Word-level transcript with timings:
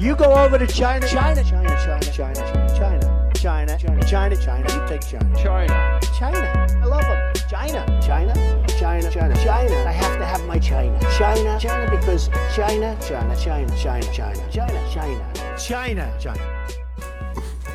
You 0.00 0.16
go 0.16 0.32
over 0.32 0.56
to 0.56 0.66
China, 0.66 1.06
China, 1.06 1.44
China, 1.44 1.68
China, 1.84 2.00
China, 2.10 2.34
China, 2.74 3.04
China, 3.34 3.78
China, 3.78 4.02
China, 4.06 4.36
China. 4.36 4.66
You 4.72 4.88
take 4.88 5.02
China, 5.02 5.36
China, 5.36 6.00
China. 6.18 6.66
I 6.80 6.84
love 6.86 7.02
them. 7.02 7.34
China, 7.50 7.84
China, 8.00 8.32
China, 8.78 9.10
China, 9.10 9.34
China. 9.44 9.74
I 9.86 9.92
have 9.92 10.18
to 10.18 10.24
have 10.24 10.42
my 10.46 10.58
China, 10.58 10.98
China, 11.18 11.58
China, 11.60 11.90
because 11.90 12.30
China, 12.56 12.96
China, 13.06 13.36
China, 13.36 13.76
China, 13.76 14.06
China, 14.14 14.50
China, 14.50 14.88
China, 14.90 15.58
China, 15.58 16.18
China. 16.18 16.66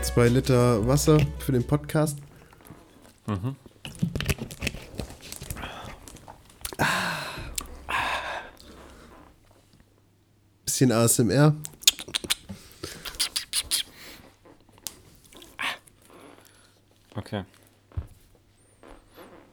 Zwei 0.02 0.28
Liter 0.28 0.88
Wasser 0.88 1.20
für 1.38 1.52
den 1.52 1.64
Podcast. 1.64 2.18
Mhm. 3.28 3.56
Bisschen 10.66 10.92
ASMR. 10.92 11.54
Okay. 17.36 17.46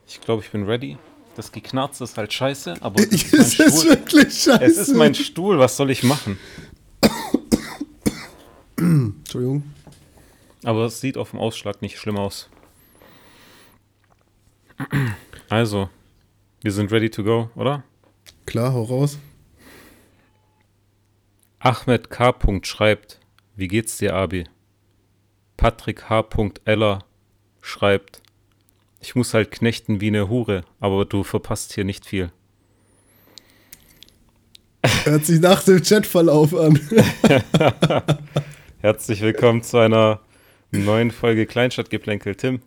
Ich 0.07 0.21
glaube, 0.21 0.43
ich 0.43 0.51
bin 0.51 0.65
ready. 0.65 0.97
Das 1.35 1.51
Geknarz 1.51 1.99
ist 2.01 2.17
halt 2.17 2.31
scheiße, 2.31 2.75
aber 2.81 3.01
es 3.03 3.33
ist, 3.33 3.59
es 3.59 3.59
ist 3.59 3.85
wirklich 3.85 4.33
scheiße. 4.33 4.63
Es 4.63 4.77
ist 4.77 4.95
mein 4.95 5.15
Stuhl, 5.15 5.57
was 5.57 5.75
soll 5.75 5.89
ich 5.89 6.03
machen? 6.03 6.37
Entschuldigung. 8.77 9.63
Aber 10.63 10.85
es 10.85 11.01
sieht 11.01 11.17
auf 11.17 11.31
dem 11.31 11.39
Ausschlag 11.39 11.81
nicht 11.81 11.97
schlimm 11.97 12.17
aus. 12.17 12.49
Also, 15.49 15.89
wir 16.61 16.71
sind 16.71 16.91
ready 16.91 17.09
to 17.09 17.23
go, 17.23 17.49
oder? 17.55 17.83
Klar, 18.45 18.73
hau 18.73 18.83
raus. 18.83 19.17
Ahmed 21.59 22.09
K. 22.09 22.35
schreibt, 22.63 23.19
wie 23.55 23.67
geht's 23.67 23.97
dir, 23.97 24.15
Abi? 24.15 24.45
Patrick 25.57 26.09
H. 26.09 26.27
Eller 26.65 27.05
schreibt, 27.63 28.21
ich 28.99 29.15
muss 29.15 29.33
halt 29.33 29.49
knechten 29.49 30.01
wie 30.01 30.07
eine 30.07 30.29
Hure, 30.29 30.63
aber 30.79 31.05
du 31.05 31.23
verpasst 31.23 31.73
hier 31.73 31.85
nicht 31.85 32.05
viel. 32.05 32.31
Hört 35.05 35.25
sich 35.25 35.39
nach 35.39 35.63
dem 35.63 35.81
Chatverlauf 35.81 36.53
an. 36.53 36.79
Herzlich 38.79 39.21
willkommen 39.21 39.63
zu 39.63 39.77
einer 39.77 40.19
neuen 40.71 41.09
Folge 41.09 41.45
Kleinstadtgeplänkel. 41.45 42.35
Tim. 42.35 42.61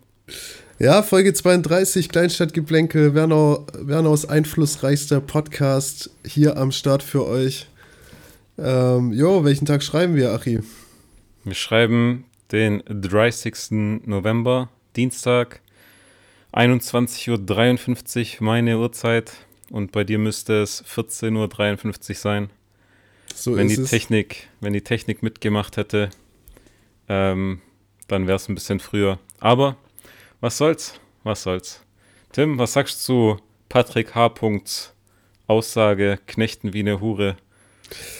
Ja, 0.79 1.03
Folge 1.03 1.33
32, 1.33 2.09
Kleinstadtgeplänkel, 2.09 3.13
Wernau, 3.13 3.67
Wernaus 3.73 4.25
einflussreichster 4.25 5.21
Podcast 5.21 6.09
hier 6.25 6.57
am 6.57 6.71
Start 6.71 7.03
für 7.03 7.25
euch. 7.27 7.67
Ähm, 8.57 9.13
jo, 9.13 9.43
welchen 9.43 9.65
Tag 9.65 9.83
schreiben 9.83 10.15
wir, 10.15 10.33
Achi? 10.33 10.59
Wir 11.43 11.55
schreiben 11.55 12.25
den 12.51 12.81
30. 12.87 14.05
November, 14.05 14.69
Dienstag, 14.97 15.61
21.53 16.53 18.41
Uhr 18.41 18.43
meine 18.43 18.79
Uhrzeit 18.79 19.31
und 19.69 19.91
bei 19.91 20.03
dir 20.03 20.17
müsste 20.17 20.63
es 20.63 20.83
14.53 20.85 22.09
Uhr 22.09 22.15
sein. 22.15 22.49
So 23.35 23.55
wenn 23.55 23.67
ist 23.67 23.77
die 23.77 23.81
es. 23.83 23.91
Technik, 23.91 24.47
wenn 24.59 24.73
die 24.73 24.81
Technik 24.81 25.21
mitgemacht 25.21 25.77
hätte, 25.77 26.09
ähm, 27.07 27.61
dann 28.07 28.25
wäre 28.25 28.37
es 28.37 28.49
ein 28.49 28.55
bisschen 28.55 28.79
früher. 28.79 29.19
Aber 29.39 29.77
was 30.41 30.57
soll's? 30.57 30.99
Was 31.23 31.43
soll's? 31.43 31.83
Tim, 32.31 32.57
was 32.57 32.73
sagst 32.73 32.99
du 33.01 33.05
zu 33.05 33.43
Patrick 33.69 34.15
H. 34.15 34.33
Aussage, 35.45 36.17
Knechten 36.25 36.73
wie 36.73 36.79
eine 36.79 36.99
Hure? 36.99 37.37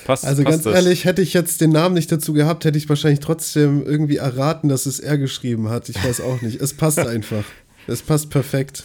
Passt, 0.05 0.25
Also 0.25 0.43
passt 0.43 0.53
ganz 0.53 0.63
das? 0.63 0.75
ehrlich, 0.75 1.05
hätte 1.05 1.21
ich 1.21 1.33
jetzt 1.33 1.59
den 1.61 1.71
Namen 1.71 1.95
nicht 1.95 2.11
dazu 2.11 2.33
gehabt, 2.33 2.63
hätte 2.65 2.77
ich 2.77 2.87
wahrscheinlich 2.87 3.19
trotzdem 3.19 3.85
irgendwie 3.85 4.17
erraten, 4.17 4.69
dass 4.69 4.85
es 4.85 4.99
er 4.99 5.17
geschrieben 5.17 5.69
hat. 5.69 5.89
Ich 5.89 6.01
weiß 6.01 6.21
auch 6.21 6.41
nicht. 6.41 6.61
Es 6.61 6.73
passt 6.73 6.99
einfach. 7.07 7.43
Es 7.87 8.01
passt 8.01 8.29
perfekt. 8.29 8.83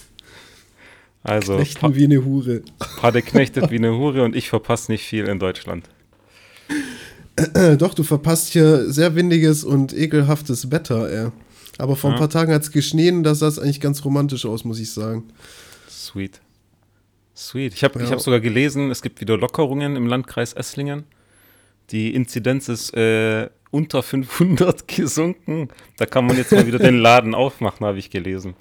Also, 1.24 1.54
Knechten 1.56 1.94
wie 1.94 2.04
eine 2.04 2.24
Hure. 2.24 2.62
Padde 2.96 3.22
knechtet 3.22 3.70
wie 3.70 3.76
eine 3.76 3.92
Hure 3.96 4.24
und 4.24 4.34
ich 4.34 4.48
verpasse 4.48 4.90
nicht 4.90 5.04
viel 5.06 5.26
in 5.28 5.38
Deutschland. 5.38 5.88
Äh, 7.54 7.76
Doch, 7.76 7.94
du 7.94 8.02
verpasst 8.02 8.48
hier 8.48 8.90
sehr 8.92 9.14
windiges 9.14 9.64
und 9.64 9.96
ekelhaftes 9.96 10.70
Wetter, 10.70 11.08
ey. 11.10 11.28
Aber 11.78 11.96
vor 11.96 12.10
ein 12.10 12.14
Ja. 12.14 12.18
paar 12.18 12.28
Tagen 12.30 12.52
hat 12.52 12.62
es 12.62 12.70
geschnien, 12.72 13.22
das 13.22 13.38
sah 13.38 13.48
eigentlich 13.48 13.80
ganz 13.80 14.04
romantisch 14.04 14.44
aus, 14.44 14.64
muss 14.64 14.78
ich 14.78 14.90
sagen. 14.92 15.24
Sweet. 15.88 16.40
Sweet. 17.36 17.74
Ich 17.74 17.84
habe 17.84 17.98
Ja. 17.98 18.04
ich 18.06 18.12
hab 18.12 18.20
sogar 18.20 18.40
gelesen, 18.40 18.90
es 18.90 19.02
gibt 19.02 19.20
wieder 19.20 19.36
Lockerungen 19.36 19.96
im 19.96 20.06
Landkreis 20.06 20.52
Esslingen. 20.52 21.04
Die 21.90 22.14
Inzidenz 22.14 22.68
ist 22.68 22.94
äh, 22.94 23.48
unter 23.70 24.02
500 24.02 24.86
gesunken. 24.96 25.68
Da 25.96 26.06
kann 26.06 26.26
man 26.26 26.36
jetzt 26.36 26.52
mal 26.52 26.66
wieder 26.66 26.78
den 26.78 26.98
Laden 26.98 27.34
aufmachen, 27.34 27.86
habe 27.86 27.98
ich 27.98 28.10
gelesen. 28.10 28.54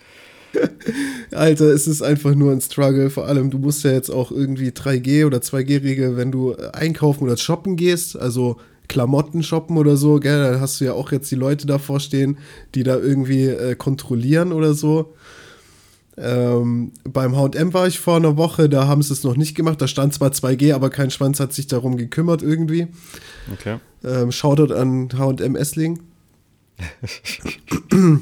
Alter, 1.31 1.65
es 1.65 1.87
ist 1.87 2.01
einfach 2.01 2.35
nur 2.35 2.51
ein 2.51 2.61
Struggle. 2.61 3.09
Vor 3.09 3.25
allem, 3.27 3.49
du 3.51 3.57
musst 3.57 3.83
ja 3.83 3.91
jetzt 3.91 4.09
auch 4.09 4.31
irgendwie 4.31 4.69
3G 4.69 5.25
oder 5.25 5.37
2G-Regel, 5.39 6.17
wenn 6.17 6.31
du 6.31 6.51
äh, 6.53 6.71
einkaufen 6.73 7.23
oder 7.23 7.37
shoppen 7.37 7.75
gehst, 7.75 8.17
also 8.17 8.57
Klamotten 8.89 9.41
shoppen 9.43 9.77
oder 9.77 9.95
so, 9.95 10.19
gell, 10.19 10.43
dann 10.43 10.59
hast 10.59 10.81
du 10.81 10.85
ja 10.85 10.93
auch 10.93 11.13
jetzt 11.13 11.31
die 11.31 11.35
Leute 11.35 11.65
davor 11.67 12.01
stehen, 12.01 12.37
die 12.75 12.83
da 12.83 12.97
irgendwie 12.97 13.45
äh, 13.45 13.75
kontrollieren 13.75 14.51
oder 14.51 14.73
so. 14.73 15.13
Ähm, 16.21 16.91
beim 17.03 17.35
HM 17.35 17.73
war 17.73 17.87
ich 17.87 17.99
vor 17.99 18.17
einer 18.17 18.37
Woche, 18.37 18.69
da 18.69 18.85
haben 18.87 19.01
sie 19.01 19.11
es 19.11 19.23
noch 19.23 19.35
nicht 19.35 19.55
gemacht. 19.55 19.81
Da 19.81 19.87
stand 19.87 20.13
zwar 20.13 20.29
2G, 20.29 20.73
aber 20.73 20.89
kein 20.89 21.09
Schwanz 21.09 21.39
hat 21.39 21.51
sich 21.51 21.67
darum 21.67 21.97
gekümmert 21.97 22.43
irgendwie. 22.43 22.87
Okay. 23.51 23.79
Ähm, 24.03 24.31
Shoutout 24.31 24.73
an 24.73 25.09
HM 25.09 25.55
Essling. 25.55 25.99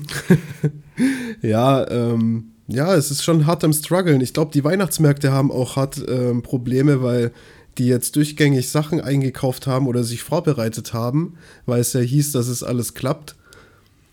ja, 1.41 1.89
ähm, 1.89 2.51
ja, 2.67 2.93
es 2.95 3.11
ist 3.11 3.23
schon 3.23 3.45
hart 3.45 3.63
am 3.63 3.73
Struggeln. 3.73 4.21
Ich 4.21 4.33
glaube, 4.33 4.51
die 4.51 4.63
Weihnachtsmärkte 4.63 5.31
haben 5.31 5.51
auch 5.51 5.75
hart 5.75 6.03
ähm, 6.07 6.41
Probleme, 6.41 7.01
weil 7.01 7.31
die 7.77 7.87
jetzt 7.87 8.15
durchgängig 8.15 8.69
Sachen 8.69 9.01
eingekauft 9.01 9.67
haben 9.67 9.87
oder 9.87 10.03
sich 10.03 10.23
vorbereitet 10.23 10.93
haben, 10.93 11.35
weil 11.65 11.81
es 11.81 11.93
ja 11.93 12.01
hieß, 12.01 12.31
dass 12.33 12.47
es 12.47 12.63
alles 12.63 12.93
klappt. 12.93 13.35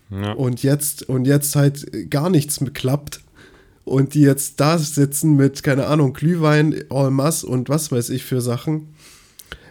Ja. 0.09 0.33
Und 0.33 0.63
jetzt, 0.63 1.07
und 1.07 1.25
jetzt 1.25 1.55
halt 1.55 2.09
gar 2.09 2.29
nichts 2.29 2.61
mehr 2.61 2.71
klappt. 2.71 3.21
Und 3.87 4.15
die 4.15 4.21
jetzt 4.21 4.59
da 4.59 4.77
sitzen 4.77 5.37
mit, 5.37 5.63
keine 5.63 5.87
Ahnung, 5.87 6.11
Glühwein, 6.11 6.73
en 6.89 7.13
masse 7.13 7.47
und 7.47 7.69
was 7.69 7.89
weiß 7.89 8.09
ich 8.09 8.25
für 8.25 8.41
Sachen. 8.41 8.93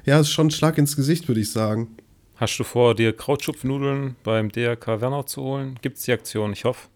Ja, 0.06 0.19
ist 0.21 0.31
schon 0.31 0.47
ein 0.47 0.50
Schlag 0.50 0.78
ins 0.78 0.97
Gesicht, 0.97 1.28
würde 1.28 1.43
ich 1.43 1.53
sagen. 1.53 1.88
Hast 2.37 2.59
du 2.59 2.65
vor, 2.65 2.94
dir 2.94 3.12
Krautschupfnudeln 3.12 4.16
beim 4.25 4.50
DRK 4.50 5.03
Wernau 5.03 5.22
zu 5.25 5.43
holen? 5.43 5.78
Gibt's 5.82 6.05
die 6.05 6.12
Aktion? 6.12 6.55
Ich 6.55 6.65
hoffe. 6.65 6.88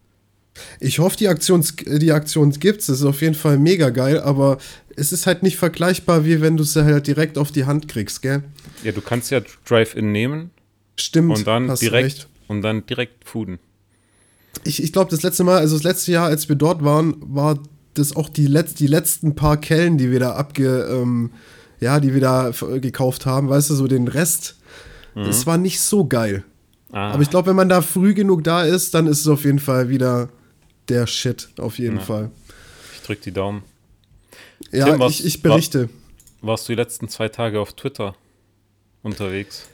Ich 0.81 0.99
hoffe, 0.99 1.19
die 1.19 1.29
Aktion, 1.29 1.63
die 1.87 2.11
Aktion 2.13 2.53
gibt's. 2.53 2.87
Das 2.87 3.01
ist 3.01 3.05
auf 3.05 3.21
jeden 3.21 3.35
Fall 3.35 3.59
mega 3.59 3.91
geil, 3.91 4.19
aber 4.21 4.57
es 4.97 5.13
ist 5.13 5.27
halt 5.27 5.43
nicht 5.43 5.59
vergleichbar, 5.59 6.25
wie 6.25 6.41
wenn 6.41 6.57
du 6.57 6.63
es 6.63 6.75
halt 6.75 7.07
direkt 7.07 7.37
auf 7.37 7.53
die 7.53 7.67
Hand 7.67 7.87
kriegst, 7.87 8.23
gell? 8.23 8.45
Ja, 8.83 8.93
du 8.93 9.03
kannst 9.03 9.31
ja 9.31 9.43
Drive-In 9.67 10.11
nehmen 10.11 10.53
Stimmt. 10.99 11.37
und 11.37 11.47
dann 11.47 11.75
direkt 11.75 12.05
recht. 12.07 12.29
und 12.49 12.63
dann 12.63 12.87
direkt 12.87 13.29
fooden. 13.29 13.59
Ich, 14.65 14.83
ich 14.83 14.93
glaube, 14.93 15.11
das 15.11 15.23
letzte 15.23 15.45
Mal, 15.45 15.59
also 15.59 15.77
das 15.77 15.85
letzte 15.85 16.13
Jahr, 16.13 16.27
als 16.27 16.49
wir 16.49 16.57
dort 16.57 16.85
waren, 16.85 17.17
war 17.21 17.59
das 17.95 18.15
auch 18.15 18.29
die, 18.29 18.47
Letz-, 18.47 18.75
die 18.75 18.87
letzten 18.87 19.35
paar 19.35 19.57
Kellen, 19.57 19.99
die 19.99 20.11
wir 20.11 20.21
da 20.21 20.33
abge, 20.35 20.87
ähm, 20.91 21.31
ja, 21.81 21.99
die 21.99 22.13
wir 22.15 22.21
da 22.21 22.49
f- 22.51 22.65
gekauft 22.81 23.27
haben, 23.27 23.49
weißt 23.49 23.71
du, 23.71 23.75
so 23.75 23.87
den 23.87 24.07
Rest. 24.09 24.57
Das 25.15 25.45
war 25.47 25.59
nicht 25.59 25.81
so 25.81 26.07
geil. 26.07 26.45
Ah, 26.93 27.11
Aber 27.13 27.23
ich 27.23 27.31
glaube, 27.31 27.49
wenn 27.49 27.57
man 27.57 27.69
da 27.69 27.83
früh 27.83 28.15
genug 28.15 28.45
da 28.45 28.63
ist, 28.63 28.95
dann 28.95 29.07
ist 29.09 29.21
es 29.21 29.29
auf 29.29 29.45
jeden 29.45 29.59
Fall 29.59 29.89
wieder 29.89 30.29
der 30.89 31.07
Shit, 31.07 31.49
auf 31.59 31.79
jeden 31.79 31.97
Ja. 31.97 32.03
Fall. 32.03 32.31
ich 32.95 33.03
drück 33.07 33.21
die 33.23 33.33
Daumen. 33.33 33.63
Ja, 34.71 34.87
Tim, 34.91 35.01
was- 35.01 35.13
ich, 35.21 35.25
ich 35.25 35.43
berichte. 35.43 35.89
Warst 36.43 36.69
du 36.69 36.73
die 36.73 36.77
letzten 36.77 37.09
zwei 37.09 37.29
Tage 37.29 37.61
auf 37.61 37.73
Twitter 37.73 38.15
unterwegs? 39.03 39.69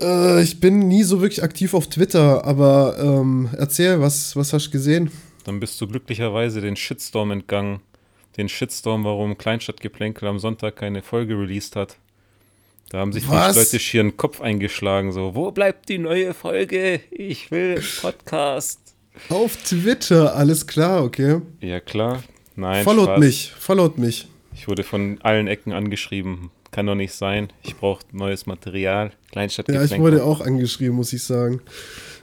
Äh, 0.00 0.42
ich 0.42 0.60
bin 0.60 0.80
nie 0.80 1.02
so 1.02 1.20
wirklich 1.20 1.42
aktiv 1.42 1.74
auf 1.74 1.88
Twitter, 1.88 2.44
aber 2.44 2.96
ähm, 2.98 3.48
erzähl, 3.56 4.00
was, 4.00 4.36
was 4.36 4.52
hast 4.52 4.66
du 4.66 4.70
gesehen? 4.70 5.10
Dann 5.44 5.60
bist 5.60 5.80
du 5.80 5.86
glücklicherweise 5.86 6.60
den 6.60 6.76
Shitstorm 6.76 7.30
entgangen. 7.30 7.80
Den 8.36 8.48
Shitstorm, 8.48 9.04
warum 9.04 9.36
Kleinstadtgeplänkel 9.36 10.26
am 10.28 10.38
Sonntag 10.38 10.76
keine 10.76 11.02
Folge 11.02 11.34
released 11.34 11.76
hat. 11.76 11.96
Da 12.88 12.98
haben 12.98 13.12
sich 13.12 13.24
die 13.24 13.30
Leute 13.30 13.78
schier 13.78 14.02
den 14.02 14.16
Kopf 14.16 14.40
eingeschlagen, 14.40 15.12
so, 15.12 15.34
wo 15.34 15.50
bleibt 15.50 15.88
die 15.88 15.98
neue 15.98 16.34
Folge? 16.34 17.00
Ich 17.10 17.50
will 17.50 17.82
Podcast. 18.00 18.80
Auf 19.28 19.56
Twitter, 19.56 20.34
alles 20.34 20.66
klar, 20.66 21.02
okay. 21.02 21.40
Ja, 21.60 21.80
klar. 21.80 22.22
Nein, 22.54 22.84
Followt 22.84 23.06
Spaß. 23.06 23.18
mich, 23.18 23.52
followt 23.58 23.98
mich. 23.98 24.28
Ich 24.54 24.68
wurde 24.68 24.84
von 24.84 25.18
allen 25.22 25.46
Ecken 25.46 25.72
angeschrieben. 25.72 26.50
Kann 26.72 26.86
doch 26.86 26.94
nicht 26.94 27.12
sein. 27.12 27.48
Ich 27.62 27.76
brauche 27.76 28.00
neues 28.12 28.46
Material. 28.46 29.08
Ja, 29.08 29.12
Kleinstadtgeplänkel. 29.30 29.96
ich 29.96 30.02
wurde 30.02 30.24
auch 30.24 30.40
angeschrieben, 30.40 30.96
muss 30.96 31.12
ich 31.12 31.22
sagen. 31.22 31.60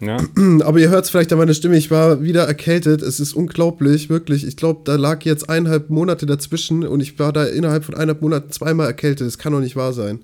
Ja, 0.02 0.18
Aber 0.64 0.80
ihr 0.80 0.90
hört 0.90 1.06
es 1.06 1.12
vielleicht 1.12 1.32
an 1.32 1.38
meiner 1.38 1.54
Stimme, 1.54 1.78
ich 1.78 1.92
war 1.92 2.24
wieder 2.24 2.46
erkältet. 2.46 3.04
Es 3.04 3.20
ist 3.20 3.34
unglaublich, 3.34 4.10
wirklich. 4.10 4.46
Ich 4.48 4.58
glaube, 4.58 4.82
da 4.86 4.96
lag 4.96 5.24
jetzt 5.24 5.50
eineinhalb 5.50 5.92
Monate 5.92 6.26
dazwischen 6.26 6.84
und 6.84 7.00
ich 7.00 7.20
war 7.20 7.32
da 7.32 7.46
innerhalb 7.46 7.86
von 7.86 7.94
eineinhalb 7.94 8.22
Monaten 8.24 8.52
zweimal 8.52 8.88
erkältet. 8.88 9.28
Das 9.28 9.38
kann 9.38 9.54
doch 9.54 9.60
nicht 9.60 9.76
wahr 9.76 9.94
sein. 9.94 10.22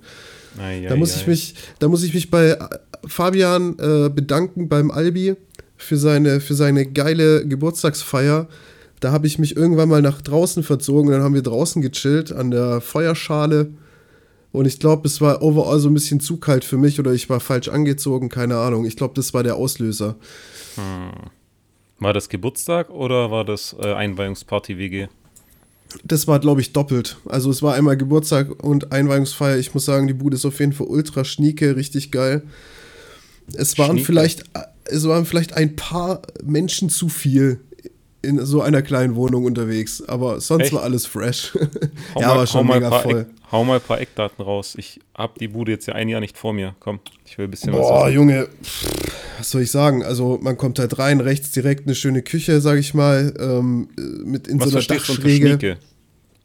Ei, 0.57 0.81
Da 0.87 0.95
ei, 0.95 0.97
muss 0.97 1.15
ich 1.15 1.27
ei. 1.27 1.29
mich, 1.29 1.53
da 1.77 1.87
muss 1.87 2.01
ich 2.03 2.15
mich 2.15 2.31
bei 2.31 2.49
äh, 2.51 2.57
Fabian 3.05 3.77
äh, 3.77 4.09
bedanken 4.09 4.69
beim 4.69 4.89
Albi 4.89 5.35
für 5.77 5.97
seine, 5.97 6.39
für 6.41 6.55
seine 6.55 6.87
geile 6.87 7.45
Geburtstagsfeier. 7.47 8.47
Da 9.01 9.11
habe 9.11 9.27
ich 9.27 9.37
mich 9.37 9.55
irgendwann 9.55 9.89
mal 9.89 10.01
nach 10.01 10.19
draußen 10.21 10.63
verzogen, 10.63 11.11
dann 11.11 11.21
haben 11.21 11.35
wir 11.35 11.43
draußen 11.43 11.83
gechillt 11.83 12.31
an 12.31 12.49
der 12.49 12.81
Feuerschale. 12.81 13.69
Und 14.55 14.65
ich 14.65 14.79
glaube, 14.79 15.07
es 15.07 15.21
war 15.21 15.41
overall 15.41 15.79
so 15.79 15.89
ein 15.89 15.93
bisschen 15.93 16.19
zu 16.19 16.37
kalt 16.37 16.63
für 16.63 16.77
mich 16.77 16.99
oder 16.99 17.13
ich 17.13 17.29
war 17.29 17.39
falsch 17.39 17.67
angezogen, 17.67 18.29
keine 18.29 18.57
Ahnung. 18.57 18.85
Ich 18.85 18.95
glaube, 18.95 19.13
das 19.15 19.33
war 19.33 19.43
der 19.43 19.55
Auslöser. 19.55 20.15
War 21.99 22.13
das 22.13 22.29
Geburtstag 22.29 22.89
oder 22.89 23.31
war 23.31 23.45
das 23.45 23.75
äh, 23.81 23.93
Einweihungsparty 23.93 24.77
WG? 24.77 25.07
Das 26.03 26.27
war, 26.27 26.39
glaube 26.39 26.61
ich, 26.61 26.73
doppelt. 26.73 27.17
Also 27.25 27.49
es 27.49 27.61
war 27.61 27.75
einmal 27.75 27.95
Geburtstag 27.95 28.63
und 28.63 28.91
Einweihungsfeier. 28.91 29.57
Ich 29.57 29.73
muss 29.73 29.85
sagen, 29.85 30.07
die 30.07 30.13
Bude 30.13 30.35
ist 30.35 30.45
auf 30.45 30.59
jeden 30.59 30.73
Fall 30.73 30.87
ultra 30.87 31.23
schnieke, 31.23 31.75
richtig 31.75 32.11
geil. 32.11 32.43
Es 33.53 33.77
waren 33.77 33.91
Schnieke. 33.91 34.05
vielleicht, 34.05 34.43
es 34.85 35.07
waren 35.07 35.25
vielleicht 35.25 35.53
ein 35.53 35.75
paar 35.75 36.21
Menschen 36.43 36.89
zu 36.89 37.07
viel 37.07 37.59
in 38.21 38.43
so 38.43 38.61
einer 38.61 38.81
kleinen 38.81 39.15
Wohnung 39.15 39.45
unterwegs, 39.45 40.01
aber 40.05 40.41
sonst 40.41 40.65
Echt? 40.65 40.73
war 40.73 40.83
alles 40.83 41.05
fresh. 41.05 41.57
Ja, 42.19 42.35
war 42.35 42.47
schon 42.47 42.67
mega 42.67 42.91
voll. 43.01 43.27
Hau 43.55 43.63
mal 43.63 43.75
ein 43.75 43.81
paar 43.81 44.01
Eckdaten 44.01 44.43
raus. 44.43 44.75
Ich 44.77 44.99
hab 45.13 45.39
die 45.39 45.47
Bude 45.47 45.71
jetzt 45.71 45.85
ja 45.85 45.95
ein 45.95 46.09
Jahr 46.09 46.19
nicht 46.19 46.37
vor 46.37 46.51
mir. 46.51 46.75
Komm, 46.81 46.99
ich 47.25 47.37
will 47.37 47.45
ein 47.45 47.51
bisschen 47.51 47.71
was 47.71 47.79
Boah. 47.79 48.09
Junge, 48.09 48.49
was 49.37 49.49
soll 49.49 49.61
ich 49.61 49.71
sagen? 49.71 50.03
Also 50.03 50.37
man 50.41 50.57
kommt 50.57 50.77
halt 50.77 50.99
rein, 50.99 51.21
rechts 51.21 51.51
direkt 51.51 51.87
eine 51.87 51.95
schöne 51.95 52.21
Küche, 52.21 52.59
sag 52.59 52.77
ich 52.79 52.93
mal, 52.93 53.33
ähm, 53.39 53.87
mit 54.25 54.49
in 54.49 54.59
Was 54.59 54.71
so 54.71 54.75
einer 54.75 54.83
verstehst 54.83 55.07
du 55.07 55.13
unter 55.13 55.23
Dachschräge. 55.29 55.47
Schnieke? 55.47 55.77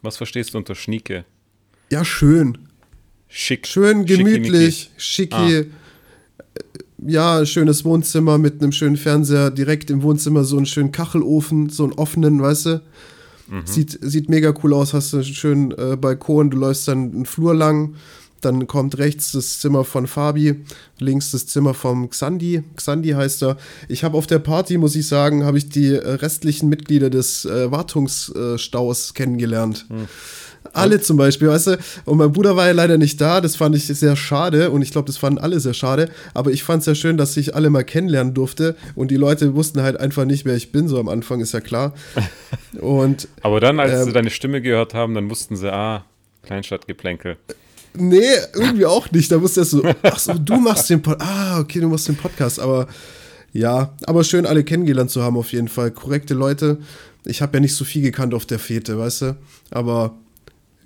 Was 0.02 0.16
verstehst 0.18 0.54
du 0.54 0.58
unter 0.58 0.76
Schnieke? 0.76 1.24
Ja, 1.90 2.04
schön. 2.04 2.58
Schick. 3.26 3.66
Schön 3.66 4.06
gemütlich, 4.06 4.92
schicki. 4.96 5.34
Ah. 5.34 5.48
äh, 5.50 5.66
Ja, 7.04 7.44
schönes 7.44 7.84
Wohnzimmer 7.84 8.38
mit 8.38 8.62
einem 8.62 8.70
schönen 8.70 8.96
Fernseher, 8.96 9.50
direkt 9.50 9.90
im 9.90 10.04
Wohnzimmer 10.04 10.44
so 10.44 10.58
einen 10.58 10.66
schönen 10.66 10.92
Kachelofen, 10.92 11.70
so 11.70 11.82
einen 11.82 11.92
offenen, 11.94 12.40
weißt 12.40 12.66
du? 12.66 12.82
Mhm. 13.50 13.66
Sieht, 13.66 13.98
sieht 14.00 14.28
mega 14.28 14.54
cool 14.62 14.74
aus, 14.74 14.94
hast 14.94 15.12
einen 15.12 15.24
schönen 15.24 15.72
äh, 15.72 15.96
Balkon, 15.96 16.50
du 16.50 16.56
läufst 16.56 16.88
dann 16.88 17.12
einen 17.12 17.26
Flur 17.26 17.54
lang, 17.54 17.94
dann 18.40 18.66
kommt 18.66 18.96
rechts 18.98 19.32
das 19.32 19.58
Zimmer 19.58 19.84
von 19.84 20.06
Fabi, 20.06 20.64
links 20.98 21.32
das 21.32 21.46
Zimmer 21.46 21.74
vom 21.74 22.08
Xandi, 22.08 22.62
Xandi 22.76 23.10
heißt 23.10 23.42
er. 23.42 23.56
Ich 23.88 24.04
habe 24.04 24.16
auf 24.16 24.26
der 24.26 24.38
Party, 24.38 24.78
muss 24.78 24.96
ich 24.96 25.06
sagen, 25.06 25.44
habe 25.44 25.58
ich 25.58 25.68
die 25.68 25.94
äh, 25.94 26.08
restlichen 26.14 26.68
Mitglieder 26.68 27.10
des 27.10 27.44
äh, 27.44 27.70
Wartungsstaus 27.70 29.14
kennengelernt. 29.14 29.86
Alle 30.72 31.00
zum 31.00 31.16
Beispiel, 31.16 31.48
weißt 31.48 31.66
du? 31.68 31.78
Und 32.04 32.18
mein 32.18 32.30
Bruder 32.32 32.54
war 32.54 32.66
ja 32.66 32.72
leider 32.72 32.96
nicht 32.96 33.20
da, 33.20 33.40
das 33.40 33.56
fand 33.56 33.74
ich 33.74 33.86
sehr 33.86 34.14
schade 34.14 34.70
und 34.70 34.82
ich 34.82 34.92
glaube, 34.92 35.06
das 35.06 35.16
fanden 35.16 35.38
alle 35.40 35.58
sehr 35.58 35.74
schade. 35.74 36.10
Aber 36.34 36.52
ich 36.52 36.62
fand 36.62 36.80
es 36.82 36.86
ja 36.86 36.94
schön, 36.94 37.16
dass 37.16 37.36
ich 37.36 37.54
alle 37.56 37.70
mal 37.70 37.82
kennenlernen 37.82 38.34
durfte 38.34 38.76
und 38.94 39.10
die 39.10 39.16
Leute 39.16 39.54
wussten 39.54 39.82
halt 39.82 39.98
einfach 39.98 40.24
nicht, 40.26 40.44
wer 40.44 40.54
ich 40.54 40.70
bin, 40.70 40.86
so 40.86 41.00
am 41.00 41.08
Anfang 41.08 41.40
ist 41.40 41.52
ja 41.52 41.60
klar. 41.60 41.94
Und 42.80 43.26
Aber 43.42 43.58
dann, 43.60 43.80
als 43.80 43.92
Ähm, 43.92 44.04
sie 44.04 44.12
deine 44.12 44.30
Stimme 44.30 44.60
gehört 44.62 44.94
haben, 44.94 45.14
dann 45.14 45.28
wussten 45.28 45.56
sie, 45.56 45.72
ah, 45.72 46.04
Kleinstadtgeplänkel. 46.42 47.36
nee, 47.94 48.20
irgendwie 48.54 48.86
auch 48.86 49.10
nicht. 49.10 49.30
Da 49.32 49.38
musste 49.38 49.60
erst 49.60 49.72
so, 49.72 49.82
ach 50.02 50.18
so, 50.18 50.34
du 50.34 50.56
machst 50.56 50.88
den 50.90 51.02
Podcast. 51.02 51.30
Ah, 51.30 51.58
okay, 51.60 51.80
du 51.80 51.88
machst 51.88 52.06
den 52.08 52.16
Podcast, 52.16 52.60
aber 52.60 52.86
ja, 53.52 53.92
aber 54.06 54.22
schön 54.24 54.46
alle 54.46 54.62
kennengelernt 54.62 55.10
zu 55.10 55.22
haben 55.22 55.36
auf 55.36 55.52
jeden 55.52 55.68
Fall. 55.68 55.90
Korrekte 55.90 56.34
Leute. 56.34 56.78
Ich 57.24 57.42
habe 57.42 57.56
ja 57.56 57.60
nicht 57.60 57.74
so 57.74 57.84
viel 57.84 58.02
gekannt 58.02 58.32
auf 58.34 58.46
der 58.46 58.58
Fete, 58.58 58.96
weißt 58.98 59.22
du? 59.22 59.36
Aber 59.70 60.14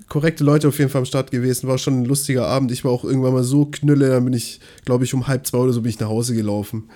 korrekte 0.09 0.45
Leute 0.45 0.69
auf 0.69 0.79
jeden 0.79 0.91
Fall 0.91 1.01
am 1.01 1.07
Start 1.07 1.31
gewesen. 1.31 1.69
War 1.69 1.79
schon 1.79 2.03
ein 2.03 2.05
lustiger 2.05 2.47
Abend. 2.47 2.71
Ich 2.73 2.85
war 2.85 2.93
auch 2.93 3.05
irgendwann 3.05 3.33
mal 3.33 3.45
so 3.45 3.67
knülle, 3.67 4.11
dann 4.11 4.25
bin 4.25 4.35
ich, 4.35 4.61
glaube 4.85 5.05
ich, 5.05 5.15
um 5.15 5.27
halb 5.27 5.47
zwei 5.47 5.59
oder 5.59 5.73
so 5.73 5.83
bin 5.83 5.91
ich 5.91 6.01
nach 6.01 6.09
Hause 6.09 6.35
gelaufen. 6.35 6.91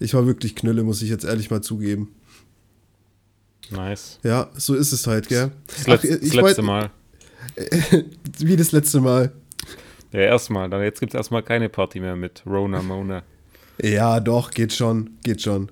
Ich 0.00 0.14
war 0.14 0.26
wirklich 0.26 0.54
knülle, 0.54 0.82
muss 0.82 1.02
ich 1.02 1.10
jetzt 1.10 1.24
ehrlich 1.24 1.50
mal 1.50 1.62
zugeben. 1.62 2.08
Nice. 3.70 4.18
Ja, 4.22 4.50
so 4.54 4.74
ist 4.74 4.92
es 4.92 5.06
halt, 5.06 5.28
gell? 5.28 5.52
Das, 5.66 5.78
Ach, 5.86 6.02
das 6.02 6.04
ich 6.04 6.34
letzte 6.34 6.62
Mal. 6.62 6.90
Wie 8.38 8.56
das 8.56 8.72
letzte 8.72 9.00
Mal. 9.00 9.32
Ja, 10.12 10.20
erstmal. 10.20 10.68
Dann 10.68 10.82
jetzt 10.82 11.00
gibt 11.00 11.14
es 11.14 11.18
erstmal 11.18 11.42
keine 11.42 11.68
Party 11.68 12.00
mehr 12.00 12.16
mit 12.16 12.42
Rona 12.46 12.82
Mona. 12.82 13.22
Ja, 13.80 14.20
doch, 14.20 14.50
geht 14.50 14.72
schon, 14.72 15.18
geht 15.22 15.40
schon. 15.40 15.70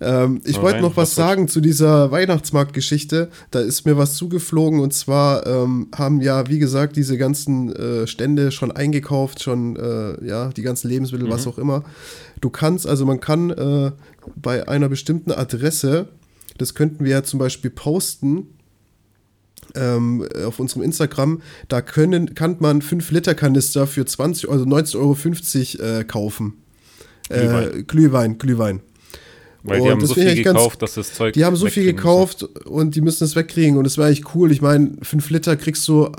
Ähm, 0.00 0.40
ich 0.44 0.60
wollte 0.60 0.80
noch 0.80 0.96
was 0.96 1.14
sagen 1.14 1.46
zu 1.46 1.60
dieser 1.60 2.10
Weihnachtsmarktgeschichte. 2.10 3.28
Da 3.50 3.60
ist 3.60 3.84
mir 3.84 3.98
was 3.98 4.14
zugeflogen 4.14 4.80
und 4.80 4.94
zwar 4.94 5.46
ähm, 5.46 5.88
haben 5.94 6.20
ja, 6.20 6.48
wie 6.48 6.58
gesagt, 6.58 6.96
diese 6.96 7.18
ganzen 7.18 7.74
äh, 7.74 8.06
Stände 8.06 8.50
schon 8.50 8.70
eingekauft, 8.72 9.42
schon, 9.42 9.76
äh, 9.76 10.24
ja, 10.26 10.48
die 10.48 10.62
ganzen 10.62 10.88
Lebensmittel, 10.88 11.28
was 11.30 11.44
Mhm. 11.44 11.52
auch 11.52 11.58
immer. 11.58 11.84
Du 12.40 12.48
kannst, 12.48 12.86
also 12.86 13.04
man 13.04 13.20
kann 13.20 13.50
äh, 13.50 13.92
bei 14.36 14.66
einer 14.66 14.88
bestimmten 14.88 15.32
Adresse, 15.32 16.08
das 16.56 16.74
könnten 16.74 17.04
wir 17.04 17.10
ja 17.10 17.22
zum 17.22 17.38
Beispiel 17.38 17.70
posten, 17.70 18.46
ähm, 19.74 20.26
auf 20.46 20.58
unserem 20.58 20.82
Instagram, 20.82 21.42
da 21.68 21.82
können, 21.82 22.34
kann 22.34 22.56
man 22.58 22.80
5-Liter-Kanister 22.82 23.86
für 23.86 24.04
20, 24.04 24.48
also 24.50 24.64
19,50 24.64 25.80
Euro 25.80 25.98
äh, 26.00 26.04
kaufen. 26.04 26.54
Äh, 27.28 27.82
Glühwein. 27.86 28.38
Glühwein, 28.38 28.80
Weil 29.62 29.76
die 29.78 29.82
Und 29.84 29.90
haben 29.90 30.00
das 30.00 30.08
so 30.10 30.14
viel 30.14 30.28
ich 30.28 30.42
ganz- 30.44 30.56
gekauft, 30.58 30.82
dass 30.82 30.94
das 30.94 31.12
Zeug. 31.14 31.34
Die 31.34 31.44
haben 31.44 31.56
so 31.56 31.66
viel 31.66 31.84
gekauft 31.84 32.42
und 32.64 32.94
die 32.94 33.00
müssen 33.02 33.24
es 33.24 33.36
wegkriegen 33.36 33.76
und 33.76 33.86
es 33.86 33.98
wäre 33.98 34.08
eigentlich 34.08 34.34
cool. 34.34 34.50
Ich 34.52 34.62
meine, 34.62 34.92
5 35.02 35.28
Liter 35.30 35.56
kriegst 35.56 35.86
du 35.88 36.10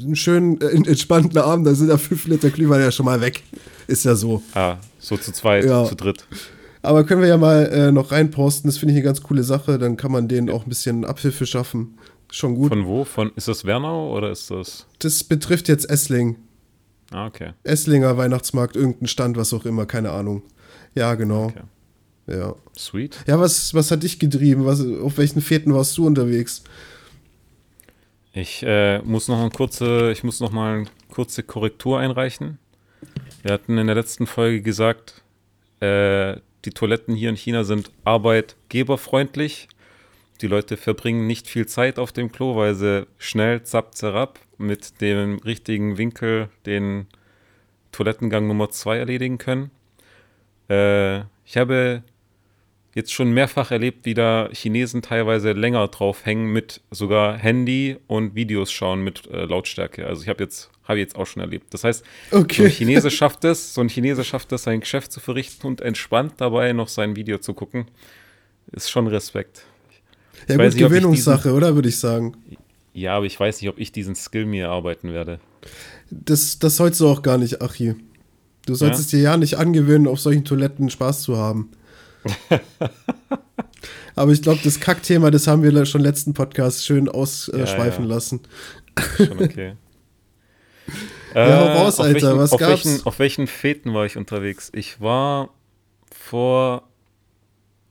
einen 0.00 0.16
schönen, 0.16 0.60
äh, 0.60 0.66
entspannten 0.66 1.38
Abend, 1.38 1.66
da 1.66 1.74
sind 1.74 1.88
ja 1.88 1.96
5 1.96 2.26
Liter 2.26 2.50
Glühwein 2.50 2.80
ja 2.80 2.90
schon 2.90 3.06
mal 3.06 3.20
weg. 3.20 3.42
Ist 3.86 4.04
ja 4.04 4.14
so. 4.14 4.34
müssen. 4.34 4.44
Ah, 4.54 4.76
so 4.98 5.16
zu 5.16 5.32
zweit, 5.32 5.64
Ja. 5.64 5.84
zu 5.84 5.94
dritt. 5.94 6.26
Aber 6.82 7.04
können 7.04 7.20
wir 7.22 7.28
ja 7.28 7.36
mal 7.36 7.66
äh, 7.66 7.92
noch 7.92 8.10
reinposten. 8.12 8.68
Das 8.68 8.78
finde 8.78 8.92
ich 8.94 8.98
eine 8.98 9.04
ganz 9.04 9.22
coole 9.22 9.42
Sache. 9.42 9.78
Dann 9.78 9.96
kann 9.98 10.12
man 10.12 10.28
denen 10.28 10.48
auch 10.48 10.62
ein 10.64 10.68
bisschen 10.68 11.04
Abhilfe 11.04 11.44
schaffen. 11.44 11.98
Schon 12.30 12.54
gut. 12.54 12.68
Von 12.70 12.86
wo? 12.86 13.04
Von, 13.04 13.32
ist 13.36 13.48
das 13.48 13.64
Wernau 13.66 14.16
oder 14.16 14.30
ist 14.30 14.50
das. 14.50 14.86
Das 15.00 15.22
betrifft 15.24 15.68
jetzt 15.68 15.90
Essling. 15.90 16.36
Ah, 17.10 17.26
okay. 17.26 17.50
Esslinger 17.64 18.16
Weihnachtsmarkt, 18.16 18.76
irgendein 18.76 19.08
Stand, 19.08 19.36
was 19.36 19.52
auch 19.52 19.64
immer, 19.66 19.84
keine 19.84 20.10
Ahnung. 20.12 20.42
Ja, 20.94 21.14
genau. 21.16 21.46
okay. 21.46 21.60
Ja. 22.30 22.54
Sweet. 22.76 23.18
Ja, 23.26 23.40
was, 23.40 23.74
was 23.74 23.90
hat 23.90 24.02
dich 24.02 24.18
getrieben? 24.18 24.64
Was, 24.64 24.80
auf 24.80 25.18
welchen 25.18 25.40
Fährten 25.40 25.74
warst 25.74 25.98
du 25.98 26.06
unterwegs? 26.06 26.62
Ich 28.32 28.62
äh, 28.62 29.00
muss 29.00 29.26
noch 29.26 29.40
eine 29.40 29.50
kurze, 29.50 30.12
ich 30.12 30.22
muss 30.22 30.38
noch 30.38 30.52
mal 30.52 30.78
eine 30.78 30.86
kurze 31.10 31.42
Korrektur 31.42 31.98
einreichen. 31.98 32.58
Wir 33.42 33.52
hatten 33.52 33.76
in 33.76 33.86
der 33.86 33.96
letzten 33.96 34.26
Folge 34.26 34.62
gesagt, 34.62 35.22
äh, 35.80 36.36
die 36.64 36.70
Toiletten 36.70 37.14
hier 37.14 37.30
in 37.30 37.36
China 37.36 37.64
sind 37.64 37.90
arbeitgeberfreundlich. 38.04 39.68
Die 40.42 40.46
Leute 40.46 40.76
verbringen 40.76 41.26
nicht 41.26 41.48
viel 41.48 41.66
Zeit 41.66 41.98
auf 41.98 42.12
dem 42.12 42.30
Klo, 42.30 42.54
weil 42.54 42.74
sie 42.74 43.06
schnell 43.18 43.62
zapp 43.64 43.94
zerab 43.94 44.38
mit 44.58 45.00
dem 45.00 45.38
richtigen 45.38 45.98
Winkel 45.98 46.48
den 46.66 47.06
Toilettengang 47.92 48.46
Nummer 48.46 48.70
2 48.70 48.98
erledigen 48.98 49.38
können. 49.38 49.70
Äh, 50.68 51.20
ich 51.44 51.56
habe 51.56 52.04
jetzt 52.94 53.12
schon 53.12 53.30
mehrfach 53.32 53.70
erlebt, 53.70 54.04
wie 54.04 54.14
da 54.14 54.48
Chinesen 54.52 55.00
teilweise 55.02 55.52
länger 55.52 55.86
drauf 55.88 56.24
hängen 56.26 56.52
mit 56.52 56.80
sogar 56.90 57.36
Handy 57.38 57.96
und 58.06 58.34
Videos 58.34 58.72
schauen 58.72 59.02
mit 59.02 59.26
äh, 59.28 59.44
Lautstärke. 59.44 60.06
Also 60.06 60.22
ich 60.22 60.28
habe 60.28 60.42
jetzt 60.42 60.70
habe 60.84 60.98
jetzt 60.98 61.14
auch 61.14 61.26
schon 61.26 61.40
erlebt. 61.40 61.72
Das 61.72 61.84
heißt, 61.84 62.04
so 62.32 62.38
Okay. 62.38 62.64
ein 62.64 62.70
Chinese 62.72 63.10
schafft 63.12 63.44
es, 63.44 63.74
so 63.74 63.80
ein 63.80 63.88
Chinese 63.88 64.24
schafft 64.24 64.50
es, 64.52 64.64
sein 64.64 64.80
Geschäft 64.80 65.12
zu 65.12 65.20
verrichten 65.20 65.66
und 65.68 65.80
entspannt 65.80 66.34
dabei 66.38 66.72
noch 66.72 66.88
sein 66.88 67.14
Video 67.14 67.38
zu 67.38 67.54
gucken. 67.54 67.86
Ist 68.72 68.90
schon 68.90 69.06
Respekt. 69.06 69.62
Ja, 70.48 70.56
gut, 70.56 70.64
nicht, 70.64 70.78
Gewinnungssache, 70.78 71.52
oder? 71.52 71.76
Würde 71.76 71.88
ich 71.88 71.98
sagen. 71.98 72.34
Ja, 72.92 73.16
aber 73.16 73.26
ich 73.26 73.38
weiß 73.38 73.60
nicht, 73.60 73.68
ob 73.70 73.78
ich 73.78 73.92
diesen 73.92 74.16
Skill 74.16 74.46
mir 74.46 74.64
erarbeiten 74.64 75.12
werde. 75.12 75.38
Das, 76.10 76.58
das 76.58 76.76
sollst 76.76 76.98
du 77.00 77.06
auch 77.08 77.22
gar 77.22 77.38
nicht, 77.38 77.62
Achi. 77.62 77.94
Du 78.66 78.74
sollst 78.74 78.94
Ja? 78.98 79.00
es 79.00 79.06
dir 79.08 79.20
ja 79.20 79.36
nicht 79.36 79.58
angewöhnen, 79.58 80.08
auf 80.08 80.18
solchen 80.18 80.44
Toiletten 80.44 80.90
Spaß 80.90 81.22
zu 81.22 81.36
haben. 81.36 81.70
Aber 84.14 84.32
ich 84.32 84.42
glaube, 84.42 84.60
das 84.62 84.80
Kackthema, 84.80 85.30
das 85.30 85.46
haben 85.46 85.62
wir 85.62 85.86
schon 85.86 86.00
letzten 86.00 86.34
Podcast 86.34 86.84
schön 86.84 87.08
ausschweifen 87.08 88.04
ja. 88.04 88.14
lassen. 88.14 88.40
Schon 89.16 89.42
okay. 89.42 89.76
Ja, 91.34 91.60
hau 91.60 91.84
raus, 91.84 92.00
auf 92.00 92.06
Alter, 92.06 92.26
welchen, 92.26 92.38
was 92.38 92.52
auf 92.52 92.58
gab's? 92.58 92.84
Welchen, 92.84 93.06
auf 93.06 93.18
welchen 93.20 93.46
Feten 93.46 93.94
war 93.94 94.04
ich 94.04 94.16
unterwegs? 94.16 94.72
Ich 94.74 95.00
war 95.00 95.50
vor 96.12 96.88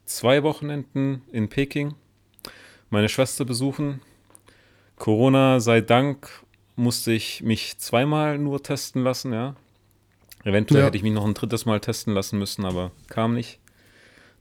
zwei 0.04 0.42
Wochenenden 0.42 1.22
in 1.32 1.48
Peking, 1.48 1.94
meine 2.90 3.08
Schwester 3.08 3.46
besuchen. 3.46 4.02
Corona 4.96 5.60
sei 5.60 5.80
Dank 5.80 6.28
musste 6.76 7.12
ich 7.12 7.42
mich 7.42 7.78
zweimal 7.78 8.36
nur 8.36 8.62
testen 8.62 9.02
lassen, 9.02 9.32
ja. 9.32 9.56
Eventuell 10.44 10.80
Ja. 10.80 10.86
hätte 10.86 10.96
ich 10.96 11.02
mich 11.02 11.12
noch 11.12 11.24
ein 11.26 11.34
drittes 11.34 11.64
Mal 11.64 11.80
testen 11.80 12.12
lassen 12.14 12.38
müssen, 12.38 12.64
aber 12.64 12.90
kam 13.08 13.34
nicht. 13.34 13.59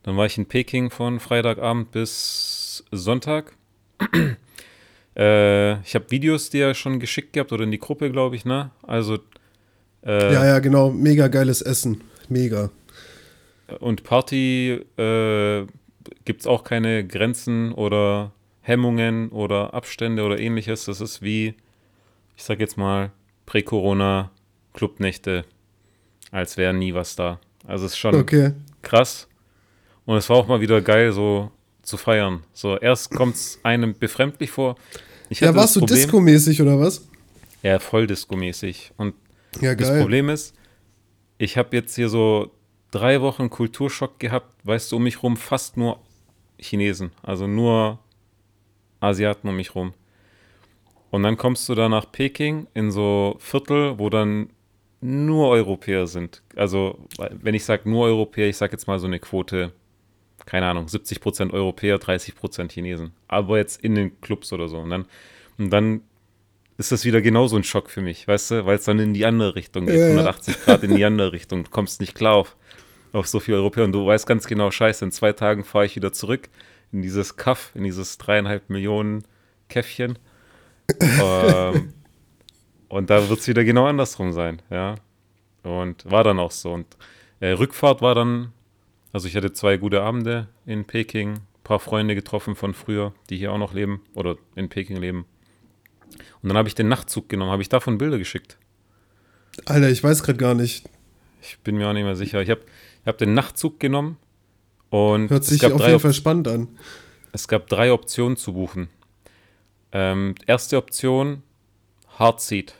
Dann 0.03 0.17
war 0.17 0.25
ich 0.25 0.37
in 0.37 0.45
Peking 0.45 0.89
von 0.89 1.19
Freitagabend 1.19 1.91
bis 1.91 2.83
Sonntag. 2.91 3.53
äh, 5.15 5.79
ich 5.81 5.95
habe 5.95 6.09
Videos 6.09 6.49
dir 6.49 6.73
schon 6.73 6.99
geschickt 6.99 7.33
gehabt 7.33 7.51
oder 7.51 7.63
in 7.63 7.71
die 7.71 7.79
Gruppe, 7.79 8.11
glaube 8.11 8.35
ich, 8.35 8.45
ne? 8.45 8.71
Also 8.83 9.19
Äh, 10.05 10.33
ja, 10.33 10.45
ja, 10.45 10.59
genau. 10.59 10.91
Mega 10.91 11.27
geiles 11.27 11.61
Essen. 11.61 12.01
Mega. 12.29 12.69
Und 13.79 14.03
Party 14.03 14.79
äh, 14.97 15.65
gibt 16.25 16.41
es 16.41 16.47
auch 16.47 16.63
keine 16.63 17.05
Grenzen 17.05 17.73
oder 17.73 18.31
Hemmungen 18.61 19.29
oder 19.29 19.73
Abstände 19.73 20.23
oder 20.23 20.39
ähnliches. 20.39 20.85
Das 20.85 21.01
ist 21.01 21.21
wie, 21.21 21.55
ich 22.37 22.43
sag 22.43 22.59
jetzt 22.59 22.77
mal, 22.77 23.11
Prä-Corona 23.45 24.31
Clubnächte, 24.73 25.43
als 26.31 26.55
wäre 26.57 26.73
nie 26.73 26.93
was 26.93 27.15
da. 27.15 27.39
Also 27.67 27.85
es 27.85 27.91
ist 27.93 27.97
schon 27.97 28.15
Okay. 28.15 28.53
krass. 28.81 29.27
Und 30.09 30.17
es 30.17 30.27
war 30.27 30.37
auch 30.37 30.47
mal 30.47 30.59
wieder 30.59 30.81
geil, 30.81 31.11
so 31.11 31.51
zu 31.83 31.95
feiern. 31.95 32.41
So, 32.51 32.75
erst 32.79 33.11
kommt 33.11 33.35
es 33.35 33.59
einem 33.61 33.93
befremdlich 33.93 34.49
vor. 34.49 34.75
Ja, 35.29 35.53
warst 35.53 35.75
du 35.75 35.81
Disco-mäßig 35.81 36.63
oder 36.63 36.79
was? 36.79 37.07
Ja, 37.61 37.77
voll 37.77 38.07
Disco-mäßig. 38.07 38.93
Und 38.97 39.13
Ja, 39.61 39.75
das. 39.75 39.99
Problem 39.99 40.29
ist, 40.29 40.55
ich 41.37 41.59
habe 41.59 41.75
jetzt 41.75 41.93
hier 41.93 42.09
so 42.09 42.49
drei 42.89 43.21
Wochen 43.21 43.51
Kulturschock 43.51 44.17
gehabt, 44.17 44.51
weißt 44.63 44.91
du, 44.91 44.95
um 44.95 45.03
mich 45.03 45.21
rum 45.21 45.37
fast 45.37 45.77
nur 45.77 45.99
Chinesen, 46.57 47.11
also 47.21 47.45
nur 47.45 47.99
Asiaten 49.01 49.47
um 49.47 49.57
mich 49.57 49.75
rum. 49.75 49.93
Und 51.11 51.21
dann 51.21 51.37
kommst 51.37 51.69
du 51.69 51.75
da 51.75 51.87
nach 51.87 52.11
Peking 52.11 52.65
in 52.73 52.89
so 52.89 53.35
Viertel, 53.37 53.99
wo 53.99 54.09
dann 54.09 54.49
nur 55.01 55.49
Europäer 55.49 56.07
sind. 56.07 56.41
Also, 56.55 56.97
wenn 57.29 57.53
ich 57.53 57.63
sage 57.63 57.87
nur 57.87 58.05
Europäer, 58.05 58.47
ich 58.47 58.57
sage 58.57 58.71
jetzt 58.71 58.87
mal 58.87 58.97
so 58.97 59.05
eine 59.05 59.19
Quote, 59.19 59.71
keine 60.49 60.65
Ahnung, 60.65 60.87
70% 60.87 61.51
Europäer, 61.53 61.99
30% 61.99 62.71
Chinesen. 62.71 63.11
Aber 63.27 63.57
jetzt 63.57 63.83
in 63.83 63.93
den 63.93 64.19
Clubs 64.19 64.51
oder 64.51 64.67
so. 64.67 64.79
Und 64.79 64.89
dann, 64.89 65.05
und 65.59 65.69
dann 65.69 66.01
ist 66.77 66.91
das 66.91 67.05
wieder 67.05 67.21
genauso 67.21 67.55
ein 67.55 67.63
Schock 67.63 67.91
für 67.91 68.01
mich, 68.01 68.27
weißt 68.27 68.51
du, 68.51 68.65
weil 68.65 68.77
es 68.77 68.85
dann 68.85 68.97
in 68.97 69.13
die 69.13 69.25
andere 69.25 69.53
Richtung 69.53 69.85
geht, 69.85 69.95
Ja, 69.95 70.07
ja. 70.07 70.11
180 70.11 70.61
Grad 70.61 70.83
in 70.83 70.95
die 70.95 71.05
andere 71.05 71.33
Richtung. 71.33 71.63
Du 71.63 71.69
kommst 71.69 72.01
nicht 72.01 72.15
klar 72.15 72.33
auf, 72.33 72.57
auf 73.13 73.27
so 73.27 73.39
viele 73.39 73.57
Europäer 73.57 73.83
und 73.83 73.91
du 73.91 74.07
weißt 74.07 74.25
ganz 74.25 74.47
genau, 74.47 74.71
scheiße, 74.71 75.05
in 75.05 75.11
zwei 75.11 75.33
Tagen 75.33 75.63
fahre 75.63 75.85
ich 75.85 75.95
wieder 75.95 76.13
zurück 76.13 76.49
in 76.91 77.03
dieses 77.03 77.35
Kaff, 77.35 77.71
in 77.75 77.83
dieses 77.83 78.17
dreieinhalb 78.17 78.71
Millionen 78.71 79.25
Käffchen. 79.67 80.17
ähm, 81.21 81.93
und 82.87 83.11
da 83.11 83.29
wird 83.29 83.39
es 83.39 83.47
wieder 83.47 83.63
genau 83.63 83.85
andersrum 83.85 84.31
sein, 84.31 84.63
ja. 84.71 84.95
Und 85.61 86.09
war 86.09 86.23
dann 86.23 86.39
auch 86.39 86.51
so. 86.51 86.71
Und 86.71 86.87
äh, 87.39 87.49
Rückfahrt 87.49 88.01
war 88.01 88.15
dann, 88.15 88.51
also 89.11 89.27
ich 89.27 89.35
hatte 89.35 89.53
zwei 89.53 89.77
gute 89.77 90.01
Abende 90.01 90.47
in 90.65 90.85
Peking, 90.85 91.33
ein 91.33 91.63
paar 91.63 91.79
Freunde 91.79 92.15
getroffen 92.15 92.55
von 92.55 92.73
früher, 92.73 93.13
die 93.29 93.37
hier 93.37 93.51
auch 93.51 93.57
noch 93.57 93.73
leben 93.73 94.01
oder 94.13 94.37
in 94.55 94.69
Peking 94.69 94.97
leben. 94.97 95.25
Und 96.41 96.49
dann 96.49 96.57
habe 96.57 96.67
ich 96.67 96.75
den 96.75 96.87
Nachtzug 96.87 97.29
genommen, 97.29 97.51
habe 97.51 97.61
ich 97.61 97.69
davon 97.69 97.97
Bilder 97.97 98.17
geschickt. 98.17 98.57
Alter, 99.65 99.89
ich 99.89 100.03
weiß 100.03 100.23
gerade 100.23 100.37
gar 100.37 100.53
nicht. 100.53 100.89
Ich 101.41 101.59
bin 101.59 101.77
mir 101.77 101.87
auch 101.87 101.93
nicht 101.93 102.03
mehr 102.03 102.15
sicher. 102.15 102.41
Ich 102.41 102.49
habe 102.49 102.61
ich 103.01 103.07
hab 103.07 103.17
den 103.17 103.33
Nachtzug 103.33 103.79
genommen 103.79 104.17
und 104.89 105.29
Hört 105.29 105.43
es, 105.43 105.49
sich 105.49 105.61
gab 105.61 105.73
auf 105.73 105.85
jeden 105.85 105.99
Fall 105.99 106.13
spannend 106.13 106.47
an. 106.47 106.67
es 107.31 107.47
gab 107.47 107.67
drei 107.67 107.91
Optionen 107.91 108.37
zu 108.37 108.53
buchen. 108.53 108.89
Ähm, 109.91 110.35
erste 110.45 110.77
Option, 110.77 111.43
Hard 112.17 112.41
Seat, 112.41 112.75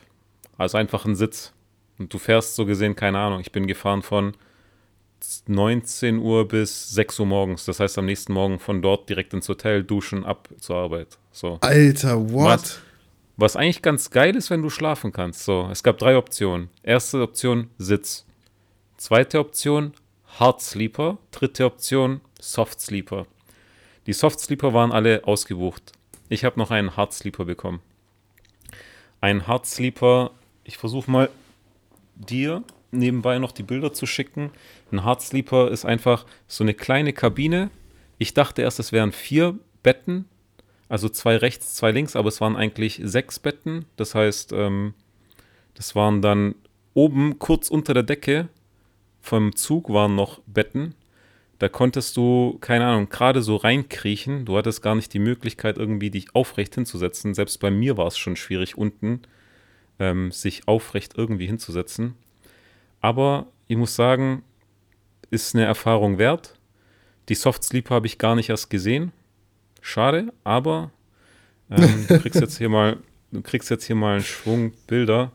also 0.56 0.78
einfach 0.78 1.04
ein 1.06 1.16
Sitz. 1.16 1.52
Und 1.98 2.12
du 2.14 2.18
fährst 2.18 2.54
so 2.54 2.66
gesehen, 2.66 2.96
keine 2.96 3.18
Ahnung, 3.18 3.40
ich 3.40 3.52
bin 3.52 3.66
gefahren 3.66 4.02
von 4.02 4.34
19 5.46 6.18
Uhr 6.18 6.46
bis 6.48 6.90
6 6.90 7.20
Uhr 7.20 7.26
morgens. 7.26 7.64
Das 7.64 7.80
heißt 7.80 7.98
am 7.98 8.06
nächsten 8.06 8.32
Morgen 8.32 8.58
von 8.58 8.82
dort 8.82 9.08
direkt 9.08 9.34
ins 9.34 9.48
Hotel, 9.48 9.82
duschen, 9.84 10.24
ab 10.24 10.48
zur 10.58 10.76
Arbeit. 10.76 11.18
So. 11.32 11.58
Alter, 11.60 12.30
what? 12.30 12.46
Was? 12.46 12.80
Was 13.36 13.56
eigentlich 13.56 13.80
ganz 13.80 14.10
geil 14.10 14.36
ist, 14.36 14.50
wenn 14.50 14.60
du 14.60 14.68
schlafen 14.68 15.12
kannst. 15.12 15.44
So, 15.44 15.68
es 15.72 15.82
gab 15.82 15.98
drei 15.98 16.16
Optionen. 16.16 16.68
Erste 16.82 17.22
Option 17.22 17.70
Sitz. 17.78 18.26
Zweite 18.98 19.38
Option 19.40 19.94
Hard 20.38 20.60
Sleeper. 20.60 21.16
Dritte 21.30 21.64
Option 21.64 22.20
Soft 22.38 22.80
Sleeper. 22.80 23.26
Die 24.06 24.12
Soft 24.12 24.40
Sleeper 24.40 24.74
waren 24.74 24.92
alle 24.92 25.24
ausgebucht. 25.24 25.92
Ich 26.28 26.44
habe 26.44 26.58
noch 26.58 26.70
einen 26.70 26.96
Hard 26.96 27.12
Sleeper 27.12 27.44
bekommen. 27.44 27.80
Ein 29.20 29.46
Hard 29.46 29.66
Sleeper, 29.66 30.30
ich 30.64 30.78
versuche 30.78 31.10
mal 31.10 31.28
dir 32.14 32.62
nebenbei 32.90 33.38
noch 33.38 33.52
die 33.52 33.62
Bilder 33.62 33.92
zu 33.92 34.06
schicken. 34.06 34.50
Ein 34.90 35.04
Hard 35.04 35.22
Sleeper 35.22 35.70
ist 35.70 35.84
einfach 35.84 36.26
so 36.46 36.64
eine 36.64 36.74
kleine 36.74 37.12
Kabine. 37.12 37.70
Ich 38.18 38.34
dachte 38.34 38.62
erst, 38.62 38.80
es 38.80 38.92
wären 38.92 39.12
vier 39.12 39.58
Betten, 39.82 40.26
also 40.88 41.08
zwei 41.08 41.36
rechts, 41.36 41.74
zwei 41.74 41.92
links, 41.92 42.16
aber 42.16 42.28
es 42.28 42.40
waren 42.40 42.56
eigentlich 42.56 43.00
sechs 43.02 43.38
Betten. 43.38 43.86
Das 43.96 44.14
heißt, 44.14 44.52
ähm, 44.52 44.94
das 45.74 45.94
waren 45.94 46.20
dann 46.20 46.54
oben 46.94 47.38
kurz 47.38 47.70
unter 47.70 47.94
der 47.94 48.02
Decke 48.02 48.48
vom 49.20 49.54
Zug 49.54 49.90
waren 49.90 50.14
noch 50.14 50.40
Betten. 50.46 50.94
Da 51.58 51.68
konntest 51.68 52.16
du, 52.16 52.56
keine 52.60 52.86
Ahnung, 52.86 53.10
gerade 53.10 53.42
so 53.42 53.56
reinkriechen. 53.56 54.46
Du 54.46 54.56
hattest 54.56 54.82
gar 54.82 54.94
nicht 54.94 55.12
die 55.12 55.18
Möglichkeit, 55.18 55.76
irgendwie 55.76 56.10
dich 56.10 56.34
aufrecht 56.34 56.74
hinzusetzen. 56.74 57.34
Selbst 57.34 57.60
bei 57.60 57.70
mir 57.70 57.98
war 57.98 58.06
es 58.06 58.16
schon 58.16 58.34
schwierig, 58.34 58.78
unten 58.78 59.20
ähm, 59.98 60.32
sich 60.32 60.66
aufrecht 60.66 61.18
irgendwie 61.18 61.46
hinzusetzen. 61.46 62.14
Aber 63.00 63.46
ich 63.66 63.76
muss 63.76 63.94
sagen, 63.94 64.42
ist 65.30 65.54
eine 65.54 65.64
Erfahrung 65.64 66.18
wert. 66.18 66.58
Die 67.28 67.34
Soft 67.34 67.64
Sleeper 67.64 67.94
habe 67.94 68.06
ich 68.06 68.18
gar 68.18 68.34
nicht 68.34 68.50
erst 68.50 68.70
gesehen. 68.70 69.12
Schade, 69.80 70.32
aber 70.44 70.90
ähm, 71.70 72.06
du 72.08 72.18
kriegst 72.18 72.40
jetzt 72.40 72.58
hier 72.58 72.68
mal, 72.68 72.98
du 73.30 73.40
kriegst 73.42 73.70
jetzt 73.70 73.84
hier 73.84 73.96
mal 73.96 74.14
einen 74.14 74.24
Schwung 74.24 74.72
Bilder. 74.86 75.32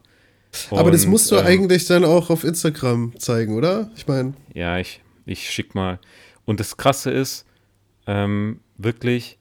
Aber 0.72 0.92
das 0.92 1.06
Und, 1.06 1.12
musst 1.12 1.32
du 1.32 1.38
ähm, 1.38 1.46
eigentlich 1.46 1.86
dann 1.86 2.06
auch 2.06 2.30
auf 2.30 2.44
Instagram 2.44 3.18
zeigen, 3.20 3.56
oder? 3.56 3.92
Ich 3.96 4.08
meine, 4.08 4.34
Ja, 4.54 4.78
ich, 4.78 5.02
ich 5.26 5.50
schick 5.50 5.76
mal. 5.76 6.00
Und 6.46 6.60
das 6.60 6.78
Krasse 6.78 7.12
ist, 7.12 7.46
ähm, 8.08 8.60
wirklich, 8.78 9.38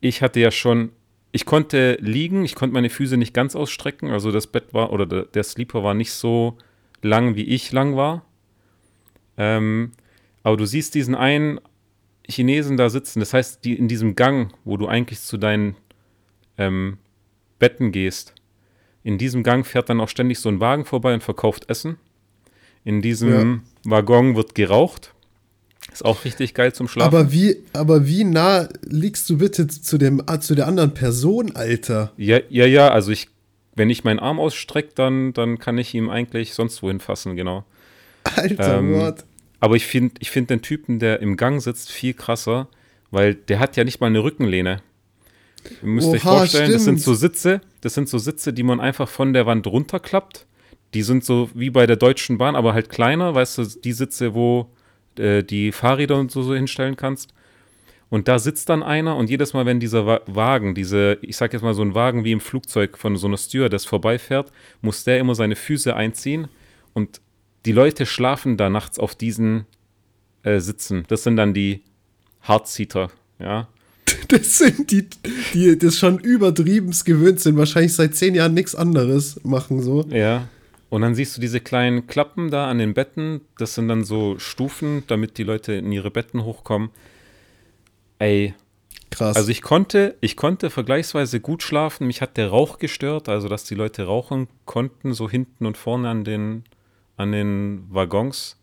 ich 0.00 0.22
hatte 0.22 0.40
ja 0.40 0.50
schon, 0.50 0.90
ich 1.32 1.44
konnte 1.44 1.98
liegen, 2.00 2.44
ich 2.44 2.54
konnte 2.54 2.74
meine 2.74 2.90
Füße 2.90 3.16
nicht 3.16 3.34
ganz 3.34 3.54
ausstrecken, 3.54 4.10
also 4.10 4.32
das 4.32 4.46
Bett 4.46 4.72
war, 4.72 4.92
oder 4.92 5.06
der, 5.06 5.24
der 5.24 5.42
Sleeper 5.42 5.82
war 5.82 5.94
nicht 5.94 6.12
so 6.12 6.56
lang, 7.02 7.36
wie 7.36 7.44
ich 7.44 7.72
lang 7.72 7.96
war. 7.96 8.24
Ähm, 9.36 9.92
aber 10.42 10.56
du 10.56 10.64
siehst 10.64 10.94
diesen 10.94 11.14
einen 11.14 11.60
Chinesen 12.26 12.76
da 12.76 12.90
sitzen, 12.90 13.20
das 13.20 13.34
heißt, 13.34 13.64
die, 13.64 13.74
in 13.74 13.88
diesem 13.88 14.16
Gang, 14.16 14.52
wo 14.64 14.76
du 14.76 14.86
eigentlich 14.86 15.20
zu 15.20 15.36
deinen 15.36 15.76
ähm, 16.56 16.98
Betten 17.58 17.92
gehst, 17.92 18.34
in 19.02 19.18
diesem 19.18 19.42
Gang 19.42 19.66
fährt 19.66 19.88
dann 19.88 20.00
auch 20.00 20.08
ständig 20.08 20.38
so 20.38 20.48
ein 20.48 20.60
Wagen 20.60 20.84
vorbei 20.84 21.14
und 21.14 21.22
verkauft 21.22 21.70
Essen. 21.70 21.98
In 22.84 23.00
diesem 23.00 23.62
Waggon 23.84 24.36
wird 24.36 24.54
geraucht. 24.54 25.14
Ist 25.92 26.04
auch 26.04 26.24
richtig 26.24 26.54
geil 26.54 26.72
zum 26.72 26.86
Schlafen. 26.88 27.14
aber 27.16 27.32
wie, 27.32 27.56
aber 27.72 28.06
wie 28.06 28.24
nah 28.24 28.68
liegst 28.82 29.28
du 29.30 29.38
bitte 29.38 29.66
zu, 29.66 29.98
dem, 29.98 30.22
ah, 30.26 30.38
zu 30.40 30.54
der 30.54 30.66
anderen 30.66 30.94
Person, 30.94 31.56
Alter? 31.56 32.12
ja, 32.16 32.38
ja, 32.50 32.66
ja, 32.66 32.88
also 32.90 33.10
ich, 33.10 33.28
wenn 33.74 33.90
ich 33.90 34.04
meinen 34.04 34.18
Arm 34.18 34.38
ausstrecke, 34.38 34.90
dann, 34.94 35.32
dann 35.32 35.58
kann 35.58 35.78
ich 35.78 35.94
ihm 35.94 36.10
eigentlich 36.10 36.54
sonst 36.54 36.82
wohin 36.82 37.00
fassen, 37.00 37.36
genau. 37.36 37.64
Alter, 38.36 38.78
Ähm, 38.78 38.92
what? 38.94 39.24
Aber 39.60 39.74
ich 39.76 39.86
finde 39.86 40.14
ich 40.20 40.30
find 40.30 40.50
den 40.50 40.62
Typen, 40.62 40.98
der 41.00 41.20
im 41.20 41.36
Gang 41.36 41.60
sitzt, 41.60 41.90
viel 41.90 42.14
krasser, 42.14 42.68
weil 43.10 43.34
der 43.34 43.58
hat 43.58 43.76
ja 43.76 43.82
nicht 43.84 44.00
mal 44.00 44.06
eine 44.08 44.22
Rückenlehne. 44.22 44.82
Ihr 45.82 45.88
müsst 45.88 46.08
euch 46.08 46.24
Oha, 46.24 46.38
vorstellen, 46.38 46.70
das 46.72 46.84
sind 46.84 47.00
stimmt. 47.00 47.04
so 47.04 47.14
Sitze, 47.14 47.60
das 47.80 47.94
sind 47.94 48.08
so 48.08 48.18
Sitze, 48.18 48.52
die 48.52 48.62
man 48.62 48.78
einfach 48.78 49.08
von 49.08 49.32
der 49.32 49.46
Wand 49.46 49.66
runterklappt. 49.66 50.46
Die 50.94 51.02
sind 51.02 51.24
so 51.24 51.50
wie 51.54 51.70
bei 51.70 51.86
der 51.86 51.96
Deutschen 51.96 52.38
Bahn, 52.38 52.54
aber 52.54 52.72
halt 52.74 52.88
kleiner, 52.88 53.34
weißt 53.34 53.58
du, 53.58 53.64
die 53.64 53.92
Sitze, 53.92 54.34
wo 54.34 54.70
äh, 55.18 55.42
die 55.42 55.72
Fahrräder 55.72 56.16
und 56.16 56.30
so, 56.30 56.42
so 56.42 56.54
hinstellen 56.54 56.96
kannst. 56.96 57.32
Und 58.10 58.26
da 58.26 58.38
sitzt 58.38 58.70
dann 58.70 58.82
einer 58.82 59.16
und 59.16 59.28
jedes 59.28 59.52
Mal, 59.52 59.66
wenn 59.66 59.80
dieser 59.80 60.06
Wa 60.06 60.20
Wagen, 60.26 60.74
diese, 60.74 61.18
ich 61.20 61.36
sag 61.36 61.52
jetzt 61.52 61.62
mal 61.62 61.74
so 61.74 61.82
ein 61.82 61.94
Wagen 61.94 62.24
wie 62.24 62.32
im 62.32 62.40
Flugzeug 62.40 62.96
von 62.96 63.16
so 63.16 63.26
einer 63.26 63.36
Stewardess 63.36 63.84
vorbeifährt, 63.84 64.50
muss 64.80 65.04
der 65.04 65.18
immer 65.18 65.34
seine 65.34 65.56
Füße 65.56 65.94
einziehen 65.94 66.48
und 66.94 67.20
die 67.66 67.72
Leute 67.72 68.06
schlafen 68.06 68.56
da 68.56 68.70
nachts 68.70 68.98
auf 68.98 69.14
diesen 69.14 69.66
äh, 70.42 70.58
Sitzen. 70.60 71.04
Das 71.08 71.22
sind 71.22 71.36
dann 71.36 71.52
die 71.52 71.82
Hardseater, 72.42 73.10
ja. 73.38 73.68
Das 74.28 74.58
sind 74.58 74.90
die, 74.90 75.06
die 75.52 75.78
das 75.78 75.98
schon 75.98 76.18
übertriebenst 76.18 77.04
gewöhnt 77.04 77.40
sind, 77.40 77.56
wahrscheinlich 77.56 77.94
seit 77.94 78.14
zehn 78.14 78.34
Jahren 78.34 78.54
nichts 78.54 78.74
anderes 78.74 79.38
machen, 79.44 79.82
so. 79.82 80.06
Ja. 80.10 80.48
Und 80.90 81.02
dann 81.02 81.14
siehst 81.14 81.36
du 81.36 81.40
diese 81.40 81.60
kleinen 81.60 82.06
Klappen 82.06 82.50
da 82.50 82.70
an 82.70 82.78
den 82.78 82.94
Betten. 82.94 83.42
Das 83.58 83.74
sind 83.74 83.88
dann 83.88 84.04
so 84.04 84.38
Stufen, 84.38 85.04
damit 85.06 85.36
die 85.38 85.44
Leute 85.44 85.74
in 85.74 85.92
ihre 85.92 86.10
Betten 86.10 86.44
hochkommen. 86.44 86.90
Ey, 88.18 88.54
Krass. 89.10 89.36
Also 89.36 89.50
ich 89.50 89.62
konnte, 89.62 90.16
ich 90.20 90.36
konnte 90.36 90.70
vergleichsweise 90.70 91.40
gut 91.40 91.62
schlafen. 91.62 92.06
Mich 92.06 92.20
hat 92.20 92.36
der 92.36 92.48
Rauch 92.48 92.78
gestört, 92.78 93.28
also 93.28 93.48
dass 93.48 93.64
die 93.64 93.74
Leute 93.74 94.04
rauchen 94.04 94.48
konnten, 94.64 95.14
so 95.14 95.30
hinten 95.30 95.66
und 95.66 95.76
vorne 95.76 96.08
an 96.08 96.24
den, 96.24 96.64
an 97.16 97.32
den 97.32 97.86
Waggons. 97.88 98.60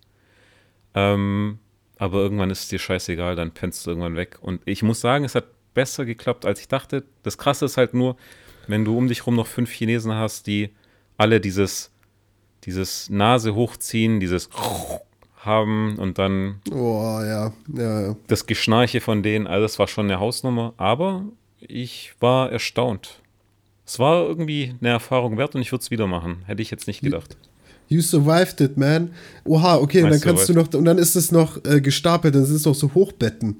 Ähm, 0.93 1.59
aber 1.97 2.19
irgendwann 2.19 2.51
ist 2.51 2.63
es 2.63 2.67
dir 2.67 2.79
scheißegal, 2.79 3.35
dann 3.35 3.51
pennst 3.51 3.85
du 3.85 3.91
irgendwann 3.91 4.15
weg. 4.15 4.37
Und 4.41 4.61
ich 4.65 4.83
muss 4.83 5.01
sagen, 5.01 5.25
es 5.25 5.35
hat 5.35 5.45
besser 5.73 6.05
geklappt, 6.05 6.45
als 6.45 6.59
ich 6.59 6.67
dachte. 6.67 7.03
Das 7.23 7.37
Krasse 7.37 7.65
ist 7.65 7.77
halt 7.77 7.93
nur, 7.93 8.15
wenn 8.67 8.85
du 8.85 8.97
um 8.97 9.07
dich 9.07 9.25
rum 9.25 9.35
noch 9.35 9.47
fünf 9.47 9.71
Chinesen 9.71 10.13
hast, 10.13 10.47
die 10.47 10.69
alle 11.17 11.39
dieses 11.39 11.91
dieses 12.65 13.09
Nase 13.09 13.55
hochziehen, 13.55 14.19
dieses 14.19 14.49
haben 15.37 15.97
und 15.97 16.17
dann 16.17 16.55
Oh, 16.71 17.19
ja, 17.21 17.53
ja, 17.73 18.01
ja. 18.01 18.15
das 18.27 18.45
Geschnarche 18.47 18.99
von 18.99 19.21
denen, 19.23 19.47
also 19.47 19.63
das 19.63 19.79
war 19.79 19.87
schon 19.87 20.05
eine 20.05 20.19
Hausnummer, 20.19 20.73
aber 20.77 21.23
ich 21.59 22.13
war 22.19 22.51
erstaunt. 22.51 23.19
Es 23.85 23.99
war 23.99 24.25
irgendwie 24.25 24.73
eine 24.81 24.89
Erfahrung 24.89 25.37
wert 25.37 25.53
und 25.55 25.61
ich 25.61 25.71
würde 25.71 25.83
es 25.83 25.91
wieder 25.91 26.07
machen. 26.07 26.37
Hätte 26.47 26.63
ich 26.63 26.71
jetzt 26.71 26.87
nicht 26.87 27.01
gedacht. 27.01 27.37
You 27.87 28.01
survived 28.01 28.59
it, 28.61 28.77
man. 28.77 29.11
Oha, 29.43 29.77
okay, 29.77 30.01
und 30.01 30.09
dann 30.09 30.19
kannst 30.19 30.49
du 30.49 30.53
noch, 30.53 30.73
und 30.73 30.85
dann 30.85 30.97
ist 30.97 31.15
es 31.15 31.31
noch 31.31 31.63
äh, 31.65 31.81
gestapelt, 31.81 32.33
dann 32.33 32.45
sind 32.45 32.55
es 32.55 32.65
noch 32.65 32.73
so 32.73 32.91
Hochbetten. 32.95 33.57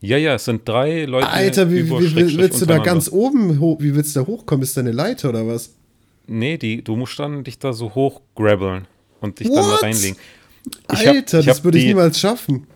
Ja, 0.00 0.16
ja, 0.16 0.34
es 0.34 0.46
sind 0.46 0.68
drei 0.68 1.04
Leute. 1.04 1.28
Alter, 1.28 1.70
wie, 1.70 1.88
wie, 1.88 2.16
wie 2.16 2.38
willst 2.38 2.60
du 2.60 2.66
da 2.66 2.78
ganz 2.78 3.08
oben, 3.08 3.60
hoch, 3.60 3.80
wie 3.80 3.94
willst 3.94 4.16
du 4.16 4.20
da 4.20 4.26
hochkommen? 4.26 4.64
Ist 4.64 4.76
da 4.76 4.80
eine 4.80 4.90
Leiter 4.90 5.28
oder 5.28 5.46
was? 5.46 5.74
Nee, 6.38 6.58
die, 6.58 6.82
du 6.82 6.96
musst 6.96 7.18
dann 7.18 7.44
dich 7.44 7.58
da 7.58 7.72
so 7.72 7.94
hochgrabbeln 7.94 8.86
und 9.20 9.40
dich 9.40 9.48
dann 9.48 9.56
da 9.56 9.62
What? 9.72 9.82
reinlegen. 9.82 10.16
Ich 10.92 11.06
hab- 11.06 11.14
Alter, 11.14 11.40
ich 11.40 11.46
das 11.46 11.58
hab 11.58 11.64
würde 11.64 11.78
ich 11.78 11.84
die- 11.84 11.88
niemals 11.88 12.18
schaffen. 12.20 12.66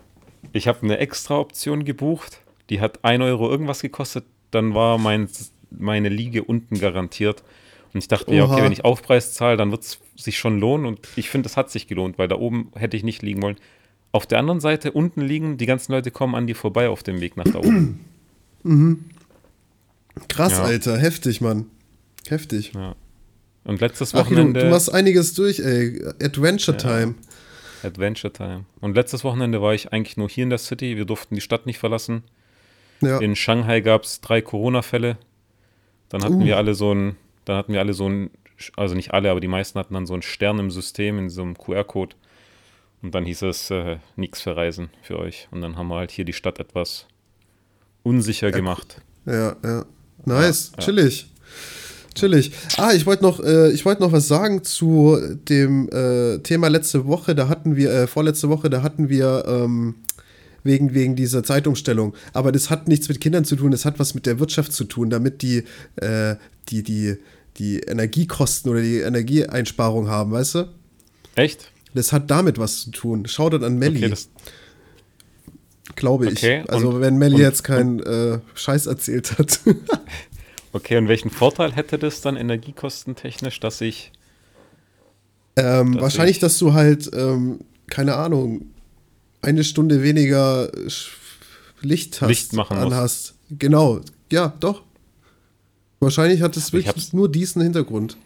Ich 0.52 0.68
habe 0.68 0.82
eine 0.82 0.98
extra 0.98 1.38
Option 1.38 1.84
gebucht, 1.84 2.40
die 2.70 2.80
hat 2.80 3.04
1 3.04 3.22
Euro 3.22 3.50
irgendwas 3.50 3.80
gekostet, 3.82 4.25
dann 4.50 4.75
war 4.75 4.98
mein, 4.98 5.28
meine 5.70 6.08
Liege 6.08 6.44
unten 6.44 6.78
garantiert. 6.78 7.42
Und 7.92 7.98
ich 7.98 8.08
dachte 8.08 8.30
mir, 8.30 8.44
Oha. 8.44 8.54
okay, 8.54 8.62
wenn 8.64 8.72
ich 8.72 8.84
Aufpreis 8.84 9.32
zahle, 9.34 9.56
dann 9.56 9.70
wird 9.70 9.82
es 9.82 9.98
sich 10.16 10.38
schon 10.38 10.58
lohnen. 10.60 10.86
Und 10.86 11.00
ich 11.16 11.30
finde, 11.30 11.44
das 11.48 11.56
hat 11.56 11.70
sich 11.70 11.86
gelohnt, 11.86 12.18
weil 12.18 12.28
da 12.28 12.36
oben 12.36 12.70
hätte 12.75 12.96
ich 12.96 13.04
nicht 13.04 13.22
liegen 13.22 13.40
wollen. 13.42 13.56
Auf 14.12 14.26
der 14.26 14.38
anderen 14.38 14.60
Seite, 14.60 14.92
unten 14.92 15.20
liegen, 15.20 15.56
die 15.58 15.66
ganzen 15.66 15.92
Leute 15.92 16.10
kommen 16.10 16.34
an 16.34 16.46
dir 16.46 16.56
vorbei 16.56 16.88
auf 16.88 17.02
dem 17.02 17.20
Weg 17.20 17.36
nach 17.36 17.44
da 17.44 17.58
oben. 17.58 18.00
Krass, 20.28 20.52
Ja. 20.52 20.64
Alter, 20.64 20.98
heftig, 20.98 21.40
Mann. 21.40 21.66
Heftig. 22.28 22.72
Und 23.66 23.80
letztes 23.80 24.14
Ach, 24.14 24.18
du, 24.23 24.25
Wochenende. 24.30 24.61
du 24.61 24.70
machst 24.70 24.92
einiges 24.92 25.35
durch, 25.35 25.58
ey. 25.61 26.02
Adventure 26.23 26.76
Time. 26.76 27.14
Adventure 27.82 28.32
Time. 28.32 28.64
Und 28.80 28.94
letztes 28.94 29.25
Wochenende 29.25 29.61
war 29.61 29.75
ich 29.75 29.92
eigentlich 29.92 30.16
nur 30.16 30.28
hier 30.28 30.44
in 30.44 30.50
der 30.50 30.58
City. 30.58 30.96
Wir 30.96 31.04
durften 31.04 31.35
die 31.35 31.40
Stadt 31.40 31.66
nicht 31.66 31.78
verlassen. 31.78 32.23
Ja. 33.00 33.18
In 33.18 33.37
Shanghai 33.37 33.80
gab 33.80 34.04
es 34.04 34.20
drei 34.20 34.40
Corona-Fälle. 34.40 35.18
Dann 36.08 36.23
hatten 36.25 36.42
Uh. 36.42 36.44
wir 36.44 36.56
alle 36.56 36.75
so 36.75 36.94
ein, 36.94 37.16
dann 37.44 37.56
hatten 37.56 37.73
wir 37.73 37.80
alle 37.80 37.92
so 37.92 38.08
ein, 38.08 38.30
also 38.76 38.94
nicht 38.94 39.12
alle, 39.12 39.30
aber 39.30 39.40
die 39.40 39.49
meisten 39.49 39.78
hatten 39.78 39.94
dann 39.94 40.06
so 40.06 40.14
einen 40.14 40.23
Stern 40.23 40.58
im 40.58 40.70
System, 40.70 41.18
in 41.18 41.28
so 41.28 41.42
einem 41.42 41.58
QR-Code. 41.58 42.14
Und 43.02 43.14
dann 43.14 43.25
hieß 43.26 43.42
es, 43.42 43.70
äh, 43.70 43.99
nichts 44.16 44.40
verreisen 44.40 44.88
für 45.02 45.18
euch. 45.18 45.49
Und 45.50 45.61
dann 45.61 45.76
haben 45.76 45.88
wir 45.88 45.96
halt 45.96 46.11
hier 46.11 46.25
die 46.25 46.32
Stadt 46.32 46.58
etwas 46.58 47.06
unsicher 48.02 48.50
gemacht. 48.52 49.02
Ja, 49.26 49.56
ja. 49.62 49.85
Nice, 50.25 50.73
Ja, 50.78 50.78
ja. 50.78 50.85
Chillig. 52.16 52.50
Chillig. 52.50 52.78
Ah, 52.78 52.92
ich 52.92 53.06
wollte 53.06 53.23
noch, 53.23 53.38
äh, 53.42 53.70
ich 53.70 53.85
wollte 53.85 54.02
noch 54.02 54.11
was 54.12 54.26
sagen 54.28 54.64
zu 54.64 55.18
dem 55.49 55.88
äh, 55.90 56.38
Thema 56.38 56.68
letzte 56.68 57.06
Woche. 57.06 57.35
Da 57.35 57.49
hatten 57.49 57.76
wir, 57.76 57.90
äh, 57.92 58.06
vorletzte 58.06 58.49
Woche, 58.49 58.68
da 58.70 58.82
hatten 58.82 59.08
wir 59.08 59.44
ähm, 59.46 59.94
wegen, 60.64 60.94
wegen 60.94 61.14
dieser 61.14 61.44
Zeitumstellung. 61.44 62.14
Aber 62.32 62.50
das 62.50 62.70
hat 62.70 62.88
nichts 62.88 63.08
mit 63.08 63.20
Kindern 63.20 63.44
zu 63.44 63.54
tun, 63.56 63.70
das 63.70 63.85
hat 63.85 63.99
was 64.00 64.14
mit 64.14 64.26
der 64.26 64.40
Wirtschaft 64.40 64.73
zu 64.73 64.85
tun, 64.85 65.11
damit 65.11 65.42
die, 65.42 65.62
äh, 65.96 66.35
die, 66.68 66.82
die, 66.82 67.16
die 67.58 67.78
Energiekosten 67.80 68.70
oder 68.73 68.80
die 68.82 68.99
Energieeinsparung 68.99 70.08
haben, 70.08 70.32
weißt 70.32 70.54
du? 70.56 70.68
Echt? 71.37 71.70
Das 71.94 72.12
hat 72.12 72.30
damit 72.30 72.58
was 72.58 72.82
zu 72.82 72.90
tun. 72.90 73.26
Shoutout 73.26 73.64
an 73.64 73.78
Melli, 73.78 74.04
Okay, 74.04 74.16
glaube 75.94 76.26
ich. 76.26 76.32
okay, 76.38 76.64
Also 76.68 76.90
und- 76.90 77.00
wenn 77.00 77.16
Melli 77.16 77.37
und- 77.37 77.40
jetzt 77.42 77.62
keinen 77.64 78.00
äh, 78.00 78.40
Scheiß 78.54 78.87
erzählt 78.87 79.38
hat. 79.38 79.61
okay, 80.76 80.97
und 80.99 81.09
welchen 81.09 81.30
Vorteil 81.30 81.73
hätte 81.73 81.99
das 81.99 82.21
dann 82.21 82.37
energiekostentechnisch, 82.37 83.59
dass 83.61 83.80
ich 83.80 84.12
Ähm, 85.59 85.92
Dass 85.95 86.02
wahrscheinlich, 86.02 86.37
ich- 86.37 86.40
dass 86.40 86.59
du 86.59 86.75
halt, 86.75 87.11
ähm, 87.14 87.61
keine 87.88 88.16
Ahnung, 88.16 88.66
eine 89.40 89.64
Stunde 89.64 90.03
weniger 90.03 90.70
Licht 91.81 92.20
hast, 92.20 92.29
Licht 92.29 92.53
machen 92.53 92.77
musst. 92.77 92.87
anhast. 92.92 93.35
Genau, 93.59 94.00
ja, 94.31 94.53
doch. 94.61 94.83
Wahrscheinlich 95.98 96.42
hat 96.42 96.59
es 96.59 96.66
ich 96.66 96.72
wirklich 96.74 97.11
Hm. 97.11 97.18
nur 97.18 97.33
diesen 97.33 97.62
Hintergrund. 97.62 98.18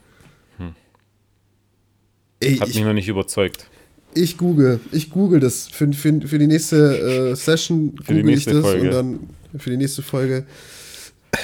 Ey, 2.41 2.57
hat 2.57 2.69
ich, 2.69 2.75
mich 2.77 2.85
noch 2.85 2.95
nicht 2.95 3.07
überzeugt. 3.09 3.67
ich 4.15 4.37
google, 4.39 4.81
ich 4.93 5.11
google 5.11 5.39
das 5.41 5.69
für, 5.69 5.93
für, 5.93 6.21
für 6.23 6.39
die 6.39 6.47
nächste 6.47 7.31
äh, 7.31 7.37
Session 7.37 7.95
google 7.97 8.31
ich 8.31 8.45
das 8.47 8.61
Folge. 8.61 8.87
und 8.87 8.91
dann 8.91 9.31
für 9.59 9.71
die 9.71 9.77
nächste 9.77 10.03
Folge. 10.03 10.47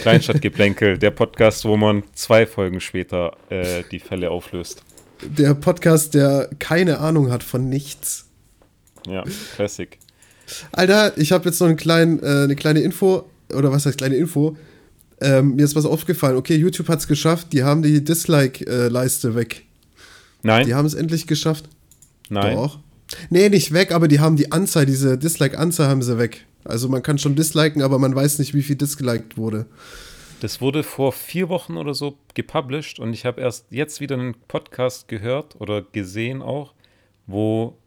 Kleinstadtgeplänkel, 0.03 0.99
der 0.99 1.11
Podcast, 1.11 1.65
wo 1.65 1.77
man 1.77 2.03
zwei 2.15 2.47
Folgen 2.47 2.81
später 2.81 3.37
äh, 3.51 3.83
die 3.91 3.99
Fälle 4.01 4.31
auflöst. 4.31 4.83
Der 5.23 5.55
Podcast, 5.55 6.15
der 6.15 6.51
keine 6.59 6.99
Ahnung 6.99 7.31
hat 7.31 7.43
von 7.43 7.69
nichts. 7.69 8.27
Ja, 9.07 9.25
Classic. 9.55 9.99
Alter, 10.73 11.17
ich 11.19 11.33
habe 11.33 11.49
jetzt 11.49 11.61
noch 11.61 11.69
einen 11.69 11.77
kleinen, 11.77 12.23
äh, 12.23 12.45
eine 12.45 12.57
kleine 12.57 12.81
Info, 12.81 13.25
oder 13.53 13.73
was 13.73 13.87
heißt 13.87 13.99
kleine 13.99 14.17
Info? 14.17 14.57
Ähm, 15.21 15.57
mir 15.57 15.65
ist 15.65 15.75
was 15.75 15.87
aufgefallen. 15.87 16.37
Okay, 16.37 16.57
YouTube 16.57 16.89
hat 16.89 16.99
es 17.01 17.09
geschafft, 17.09 17.53
die 17.53 17.63
haben 17.65 17.83
die 17.83 18.05
Dislike-Leiste 18.05 19.35
weg. 19.35 19.63
Nein, 20.43 20.67
Die 20.67 20.75
haben 20.75 20.87
es 20.87 20.95
endlich 20.95 21.27
geschafft. 21.27 21.65
nein. 22.29 22.55
Doch. 22.57 22.79
Nee, 23.31 23.49
nicht 23.49 23.73
weg, 23.73 23.93
aber 23.93 24.09
die 24.09 24.21
haben 24.21 24.37
die 24.37 24.51
Anzahl, 24.53 24.85
diese 24.85 25.17
Dislike-Anzahl 25.17 25.89
haben 25.89 26.03
sie 26.03 26.19
weg. 26.19 26.45
Also 26.67 26.89
man 26.89 27.03
kann 27.03 27.19
schon 27.19 27.37
disliken, 27.37 27.83
aber 27.83 27.99
man 27.99 28.15
weiß 28.15 28.39
nicht, 28.39 28.55
wie 28.55 28.63
viel 28.63 28.77
disliked 28.77 29.37
wurde. 29.37 29.67
Das 30.41 30.61
wurde 30.61 30.83
vor 30.83 31.13
vier 31.13 31.49
Wochen 31.49 31.77
oder 31.77 31.95
so 31.95 32.19
gepublished 32.35 32.99
und 32.99 33.15
ich 33.15 33.25
habe 33.25 33.41
erst 33.41 33.67
jetzt 33.71 34.01
wieder 34.01 34.17
einen 34.17 34.35
Podcast 34.49 35.09
gehört 35.09 35.59
oder 35.61 35.81
gesehen 35.81 36.43
auch, 36.43 36.75
wo 37.27 37.79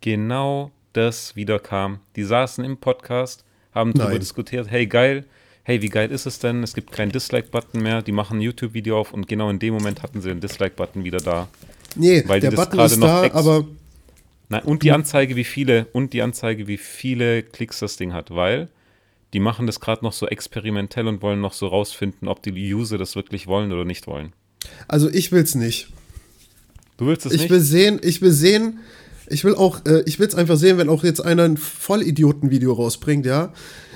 genau 0.00 0.70
das 0.92 1.34
wieder 1.34 1.58
kam. 1.58 1.98
Die 2.14 2.22
saßen 2.22 2.64
im 2.64 2.76
Podcast, 2.76 3.44
haben 3.72 3.92
darüber 3.94 4.12
Nein. 4.12 4.20
diskutiert, 4.20 4.70
hey 4.70 4.86
geil, 4.86 5.24
hey, 5.64 5.82
wie 5.82 5.88
geil 5.88 6.10
ist 6.10 6.26
es 6.26 6.38
denn? 6.38 6.62
Es 6.62 6.72
gibt 6.74 6.92
keinen 6.92 7.12
Dislike-Button 7.12 7.82
mehr, 7.82 8.02
die 8.02 8.12
machen 8.12 8.38
ein 8.38 8.42
YouTube-Video 8.42 8.98
auf 8.98 9.12
und 9.12 9.26
genau 9.26 9.50
in 9.50 9.58
dem 9.58 9.74
Moment 9.74 10.02
hatten 10.02 10.20
sie 10.20 10.28
den 10.28 10.40
Dislike-Button 10.40 11.04
wieder 11.04 11.18
da. 11.18 11.48
Nee, 11.96 12.22
der 12.22 12.38
das 12.40 12.54
Button 12.54 12.76
gerade 12.78 12.92
ist 12.92 13.00
noch 13.00 13.22
da, 13.22 13.34
aber 13.34 13.66
Nein, 14.50 14.62
und 14.64 14.82
die 14.82 14.92
Anzeige, 14.92 15.36
wie 15.36 15.44
viele, 15.44 15.86
und 15.92 16.12
die 16.12 16.22
Anzeige, 16.22 16.66
wie 16.68 16.78
viele 16.78 17.42
Klicks 17.42 17.80
das 17.80 17.96
Ding 17.96 18.12
hat, 18.14 18.30
weil 18.30 18.68
die 19.34 19.40
machen 19.40 19.66
das 19.66 19.78
gerade 19.80 20.02
noch 20.04 20.14
so 20.14 20.26
experimentell 20.26 21.06
und 21.06 21.20
wollen 21.20 21.40
noch 21.40 21.52
so 21.52 21.66
rausfinden, 21.66 22.28
ob 22.28 22.42
die 22.42 22.52
User 22.74 22.96
das 22.96 23.14
wirklich 23.14 23.46
wollen 23.46 23.72
oder 23.72 23.84
nicht 23.84 24.06
wollen. 24.06 24.32
also 24.88 25.08
ich 25.10 25.32
will's 25.32 25.54
nicht. 25.54 25.88
Du 26.96 27.06
willst 27.06 27.26
es 27.26 27.32
Ich 27.32 27.42
nicht? 27.42 27.50
will 27.50 27.60
sehen, 27.60 28.00
ich 28.02 28.22
will 28.22 28.32
sehen, 28.32 28.78
ich 29.28 29.44
will 29.44 29.54
auch, 29.54 29.84
äh, 29.84 30.02
ich 30.06 30.18
will's 30.18 30.34
einfach 30.34 30.56
sehen, 30.56 30.78
wenn 30.78 30.88
auch 30.88 31.04
jetzt 31.04 31.20
einer 31.20 31.44
ein 31.44 31.58
Vollidioten-Video 31.58 32.72
rausbringt, 32.72 33.26
ja, 33.26 33.52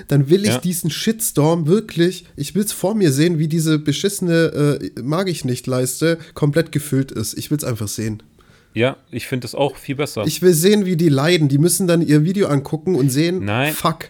dann 0.07 0.29
will 0.29 0.43
ich 0.43 0.49
Ja. 0.51 0.57
diesen 0.59 0.91
Shitstorm 0.91 1.65
wirklich, 1.65 2.25
ich 2.35 2.53
will's 2.53 2.71
vor 2.71 2.93
mir 2.93 3.11
sehen, 3.11 3.39
wie 3.39 3.47
diese 3.47 3.79
beschissene 3.79 4.79
äh, 4.95 5.01
mag 5.01 5.27
ich 5.29 5.43
nicht 5.45 5.65
Leiste 5.65 6.19
komplett 6.35 6.71
gefüllt 6.71 7.11
ist. 7.11 7.33
Ich 7.37 7.49
will's 7.49 7.63
einfach 7.63 7.87
sehen. 7.87 8.21
Ja, 8.73 8.97
ich 9.11 9.27
finde 9.27 9.45
es 9.45 9.55
auch 9.55 9.75
viel 9.75 9.95
besser. 9.95 10.23
Ich 10.25 10.41
will 10.41 10.53
sehen, 10.53 10.85
wie 10.85 10.97
die 10.97 11.09
leiden. 11.09 11.47
Die 11.47 11.57
müssen 11.57 11.87
dann 11.87 12.01
ihr 12.01 12.23
Video 12.23 12.47
angucken 12.47 12.95
und 12.95 13.09
sehen, 13.09 13.45
Nein. 13.45 13.73
fuck, 13.73 14.09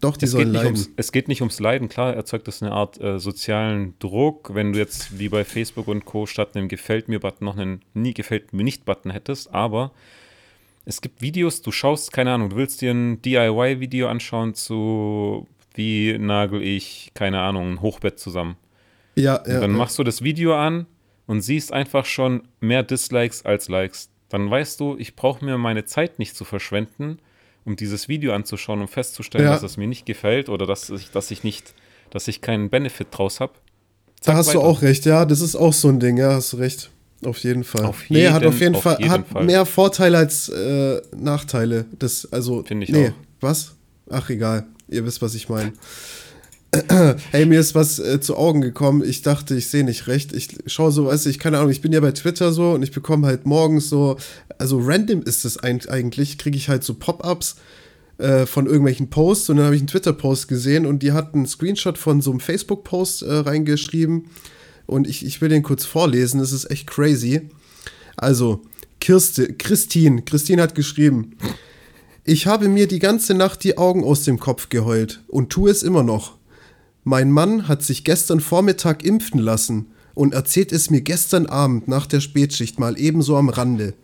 doch, 0.00 0.16
die 0.16 0.26
es, 0.26 0.32
geht 0.32 0.40
sollen 0.40 0.52
nicht 0.52 0.62
leiden. 0.62 0.74
ums, 0.74 0.90
es 0.96 1.12
geht 1.12 1.28
nicht 1.28 1.40
ums 1.40 1.58
Leiden, 1.58 1.88
klar, 1.88 2.14
erzeugt 2.14 2.46
das 2.48 2.62
eine 2.62 2.72
Art 2.72 3.00
äh, 3.00 3.18
sozialen 3.18 3.94
Druck, 3.98 4.54
wenn 4.54 4.72
du 4.72 4.78
jetzt 4.78 5.18
wie 5.18 5.28
bei 5.28 5.44
Facebook 5.44 5.88
und 5.88 6.04
Co. 6.04 6.26
statt 6.26 6.54
einem 6.54 6.68
Gefällt 6.68 7.08
mir-Button 7.08 7.44
noch 7.44 7.56
einen 7.56 7.82
Nie 7.94 8.12
gefällt 8.12 8.52
mir 8.52 8.64
nicht-Button 8.64 9.10
hättest, 9.10 9.52
aber 9.54 9.92
es 10.84 11.00
gibt 11.00 11.22
Videos, 11.22 11.62
du 11.62 11.72
schaust, 11.72 12.12
keine 12.12 12.32
Ahnung, 12.32 12.50
du 12.50 12.56
willst 12.56 12.82
dir 12.82 12.92
ein 12.92 13.22
DIY-Video 13.22 14.08
anschauen 14.08 14.54
zu 14.54 15.46
wie 15.74 16.16
nagel 16.18 16.62
ich, 16.62 17.10
keine 17.14 17.40
Ahnung, 17.40 17.72
ein 17.72 17.80
Hochbett 17.82 18.18
zusammen. 18.18 18.56
Ja, 19.14 19.42
ja. 19.46 19.60
dann 19.60 19.72
ja. 19.72 19.76
machst 19.76 19.98
du 19.98 20.04
das 20.04 20.22
Video 20.22 20.54
an 20.54 20.86
und 21.26 21.40
siehst 21.42 21.72
einfach 21.72 22.04
schon 22.04 22.42
mehr 22.60 22.82
Dislikes 22.82 23.44
als 23.44 23.68
Likes. 23.68 24.08
Dann 24.28 24.50
weißt 24.50 24.80
du, 24.80 24.96
ich 24.98 25.14
brauche 25.16 25.44
mir 25.44 25.56
meine 25.58 25.84
Zeit 25.84 26.18
nicht 26.18 26.36
zu 26.36 26.44
verschwenden, 26.44 27.18
um 27.64 27.76
dieses 27.76 28.08
Video 28.08 28.32
anzuschauen, 28.32 28.80
um 28.80 28.88
festzustellen, 28.88 29.44
Ja. 29.44 29.52
dass 29.52 29.62
es 29.62 29.76
mir 29.76 29.86
nicht 29.88 30.06
gefällt 30.06 30.48
oder 30.48 30.66
dass 30.66 30.90
ich, 30.90 31.10
dass 31.10 31.30
ich 31.30 31.44
nicht, 31.44 31.74
dass 32.10 32.28
ich 32.28 32.40
keinen 32.40 32.70
Benefit 32.70 33.08
draus 33.10 33.40
habe. 33.40 33.52
Da 34.24 34.34
hast 34.34 34.54
du 34.54 34.60
auch 34.60 34.82
recht, 34.82 35.04
ja, 35.04 35.24
das 35.24 35.40
ist 35.40 35.54
auch 35.56 35.72
so 35.72 35.88
ein 35.88 36.00
Ding, 36.00 36.16
ja, 36.16 36.32
hast 36.32 36.52
du 36.52 36.56
recht. 36.56 36.90
Auf 37.24 37.38
jeden 37.38 37.64
Fall. 37.64 37.84
Auf 37.86 38.04
nee, 38.10 38.28
hat 38.28 38.42
jeden- 38.42 38.52
auf 38.54 38.60
jeden 38.60 38.74
auf 38.76 38.82
Fall, 38.82 38.96
jeden 38.98 39.10
hat 39.10 39.26
Fall. 39.28 39.44
mehr 39.44 39.64
Vorteile 39.66 40.18
als 40.18 40.48
äh, 40.48 41.00
Nachteile. 41.16 41.86
Das, 41.98 42.30
also, 42.32 42.62
Finde 42.64 42.84
ich 42.84 42.90
nee, 42.90 43.08
auch. 43.08 43.12
was? 43.40 43.74
Ach, 44.10 44.28
egal. 44.30 44.66
Ihr 44.88 45.04
wisst, 45.06 45.22
was 45.22 45.34
ich 45.34 45.48
meine. 45.48 45.72
hey, 47.30 47.46
mir 47.46 47.60
ist 47.60 47.74
was 47.74 47.98
äh, 47.98 48.20
zu 48.20 48.36
Augen 48.36 48.60
gekommen. 48.60 49.02
Ich 49.04 49.22
dachte, 49.22 49.54
ich 49.54 49.68
sehe 49.68 49.84
nicht 49.84 50.06
recht. 50.06 50.32
Ich 50.32 50.48
schaue 50.66 50.92
so, 50.92 51.06
weißt 51.06 51.26
du, 51.26 51.30
ich 51.30 51.38
keine 51.38 51.58
Ahnung, 51.58 51.70
ich 51.70 51.80
bin 51.80 51.92
ja 51.92 52.00
bei 52.00 52.12
Twitter 52.12 52.52
so 52.52 52.72
und 52.72 52.82
ich 52.82 52.92
bekomme 52.92 53.26
halt 53.26 53.46
morgens 53.46 53.88
so, 53.88 54.16
also 54.58 54.78
random 54.80 55.22
ist 55.22 55.44
es 55.44 55.58
eigentlich, 55.58 56.38
kriege 56.38 56.56
ich 56.56 56.68
halt 56.68 56.84
so 56.84 56.94
Pop-ups 56.94 57.56
äh, 58.18 58.46
von 58.46 58.66
irgendwelchen 58.66 59.10
Posts 59.10 59.50
und 59.50 59.56
dann 59.56 59.66
habe 59.66 59.74
ich 59.74 59.80
einen 59.80 59.88
Twitter-Post 59.88 60.48
gesehen 60.48 60.86
und 60.86 61.02
die 61.02 61.12
hat 61.12 61.34
einen 61.34 61.46
Screenshot 61.46 61.98
von 61.98 62.20
so 62.20 62.30
einem 62.30 62.40
Facebook-Post 62.40 63.22
äh, 63.22 63.32
reingeschrieben 63.32 64.26
und 64.86 65.06
ich, 65.06 65.24
ich 65.24 65.40
will 65.40 65.48
den 65.48 65.62
kurz 65.62 65.84
vorlesen, 65.84 66.40
das 66.40 66.52
ist 66.52 66.70
echt 66.70 66.86
crazy. 66.86 67.48
Also, 68.16 68.62
Kirste, 69.00 69.52
Christine, 69.52 70.22
Christine 70.22 70.62
hat 70.62 70.74
geschrieben, 70.74 71.36
ich 72.24 72.46
habe 72.46 72.68
mir 72.68 72.88
die 72.88 72.98
ganze 72.98 73.34
Nacht 73.34 73.62
die 73.62 73.78
Augen 73.78 74.02
aus 74.02 74.24
dem 74.24 74.40
Kopf 74.40 74.68
geheult 74.68 75.22
und 75.28 75.50
tue 75.50 75.70
es 75.70 75.82
immer 75.82 76.02
noch. 76.02 76.36
Mein 77.08 77.30
Mann 77.30 77.68
hat 77.68 77.84
sich 77.84 78.02
gestern 78.02 78.40
Vormittag 78.40 79.04
impfen 79.04 79.38
lassen 79.38 79.92
und 80.14 80.34
erzählt 80.34 80.72
es 80.72 80.90
mir 80.90 81.02
gestern 81.02 81.46
Abend 81.46 81.86
nach 81.86 82.04
der 82.04 82.18
Spätschicht 82.18 82.80
mal 82.80 82.98
ebenso 82.98 83.36
am 83.36 83.48
Rande. 83.48 83.94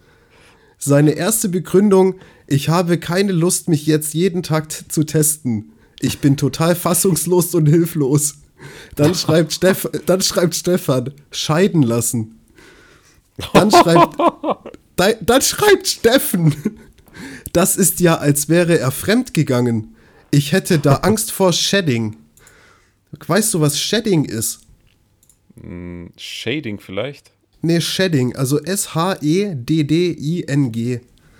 Seine 0.78 1.10
erste 1.10 1.48
Begründung, 1.48 2.14
ich 2.46 2.68
habe 2.68 2.98
keine 2.98 3.32
Lust, 3.32 3.68
mich 3.68 3.86
jetzt 3.86 4.14
jeden 4.14 4.44
Tag 4.44 4.70
zu 4.70 5.02
testen. 5.02 5.72
Ich 5.98 6.20
bin 6.20 6.36
total 6.36 6.76
fassungslos 6.76 7.56
und 7.56 7.66
hilflos. 7.66 8.36
Dann 8.94 9.16
schreibt, 9.16 9.52
Steff, 9.54 9.90
dann 10.06 10.20
schreibt 10.20 10.54
Stefan, 10.54 11.12
scheiden 11.32 11.82
lassen. 11.82 12.38
Dann 13.52 13.72
schreibt, 13.72 14.16
dann, 14.94 15.14
dann 15.22 15.42
schreibt 15.42 15.88
Steffen, 15.88 16.54
das 17.52 17.76
ist 17.76 17.98
ja, 17.98 18.18
als 18.18 18.48
wäre 18.48 18.78
er 18.78 18.92
fremdgegangen. 18.92 19.96
Ich 20.30 20.52
hätte 20.52 20.78
da 20.78 20.98
Angst 20.98 21.32
vor 21.32 21.52
Shedding. 21.52 22.21
Weißt 23.26 23.54
du, 23.54 23.60
was 23.60 23.78
Shedding 23.78 24.24
ist? 24.24 24.60
Shading 26.16 26.80
vielleicht? 26.80 27.30
Nee, 27.60 27.80
Shedding, 27.80 28.34
also 28.36 28.58
S-H-E-D-D-I-N-G. 28.58 29.60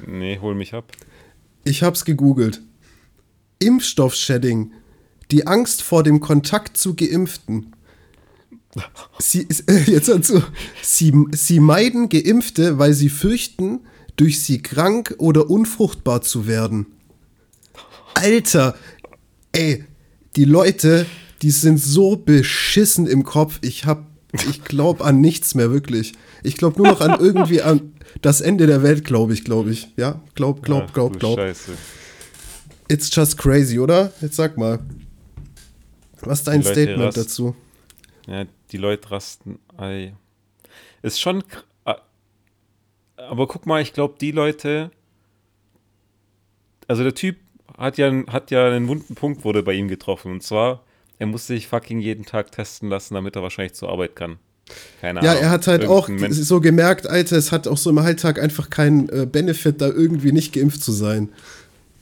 Nee, 0.06 0.38
hol 0.40 0.54
mich 0.54 0.74
ab. 0.74 0.92
Ich 1.64 1.82
hab's 1.82 2.04
gegoogelt. 2.04 2.60
Impfstoff-Shedding. 3.58 4.72
Die 5.30 5.46
Angst 5.46 5.82
vor 5.82 6.02
dem 6.02 6.20
Kontakt 6.20 6.76
zu 6.76 6.94
Geimpften. 6.94 7.72
Sie, 9.18 9.46
äh, 9.66 9.82
jetzt 9.90 10.08
dazu. 10.08 10.42
Sie, 10.82 11.12
sie 11.32 11.60
meiden 11.60 12.08
Geimpfte, 12.08 12.78
weil 12.78 12.92
sie 12.92 13.08
fürchten, 13.08 13.80
durch 14.16 14.42
sie 14.42 14.62
krank 14.62 15.14
oder 15.18 15.48
unfruchtbar 15.50 16.22
zu 16.22 16.46
werden. 16.46 16.86
Alter, 18.14 18.76
ey, 19.52 19.84
die 20.36 20.44
Leute, 20.44 21.06
die 21.42 21.50
sind 21.50 21.78
so 21.78 22.16
beschissen 22.16 23.06
im 23.06 23.24
Kopf. 23.24 23.58
Ich 23.62 23.84
hab, 23.84 24.06
ich 24.32 24.64
glaube 24.64 25.04
an 25.04 25.20
nichts 25.20 25.54
mehr 25.54 25.70
wirklich. 25.70 26.12
Ich 26.42 26.56
glaube 26.56 26.80
nur 26.80 26.92
noch 26.92 27.00
an 27.00 27.18
irgendwie 27.20 27.62
an 27.62 27.92
das 28.20 28.40
Ende 28.40 28.66
der 28.66 28.82
Welt, 28.82 29.04
glaube 29.04 29.32
ich, 29.32 29.44
glaube 29.44 29.70
ich. 29.70 29.88
Ja, 29.96 30.20
glaub, 30.34 30.62
glaub, 30.62 30.84
Ach, 30.88 30.92
glaub, 30.92 31.18
glaub. 31.18 31.38
Scheiße. 31.38 31.72
It's 32.88 33.14
just 33.14 33.38
crazy, 33.38 33.78
oder? 33.78 34.12
Jetzt 34.20 34.36
sag 34.36 34.56
mal. 34.56 34.80
Was 36.20 36.40
ist 36.40 36.48
dein 36.48 36.62
Statement 36.62 37.16
dazu? 37.16 37.56
Ja, 38.26 38.44
die 38.70 38.76
Leute 38.76 39.10
rasten. 39.10 39.58
Ei. 39.76 40.14
Ist 41.02 41.20
schon. 41.20 41.42
ah, 41.84 41.96
Aber 43.16 43.48
guck 43.48 43.66
mal, 43.66 43.82
ich 43.82 43.92
glaube, 43.92 44.14
die 44.20 44.30
Leute. 44.30 44.90
Also 46.86 47.02
der 47.02 47.14
Typ 47.14 47.36
hat 47.76 47.98
ja, 47.98 48.12
hat 48.26 48.50
ja 48.50 48.68
einen 48.68 48.86
wunden 48.86 49.14
Punkt 49.14 49.44
wurde 49.44 49.62
bei 49.62 49.72
ihm 49.72 49.88
getroffen. 49.88 50.30
Und 50.32 50.42
zwar, 50.42 50.84
er 51.18 51.26
musste 51.26 51.54
sich 51.54 51.66
fucking 51.68 52.00
jeden 52.00 52.24
Tag 52.24 52.52
testen 52.52 52.88
lassen, 52.88 53.14
damit 53.14 53.36
er 53.36 53.42
wahrscheinlich 53.42 53.74
zur 53.74 53.88
Arbeit 53.90 54.16
kann. 54.16 54.38
Keine 55.00 55.22
Ja, 55.22 55.32
Ahnung. 55.32 55.42
er 55.44 55.50
hat 55.50 55.66
halt 55.66 55.84
auch 55.86 56.08
Irgendein 56.08 56.30
Mensch- 56.32 56.42
so 56.46 56.60
gemerkt, 56.60 57.06
Alter, 57.06 57.36
es 57.36 57.52
hat 57.52 57.68
auch 57.68 57.76
so 57.76 57.90
im 57.90 57.98
Alltag 57.98 58.40
einfach 58.40 58.70
keinen 58.70 59.08
äh, 59.08 59.26
Benefit, 59.26 59.80
da 59.80 59.88
irgendwie 59.88 60.32
nicht 60.32 60.52
geimpft 60.52 60.82
zu 60.82 60.92
sein. 60.92 61.28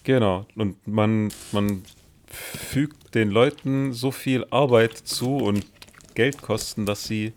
Genau. 0.04 0.46
Und 0.56 0.86
man, 0.86 1.30
man 1.52 1.82
fügt 2.26 3.14
den 3.14 3.30
Leuten 3.30 3.92
so 3.92 4.10
viel 4.10 4.46
Arbeit 4.50 4.96
zu 4.96 5.36
und 5.36 5.66
Geldkosten, 6.14 6.86
dass 6.86 7.04
sie 7.04 7.32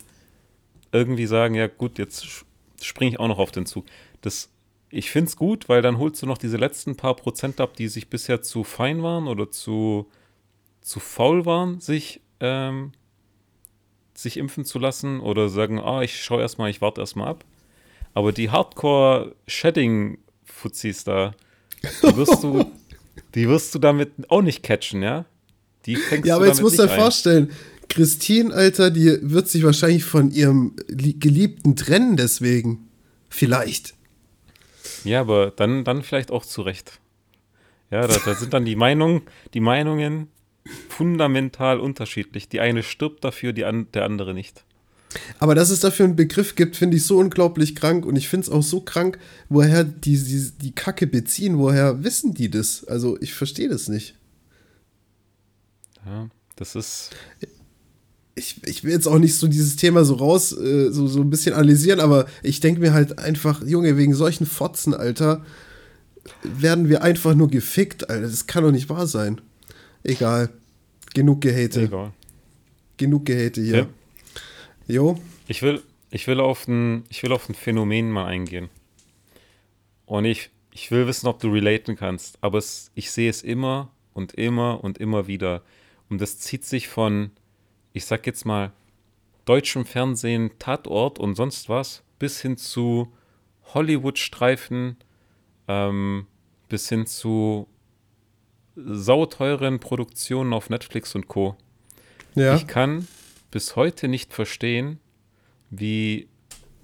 irgendwie 0.91 1.25
sagen, 1.25 1.55
ja 1.55 1.67
gut, 1.67 1.97
jetzt 1.97 2.25
springe 2.81 3.11
ich 3.11 3.19
auch 3.19 3.27
noch 3.27 3.39
auf 3.39 3.51
den 3.51 3.65
Zug. 3.65 3.85
Das, 4.21 4.49
ich 4.89 5.09
finde 5.09 5.29
es 5.29 5.35
gut, 5.35 5.67
weil 5.69 5.81
dann 5.81 5.97
holst 5.97 6.21
du 6.21 6.25
noch 6.27 6.37
diese 6.37 6.57
letzten 6.57 6.95
paar 6.95 7.15
Prozent 7.15 7.59
ab, 7.59 7.75
die 7.75 7.87
sich 7.87 8.09
bisher 8.09 8.41
zu 8.41 8.63
fein 8.63 9.01
waren 9.01 9.27
oder 9.27 9.49
zu, 9.49 10.05
zu 10.83 10.99
faul 10.99 11.45
waren, 11.45 11.79
sich, 11.79 12.21
ähm, 12.39 12.91
sich 14.13 14.37
impfen 14.37 14.65
zu 14.65 14.77
lassen 14.79 15.19
oder 15.21 15.49
sagen, 15.49 15.79
ah, 15.79 16.01
ich 16.03 16.21
schaue 16.21 16.41
erstmal, 16.41 16.69
ich 16.69 16.81
warte 16.81 17.01
erstmal 17.01 17.29
ab. 17.29 17.45
Aber 18.13 18.31
die 18.31 18.51
Hardcore-Shedding-Fuzis 18.51 21.03
da, 21.03 21.33
die 22.03 22.15
wirst 22.15 22.43
du, 22.43 22.65
die 23.35 23.47
wirst 23.49 23.73
du 23.75 23.79
damit 23.79 24.11
auch 24.29 24.41
nicht 24.41 24.63
catchen, 24.63 25.01
ja? 25.01 25.25
Die 25.85 25.95
fängst 25.95 26.27
Ja, 26.27 26.35
du 26.35 26.37
aber 26.37 26.47
jetzt 26.47 26.57
damit 26.59 26.63
musst 26.71 26.79
du 26.79 26.83
dir 26.83 26.89
vorstellen, 26.89 27.51
Christine, 27.89 28.53
Alter, 28.53 28.89
die 28.91 29.17
wird 29.21 29.47
sich 29.49 29.63
wahrscheinlich 29.63 30.03
von 30.03 30.31
ihrem 30.31 30.75
Lie- 30.87 31.17
Geliebten 31.19 31.75
trennen 31.75 32.15
deswegen. 32.17 32.87
Vielleicht. 33.29 33.95
Ja, 35.03 35.21
aber 35.21 35.51
dann, 35.51 35.83
dann 35.83 36.03
vielleicht 36.03 36.31
auch 36.31 36.45
zu 36.45 36.61
Recht. 36.61 36.99
Ja, 37.91 38.07
da, 38.07 38.15
da 38.25 38.33
sind 38.35 38.53
dann 38.53 38.65
die 38.65 38.75
Meinungen, 38.75 39.23
die 39.53 39.59
Meinungen 39.59 40.27
fundamental 40.89 41.79
unterschiedlich. 41.79 42.49
Die 42.49 42.59
eine 42.59 42.83
stirbt 42.83 43.23
dafür, 43.23 43.53
die 43.53 43.65
an, 43.65 43.87
der 43.93 44.05
andere 44.05 44.33
nicht. 44.33 44.63
Aber 45.39 45.55
dass 45.55 45.69
es 45.69 45.79
dafür 45.79 46.05
einen 46.05 46.15
Begriff 46.15 46.55
gibt, 46.55 46.75
finde 46.75 46.97
ich 46.97 47.05
so 47.05 47.17
unglaublich 47.17 47.75
krank. 47.75 48.05
Und 48.05 48.15
ich 48.15 48.27
finde 48.29 48.45
es 48.45 48.51
auch 48.51 48.63
so 48.63 48.81
krank, 48.81 49.19
woher 49.49 49.83
die, 49.83 50.17
die 50.17 50.51
die 50.61 50.71
Kacke 50.71 51.07
beziehen. 51.07 51.57
Woher 51.59 52.03
wissen 52.03 52.33
die 52.33 52.49
das? 52.49 52.85
Also 52.85 53.17
ich 53.21 53.33
verstehe 53.33 53.69
das 53.69 53.89
nicht. 53.89 54.15
Ja, 56.05 56.29
das 56.55 56.75
ist. 56.75 57.11
ich, 58.35 58.61
ich 58.65 58.83
will 58.83 58.91
jetzt 58.91 59.07
auch 59.07 59.19
nicht 59.19 59.35
so 59.35 59.47
dieses 59.47 59.75
Thema 59.75 60.03
so 60.05 60.15
raus, 60.15 60.51
äh, 60.51 60.91
so, 60.91 61.07
so 61.07 61.21
ein 61.21 61.29
bisschen 61.29 61.53
analysieren, 61.53 61.99
aber 61.99 62.25
ich 62.41 62.59
denke 62.59 62.81
mir 62.81 62.93
halt 62.93 63.19
einfach, 63.19 63.65
Junge, 63.65 63.97
wegen 63.97 64.15
solchen 64.15 64.45
Fotzen, 64.45 64.93
Alter, 64.93 65.45
werden 66.43 66.89
wir 66.89 67.03
einfach 67.03 67.35
nur 67.35 67.49
gefickt, 67.49 68.09
Alter. 68.09 68.27
Das 68.27 68.47
kann 68.47 68.63
doch 68.63 68.71
nicht 68.71 68.89
wahr 68.89 69.07
sein. 69.07 69.41
Egal. 70.03 70.49
Genug 71.13 71.41
Gehate. 71.41 71.83
Egal. 71.83 72.11
Genug 72.97 73.25
Gehate 73.25 73.61
hier. 73.61 73.77
Ja. 73.77 73.87
Jo. 74.87 75.19
Ich 75.47 75.61
will, 75.61 75.81
ich 76.11 76.27
will 76.27 76.39
auf 76.39 76.67
ein, 76.67 77.03
ich 77.09 77.23
will 77.23 77.31
auf 77.31 77.49
ein 77.49 77.55
Phänomen 77.55 78.11
mal 78.11 78.25
eingehen. 78.25 78.69
Und 80.05 80.25
ich, 80.25 80.49
ich 80.71 80.91
will 80.91 81.07
wissen, 81.07 81.27
ob 81.27 81.39
du 81.39 81.51
relaten 81.51 81.95
kannst. 81.95 82.37
Aber 82.41 82.57
es, 82.57 82.91
ich 82.95 83.11
sehe 83.11 83.29
es 83.29 83.43
immer 83.43 83.91
und 84.13 84.33
immer 84.33 84.83
und 84.83 84.97
immer 84.97 85.27
wieder. 85.27 85.61
Und 86.09 86.21
das 86.21 86.39
zieht 86.39 86.65
sich 86.65 86.87
von, 86.87 87.31
ich 87.93 88.05
sag 88.05 88.25
jetzt 88.27 88.45
mal, 88.45 88.71
deutschem 89.45 89.85
Fernsehen, 89.85 90.51
Tatort 90.59 91.19
und 91.19 91.35
sonst 91.35 91.69
was, 91.69 92.03
bis 92.19 92.41
hin 92.41 92.57
zu 92.57 93.11
Hollywood-Streifen, 93.73 94.97
ähm, 95.67 96.27
bis 96.69 96.89
hin 96.89 97.05
zu 97.05 97.67
sauteuren 98.75 99.79
Produktionen 99.79 100.53
auf 100.53 100.69
Netflix 100.69 101.15
und 101.15 101.27
Co. 101.27 101.55
Ja. 102.35 102.55
Ich 102.55 102.67
kann 102.67 103.07
bis 103.51 103.75
heute 103.75 104.07
nicht 104.07 104.33
verstehen, 104.33 104.99
wie 105.69 106.27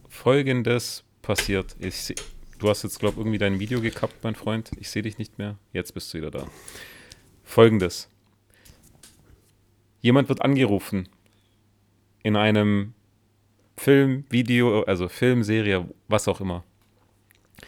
folgendes 0.08 1.04
passiert. 1.21 1.75
Ich 1.80 2.13
du 2.60 2.69
hast 2.69 2.84
jetzt, 2.84 2.99
glaube 2.99 3.13
ich, 3.13 3.19
irgendwie 3.19 3.38
dein 3.38 3.60
Video 3.60 3.82
gekappt, 3.82 4.23
mein 4.23 4.36
Freund. 4.36 4.71
Ich 4.80 4.89
sehe 4.89 5.02
dich 5.02 5.17
nicht 5.17 5.38
mehr. 5.38 5.58
Jetzt 5.73 5.93
bist 5.93 6.13
du 6.13 6.19
wieder 6.19 6.32
da. 6.32 6.47
Folgendes. 7.43 8.10
Jemand 10.02 10.30
wird 10.30 10.41
angerufen 10.43 11.10
in 12.21 12.36
einem 12.36 12.93
Film, 13.78 14.25
Video, 14.30 14.84
also 14.84 15.08
Film, 15.10 15.43
Serie, 15.43 15.89
was 16.08 16.28
auch 16.28 16.41
immer. 16.41 16.63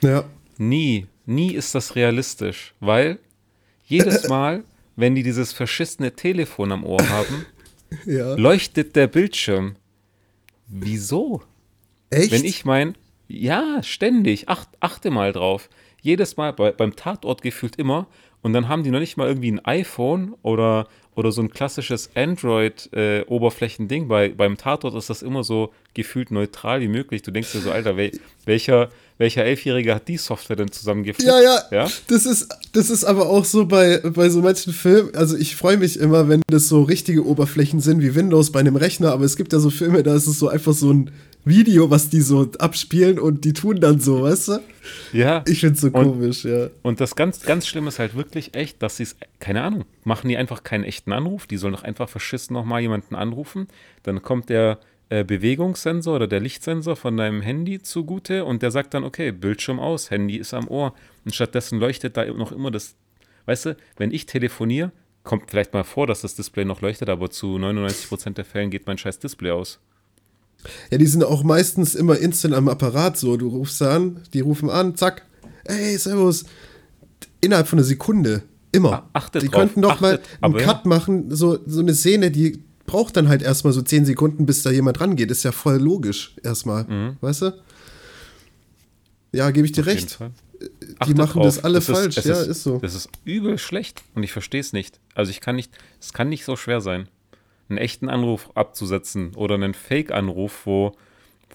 ja. 0.01 0.23
Nie, 0.57 1.07
nie 1.25 1.53
ist 1.55 1.73
das 1.73 1.95
realistisch, 1.95 2.75
weil 2.79 3.17
jedes 3.91 4.27
Mal, 4.27 4.63
wenn 4.95 5.15
die 5.15 5.23
dieses 5.23 5.53
verschissene 5.53 6.13
Telefon 6.15 6.71
am 6.71 6.83
Ohr 6.83 7.07
haben, 7.09 7.45
Ja. 8.05 8.35
leuchtet 8.35 8.95
der 8.95 9.07
Bildschirm. 9.07 9.75
Wieso? 10.67 11.41
Echt? 12.09 12.31
Wenn 12.31 12.45
ich 12.45 12.63
mein, 12.65 12.95
ja, 13.27 13.83
ständig, 13.83 14.47
acht, 14.49 14.69
achte 14.79 15.11
mal 15.11 15.33
drauf. 15.33 15.69
Jedes 16.01 16.37
Mal, 16.37 16.53
bei, 16.53 16.71
beim 16.71 16.95
Tatort 16.95 17.41
gefühlt 17.41 17.75
immer. 17.75 18.07
Und 18.41 18.53
dann 18.53 18.69
haben 18.69 18.83
die 18.83 18.91
noch 18.91 18.99
nicht 18.99 19.17
mal 19.17 19.27
irgendwie 19.27 19.51
ein 19.51 19.63
iPhone 19.65 20.33
oder, 20.41 20.87
oder 21.15 21.31
so 21.31 21.41
ein 21.41 21.49
klassisches 21.49 22.09
Android-Oberflächending. 22.15 24.07
bei, 24.07 24.29
beim 24.29 24.57
Tatort 24.57 24.95
ist 24.95 25.09
das 25.09 25.21
immer 25.21 25.43
so 25.43 25.73
gefühlt 25.93 26.31
neutral 26.31 26.79
wie 26.81 26.87
möglich. 26.87 27.21
Du 27.21 27.31
denkst 27.31 27.51
dir 27.51 27.59
so, 27.59 27.71
Alter, 27.71 27.97
wel, 27.97 28.11
welcher, 28.45 28.89
welcher 29.17 29.43
Elfjährige 29.43 29.93
hat 29.93 30.07
die 30.07 30.15
Software 30.17 30.55
denn 30.55 30.71
zusammengefügt? 30.71 31.27
Ja, 31.27 31.41
ja, 31.41 31.61
Ja? 31.69 31.89
Das 32.07 32.25
ist, 32.25 32.47
das 32.71 32.89
ist 32.89 33.03
aber 33.03 33.29
auch 33.29 33.43
so 33.43 33.65
bei, 33.65 33.97
bei 33.97 34.29
so 34.29 34.41
manchen 34.41 34.71
Filmen. 34.71 35.13
Also 35.13 35.35
ich 35.35 35.57
freue 35.57 35.77
mich 35.77 35.99
immer, 35.99 36.29
wenn 36.29 36.41
das 36.47 36.69
so 36.69 36.83
richtige 36.83 37.25
Oberflächen 37.25 37.81
sind 37.81 38.01
wie 38.01 38.15
Windows 38.15 38.51
bei 38.51 38.61
einem 38.61 38.77
Rechner, 38.77 39.11
aber 39.11 39.25
es 39.25 39.35
gibt 39.35 39.51
ja 39.51 39.59
so 39.59 39.69
Filme, 39.69 40.03
da 40.03 40.15
ist 40.15 40.27
es 40.27 40.39
so 40.39 40.47
einfach 40.47 40.73
so 40.73 40.93
ein 40.93 41.11
Video, 41.43 41.89
was 41.89 42.09
die 42.09 42.21
so 42.21 42.49
abspielen 42.59 43.17
und 43.19 43.43
die 43.45 43.53
tun 43.53 43.79
dann 43.79 43.99
so, 43.99 44.21
weißt 44.23 44.47
du? 44.49 44.59
Ja. 45.13 45.43
Ich 45.47 45.61
find's 45.61 45.81
so 45.81 45.87
Und- 45.87 45.93
komisch, 45.93 46.45
ja. 46.45 46.69
Und 46.83 47.01
das 47.01 47.15
ganz, 47.15 47.41
ganz 47.41 47.65
Schlimme 47.67 47.87
ist 47.87 47.99
halt 47.99 48.15
wirklich 48.15 48.53
echt, 48.55 48.81
dass 48.83 48.97
sie 48.97 49.03
es, 49.03 49.15
keine 49.39 49.63
Ahnung, 49.63 49.85
machen 50.03 50.27
die 50.29 50.37
einfach 50.37 50.63
keinen 50.63 50.83
echten 50.83 51.11
Anruf. 51.11 51.47
Die 51.47 51.57
sollen 51.57 51.73
doch 51.73 51.83
einfach 51.83 52.09
verschissen 52.09 52.53
nochmal 52.53 52.81
jemanden 52.81 53.15
anrufen. 53.15 53.67
Dann 54.03 54.21
kommt 54.21 54.49
der 54.49 54.79
äh, 55.09 55.23
Bewegungssensor 55.23 56.15
oder 56.15 56.27
der 56.27 56.39
Lichtsensor 56.39 56.95
von 56.95 57.17
deinem 57.17 57.41
Handy 57.41 57.81
zugute 57.81 58.45
und 58.45 58.61
der 58.61 58.71
sagt 58.71 58.93
dann, 58.93 59.03
okay, 59.03 59.31
Bildschirm 59.31 59.79
aus, 59.79 60.11
Handy 60.11 60.37
ist 60.37 60.53
am 60.53 60.67
Ohr 60.67 60.93
und 61.25 61.33
stattdessen 61.35 61.79
leuchtet 61.79 62.17
da 62.17 62.25
noch 62.25 62.51
immer 62.51 62.71
das, 62.71 62.95
weißt 63.45 63.65
du, 63.65 63.77
wenn 63.97 64.11
ich 64.11 64.25
telefoniere, 64.27 64.91
kommt 65.23 65.49
vielleicht 65.51 65.73
mal 65.73 65.83
vor, 65.83 66.07
dass 66.07 66.21
das 66.21 66.35
Display 66.35 66.65
noch 66.65 66.81
leuchtet, 66.81 67.09
aber 67.09 67.29
zu 67.29 67.57
99% 67.57 68.35
der 68.35 68.45
Fällen 68.45 68.69
geht 68.69 68.87
mein 68.87 68.97
scheiß 68.97 69.19
Display 69.19 69.51
aus. 69.51 69.79
Ja, 70.91 70.97
die 70.97 71.05
sind 71.07 71.23
auch 71.23 71.43
meistens 71.43 71.95
immer 71.95 72.17
instant 72.17 72.53
am 72.53 72.67
Apparat 72.69 73.17
so. 73.17 73.37
Du 73.37 73.47
rufst 73.49 73.81
an, 73.81 74.21
die 74.33 74.41
rufen 74.41 74.69
an, 74.69 74.95
zack. 74.95 75.25
Ey, 75.65 75.97
servus. 75.97 76.45
Innerhalb 77.41 77.67
von 77.67 77.79
einer 77.79 77.85
Sekunde. 77.85 78.43
Immer. 78.71 79.09
Achtet 79.13 79.41
die 79.43 79.47
drauf, 79.47 79.61
könnten 79.61 79.81
doch 79.81 79.99
mal 79.99 80.19
einen 80.41 80.55
Cut 80.57 80.85
machen, 80.85 81.33
so, 81.35 81.57
so 81.65 81.81
eine 81.81 81.93
Szene, 81.93 82.31
die 82.31 82.63
braucht 82.85 83.17
dann 83.17 83.27
halt 83.27 83.41
erstmal 83.41 83.73
so 83.73 83.81
10 83.81 84.05
Sekunden, 84.05 84.45
bis 84.45 84.63
da 84.63 84.69
jemand 84.71 85.01
rangeht. 85.01 85.31
Ist 85.31 85.43
ja 85.43 85.51
voll 85.51 85.77
logisch 85.77 86.35
erstmal. 86.43 87.15
Weißt 87.21 87.41
du? 87.43 87.53
Ja, 89.31 89.49
gebe 89.51 89.65
ich 89.65 89.71
dir 89.71 89.81
Mhm. 89.81 89.87
Auf 89.87 89.93
recht. 89.95 90.11
Fall. 90.11 90.31
Die 90.61 90.95
Achtet 90.99 91.17
machen 91.17 91.33
drauf. 91.41 91.45
das 91.55 91.63
alle 91.63 91.79
Es 91.79 91.89
ist- 91.89 91.95
falsch. 91.95 92.17
es 92.17 92.25
ja, 92.25 92.41
ist, 92.41 92.63
so. 92.63 92.77
Das 92.79 92.93
ist 92.93 93.09
übel 93.25 93.57
schlecht 93.57 94.03
und 94.13 94.23
ich 94.23 94.31
verstehe 94.31 94.61
es 94.61 94.73
nicht. 94.73 94.99
Also 95.15 95.31
ich 95.31 95.41
kann 95.41 95.55
nicht, 95.55 95.71
es 95.99 96.13
kann 96.13 96.29
nicht 96.29 96.45
so 96.45 96.55
schwer 96.55 96.81
sein, 96.81 97.07
einen 97.71 97.77
echten 97.79 98.09
Anruf 98.09 98.49
abzusetzen 98.55 99.33
oder 99.35 99.55
einen 99.55 99.73
Fake-Anruf, 99.73 100.61
wo, 100.65 100.91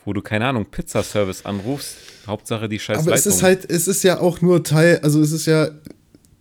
wo 0.05 0.13
du, 0.13 0.23
keine 0.23 0.47
Ahnung, 0.47 0.67
Pizzaservice 0.67 1.47
anrufst. 1.47 1.97
Hauptsache 2.27 2.69
die 2.69 2.79
scheiß 2.79 2.99
Aber 2.99 3.15
es 3.15 3.25
Leitung. 3.25 3.33
ist 3.39 3.43
halt, 3.43 3.71
es 3.71 3.87
ist 3.89 4.03
ja 4.03 4.19
auch 4.21 4.41
nur 4.41 4.65
Teil, 4.65 4.99
also 5.03 5.21
es 5.21 5.31
ist 5.33 5.47
ja, 5.47 5.69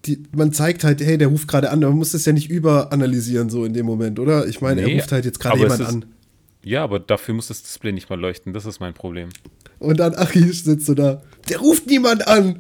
die, 0.06 0.24
man 0.36 0.52
zeigt 0.54 0.84
halt, 0.84 1.02
hey, 1.02 1.18
der 1.18 1.28
ruft 1.28 1.48
gerade 1.48 1.70
an, 1.70 1.84
aber 1.84 1.90
man 1.92 2.00
muss 2.00 2.14
es 2.14 2.26
ja 2.26 2.34
nicht 2.34 2.50
überanalysieren 2.50 3.50
so 3.50 3.66
in 3.66 3.74
dem 3.74 3.86
Moment, 3.86 4.20
oder? 4.20 4.48
Ich 4.48 4.62
meine, 4.62 4.82
Nee, 4.84 4.94
er 4.94 5.00
ruft 5.02 5.12
halt 5.12 5.26
jetzt 5.26 5.40
gerade 5.40 5.58
es 5.58 5.62
jemand 5.64 5.82
ist- 5.82 5.88
an. 5.88 6.06
Ja, 6.64 6.84
aber 6.84 6.98
dafür 7.00 7.36
muss 7.36 7.48
das 7.50 7.62
Display 7.62 7.92
nicht 7.92 8.10
mal 8.10 8.20
leuchten. 8.20 8.52
Das 8.52 8.66
ist 8.66 8.80
mein 8.80 8.96
Problem. 8.96 9.30
Und 9.78 10.00
dann 10.00 10.16
Achi 10.16 10.52
sitzt 10.52 10.88
so 10.88 10.96
da. 10.96 11.22
Der 11.48 11.60
ruft 11.60 11.86
niemand 11.86 12.28
an. 12.28 12.58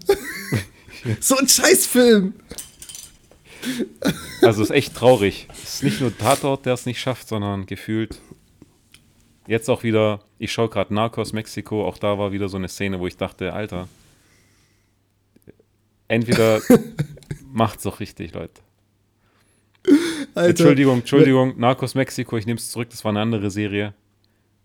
so 1.19 1.36
ein 1.38 1.47
Scheißfilm. 1.47 2.34
Also 4.41 4.62
ist 4.62 4.71
echt 4.71 4.95
traurig. 4.95 5.47
Es 5.51 5.75
ist 5.75 5.84
nicht 5.84 6.01
nur 6.01 6.15
Tatort, 6.17 6.65
der 6.65 6.73
es 6.73 6.86
nicht 6.86 6.99
schafft, 6.99 7.28
sondern 7.28 7.65
gefühlt. 7.65 8.19
Jetzt 9.47 9.69
auch 9.69 9.84
wieder, 9.84 10.21
ich 10.39 10.51
schaue 10.51 10.69
gerade 10.69 10.93
Narcos 10.93 11.34
Mexiko, 11.34 11.86
auch 11.86 11.97
da 11.97 12.17
war 12.17 12.32
wieder 12.32 12.49
so 12.49 12.58
eine 12.58 12.67
Szene, 12.67 12.99
wo 12.99 13.08
ich 13.08 13.17
dachte, 13.17 13.54
Alter, 13.54 13.88
entweder 16.08 16.62
macht's 17.51 17.84
doch 17.84 17.99
richtig, 17.99 18.34
Leute. 18.34 18.62
Alter. 20.34 20.49
Entschuldigung, 20.49 20.99
Entschuldigung, 20.99 21.60
Narcos 21.60 21.95
Mexiko, 21.95 22.38
ich 22.38 22.45
nehme 22.45 22.58
es 22.58 22.71
zurück, 22.71 22.89
das 22.89 23.04
war 23.04 23.12
eine 23.12 23.21
andere 23.21 23.51
Serie. 23.51 23.93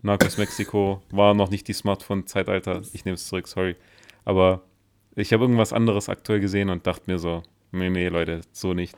Narcos 0.01 0.37
Mexiko 0.37 1.01
war 1.11 1.33
noch 1.33 1.51
nicht 1.51 1.67
die 1.67 1.73
Smartphone-Zeitalter, 1.73 2.81
ich 2.93 3.05
nehme 3.05 3.15
es 3.15 3.27
zurück, 3.27 3.47
sorry. 3.47 3.75
Aber 4.25 4.63
ich 5.15 5.31
habe 5.31 5.43
irgendwas 5.43 5.73
anderes 5.73 6.09
aktuell 6.09 6.39
gesehen 6.39 6.69
und 6.69 6.87
dachte 6.87 7.03
mir 7.05 7.19
so, 7.19 7.43
nee, 7.71 7.89
nee, 7.89 8.07
Leute, 8.07 8.41
so 8.51 8.73
nicht. 8.73 8.95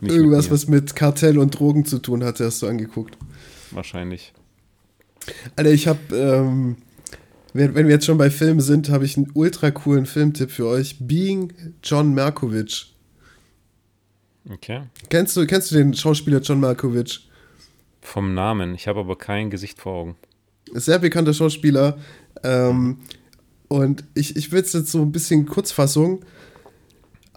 nicht 0.00 0.02
mit 0.02 0.12
Irgendwas, 0.12 0.46
mir. 0.46 0.52
was 0.52 0.68
mit 0.68 0.94
Kartell 0.96 1.38
und 1.38 1.58
Drogen 1.58 1.84
zu 1.84 1.98
tun 1.98 2.24
hatte, 2.24 2.44
hast 2.44 2.62
du 2.62 2.66
angeguckt. 2.66 3.16
Wahrscheinlich. 3.70 4.32
Alter, 5.56 5.70
ich 5.70 5.86
hab, 5.88 6.12
ähm, 6.12 6.76
wenn, 7.52 7.74
wenn 7.74 7.86
wir 7.86 7.94
jetzt 7.94 8.06
schon 8.06 8.18
bei 8.18 8.30
Filmen 8.30 8.60
sind, 8.60 8.88
habe 8.90 9.04
ich 9.04 9.16
einen 9.16 9.30
ultra 9.34 9.70
coolen 9.70 10.06
Filmtipp 10.06 10.50
für 10.50 10.66
euch. 10.66 10.96
Being 11.00 11.52
John 11.82 12.14
Malkovich. 12.14 12.94
Okay. 14.50 14.82
Kennst 15.10 15.36
du, 15.36 15.46
kennst 15.46 15.70
du 15.70 15.76
den 15.76 15.92
Schauspieler 15.94 16.40
John 16.40 16.60
Malkovich? 16.60 17.28
Vom 18.00 18.32
Namen, 18.32 18.74
ich 18.74 18.88
habe 18.88 19.00
aber 19.00 19.16
kein 19.16 19.50
Gesicht 19.50 19.80
vor 19.80 19.92
Augen. 19.92 20.16
sehr 20.72 20.98
bekannter 20.98 21.34
Schauspieler. 21.34 21.98
Ähm, 22.42 22.98
und 23.68 24.04
ich, 24.14 24.36
ich 24.36 24.50
will 24.50 24.62
es 24.62 24.72
jetzt 24.72 24.90
so 24.90 25.02
ein 25.02 25.12
bisschen 25.12 25.44
Kurzfassung. 25.44 26.24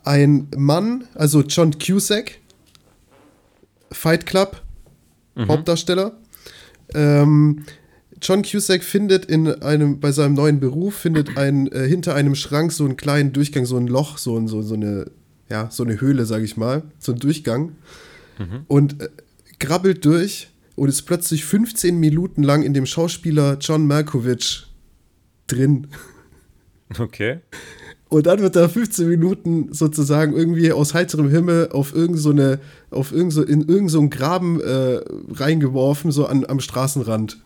Ein 0.04 0.48
Mann, 0.56 1.06
also 1.16 1.42
John 1.42 1.78
Cusack, 1.78 2.40
Fight 3.92 4.26
Club, 4.26 4.62
Hauptdarsteller. 5.48 6.18
Ähm, 6.94 7.64
John 8.22 8.42
Cusack 8.44 8.84
findet 8.84 9.26
in 9.26 9.48
einem, 9.48 10.00
bei 10.00 10.12
seinem 10.12 10.34
neuen 10.36 10.60
Beruf, 10.60 10.96
findet 10.96 11.38
ein, 11.38 11.68
äh, 11.72 11.88
hinter 11.88 12.14
einem 12.16 12.36
Schrank 12.36 12.72
so 12.72 12.84
einen 12.86 12.98
kleinen 12.98 13.34
Durchgang, 13.34 13.66
so 13.66 13.78
ein 13.78 13.88
Loch, 13.88 14.18
so, 14.18 14.38
ein- 14.38 14.48
so, 14.48 14.62
so 14.62 14.76
eine, 14.76 15.10
ja, 15.50 15.70
so 15.72 15.84
eine 15.84 16.00
Höhle, 16.02 16.26
sag 16.26 16.42
ich 16.44 16.58
mal, 16.58 16.84
so 17.00 17.14
ein 17.14 17.20
Durchgang. 17.20 17.74
Und 18.68 19.02
äh, 19.02 19.10
grabbelt 19.60 20.04
durch 20.06 20.50
und 20.76 20.90
ist 20.90 21.04
plötzlich 21.04 21.46
15 21.46 22.00
Minuten 22.00 22.42
lang 22.44 22.64
in 22.64 22.74
dem 22.74 22.86
Schauspieler 22.88 23.58
John 23.60 23.86
Malkovich 23.88 24.66
drin. 25.48 25.88
Okay. 26.98 27.40
Und 28.12 28.28
dann 28.28 28.41
wird 28.41 28.58
er 28.58 28.67
15 28.67 29.08
Minuten 29.08 29.69
sozusagen 29.71 30.36
irgendwie 30.36 30.74
aus 30.74 30.93
heiterem 30.93 31.30
Himmel 31.30 31.69
auf 31.71 31.95
irgend 31.95 32.19
so 32.19 32.32
eine, 32.32 32.60
auf 32.89 33.13
irgend 33.13 33.32
so, 33.32 33.41
in 33.41 33.62
irgendeinen 33.62 33.88
so 33.88 34.10
Graben 34.10 34.60
äh, 34.60 35.00
reingeworfen, 35.32 36.12
so 36.12 36.26
an, 36.26 36.45
am 36.45 36.60
Straßenrand. 36.60 37.38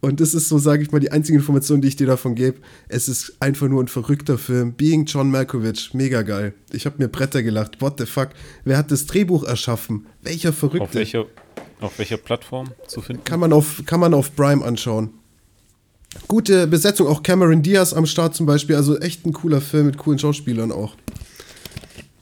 Und 0.00 0.18
das 0.20 0.34
ist 0.34 0.48
so, 0.48 0.58
sage 0.58 0.82
ich 0.82 0.90
mal, 0.90 0.98
die 0.98 1.12
einzige 1.12 1.38
Information, 1.38 1.80
die 1.80 1.86
ich 1.86 1.94
dir 1.94 2.08
davon 2.08 2.34
gebe. 2.34 2.58
Es 2.88 3.06
ist 3.06 3.36
einfach 3.38 3.68
nur 3.68 3.80
ein 3.80 3.86
verrückter 3.86 4.38
Film. 4.38 4.72
Being 4.72 5.04
John 5.04 5.30
Malkovich, 5.30 5.94
mega 5.94 6.22
geil. 6.22 6.52
Ich 6.72 6.84
habe 6.84 6.96
mir 6.98 7.06
Bretter 7.06 7.44
gelacht. 7.44 7.80
What 7.80 8.00
the 8.00 8.06
fuck? 8.06 8.30
Wer 8.64 8.76
hat 8.76 8.90
das 8.90 9.06
Drehbuch 9.06 9.44
erschaffen? 9.44 10.06
Welcher 10.20 10.52
Verrückte? 10.52 10.82
Auf 10.82 10.94
welcher, 10.96 11.26
auf 11.80 11.96
welcher 12.00 12.16
Plattform 12.16 12.72
zu 12.88 13.02
finden? 13.02 13.22
Kann 13.22 13.38
man 13.38 13.52
auf, 13.52 13.84
kann 13.86 14.00
man 14.00 14.14
auf 14.14 14.34
Prime 14.34 14.64
anschauen. 14.64 15.10
Gute 16.28 16.66
Besetzung, 16.66 17.06
auch 17.08 17.22
Cameron 17.22 17.62
Diaz 17.62 17.92
am 17.92 18.06
Start 18.06 18.34
zum 18.34 18.46
Beispiel. 18.46 18.76
Also 18.76 18.98
echt 18.98 19.24
ein 19.26 19.32
cooler 19.32 19.60
Film 19.60 19.86
mit 19.86 19.98
coolen 19.98 20.18
Schauspielern 20.18 20.72
auch. 20.72 20.96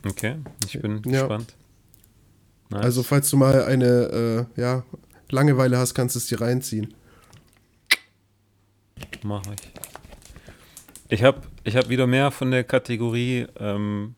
Okay, 0.05 0.37
ich 0.67 0.81
bin 0.81 1.03
Ja. 1.07 1.21
gespannt. 1.21 1.55
Nice. 2.71 2.83
Also, 2.85 3.03
falls 3.03 3.29
du 3.31 3.37
mal 3.37 3.65
eine 3.65 4.47
äh, 4.57 4.61
ja, 4.61 4.83
Langeweile 5.31 5.79
hast, 5.79 5.95
kannst 5.95 6.15
du 6.17 6.19
es 6.19 6.27
dir 6.27 6.41
reinziehen. 6.41 6.95
Mach 9.23 9.43
ich. 9.47 9.73
Ich 11.09 11.23
habe 11.23 11.43
ich 11.65 11.77
hab 11.77 11.89
wieder 11.91 12.07
mehr 12.07 12.31
von 12.31 12.51
der 12.51 12.65
Kategorie 12.65 13.47
ähm, 13.61 14.15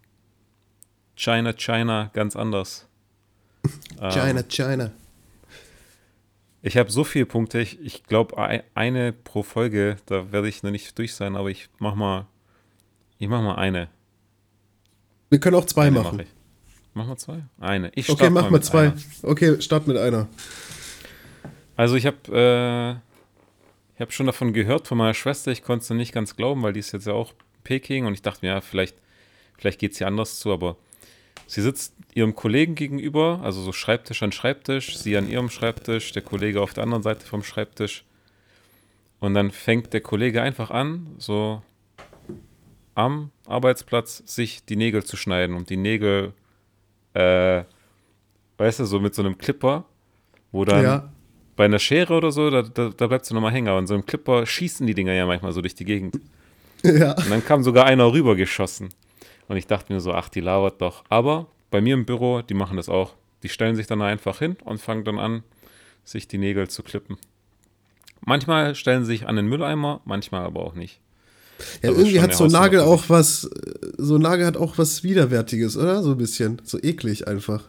China, 1.17 1.53
China, 1.53 2.11
ganz 2.13 2.37
anders. 2.37 2.87
Ähm, 4.01 4.11
China, 4.11 4.43
China. 4.49 4.91
Ich 6.67 6.79
habe 6.79 6.91
so 6.91 7.05
viele 7.05 7.27
Punkte. 7.27 7.61
Ich, 7.61 7.79
ich 7.81 8.05
glaube, 8.05 8.39
eine 8.75 9.13
pro 9.13 9.43
Folge, 9.43 9.99
da 10.07 10.33
werde 10.33 10.49
ich 10.49 10.63
noch 10.63 10.71
nicht 10.71 10.99
durch 10.99 11.15
sein, 11.15 11.37
aber 11.37 11.51
ich 11.51 11.69
mach 11.79 11.95
mal, 11.95 12.27
ich 13.19 13.29
mach 13.29 13.43
mal 13.43 13.57
eine. 13.57 13.89
Wir 15.29 15.39
können 15.41 15.57
auch 15.57 15.67
zwei 15.67 15.89
eine 15.89 15.99
machen. 16.01 16.17
mach 16.17 16.25
ich. 16.25 16.31
Mach 16.95 17.07
mal 17.07 17.17
zwei? 17.19 17.43
Eine. 17.61 17.93
Ich 17.95 18.09
Okay, 18.09 18.31
mach 18.31 18.45
mal 18.45 18.51
mit 18.53 18.65
zwei. 18.65 18.85
einer. 18.87 18.95
Okay, 19.23 19.61
start 19.61 19.87
mit 19.87 19.99
einer. 19.99 20.27
Also 21.77 21.97
ich 21.97 22.07
habe 22.07 22.17
äh, 22.33 22.93
ich 23.97 24.01
habe 24.01 24.13
schon 24.13 24.25
davon 24.25 24.55
gehört 24.55 24.89
von 24.89 24.97
meiner 24.97 25.13
Schwester. 25.13 25.53
Ich 25.53 25.63
konnte 25.63 25.83
es 25.83 25.91
nicht 25.91 26.15
ganz 26.15 26.35
glauben, 26.35 26.63
weil 26.63 26.73
die 26.73 26.81
ist 26.81 26.93
jetzt 26.93 27.07
ja 27.07 27.13
auch 27.13 27.33
in 27.33 27.63
Peking 27.63 28.07
und 28.07 28.15
ich 28.15 28.23
dachte 28.23 28.47
mir, 28.47 28.53
ja, 28.53 28.61
vielleicht, 28.63 28.97
vielleicht 29.59 29.81
geht 29.81 29.93
es 29.93 29.99
hier 29.99 30.07
anders 30.07 30.39
zu, 30.39 30.51
aber 30.51 30.77
sie 31.47 31.63
sitzt 31.63 31.95
ihrem 32.15 32.35
Kollegen 32.35 32.75
gegenüber, 32.75 33.41
also 33.43 33.61
so 33.61 33.73
Schreibtisch 33.73 34.23
an 34.23 34.33
Schreibtisch, 34.33 34.97
sie 34.97 35.17
an 35.17 35.29
ihrem 35.29 35.51
Schreibtisch, 35.51 36.13
der 36.13 36.23
Kollege 36.23 36.61
auf 36.61 36.75
der 36.75 36.85
anderen 36.85 37.03
Seite 37.03 37.27
vom 37.27 37.43
Schreibtisch. 37.43 38.05
Und 39.21 39.35
dann 39.35 39.51
fängt 39.51 39.93
der 39.93 40.01
Kollege 40.01 40.43
einfach 40.43 40.71
an, 40.71 41.07
so 41.19 41.63
am 42.95 43.31
Arbeitsplatz 43.47 44.23
sich 44.27 44.65
die 44.65 44.77
Nägel 44.77 45.05
zu 45.05 45.17
schneiden 45.17 45.57
und 45.57 45.71
die 45.71 45.77
Nägel, 45.77 46.33
äh, 47.15 47.65
weißt 48.59 48.81
du, 48.81 48.85
so 48.85 49.01
mit 49.01 49.15
so 49.15 49.23
einem 49.23 49.37
Clipper, 49.39 49.85
wo 50.53 50.65
dann 50.65 50.85
ja. 50.85 51.13
bei 51.57 51.65
einer 51.65 51.79
Schere 51.79 52.15
oder 52.15 52.31
so, 52.31 52.51
da, 52.51 52.63
da, 52.63 52.91
da 52.97 53.07
bleibst 53.07 53.31
du 53.31 53.35
nochmal 53.35 53.53
hängen. 53.53 53.69
Aber 53.69 53.81
in 53.81 53.87
so 53.87 53.95
einem 53.95 54.07
Clipper 54.07 54.47
schießen 54.47 54.87
die 54.87 54.95
Dinger 54.95 55.13
ja 55.13 55.27
manchmal 55.27 55.53
so 55.53 55.61
durch 55.61 55.75
die 55.75 55.85
Gegend. 55.85 56.21
ja. 56.83 57.13
Und 57.13 57.31
dann 57.31 57.45
kam 57.45 57.63
sogar 57.63 57.87
einer 57.87 58.13
rübergeschossen. 58.13 58.91
Und 59.49 59.57
ich 59.57 59.67
dachte 59.67 59.93
mir 59.93 60.01
so, 60.01 60.13
ach, 60.13 60.29
die 60.29 60.41
lauert 60.41 60.81
doch. 60.81 61.05
Aber 61.09 61.47
bei 61.71 61.81
mir 61.81 61.95
im 61.95 62.07
Büro, 62.07 62.43
die 62.43 62.55
machen 62.55 62.77
das 62.77 62.89
auch. 62.89 63.15
Die 63.43 63.49
stellen 63.49 63.77
sich 63.77 63.87
dann 63.87 64.01
einfach 64.01 64.39
hin 64.39 64.57
und 64.65 64.81
fangen 64.81 65.05
dann 65.05 65.19
an, 65.19 65.43
sich 66.05 66.29
die 66.29 66.39
Nägel 66.39 66.69
zu 66.69 66.83
klippen. 66.83 67.19
Manchmal 68.25 68.75
stellen 68.75 69.05
sie 69.05 69.13
sich 69.13 69.29
an 69.29 69.37
den 69.37 69.47
Mülleimer, 69.47 70.01
manchmal 70.05 70.45
aber 70.45 70.61
auch 70.61 70.75
nicht. 70.75 71.01
Ja, 71.83 71.91
Aber 71.91 71.99
irgendwie 71.99 72.17
schon 72.17 72.23
hat 72.23 72.35
so 72.35 72.45
ein 72.45 72.51
Nagel 72.51 72.81
auch 72.81 73.05
was, 73.09 73.49
so 73.99 74.17
ein 74.17 74.23
Nagel 74.23 74.47
hat 74.47 74.57
auch 74.57 74.79
was 74.79 75.05
Widerwärtiges, 75.05 75.77
oder? 75.77 76.03
So 76.03 76.13
ein 76.13 76.19
bisschen. 76.19 76.61
So 76.65 76.79
eklig 76.83 77.29
einfach. 77.29 77.69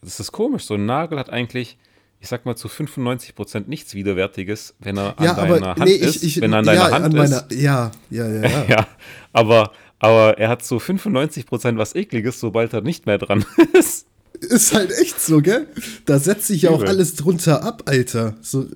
Das 0.00 0.20
ist 0.20 0.32
komisch. 0.32 0.64
So 0.64 0.74
ein 0.74 0.86
Nagel 0.86 1.18
hat 1.18 1.30
eigentlich, 1.30 1.76
ich 2.20 2.28
sag 2.28 2.46
mal, 2.46 2.56
zu 2.56 2.68
95% 2.68 3.64
nichts 3.66 3.94
Widerwärtiges, 3.94 4.74
wenn 4.78 4.96
er 4.96 5.16
ja, 5.20 5.32
an 5.32 5.36
deiner 5.36 5.38
aber 5.38 5.66
Hand 5.80 5.84
nee, 5.84 5.92
ist. 5.92 6.16
ich, 6.16 6.36
ich, 6.36 6.40
wenn 6.40 6.52
er 6.52 6.60
an 6.60 6.64
ja, 6.66 6.74
deiner 6.74 6.90
Hand 6.90 7.04
an 7.04 7.16
ist. 7.16 7.30
meiner, 7.30 7.52
ja, 7.52 7.90
ja, 8.10 8.28
ja, 8.28 8.42
ja. 8.42 8.64
Ja, 8.68 8.86
aber, 9.32 9.72
aber 9.98 10.38
er 10.38 10.48
hat 10.48 10.64
so 10.64 10.76
95% 10.78 11.76
was 11.78 11.94
Ekliges, 11.94 12.40
sobald 12.40 12.72
er 12.72 12.80
nicht 12.82 13.06
mehr 13.06 13.18
dran 13.18 13.44
ist. 13.78 14.06
Ist 14.40 14.72
halt 14.72 14.92
echt 14.92 15.20
so, 15.20 15.40
gell? 15.42 15.66
Da 16.04 16.18
setzt 16.20 16.46
sich 16.46 16.62
ja 16.62 16.70
auch 16.70 16.82
alles 16.84 17.16
drunter 17.16 17.64
ab, 17.64 17.82
Alter. 17.86 18.36
So, 18.40 18.62
äh, 18.62 18.66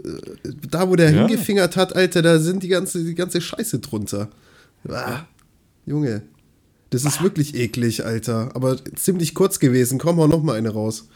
da, 0.68 0.88
wo 0.88 0.96
der 0.96 1.12
Ja. 1.12 1.26
hingefingert 1.26 1.76
hat, 1.76 1.94
Alter, 1.94 2.20
da 2.22 2.38
sind 2.40 2.64
die 2.64 2.68
ganze, 2.68 3.04
die 3.04 3.14
ganze 3.14 3.40
Scheiße 3.40 3.78
drunter. 3.78 4.28
Ah, 4.88 5.20
Junge. 5.86 6.22
Das 6.90 7.04
ist 7.04 7.22
wirklich 7.22 7.54
eklig, 7.54 8.04
Alter. 8.04 8.50
Aber 8.54 8.76
ziemlich 8.96 9.34
kurz 9.34 9.60
gewesen. 9.60 9.98
Komm, 9.98 10.16
hau 10.18 10.26
noch 10.26 10.42
mal 10.42 10.56
eine 10.56 10.70
raus. 10.70 11.08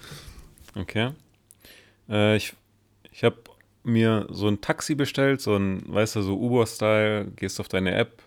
Okay. 0.76 1.10
Äh, 2.08 2.36
ich 2.36 2.54
ich 3.10 3.24
habe 3.24 3.36
mir 3.82 4.26
so 4.30 4.46
ein 4.46 4.60
Taxi 4.60 4.94
bestellt, 4.94 5.40
so 5.40 5.56
ein, 5.56 5.82
weißt 5.86 6.16
du, 6.16 6.22
so 6.22 6.38
Uber-Style, 6.38 7.32
gehst 7.36 7.58
auf 7.60 7.68
deine 7.68 7.94
App. 7.94 8.22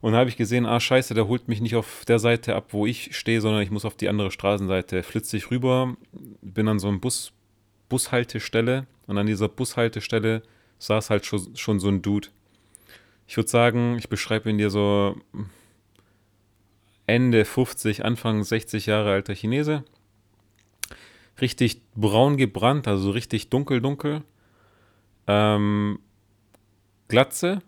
Und 0.00 0.14
habe 0.14 0.30
ich 0.30 0.36
gesehen, 0.36 0.64
ah, 0.64 0.80
scheiße, 0.80 1.12
der 1.12 1.28
holt 1.28 1.48
mich 1.48 1.60
nicht 1.60 1.76
auf 1.76 2.04
der 2.06 2.18
Seite 2.18 2.56
ab, 2.56 2.68
wo 2.70 2.86
ich 2.86 3.14
stehe, 3.14 3.40
sondern 3.40 3.62
ich 3.62 3.70
muss 3.70 3.84
auf 3.84 3.96
die 3.96 4.08
andere 4.08 4.30
Straßenseite. 4.30 5.02
Flitze 5.02 5.36
ich 5.36 5.50
rüber, 5.50 5.94
bin 6.40 6.68
an 6.68 6.78
so 6.78 6.88
einem 6.88 7.00
Bus, 7.00 7.32
Bushaltestelle 7.88 8.86
und 9.06 9.18
an 9.18 9.26
dieser 9.26 9.48
Bushaltestelle 9.48 10.42
saß 10.78 11.10
halt 11.10 11.26
schon, 11.26 11.54
schon 11.56 11.80
so 11.80 11.88
ein 11.88 12.00
Dude. 12.00 12.28
Ich 13.26 13.36
würde 13.36 13.50
sagen, 13.50 13.96
ich 13.98 14.08
beschreibe 14.08 14.48
ihn 14.48 14.58
dir 14.58 14.70
so 14.70 15.16
Ende 17.06 17.44
50, 17.44 18.04
Anfang 18.04 18.42
60 18.42 18.86
Jahre 18.86 19.12
alter 19.12 19.34
Chinese 19.34 19.84
richtig 21.40 21.82
braun 21.94 22.36
gebrannt, 22.36 22.88
also 22.88 23.04
so 23.04 23.10
richtig 23.10 23.50
dunkel, 23.50 23.80
dunkel. 23.80 24.22
Ähm, 25.26 26.00
Glatze 27.08 27.60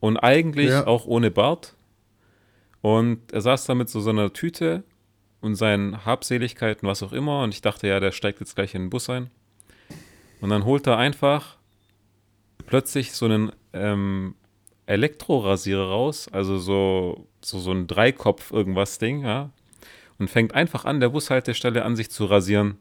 und 0.00 0.16
eigentlich 0.18 0.68
Ja. 0.70 0.86
auch 0.86 1.06
ohne 1.06 1.30
Bart. 1.30 1.74
Und 2.80 3.32
er 3.32 3.40
saß 3.40 3.66
da 3.66 3.74
mit 3.74 3.88
so, 3.88 4.00
so 4.00 4.10
einer 4.10 4.32
Tüte 4.32 4.84
und 5.40 5.56
seinen 5.56 6.04
Habseligkeiten, 6.06 6.88
was 6.88 7.02
auch 7.02 7.12
immer. 7.12 7.42
Und 7.42 7.52
ich 7.54 7.60
dachte, 7.60 7.88
ja, 7.88 7.98
der 8.00 8.12
steigt 8.12 8.40
jetzt 8.40 8.54
gleich 8.54 8.74
in 8.74 8.82
den 8.84 8.90
Bus 8.90 9.10
ein. 9.10 9.30
Und 10.40 10.50
dann 10.50 10.64
holt 10.64 10.86
er 10.86 10.96
einfach 10.96 11.56
plötzlich 12.66 13.12
so 13.12 13.24
einen 13.26 13.50
ähm, 13.72 14.34
Elektrorasierer 14.86 15.88
raus, 15.88 16.28
also 16.32 16.58
so, 16.58 17.26
so, 17.44 17.58
so 17.58 17.72
ein 17.72 17.86
Dreikopf 17.86 18.52
irgendwas 18.52 18.98
Ding, 18.98 19.22
ja, 19.22 19.50
und 20.18 20.30
fängt 20.30 20.54
einfach 20.54 20.84
an, 20.84 21.00
der 21.00 21.08
Bushaltestelle 21.10 21.84
an 21.84 21.96
sich 21.96 22.10
zu 22.10 22.24
rasieren. 22.26 22.78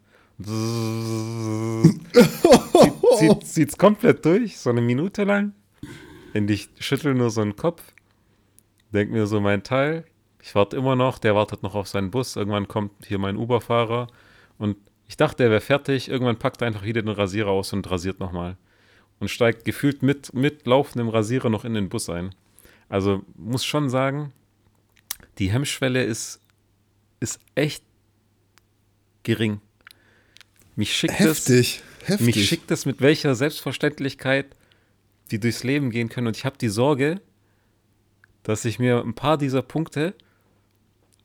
Zieht, 3.17 3.43
zieht, 3.45 3.69
es 3.69 3.77
komplett 3.77 4.23
durch, 4.25 4.57
so 4.59 4.69
eine 4.69 4.81
Minute 4.81 5.23
lang. 5.23 5.53
Und 6.37 6.51
ich 6.51 6.69
schüttel 6.79 7.13
nur 7.13 7.29
so 7.29 7.41
einen 7.41 7.55
Kopf, 7.55 7.81
denk 8.93 9.11
mir 9.11 9.27
so 9.27 9.41
mein 9.41 9.63
Teil. 9.63 10.05
Ich 10.41 10.53
warte 10.55 10.77
immer 10.77 10.95
noch, 10.95 11.19
der 11.19 11.35
wartet 11.35 11.63
noch 11.63 11.75
auf 11.75 11.87
seinen 11.87 12.11
Bus. 12.11 12.35
Irgendwann 12.35 12.67
kommt 12.67 12.91
hier 13.05 13.17
mein 13.17 13.37
Uber-Fahrer 13.37 14.07
und 14.57 14.77
ich 15.07 15.17
dachte, 15.17 15.43
er 15.43 15.49
wäre 15.49 15.61
fertig. 15.61 16.09
Irgendwann 16.09 16.37
packt 16.37 16.61
er 16.61 16.67
einfach 16.67 16.83
wieder 16.83 17.01
den 17.01 17.09
Rasierer 17.09 17.49
aus 17.49 17.73
und 17.73 17.89
rasiert 17.89 18.19
nochmal. 18.19 18.57
Und 19.19 19.29
steigt 19.29 19.65
gefühlt 19.65 20.03
mit, 20.03 20.33
mit 20.33 20.67
laufendem 20.67 21.09
Rasierer 21.09 21.49
noch 21.49 21.65
in 21.65 21.73
den 21.73 21.89
Bus 21.89 22.09
ein. 22.09 22.35
Also 22.87 23.23
muss 23.35 23.65
schon 23.65 23.89
sagen, 23.89 24.31
die 25.39 25.51
Hemmschwelle 25.51 26.03
ist 26.03 26.41
ist 27.19 27.39
echt 27.55 27.83
gering. 29.23 29.59
Mich 30.75 30.95
schickt 30.95 31.19
Heftig. 31.19 31.81
es, 32.01 32.07
Heftig. 32.07 32.25
mich 32.25 32.47
schickt 32.47 32.71
es 32.71 32.85
mit 32.85 33.01
welcher 33.01 33.33
Selbstverständlichkeit 33.35 34.55
die 35.31 35.39
durchs 35.39 35.63
Leben 35.63 35.89
gehen 35.91 36.09
können. 36.09 36.27
Und 36.27 36.37
ich 36.37 36.45
habe 36.45 36.57
die 36.57 36.69
Sorge, 36.69 37.21
dass 38.43 38.65
ich 38.65 38.79
mir 38.79 39.01
ein 39.03 39.13
paar 39.13 39.37
dieser 39.37 39.61
Punkte 39.61 40.13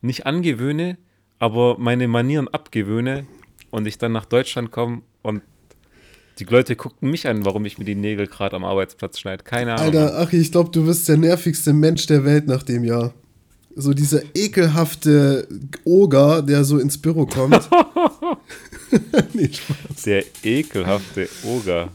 nicht 0.01 0.27
angewöhne, 0.27 0.99
aber 1.39 1.79
meine 1.79 2.09
Manieren 2.09 2.49
abgewöhne 2.49 3.27
und 3.71 3.87
ich 3.87 3.99
dann 3.99 4.13
nach 4.13 4.25
Deutschland 4.25 4.71
komme 4.71 5.03
und 5.23 5.43
die 6.39 6.45
Leute 6.45 6.77
gucken 6.77 7.11
mich 7.11 7.29
an, 7.29 7.45
warum 7.45 7.65
ich 7.65 7.79
mir 7.79 7.85
die 7.85 7.95
Nägel 7.95 8.27
gerade 8.27 8.57
am 8.57 8.65
Arbeitsplatz 8.65 9.19
schneide. 9.19 9.45
Keine 9.45 9.75
Ahnung. 9.75 9.85
Alter, 9.85 10.19
Achi, 10.19 10.39
ich 10.39 10.51
glaube, 10.51 10.71
du 10.71 10.87
bist 10.87 11.09
der 11.09 11.19
nervigste 11.19 11.73
Mensch 11.73 12.07
der 12.07 12.25
Welt 12.25 12.47
nach 12.47 12.63
dem 12.63 12.85
Jahr. 12.85 13.13
So 13.75 13.95
dieser 13.95 14.23
ekelhafte 14.35 15.47
Oger, 15.85 16.43
der 16.43 16.65
so 16.65 16.79
ins 16.79 16.99
Büro 16.99 17.27
kommt. 17.27 17.69
nee, 19.35 19.51
Spaß. 19.53 20.03
Der 20.05 20.25
ekelhafte 20.43 21.29
Oger. 21.45 21.91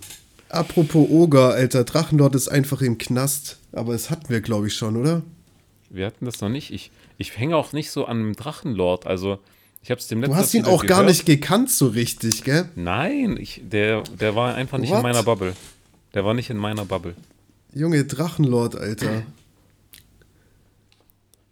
Apropos 0.49 1.09
Oger, 1.09 1.49
Alter, 1.53 1.83
Drachenlord 1.83 2.35
ist 2.35 2.47
einfach 2.47 2.81
im 2.81 2.97
Knast. 2.97 3.57
Aber 3.71 3.93
das 3.93 4.09
hatten 4.09 4.29
wir, 4.29 4.41
glaube 4.41 4.67
ich, 4.67 4.73
schon, 4.75 4.95
oder? 4.95 5.21
Wir 5.89 6.05
hatten 6.05 6.25
das 6.25 6.41
noch 6.41 6.49
nicht. 6.49 6.71
Ich, 6.71 6.91
ich 7.17 7.37
hänge 7.37 7.55
auch 7.55 7.73
nicht 7.73 7.91
so 7.91 8.05
an 8.05 8.17
einem 8.17 8.35
Drachenlord. 8.35 9.07
Also, 9.07 9.39
ich 9.83 9.91
habe 9.91 9.99
es 9.99 10.07
dem 10.07 10.21
Du 10.21 10.27
letzten 10.27 10.39
hast 10.39 10.53
ihn 10.53 10.65
auch 10.65 10.85
gar 10.85 11.03
nicht 11.03 11.25
gekannt 11.25 11.69
so 11.69 11.87
richtig, 11.87 12.43
gell? 12.43 12.69
Nein, 12.75 13.37
ich, 13.39 13.61
der, 13.65 14.03
der 14.03 14.35
war 14.35 14.55
einfach 14.55 14.77
nicht 14.77 14.89
What? 14.89 14.97
in 14.97 15.03
meiner 15.03 15.23
Bubble. 15.23 15.53
Der 16.13 16.25
war 16.25 16.33
nicht 16.33 16.49
in 16.49 16.57
meiner 16.57 16.85
Bubble. 16.85 17.15
Junge, 17.73 18.05
Drachenlord, 18.05 18.75
Alter. 18.75 19.23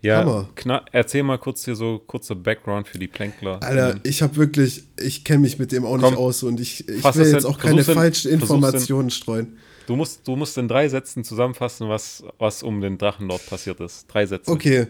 Ja, 0.05 0.19
Hammer. 0.19 0.49
kna- 0.55 0.83
erzähl 0.91 1.23
mal 1.23 1.37
kurz 1.37 1.65
hier 1.65 1.75
so 1.75 1.99
kurzer 2.05 2.35
Background 2.35 2.87
für 2.87 2.99
die 2.99 3.07
Plänkler. 3.07 3.61
Alter, 3.63 3.99
ich 4.03 4.21
habe 4.21 4.35
wirklich, 4.37 4.83
ich 4.99 5.23
kenne 5.23 5.39
mich 5.39 5.57
mit 5.59 5.71
dem 5.71 5.85
auch 5.85 5.95
nicht 5.97 6.03
Komm, 6.05 6.15
aus 6.15 6.43
und 6.43 6.59
ich, 6.59 6.87
ich 6.87 7.03
will 7.03 7.25
jetzt 7.27 7.43
in- 7.43 7.45
auch 7.45 7.57
keine 7.57 7.79
in- 7.79 7.83
falschen 7.85 8.29
versuch's 8.29 8.49
in- 8.49 8.55
Informationen 8.55 9.09
streuen. 9.09 9.57
Du 9.87 9.95
musst, 9.95 10.27
du 10.27 10.35
musst 10.35 10.57
in 10.57 10.67
drei 10.67 10.89
Sätzen 10.89 11.23
zusammenfassen, 11.23 11.89
was, 11.89 12.23
was 12.39 12.63
um 12.63 12.81
den 12.81 12.97
Drachenlord 12.97 13.45
passiert 13.47 13.79
ist. 13.81 14.05
Drei 14.07 14.25
Sätze. 14.25 14.49
Okay. 14.51 14.87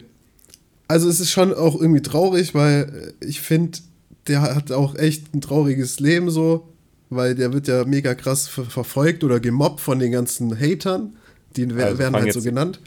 Also 0.88 1.10
es 1.10 1.20
ist 1.20 1.32
schon 1.32 1.54
auch 1.54 1.80
irgendwie 1.80 2.02
traurig, 2.02 2.54
weil 2.54 3.14
äh, 3.22 3.26
ich 3.26 3.42
finde, 3.42 3.80
der 4.28 4.42
hat 4.42 4.72
auch 4.72 4.96
echt 4.96 5.34
ein 5.34 5.42
trauriges 5.42 6.00
Leben 6.00 6.30
so, 6.30 6.70
weil 7.10 7.36
der 7.36 7.54
wird 7.54 7.68
ja 7.68 7.84
mega 7.86 8.16
krass 8.16 8.48
ver 8.48 8.66
verfolgt 8.66 9.24
oder 9.24 9.40
gemobbt 9.40 9.82
von 9.82 10.00
den 10.00 10.12
ganzen 10.12 10.58
Hatern. 10.60 11.16
Die 11.56 11.64
Also 11.66 11.98
werden 12.00 12.16
halt 12.16 12.34
so 12.34 12.42
genannt. 12.42 12.80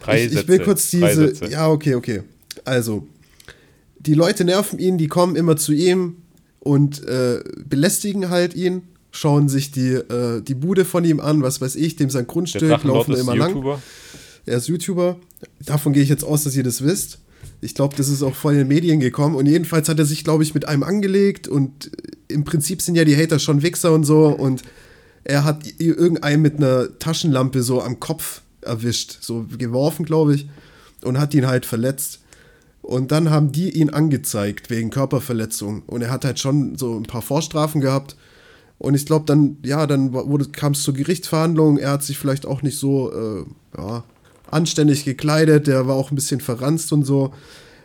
Drei 0.00 0.24
ich, 0.24 0.30
Sätze. 0.30 0.42
ich 0.42 0.48
will 0.48 0.58
kurz 0.60 0.90
diese. 0.90 1.32
Ja, 1.50 1.68
okay, 1.68 1.94
okay. 1.94 2.22
Also, 2.64 3.06
die 3.98 4.14
Leute 4.14 4.44
nerven 4.44 4.78
ihn, 4.78 4.98
die 4.98 5.08
kommen 5.08 5.36
immer 5.36 5.56
zu 5.56 5.72
ihm 5.72 6.16
und 6.58 7.06
äh, 7.06 7.42
belästigen 7.68 8.30
halt 8.30 8.54
ihn, 8.54 8.82
schauen 9.10 9.48
sich 9.48 9.70
die, 9.70 9.92
äh, 9.92 10.40
die 10.42 10.54
Bude 10.54 10.84
von 10.84 11.04
ihm 11.04 11.20
an, 11.20 11.42
was 11.42 11.60
weiß 11.60 11.76
ich, 11.76 11.96
dem 11.96 12.10
sein 12.10 12.26
Grundstück, 12.26 12.82
laufen 12.84 13.14
immer 13.14 13.36
lang. 13.36 13.50
YouTuber. 13.50 13.82
Er 14.46 14.56
ist 14.56 14.68
YouTuber. 14.68 15.16
Davon 15.64 15.92
gehe 15.92 16.02
ich 16.02 16.08
jetzt 16.08 16.24
aus, 16.24 16.44
dass 16.44 16.56
ihr 16.56 16.62
das 16.62 16.82
wisst. 16.82 17.18
Ich 17.60 17.74
glaube, 17.74 17.94
das 17.96 18.08
ist 18.08 18.22
auch 18.22 18.44
in 18.46 18.56
den 18.56 18.68
Medien 18.68 19.00
gekommen. 19.00 19.34
Und 19.34 19.46
jedenfalls 19.46 19.88
hat 19.88 19.98
er 19.98 20.06
sich, 20.06 20.24
glaube 20.24 20.42
ich, 20.42 20.54
mit 20.54 20.66
einem 20.66 20.82
angelegt. 20.82 21.46
Und 21.46 21.86
äh, 21.86 22.34
im 22.34 22.44
Prinzip 22.44 22.80
sind 22.82 22.94
ja 22.94 23.04
die 23.04 23.16
Hater 23.16 23.38
schon 23.38 23.62
Wichser 23.62 23.92
und 23.92 24.04
so. 24.04 24.28
Und 24.28 24.62
er 25.24 25.44
hat 25.44 25.62
irgendeinen 25.78 26.42
mit 26.42 26.56
einer 26.56 26.98
Taschenlampe 26.98 27.62
so 27.62 27.82
am 27.82 28.00
Kopf 28.00 28.42
erwischt. 28.62 29.18
So 29.20 29.46
geworfen, 29.56 30.04
glaube 30.04 30.34
ich. 30.34 30.48
Und 31.02 31.18
hat 31.18 31.34
ihn 31.34 31.46
halt 31.46 31.66
verletzt. 31.66 32.20
Und 32.82 33.12
dann 33.12 33.30
haben 33.30 33.52
die 33.52 33.70
ihn 33.70 33.90
angezeigt 33.90 34.70
wegen 34.70 34.90
Körperverletzung. 34.90 35.82
Und 35.86 36.02
er 36.02 36.10
hat 36.10 36.24
halt 36.24 36.38
schon 36.38 36.76
so 36.76 36.96
ein 36.96 37.04
paar 37.04 37.22
Vorstrafen 37.22 37.80
gehabt. 37.80 38.16
Und 38.78 38.94
ich 38.94 39.04
glaube, 39.04 39.26
dann, 39.26 39.58
ja, 39.62 39.86
dann 39.86 40.12
kam 40.52 40.72
es 40.72 40.82
zur 40.82 40.94
Gerichtsverhandlung. 40.94 41.78
Er 41.78 41.92
hat 41.92 42.02
sich 42.02 42.18
vielleicht 42.18 42.46
auch 42.46 42.62
nicht 42.62 42.78
so, 42.78 43.12
äh, 43.12 43.44
ja, 43.76 44.04
anständig 44.50 45.04
gekleidet. 45.04 45.66
Der 45.66 45.86
war 45.86 45.94
auch 45.94 46.10
ein 46.10 46.14
bisschen 46.14 46.40
verranzt 46.40 46.92
und 46.92 47.04
so. 47.04 47.32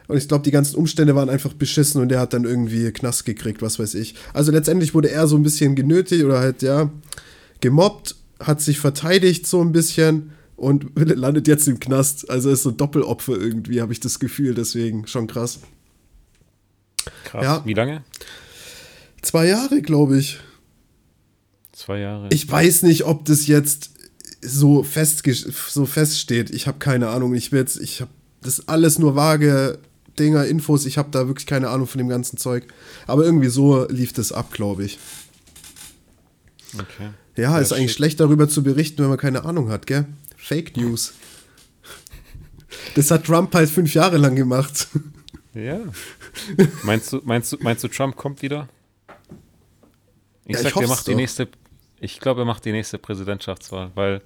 Und 0.07 0.17
ich 0.17 0.27
glaube, 0.27 0.43
die 0.43 0.51
ganzen 0.51 0.75
Umstände 0.75 1.15
waren 1.15 1.29
einfach 1.29 1.53
beschissen 1.53 2.01
und 2.01 2.09
der 2.09 2.19
hat 2.19 2.33
dann 2.33 2.45
irgendwie 2.45 2.91
Knast 2.91 3.25
gekriegt, 3.25 3.61
was 3.61 3.79
weiß 3.79 3.95
ich. 3.95 4.15
Also 4.33 4.51
letztendlich 4.51 4.93
wurde 4.93 5.09
er 5.09 5.27
so 5.27 5.35
ein 5.35 5.43
bisschen 5.43 5.75
genötigt 5.75 6.23
oder 6.23 6.39
halt, 6.39 6.61
ja, 6.61 6.91
gemobbt, 7.59 8.15
hat 8.39 8.61
sich 8.61 8.79
verteidigt 8.79 9.47
so 9.47 9.61
ein 9.61 9.71
bisschen 9.71 10.31
und 10.55 10.91
landet 10.95 11.47
jetzt 11.47 11.67
im 11.67 11.79
Knast. 11.79 12.29
Also 12.29 12.49
ist 12.49 12.63
so 12.63 12.69
ein 12.69 12.77
Doppelopfer 12.77 13.33
irgendwie, 13.33 13.81
habe 13.81 13.93
ich 13.93 13.99
das 13.99 14.19
Gefühl. 14.19 14.53
Deswegen 14.53 15.07
schon 15.07 15.27
krass. 15.27 15.59
Krass. 17.23 17.43
Ja. 17.43 17.65
Wie 17.65 17.73
lange? 17.73 18.03
Zwei 19.21 19.47
Jahre, 19.47 19.81
glaube 19.81 20.17
ich. 20.17 20.39
Zwei 21.71 21.99
Jahre. 21.99 22.29
Ich 22.31 22.49
weiß 22.49 22.83
nicht, 22.83 23.05
ob 23.05 23.25
das 23.25 23.47
jetzt 23.47 23.91
so, 24.41 24.83
fest, 24.83 25.23
so 25.69 25.85
feststeht. 25.85 26.51
Ich 26.51 26.67
habe 26.67 26.77
keine 26.79 27.09
Ahnung. 27.09 27.35
Ich 27.35 27.51
will 27.51 27.59
jetzt, 27.59 27.79
ich 27.79 28.01
habe 28.01 28.11
das 28.41 28.67
alles 28.67 28.99
nur 28.99 29.15
vage 29.15 29.79
Dinger, 30.17 30.45
Infos. 30.45 30.85
Ich 30.85 30.97
habe 30.97 31.09
da 31.11 31.27
wirklich 31.27 31.45
keine 31.45 31.69
Ahnung 31.69 31.87
von 31.87 31.97
dem 31.97 32.07
ganzen 32.07 32.37
Zeug. 32.37 32.67
Aber 33.07 33.25
irgendwie 33.25 33.49
so 33.49 33.85
lief 33.89 34.13
das 34.13 34.31
ab, 34.31 34.51
glaube 34.51 34.85
ich. 34.85 34.99
okay. 36.75 37.09
Ja, 37.35 37.51
Ja, 37.51 37.59
ist 37.59 37.73
eigentlich 37.73 37.93
schlecht 37.93 38.19
darüber 38.19 38.47
zu 38.47 38.63
berichten, 38.63 39.01
wenn 39.01 39.09
man 39.09 39.17
keine 39.17 39.43
Ahnung 39.43 39.69
hat, 39.69 39.87
gell? 39.87 40.05
Fake 40.45 40.77
News. 40.77 41.13
Das 42.93 43.09
hat 43.09 43.25
Trump 43.25 43.53
halt 43.55 43.69
fünf 43.69 43.93
Jahre 43.95 44.17
lang 44.17 44.35
gemacht. 44.35 44.87
Ja. 45.55 45.79
meinst, 46.83 47.13
du, 47.13 47.21
meinst, 47.23 47.53
du, 47.53 47.57
meinst 47.61 47.83
du, 47.83 47.87
Trump 47.87 48.15
kommt 48.15 48.41
wieder? 48.41 48.67
Ich 50.45 50.53
Ja, 50.53 50.57
ich 50.57 50.57
sag, 50.59 50.65
er 50.71 50.75
hoff's 50.75 50.89
macht 50.89 51.07
die 51.07 51.11
doch. 51.11 51.17
nächste. 51.17 51.47
Ich 51.99 52.19
glaube, 52.19 52.41
er 52.41 52.45
macht 52.45 52.65
die 52.65 52.71
nächste 52.73 52.97
Präsidentschaftswahl, 52.99 53.91
weil 53.95 54.21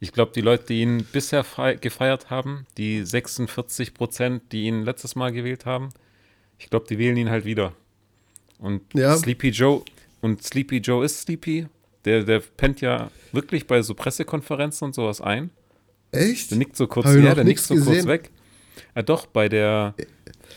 ich 0.00 0.12
glaube, 0.12 0.32
die 0.34 0.40
Leute, 0.40 0.64
die 0.68 0.80
ihn 0.82 1.04
bisher 1.12 1.44
fei- 1.44 1.76
gefeiert 1.76 2.30
haben, 2.30 2.66
die 2.76 3.04
46 3.04 3.94
Prozent, 3.94 4.50
die 4.50 4.64
ihn 4.64 4.82
letztes 4.82 5.14
Mal 5.14 5.30
gewählt 5.32 5.64
haben, 5.66 5.90
Ich 6.58 6.70
glaube, 6.70 6.86
die 6.88 6.98
wählen 6.98 7.16
ihn 7.16 7.28
halt 7.30 7.44
wieder. 7.44 7.74
Und 8.58 8.82
Ja. 8.94 9.16
Sleepy 9.16 9.50
Joe, 9.50 9.82
und 10.22 10.42
Sleepy 10.42 10.78
Joe 10.78 11.04
ist 11.04 11.20
Sleepy. 11.22 11.66
Der, 12.04 12.24
der 12.24 12.40
pennt 12.40 12.80
ja 12.80 13.10
wirklich 13.32 13.66
bei 13.66 13.82
so 13.82 13.94
Pressekonferenzen 13.94 14.86
und 14.86 14.94
sowas 14.94 15.20
ein. 15.20 15.50
Echt? 16.10 16.50
Der 16.50 16.58
nickt 16.58 16.76
so 16.76 16.86
kurz, 16.86 17.06
Hab 17.06 17.16
ja, 17.16 17.34
der 17.34 17.44
nickt 17.44 17.60
so 17.60 17.74
kurz 17.74 17.86
gesehen. 17.86 18.08
weg. 18.08 18.30
Ja, 18.94 19.02
doch, 19.02 19.26
bei 19.26 19.48
der, 19.48 19.94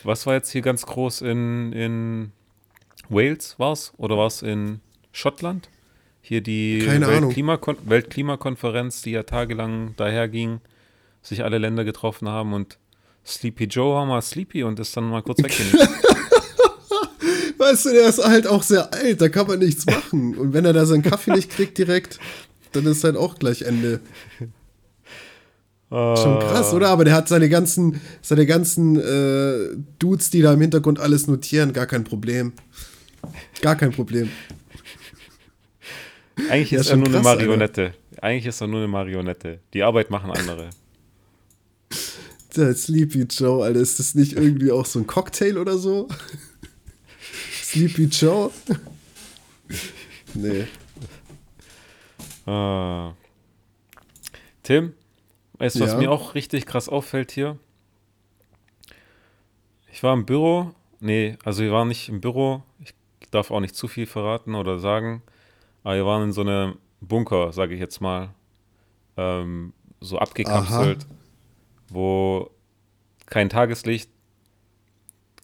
was 0.04 0.26
war 0.26 0.34
jetzt 0.34 0.52
hier 0.52 0.62
ganz 0.62 0.86
groß 0.86 1.22
in, 1.22 1.72
in 1.74 2.32
Wales 3.10 3.56
war's? 3.60 3.94
Oder 3.98 4.18
war's 4.18 4.42
in 4.42 4.82
Schottland? 5.12 5.70
Hier 6.22 6.42
die. 6.42 6.84
Weltklimakon 6.86 7.78
Weltklimakonferenz, 7.86 9.04
die 9.04 9.12
ja 9.12 9.24
tagelang 9.24 9.94
daher 9.96 10.28
ging, 10.28 10.60
sich 11.22 11.44
alle 11.44 11.60
Länder 11.60 11.84
getroffen 11.86 12.28
haben 12.28 12.54
und 12.54 12.80
Sleepy 13.26 13.66
Joe 13.66 13.96
war 13.96 14.06
mal 14.06 14.22
Sleepy 14.22 14.64
und 14.64 14.80
ist 14.80 14.96
dann 14.98 15.10
mal 15.10 15.22
kurz 15.22 15.38
weggenickt. 15.44 15.88
Weißt 17.58 17.86
du, 17.86 17.90
der 17.92 18.10
ist 18.10 18.24
halt 18.24 18.48
auch 18.48 18.64
sehr 18.64 18.94
alt, 18.94 19.22
da 19.22 19.30
kann 19.30 19.48
man 19.48 19.60
nichts 19.60 19.86
machen. 19.86 20.36
Und 20.38 20.54
wenn 20.54 20.66
er 20.66 20.74
da 20.74 20.86
seinen 20.86 21.04
Kaffee 21.04 21.32
nicht 21.32 21.50
kriegt 21.50 21.78
direkt, 21.78 22.20
dann 22.74 22.86
ist 22.86 23.04
halt 23.04 23.16
auch 23.16 23.40
gleich 23.40 23.62
Ende. 23.62 24.02
Schon 25.90 26.40
krass, 26.40 26.74
oder? 26.74 26.90
Aber 26.90 27.06
der 27.06 27.14
hat 27.14 27.30
seine 27.30 27.48
ganzen, 27.48 28.02
seine 28.22 28.46
ganzen 28.46 29.00
äh, 29.00 29.78
Dudes, 30.00 30.30
die 30.30 30.42
da 30.42 30.54
im 30.54 30.62
Hintergrund 30.62 31.00
alles 31.00 31.28
notieren, 31.28 31.72
gar 31.72 31.86
kein 31.86 32.04
Problem. 32.04 32.54
Gar 33.62 33.76
kein 33.76 33.92
Problem. 33.92 34.30
Eigentlich 36.50 36.72
Ja, 36.72 36.82
ist 36.82 36.90
er 36.90 36.98
nur 36.98 37.08
eine 37.08 37.18
krass, 37.18 37.28
Alter. 37.28 37.46
Marionette. 37.46 37.94
Eigentlich 38.22 38.46
ist 38.48 38.62
er 38.62 38.68
nur 38.68 38.80
eine 38.80 38.88
Marionette. 38.90 39.60
Die 39.74 39.84
Arbeit 39.84 40.10
machen 40.10 40.32
andere. 40.32 40.70
Der 42.56 42.74
Sleepy 42.74 43.24
Joe, 43.30 43.64
Alter, 43.64 43.80
ist 43.80 44.00
das 44.00 44.16
nicht 44.16 44.34
irgendwie 44.34 44.72
auch 44.72 44.86
so 44.86 45.00
ein 45.00 45.08
Cocktail 45.08 45.58
oder 45.58 45.78
so? 45.78 46.08
Sleepy 47.66 48.06
Joe? 48.06 48.52
nee. 50.36 50.68
Ah. 52.46 53.14
Tim, 54.62 54.94
weißt 55.58 55.78
du, 55.78 55.80
was 55.82 55.94
Ja. 55.94 55.98
mir 55.98 56.12
auch 56.12 56.36
richtig 56.36 56.66
krass 56.68 56.88
auffällt 56.90 57.32
hier? 57.32 57.58
Ich 59.92 60.04
war 60.04 60.14
im 60.14 60.26
Büro. 60.26 60.74
Nee, 61.00 61.38
also 61.44 61.64
wir 61.64 61.72
waren 61.72 61.88
nicht 61.88 62.08
im 62.10 62.22
Büro. 62.22 62.62
Ich 62.80 62.94
darf 63.32 63.50
auch 63.50 63.60
nicht 63.62 63.76
zu 63.76 63.88
viel 63.88 64.06
verraten 64.06 64.54
oder 64.54 64.78
sagen. 64.78 65.24
Aber 65.84 65.96
wir 65.96 66.06
waren 66.06 66.24
in 66.24 66.34
so 66.34 66.42
einem 66.42 66.78
Bunker, 67.02 67.52
sage 67.52 67.74
ich 67.74 67.80
jetzt 67.80 68.00
mal. 68.00 68.30
Ähm, 69.18 69.74
so 70.02 70.20
abgekapselt, 70.20 71.08
wo 71.90 72.52
kein 73.26 73.50
Tageslicht, 73.50 74.10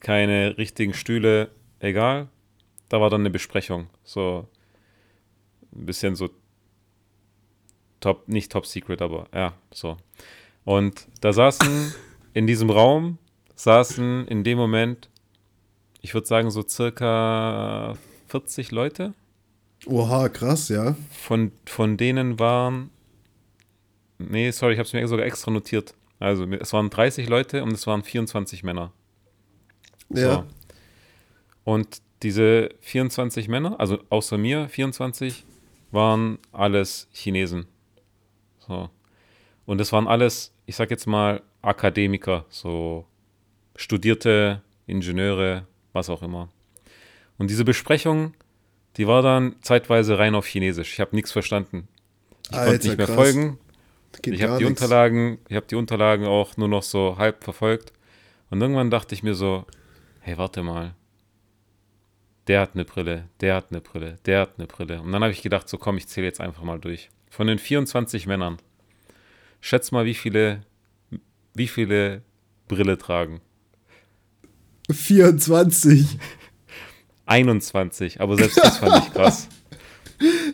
keine 0.01 0.57
richtigen 0.57 0.93
Stühle, 0.93 1.49
egal. 1.81 2.27
Da 2.89 2.99
war 3.01 3.09
dann 3.09 3.21
eine 3.21 3.29
Besprechung. 3.29 3.87
So 4.03 4.47
ein 5.75 5.85
bisschen 5.85 6.15
so 6.15 6.29
top, 7.99 8.27
nicht 8.27 8.51
top 8.51 8.65
secret, 8.65 9.01
aber 9.01 9.27
ja, 9.33 9.53
so. 9.71 9.97
Und 10.63 11.07
da 11.21 11.33
saßen 11.33 11.93
in 12.33 12.47
diesem 12.47 12.69
Raum, 12.69 13.17
saßen 13.55 14.27
in 14.27 14.43
dem 14.43 14.57
Moment, 14.57 15.09
ich 16.01 16.13
würde 16.13 16.27
sagen, 16.27 16.51
so 16.51 16.63
circa 16.67 17.95
40 18.27 18.71
Leute. 18.71 19.13
Oha, 19.85 20.29
krass, 20.29 20.69
ja. 20.69 20.95
Von, 21.11 21.51
von 21.65 21.97
denen 21.97 22.39
waren, 22.39 22.89
nee, 24.17 24.51
sorry, 24.51 24.73
ich 24.73 24.79
habe 24.79 24.87
es 24.87 24.93
mir 24.93 25.07
sogar 25.07 25.25
extra 25.25 25.51
notiert. 25.51 25.93
Also 26.19 26.45
es 26.45 26.71
waren 26.73 26.89
30 26.89 27.27
Leute 27.29 27.63
und 27.63 27.71
es 27.71 27.87
waren 27.87 28.03
24 28.03 28.63
Männer. 28.63 28.91
Ja. 30.09 30.45
Und 31.63 32.01
diese 32.23 32.69
24 32.81 33.47
Männer, 33.47 33.79
also 33.79 33.99
außer 34.09 34.37
mir 34.37 34.69
24, 34.69 35.45
waren 35.91 36.39
alles 36.51 37.07
Chinesen. 37.11 37.65
So. 38.59 38.89
Und 39.65 39.81
es 39.81 39.91
waren 39.91 40.07
alles, 40.07 40.53
ich 40.65 40.75
sag 40.75 40.91
jetzt 40.91 41.07
mal, 41.07 41.41
Akademiker, 41.61 42.45
so 42.49 43.05
studierte 43.75 44.61
Ingenieure, 44.87 45.67
was 45.93 46.09
auch 46.09 46.23
immer. 46.23 46.49
Und 47.37 47.49
diese 47.49 47.65
Besprechung, 47.65 48.33
die 48.97 49.07
war 49.07 49.21
dann 49.21 49.55
zeitweise 49.61 50.19
rein 50.19 50.35
auf 50.35 50.45
Chinesisch. 50.45 50.93
Ich 50.93 50.99
habe 50.99 51.15
nichts 51.15 51.31
verstanden. 51.31 51.87
Ich 52.43 52.51
konnte 52.51 52.71
Alter, 52.71 52.87
nicht 52.87 52.97
mehr 52.97 53.05
krass. 53.05 53.15
folgen. 53.15 53.57
Ich 54.25 54.43
habe 54.43 54.57
die 54.57 54.65
nix. 54.65 54.81
Unterlagen, 54.81 55.39
ich 55.47 55.55
habe 55.55 55.65
die 55.67 55.75
Unterlagen 55.75 56.25
auch 56.25 56.57
nur 56.57 56.67
noch 56.67 56.83
so 56.83 57.17
halb 57.17 57.43
verfolgt. 57.43 57.93
Und 58.49 58.61
irgendwann 58.61 58.89
dachte 58.89 59.15
ich 59.15 59.23
mir 59.23 59.33
so, 59.33 59.65
hey, 60.19 60.37
warte 60.37 60.63
mal. 60.63 60.93
Der 62.51 62.59
hat 62.59 62.71
eine 62.73 62.83
Brille, 62.83 63.29
der 63.39 63.55
hat 63.55 63.67
eine 63.69 63.79
Brille, 63.79 64.17
der 64.25 64.41
hat 64.41 64.55
eine 64.57 64.67
Brille. 64.67 65.01
Und 65.01 65.13
dann 65.13 65.23
habe 65.23 65.31
ich 65.31 65.41
gedacht, 65.41 65.69
so 65.69 65.77
komm, 65.77 65.95
ich 65.95 66.09
zähle 66.09 66.27
jetzt 66.27 66.41
einfach 66.41 66.63
mal 66.63 66.79
durch. 66.81 67.09
Von 67.29 67.47
den 67.47 67.57
24 67.57 68.27
Männern, 68.27 68.57
schätz 69.61 69.93
mal, 69.93 70.03
wie 70.03 70.13
viele, 70.13 70.59
wie 71.53 71.69
viele 71.69 72.23
Brille 72.67 72.97
tragen. 72.97 73.39
24. 74.91 76.19
21, 77.25 78.19
aber 78.19 78.35
selbst 78.35 78.57
das 78.57 78.79
fand 78.79 79.05
ich 79.05 79.13
krass. 79.13 79.47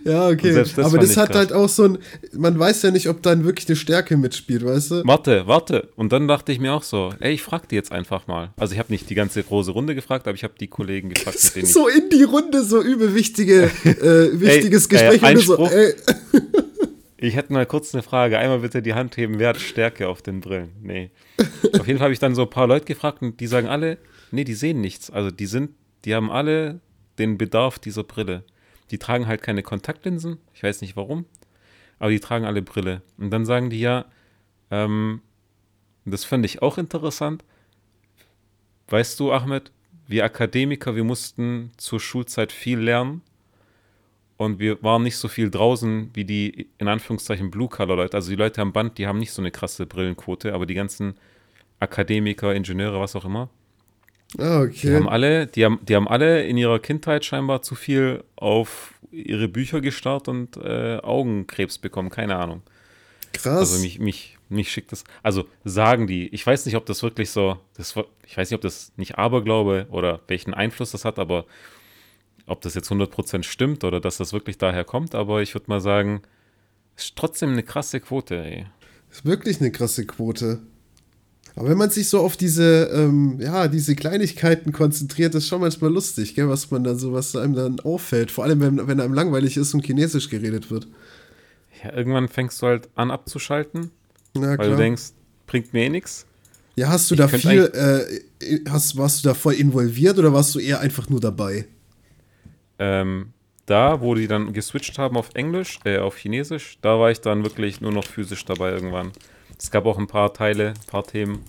Ja, 0.08 0.30
okay. 0.30 0.54
Das 0.54 0.78
Aber 0.80 0.98
das 0.98 1.18
hat 1.18 1.30
krass. 1.30 1.38
halt 1.38 1.54
auch 1.54 1.70
so 1.70 1.84
ein, 1.84 1.98
man 2.34 2.58
weiß 2.58 2.82
ja 2.84 2.92
nicht, 2.92 3.10
ob 3.10 3.22
dann 3.22 3.44
wirklich 3.44 3.68
eine 3.68 3.76
Stärke 3.76 4.18
mitspielt, 4.18 4.66
weißt 4.66 4.92
du? 4.92 5.02
Warte, 5.06 5.46
warte. 5.48 5.90
Und 5.96 6.12
dann 6.12 6.28
dachte 6.28 6.52
ich 6.52 6.60
mir 6.60 6.74
auch 6.74 6.84
so, 6.84 7.14
ey, 7.20 7.34
ich 7.34 7.42
frag 7.42 7.68
die 7.70 7.76
jetzt 7.76 7.92
einfach 7.92 8.28
mal. 8.28 8.52
Also 8.58 8.74
ich 8.74 8.80
habe 8.80 8.92
nicht 8.92 9.10
die 9.10 9.16
ganze 9.16 9.44
große 9.44 9.72
Runde 9.72 9.96
gefragt, 9.96 10.28
aber 10.28 10.36
ich 10.36 10.44
habe 10.44 10.54
die 10.60 10.68
Kollegen 10.68 11.10
gefragt, 11.10 11.38
mit 11.44 11.56
denen 11.56 11.66
ich 11.66 11.74
So 11.74 11.88
in 11.88 12.10
die 12.10 12.24
Runde, 12.24 12.64
so 12.64 12.82
übel 12.82 13.14
wichtige, 13.14 13.70
äh, 13.84 14.40
wichtiges 14.40 14.86
äh, 14.88 14.90
Gespräch. 14.90 15.24
und 15.24 15.34
du 15.36 15.42
so, 15.42 15.68
ey, 15.68 15.94
Ich 17.20 17.36
hätte 17.36 17.52
mal 17.52 17.66
kurz 17.66 17.96
eine 17.96 18.04
Frage. 18.04 18.38
Einmal 18.38 18.60
bitte 18.60 18.82
die 18.84 18.94
Hand 18.94 19.18
heben. 19.18 19.40
Wer 19.40 19.50
hat 19.50 19.58
Stärke 19.60 20.08
auf 20.08 20.22
den 20.22 20.40
Brillen? 20.40 20.70
Nee. 20.82 21.10
Auf 21.74 21.88
jeden 21.88 21.98
Fall 21.98 22.06
habe 22.06 22.14
ich 22.14 22.20
dann 22.20 22.36
so 22.36 22.44
ein 22.44 22.50
paar 22.50 22.68
Leute 22.68 22.86
gefragt 22.86 23.24
und 23.24 23.40
die 23.40 23.48
sagen 23.48 23.68
alle, 23.68 23.98
nee, 24.30 24.44
die 24.44 24.54
sehen 24.54 24.82
nichts. 24.82 25.10
Also 25.10 25.32
die 25.32 25.48
sind, 25.48 25.72
die 26.06 26.14
haben 26.14 26.30
alle 26.30 26.80
den 27.18 27.40
Bedarf 27.40 27.80
dieser 27.80 28.04
Brille. 28.04 28.44
Die 28.92 28.98
tragen 28.98 29.28
halt 29.28 29.42
keine 29.42 29.64
Kontaktlinsen. 29.64 30.38
Ich 30.54 30.64
weiß 30.64 30.82
nicht 30.82 30.96
warum. 30.96 31.26
Aber 32.00 32.10
die 32.10 32.20
tragen 32.20 32.46
alle 32.46 32.62
Brille. 32.62 33.02
Und 33.18 33.32
dann 33.32 33.46
sagen 33.46 33.70
die 33.70 33.80
ja, 33.80 34.06
ähm, 34.72 35.22
das 36.06 36.24
fand 36.24 36.46
ich 36.46 36.62
auch 36.62 36.78
interessant. 36.78 37.44
Weißt 38.88 39.20
du, 39.20 39.32
Ahmed, 39.34 39.72
wir 40.08 40.24
Akademiker, 40.24 40.96
wir 40.96 41.04
mussten 41.04 41.72
zur 41.78 42.00
Schulzeit 42.00 42.52
viel 42.52 42.80
lernen. 42.80 43.22
Und 44.38 44.60
wir 44.60 44.82
waren 44.84 45.04
nicht 45.04 45.18
so 45.18 45.28
viel 45.28 45.50
draußen 45.50 46.12
wie 46.14 46.24
die, 46.24 46.70
in 46.78 46.88
Anführungszeichen, 46.88 47.50
Blue-Color-Leute. 47.50 48.16
Also 48.16 48.30
die 48.30 48.36
Leute 48.36 48.62
am 48.62 48.72
Band, 48.72 49.00
die 49.00 49.08
haben 49.08 49.18
nicht 49.18 49.32
so 49.32 49.42
eine 49.42 49.52
krasse 49.52 49.88
Brillenquote, 49.88 50.54
aber 50.54 50.68
die 50.68 50.76
ganzen 50.76 51.16
Akademiker, 51.80 52.54
Ingenieure, 52.54 53.00
was 53.00 53.16
auch 53.16 53.26
immer, 53.26 53.50
ah, 54.38 54.66
die 54.66 54.94
haben 54.94 55.06
okay. 55.06 55.14
alle, 55.14 55.48
die 55.48 55.66
haben, 55.66 55.80
die 55.84 55.96
haben 55.96 56.08
alle 56.08 56.44
in 56.44 56.58
ihrer 56.58 56.80
Kindheit 56.80 57.26
scheinbar 57.26 57.62
zu 57.62 57.76
viel 57.76 58.24
auf 58.36 58.94
ihre 59.12 59.48
Bücher 59.48 59.82
gestarrt 59.82 60.28
und 60.28 60.58
äh, 60.58 60.98
Augenkrebs 60.98 61.78
bekommen, 61.78 62.10
keine 62.10 62.36
Ahnung. 62.36 62.62
Krass. 63.34 63.72
Also 63.72 63.82
mich, 63.82 64.00
mich, 64.00 64.38
mich 64.50 64.72
schickt 64.72 64.92
das. 64.92 65.04
Also 65.24 65.46
sagen 65.64 66.08
die, 66.08 66.28
ich 66.30 66.46
weiß 66.46 66.66
nicht, 66.66 66.76
ob 66.76 66.86
das 66.86 67.04
wirklich 67.04 67.30
so, 67.30 67.58
das, 67.76 67.96
ich 68.26 68.38
weiß 68.38 68.50
nicht, 68.50 68.56
ob 68.56 68.62
das 68.62 68.92
nicht 68.98 69.18
Aberglaube 69.18 69.88
oder 69.92 70.22
welchen 70.28 70.54
Einfluss 70.54 70.92
das 70.92 71.06
hat, 71.06 71.20
aber 71.20 71.46
ob 72.46 72.62
das 72.62 72.76
jetzt 72.76 72.92
100% 72.92 73.44
stimmt 73.44 73.84
oder 73.84 74.00
dass 74.00 74.18
das 74.18 74.34
wirklich 74.34 74.58
daher 74.58 74.86
kommt, 74.86 75.16
aber 75.16 75.42
ich 75.42 75.54
würde 75.54 75.66
mal 75.68 75.82
sagen, 75.82 76.22
ist 76.96 77.16
trotzdem 77.16 77.52
eine 77.52 77.64
krasse 77.64 78.00
Quote, 78.00 78.44
ey. 78.44 78.66
ist 79.12 79.26
wirklich 79.26 79.60
eine 79.60 79.72
krasse 79.72 80.06
Quote. 80.06 80.62
Aber 81.58 81.70
wenn 81.70 81.78
man 81.78 81.90
sich 81.90 82.08
so 82.08 82.20
auf 82.20 82.38
diese, 82.38 82.84
ähm, 82.94 83.40
ja, 83.42 83.68
diese 83.68 83.96
Kleinigkeiten 83.96 84.72
konzentriert, 84.72 85.34
ist 85.34 85.48
schon 85.48 85.60
manchmal 85.62 85.92
lustig, 85.92 86.36
gell, 86.36 86.48
was 86.48 86.70
man 86.70 86.84
dann 86.84 87.00
so, 87.00 87.14
was 87.14 87.36
einem 87.36 87.56
dann 87.56 87.80
auffällt. 87.80 88.30
Vor 88.30 88.44
allem, 88.44 88.60
wenn, 88.62 88.88
wenn 88.88 89.00
einem 89.02 89.14
langweilig 89.16 89.58
ist 89.58 89.74
und 89.74 89.84
Chinesisch 89.84 90.30
geredet 90.30 90.70
wird. 90.70 90.88
Ja, 91.84 91.94
irgendwann 91.96 92.28
fängst 92.28 92.62
du 92.62 92.68
halt 92.68 92.90
an 92.94 93.10
abzuschalten, 93.10 93.90
Ja, 94.36 94.42
weil 94.42 94.58
klar. 94.58 94.70
du 94.70 94.76
denkst, 94.78 95.14
bringt 95.48 95.74
mir 95.74 95.86
eh 95.86 95.90
nichts. 95.90 96.28
ja, 96.76 96.90
hast 96.90 97.10
du 97.10 97.16
ich 97.16 97.20
da 97.22 97.28
viel, 97.28 97.64
äh, 97.74 98.70
hast, 98.70 98.96
warst 98.96 99.24
du 99.26 99.30
da 99.30 99.34
voll 99.34 99.56
involviert 99.56 100.20
oder 100.20 100.32
warst 100.34 100.54
du 100.54 100.60
eher 100.60 100.80
einfach 100.80 101.10
nur 101.10 101.20
dabei? 101.20 101.66
Ähm, 102.78 103.34
da, 103.66 104.00
wo 104.02 104.14
die 104.14 104.28
dann 104.28 104.54
geswitcht 104.54 105.00
haben 105.00 105.18
auf 105.18 105.30
Englisch, 105.34 105.80
äh, 105.86 105.98
auf 105.98 106.18
Chinesisch, 106.18 106.78
da 106.84 107.00
war 107.00 107.10
ich 107.10 107.22
dann 107.22 107.44
wirklich 107.44 107.82
nur 107.82 107.92
noch 107.92 108.06
physisch 108.06 108.46
dabei 108.46 108.72
irgendwann. 108.72 109.12
Es 109.60 109.72
gab 109.72 109.86
auch 109.86 109.98
ein 109.98 110.08
paar 110.08 110.34
Teile, 110.34 110.70
ein 110.70 110.88
paar 110.88 111.06
Themen 111.06 111.44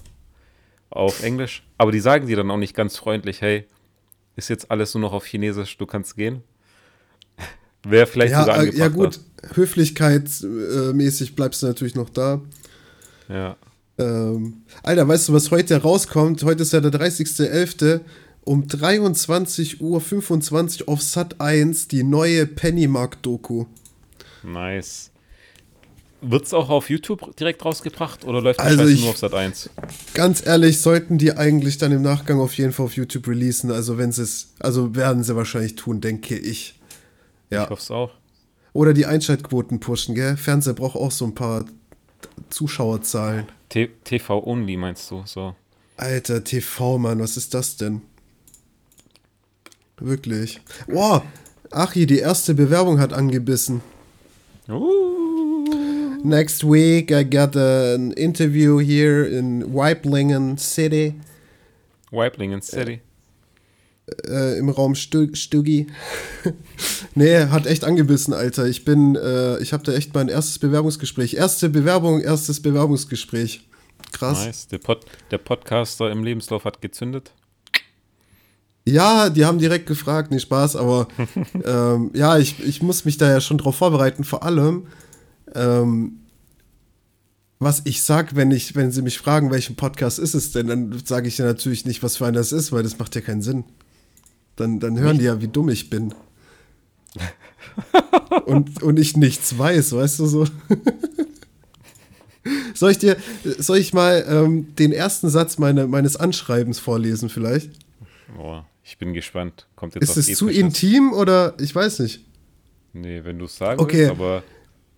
auf 0.91 1.23
Englisch, 1.23 1.67
aber 1.77 1.93
die 1.93 2.01
sagen 2.01 2.27
dir 2.27 2.37
dann 2.37 2.51
auch 2.51 2.57
nicht 2.57 2.75
ganz 2.75 2.97
freundlich, 2.97 3.41
hey, 3.43 3.67
ist 4.37 4.49
jetzt 4.49 4.71
alles 4.71 4.95
nur 4.95 5.03
noch 5.03 5.13
auf 5.13 5.27
Chinesisch, 5.27 5.77
du 5.77 5.85
kannst 5.87 6.17
gehen. 6.17 6.43
Wäre 7.83 8.07
vielleicht 8.07 8.33
Ja, 8.33 8.41
sogar 8.41 8.57
äh, 8.57 8.61
angebracht. 8.61 8.79
ja 8.79 8.89
gut, 8.89 9.21
höflichkeitsmäßig 9.55 11.35
bleibst 11.37 11.63
du 11.63 11.67
natürlich 11.67 11.95
noch 11.95 12.09
da. 12.11 12.41
Ja. 13.29 13.57
Ähm, 13.99 14.63
Alter, 14.83 15.07
weißt 15.09 15.29
du, 15.29 15.33
was 15.33 15.51
heute 15.51 15.77
rauskommt? 15.83 16.43
Heute 16.45 16.63
ist 16.63 16.73
ja 16.73 16.81
der 16.81 16.93
30.11. 16.93 18.01
um 18.45 18.63
23.25 18.65 19.81
Uhr 20.83 20.89
auf 20.89 21.03
Sat 21.03 21.41
1 21.41 21.89
die 21.89 22.05
neue 22.05 22.47
Pennymark-Doku. 22.47 23.67
Nice. 24.45 25.08
Wird 26.21 26.47
es 26.47 26.53
auch 26.55 26.69
auf 26.69 26.91
YouTube 26.91 27.37
direkt 27.37 27.65
rausgebracht 27.65 28.25
oder 28.25 28.41
läuft 28.41 28.59
Also 28.59 28.79
Scheiße 28.79 28.93
ich- 28.93 29.01
nur 29.03 29.11
auf 29.11 29.19
Sat 29.19 29.35
1? 29.35 29.71
Ganz 30.15 30.45
ehrlich, 30.45 30.81
sollten 30.81 31.17
die 31.17 31.33
eigentlich 31.37 31.79
dann 31.79 31.93
im 31.93 32.03
Nachgang 32.03 32.41
auf 32.41 32.55
jeden 32.59 32.73
Fall 32.73 32.87
auf 32.87 32.97
YouTube 32.97 33.29
releasen. 33.29 33.71
Also 33.71 33.99
wenn 33.99 34.11
sie 34.11 34.23
es, 34.23 34.53
also 34.59 34.97
werden 34.97 35.23
sie 35.23 35.37
wahrscheinlich 35.37 35.77
tun, 35.77 36.01
denke 36.01 36.37
ich. 36.37 36.75
Ich 37.51 37.55
Ja. 37.55 37.71
hoffe 37.71 37.81
es 37.83 37.91
auch. 37.93 38.11
Oder 38.73 38.95
die 38.95 39.07
Einschaltquoten 39.07 39.79
pushen, 39.81 40.15
gell? 40.17 40.37
Fernseher 40.37 40.75
braucht 40.75 40.97
auch 40.97 41.13
so 41.13 41.25
ein 41.25 41.35
paar 41.35 41.65
Zuschauerzahlen. 42.51 43.47
T 43.69 43.89
TV 44.05 44.43
Only 44.45 44.77
meinst 44.77 45.11
du? 45.11 45.23
So. 45.25 45.55
Alter, 45.97 46.43
TV, 46.43 46.99
Mann, 46.99 47.21
was 47.21 47.37
ist 47.37 47.55
das 47.55 47.77
denn? 47.77 48.03
Wirklich. 49.99 50.61
Wow, 50.87 51.23
Achi, 51.71 52.07
die 52.07 52.19
erste 52.19 52.55
Bewerbung 52.55 52.99
hat 53.01 53.13
angebissen. 53.13 53.83
Uh. 54.69 55.28
Next 56.25 56.65
week 56.65 57.11
I 57.13 57.25
got 57.25 57.57
an 57.57 58.13
interview 58.13 58.79
here 58.79 59.25
in 59.25 59.65
Weiblingen 59.73 60.59
City 60.59 61.15
Weiblingen 62.11 62.63
City. 62.63 63.01
äh, 64.27 64.59
im 64.59 64.69
Raum 64.69 64.95
Stu 64.95 65.29
Stuggi. 65.35 65.87
nee, 67.15 67.47
hat 67.47 67.67
echt 67.67 67.85
angebissen, 67.85 68.35
Alter. 68.35 68.67
Ich 68.67 68.85
bin, 68.85 69.17
äh, 69.17 69.59
ich 69.59 69.73
habe 69.73 69.85
da 69.85 69.93
echt 69.93 70.15
mein 70.15 70.29
erstes 70.29 70.59
Bewerbungsgespräch. 70.59 71.35
Erste 71.35 71.69
Bewerbung, 71.69 72.21
erstes 72.21 72.61
Bewerbungsgespräch. 72.61 73.67
Krass. 74.13 74.47
Nice. 74.47 74.69
Der, 74.69 74.79
Pod 74.79 75.05
der 75.31 75.39
Podcaster 75.39 76.11
im 76.11 76.25
Lebenslauf 76.25 76.65
hat 76.65 76.81
gezündet. 76.81 77.33
Ja, 78.87 79.29
die 79.29 79.45
haben 79.45 79.59
direkt 79.59 79.87
gefragt, 79.87 80.31
nee, 80.31 80.39
Spaß, 80.39 80.77
aber 80.77 81.09
ähm, 81.65 82.11
ja, 82.15 82.39
ich, 82.39 82.65
ich 82.65 82.81
muss 82.83 83.05
mich 83.05 83.19
da 83.19 83.31
ja 83.31 83.41
schon 83.41 83.59
drauf 83.59 83.77
vorbereiten. 83.77 84.25
Vor 84.25 84.43
allem, 84.43 84.87
ähm, 85.55 86.21
was 87.59 87.83
ich 87.85 88.03
sag, 88.03 88.37
wenn 88.37 88.51
ich, 88.51 88.77
wenn 88.77 88.93
sie 88.93 89.03
mich 89.03 89.19
fragen, 89.19 89.51
welchen 89.51 89.77
Podcast 89.77 90.19
ist 90.19 90.35
es 90.35 90.53
denn, 90.53 90.69
dann 90.69 91.03
sage 91.05 91.29
ich 91.29 91.39
ja 91.39 91.45
natürlich 91.45 91.85
nicht, 91.85 92.03
was 92.03 92.17
für 92.17 92.27
einer 92.27 92.39
das 92.39 92.53
ist, 92.53 92.73
weil 92.73 92.83
das 92.83 92.99
macht 92.99 93.15
ja 93.15 93.21
keinen 93.21 93.43
Sinn. 93.43 93.65
Dann, 94.57 94.81
dann 94.81 94.99
hören 94.99 95.19
die 95.19 95.25
ja, 95.25 95.41
wie 95.41 95.49
dumm 95.49 95.69
ich 95.69 95.91
bin. 95.91 96.15
und, 98.47 98.83
und 98.83 98.99
ich 98.99 99.17
nichts 99.17 99.59
weiß, 99.59 99.93
weißt 99.93 100.21
du 100.21 100.27
so. 100.27 100.45
soll 102.75 102.93
ich 102.93 102.99
dir, 102.99 103.17
soll 103.45 103.79
ich 103.79 103.93
mal 103.93 104.25
ähm, 104.29 104.75
den 104.77 104.93
ersten 104.93 105.29
Satz 105.29 105.59
meine, 105.59 105.87
meines 105.87 106.17
Anschreibens 106.17 106.79
vorlesen 106.79 107.29
vielleicht? 107.29 107.71
Boah, 108.37 108.67
ich 108.85 108.99
bin 108.99 109.15
gespannt. 109.15 109.67
Kommt 109.77 109.95
jetzt 109.95 110.17
Ist 110.17 110.29
es 110.29 110.39
zu 110.39 110.49
intim 110.49 111.13
oder 111.13 111.55
ich 111.61 111.75
weiß 111.75 112.01
nicht. 112.01 112.25
Nee, 112.93 113.23
wenn 113.25 113.39
du 113.39 113.47
es 113.47 113.57
sagen 113.57 113.81
Okay. 113.81 113.99
willst, 113.99 114.11
aber 114.13 114.43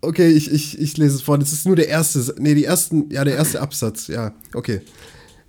Okay, 0.01 0.29
ich, 0.29 0.51
ich, 0.51 0.79
ich 0.79 0.97
lese 0.97 1.15
es 1.15 1.21
vor. 1.21 1.37
Das 1.37 1.53
ist 1.53 1.65
nur 1.65 1.75
der 1.75 1.87
erste, 1.87 2.33
nee, 2.39 2.55
die 2.55 2.65
ersten, 2.65 3.09
ja, 3.11 3.23
der 3.23 3.35
erste 3.35 3.61
Absatz, 3.61 4.07
ja, 4.07 4.33
okay. 4.53 4.81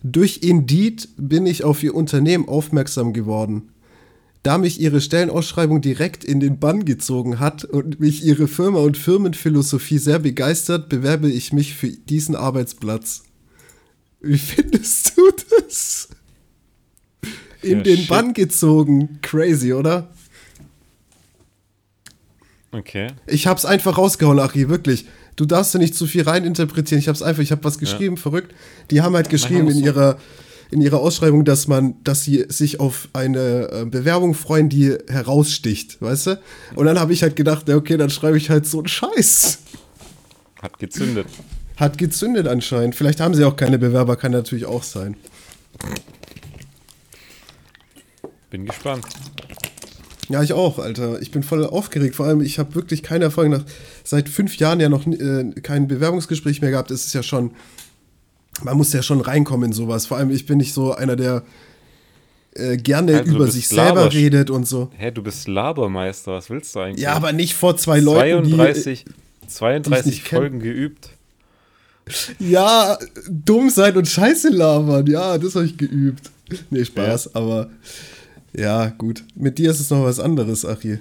Durch 0.02 0.40
Indeed 0.42 1.08
bin 1.16 1.46
ich 1.46 1.64
auf 1.64 1.82
ihr 1.82 1.94
Unternehmen 1.94 2.48
aufmerksam 2.48 3.12
geworden. 3.12 3.70
Da 4.42 4.58
mich 4.58 4.80
ihre 4.80 5.00
Stellenausschreibung 5.00 5.80
direkt 5.80 6.24
in 6.24 6.40
den 6.40 6.58
Bann 6.58 6.84
gezogen 6.84 7.38
hat 7.38 7.64
und 7.64 8.00
mich 8.00 8.24
ihre 8.24 8.48
Firma 8.48 8.80
und 8.80 8.96
Firmenphilosophie 8.98 9.98
sehr 9.98 10.18
begeistert, 10.18 10.88
bewerbe 10.88 11.30
ich 11.30 11.52
mich 11.52 11.74
für 11.74 11.88
diesen 11.88 12.34
Arbeitsplatz. 12.34 13.22
Wie 14.20 14.38
findest 14.38 15.16
du 15.16 15.22
das? 15.60 16.08
In 17.62 17.78
Ja, 17.78 17.82
den 17.84 17.98
shit. 17.98 18.08
Bann 18.08 18.34
gezogen. 18.34 19.20
Crazy, 19.22 19.72
oder? 19.72 20.10
Okay. 22.72 23.08
Ich 23.26 23.46
hab's 23.46 23.64
einfach 23.64 23.96
rausgehauen, 23.98 24.38
Achi, 24.40 24.68
wirklich. 24.68 25.06
Du 25.36 25.46
darfst 25.46 25.74
da 25.74 25.78
nicht 25.78 25.94
zu 25.94 26.06
viel 26.06 26.22
reininterpretieren. 26.22 26.98
Ich 27.00 27.08
hab's 27.08 27.22
einfach, 27.22 27.42
ich 27.42 27.52
hab 27.52 27.64
was 27.64 27.78
geschrieben, 27.78 28.16
verrückt. 28.16 28.54
Die 28.90 29.00
haben 29.00 29.14
halt 29.14 29.30
geschrieben 29.30 29.68
in 29.68 29.74
so- 29.78 29.84
ihrer, 29.84 30.18
in 30.70 30.80
ihrer 30.82 30.98
Ausschreibung, 31.00 31.44
dass 31.44 31.68
man, 31.68 31.94
dass 32.04 32.22
sie 32.24 32.44
sich 32.48 32.80
auf 32.80 33.08
eine 33.14 33.68
äh, 33.72 33.84
Bewerbung 33.86 34.34
freuen, 34.34 34.68
die 34.68 34.96
heraussticht, 35.08 36.00
weißt 36.02 36.26
du? 36.28 36.40
Und 36.74 36.86
dann 36.86 36.98
habe 36.98 37.12
ich 37.12 37.22
halt 37.22 37.36
gedacht, 37.36 37.68
ja, 37.68 37.76
okay, 37.76 37.96
dann 37.96 38.10
schreibe 38.10 38.36
ich 38.36 38.50
halt 38.50 38.66
so 38.66 38.78
einen 38.78 38.88
Scheiß. 38.88 39.58
Hat 40.60 40.78
gezündet. 40.78 41.26
Hat 41.76 41.98
gezündet 41.98 42.46
anscheinend. 42.46 42.94
Vielleicht 42.94 43.20
haben 43.20 43.34
sie 43.34 43.44
auch 43.44 43.56
keine 43.56 43.78
Bewerber, 43.78 44.16
kann 44.16 44.32
natürlich 44.32 44.66
auch 44.66 44.82
sein. 44.82 45.16
Bin 48.50 48.66
gespannt. 48.66 49.06
Ja, 50.28 50.42
ich 50.42 50.52
auch, 50.52 50.78
Alter. 50.78 51.20
Ich 51.20 51.30
bin 51.30 51.42
voll 51.42 51.64
aufgeregt. 51.66 52.14
Vor 52.14 52.26
allem, 52.26 52.40
ich 52.40 52.58
habe 52.58 52.74
wirklich 52.74 53.02
keine 53.02 53.24
Erfahrung 53.24 53.50
nach 53.50 53.64
seit 54.04 54.28
fünf 54.28 54.56
Jahren 54.56 54.80
ja 54.80 54.88
noch 54.88 55.06
äh, 55.06 55.50
kein 55.62 55.88
Bewerbungsgespräch 55.88 56.60
mehr 56.60 56.70
gehabt. 56.70 56.90
Es 56.90 57.06
ist 57.06 57.12
ja 57.12 57.22
schon, 57.22 57.50
man 58.62 58.76
muss 58.76 58.92
ja 58.92 59.02
schon 59.02 59.20
reinkommen 59.20 59.70
in 59.70 59.72
sowas. 59.72 60.06
Vor 60.06 60.16
allem, 60.16 60.30
ich 60.30 60.46
bin 60.46 60.58
nicht 60.58 60.72
so 60.74 60.94
einer, 60.94 61.16
der 61.16 61.42
äh, 62.54 62.76
gerne 62.76 63.24
du 63.24 63.34
über 63.34 63.48
sich 63.48 63.66
selber 63.68 64.06
Labersch- 64.06 64.14
redet 64.14 64.50
und 64.50 64.66
so. 64.68 64.90
Hä, 64.96 65.10
du 65.10 65.22
bist 65.22 65.48
Labermeister, 65.48 66.32
was 66.32 66.50
willst 66.50 66.74
du 66.74 66.80
eigentlich? 66.80 67.02
Ja, 67.02 67.14
aber 67.14 67.32
nicht 67.32 67.54
vor 67.54 67.76
zwei 67.76 67.98
Leuten, 67.98 68.48
32, 68.48 69.04
32 69.48 70.06
nicht 70.06 70.24
kenn. 70.24 70.38
Folgen 70.38 70.58
geübt. 70.60 71.10
die 72.38 72.50
ja 72.50 72.98
dumm 73.28 73.70
sein 73.70 73.96
und 73.96 74.06
Scheiße 74.08 74.50
labern. 74.50 75.06
Ja, 75.06 75.36
das 75.38 75.54
habe 75.56 75.66
ich 75.66 75.76
geübt. 75.76 76.30
Nee, 76.70 76.84
Spaß, 76.84 77.34
aber 77.34 77.70
ja, 78.54 78.88
gut. 78.90 79.24
Mit 79.34 79.58
dir 79.58 79.70
ist 79.70 79.80
es 79.80 79.90
noch 79.90 80.04
was 80.04 80.20
anderes, 80.20 80.64
Achie. 80.64 80.98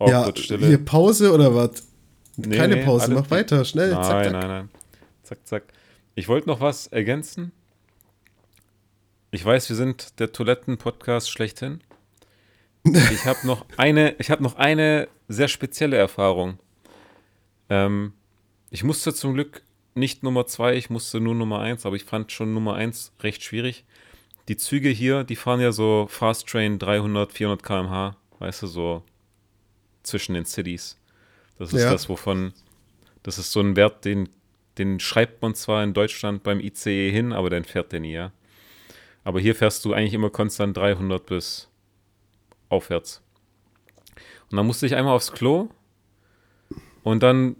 Ja, 0.00 0.20
Awkward 0.20 0.38
Stille. 0.38 0.66
hier 0.66 0.84
Pause 0.84 1.32
oder 1.32 1.54
was? 1.54 1.84
Nee, 2.36 2.56
Keine 2.56 2.76
nee, 2.76 2.84
Pause, 2.84 3.12
mach 3.12 3.30
weiter, 3.30 3.64
schnell. 3.64 3.92
Nein, 3.92 4.02
zack, 4.02 4.24
zack. 4.24 4.32
nein, 4.32 4.48
nein. 4.48 4.68
Zack, 5.22 5.38
zack. 5.46 5.62
Ich 6.14 6.28
wollte 6.28 6.48
noch 6.48 6.60
was 6.60 6.88
ergänzen. 6.88 7.52
Ich 9.30 9.44
weiß, 9.44 9.68
wir 9.68 9.76
sind 9.76 10.18
der 10.18 10.32
Toiletten-Podcast 10.32 11.30
schlechthin. 11.30 11.80
Ich 13.12 13.26
habe 13.26 13.46
noch 13.46 13.64
eine, 13.76 14.16
ich 14.18 14.32
habe 14.32 14.42
noch 14.42 14.56
eine 14.56 15.06
sehr 15.28 15.46
spezielle 15.46 15.96
Erfahrung. 15.96 16.58
Ähm, 17.70 18.12
ich 18.70 18.82
musste 18.82 19.14
zum 19.14 19.34
Glück 19.34 19.62
nicht 19.94 20.22
Nummer 20.22 20.46
zwei, 20.46 20.74
ich 20.76 20.90
musste 20.90 21.20
nur 21.20 21.34
Nummer 21.34 21.60
eins, 21.60 21.84
aber 21.86 21.96
ich 21.96 22.04
fand 22.04 22.32
schon 22.32 22.54
Nummer 22.54 22.74
eins 22.74 23.12
recht 23.20 23.42
schwierig. 23.42 23.84
Die 24.48 24.56
Züge 24.56 24.88
hier, 24.88 25.24
die 25.24 25.36
fahren 25.36 25.60
ja 25.60 25.72
so 25.72 26.06
Fast 26.10 26.48
Train 26.48 26.78
300, 26.78 27.32
400 27.32 27.62
km/h, 27.62 28.16
weißt 28.38 28.62
du, 28.62 28.66
so 28.66 29.02
zwischen 30.02 30.34
den 30.34 30.44
Cities. 30.44 30.98
Das 31.58 31.72
ist 31.72 31.82
Ja. 31.82 31.90
das, 31.92 32.08
wovon, 32.08 32.52
das 33.22 33.38
ist 33.38 33.52
so 33.52 33.60
ein 33.60 33.76
Wert, 33.76 34.04
den, 34.04 34.28
den 34.78 34.98
schreibt 34.98 35.42
man 35.42 35.54
zwar 35.54 35.84
in 35.84 35.94
Deutschland 35.94 36.42
beim 36.42 36.58
ICE 36.58 37.10
hin, 37.10 37.32
aber 37.32 37.50
den 37.50 37.64
fährt 37.64 37.92
der 37.92 38.00
nie, 38.00 38.12
ja. 38.12 38.32
Aber 39.24 39.38
hier 39.38 39.54
fährst 39.54 39.84
du 39.84 39.92
eigentlich 39.92 40.14
immer 40.14 40.30
konstant 40.30 40.76
300 40.76 41.24
bis 41.24 41.68
aufwärts. 42.68 43.22
Und 44.50 44.56
dann 44.56 44.66
musste 44.66 44.86
ich 44.86 44.96
einmal 44.96 45.14
aufs 45.14 45.32
Klo 45.32 45.68
und 47.04 47.22
dann 47.22 47.56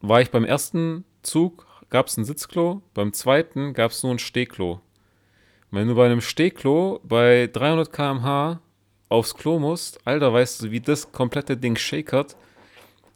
war 0.00 0.20
ich 0.20 0.30
beim 0.30 0.44
ersten 0.44 1.04
Zug, 1.24 1.66
gab 1.90 2.06
es 2.06 2.16
ein 2.16 2.24
Sitzklo, 2.24 2.82
beim 2.94 3.12
zweiten 3.12 3.74
gab 3.74 3.90
es 3.90 4.02
nur 4.02 4.12
ein 4.12 4.18
Stehklo. 4.18 4.80
Wenn 5.70 5.88
du 5.88 5.94
bei 5.96 6.06
einem 6.06 6.20
Stehklo 6.20 7.00
bei 7.02 7.48
300 7.52 7.92
km/h 7.92 8.60
aufs 9.08 9.34
Klo 9.34 9.58
musst, 9.58 10.06
Alter, 10.06 10.32
weißt 10.32 10.62
du, 10.62 10.70
wie 10.70 10.80
das 10.80 11.10
komplette 11.10 11.56
Ding 11.56 11.76
shakert? 11.76 12.36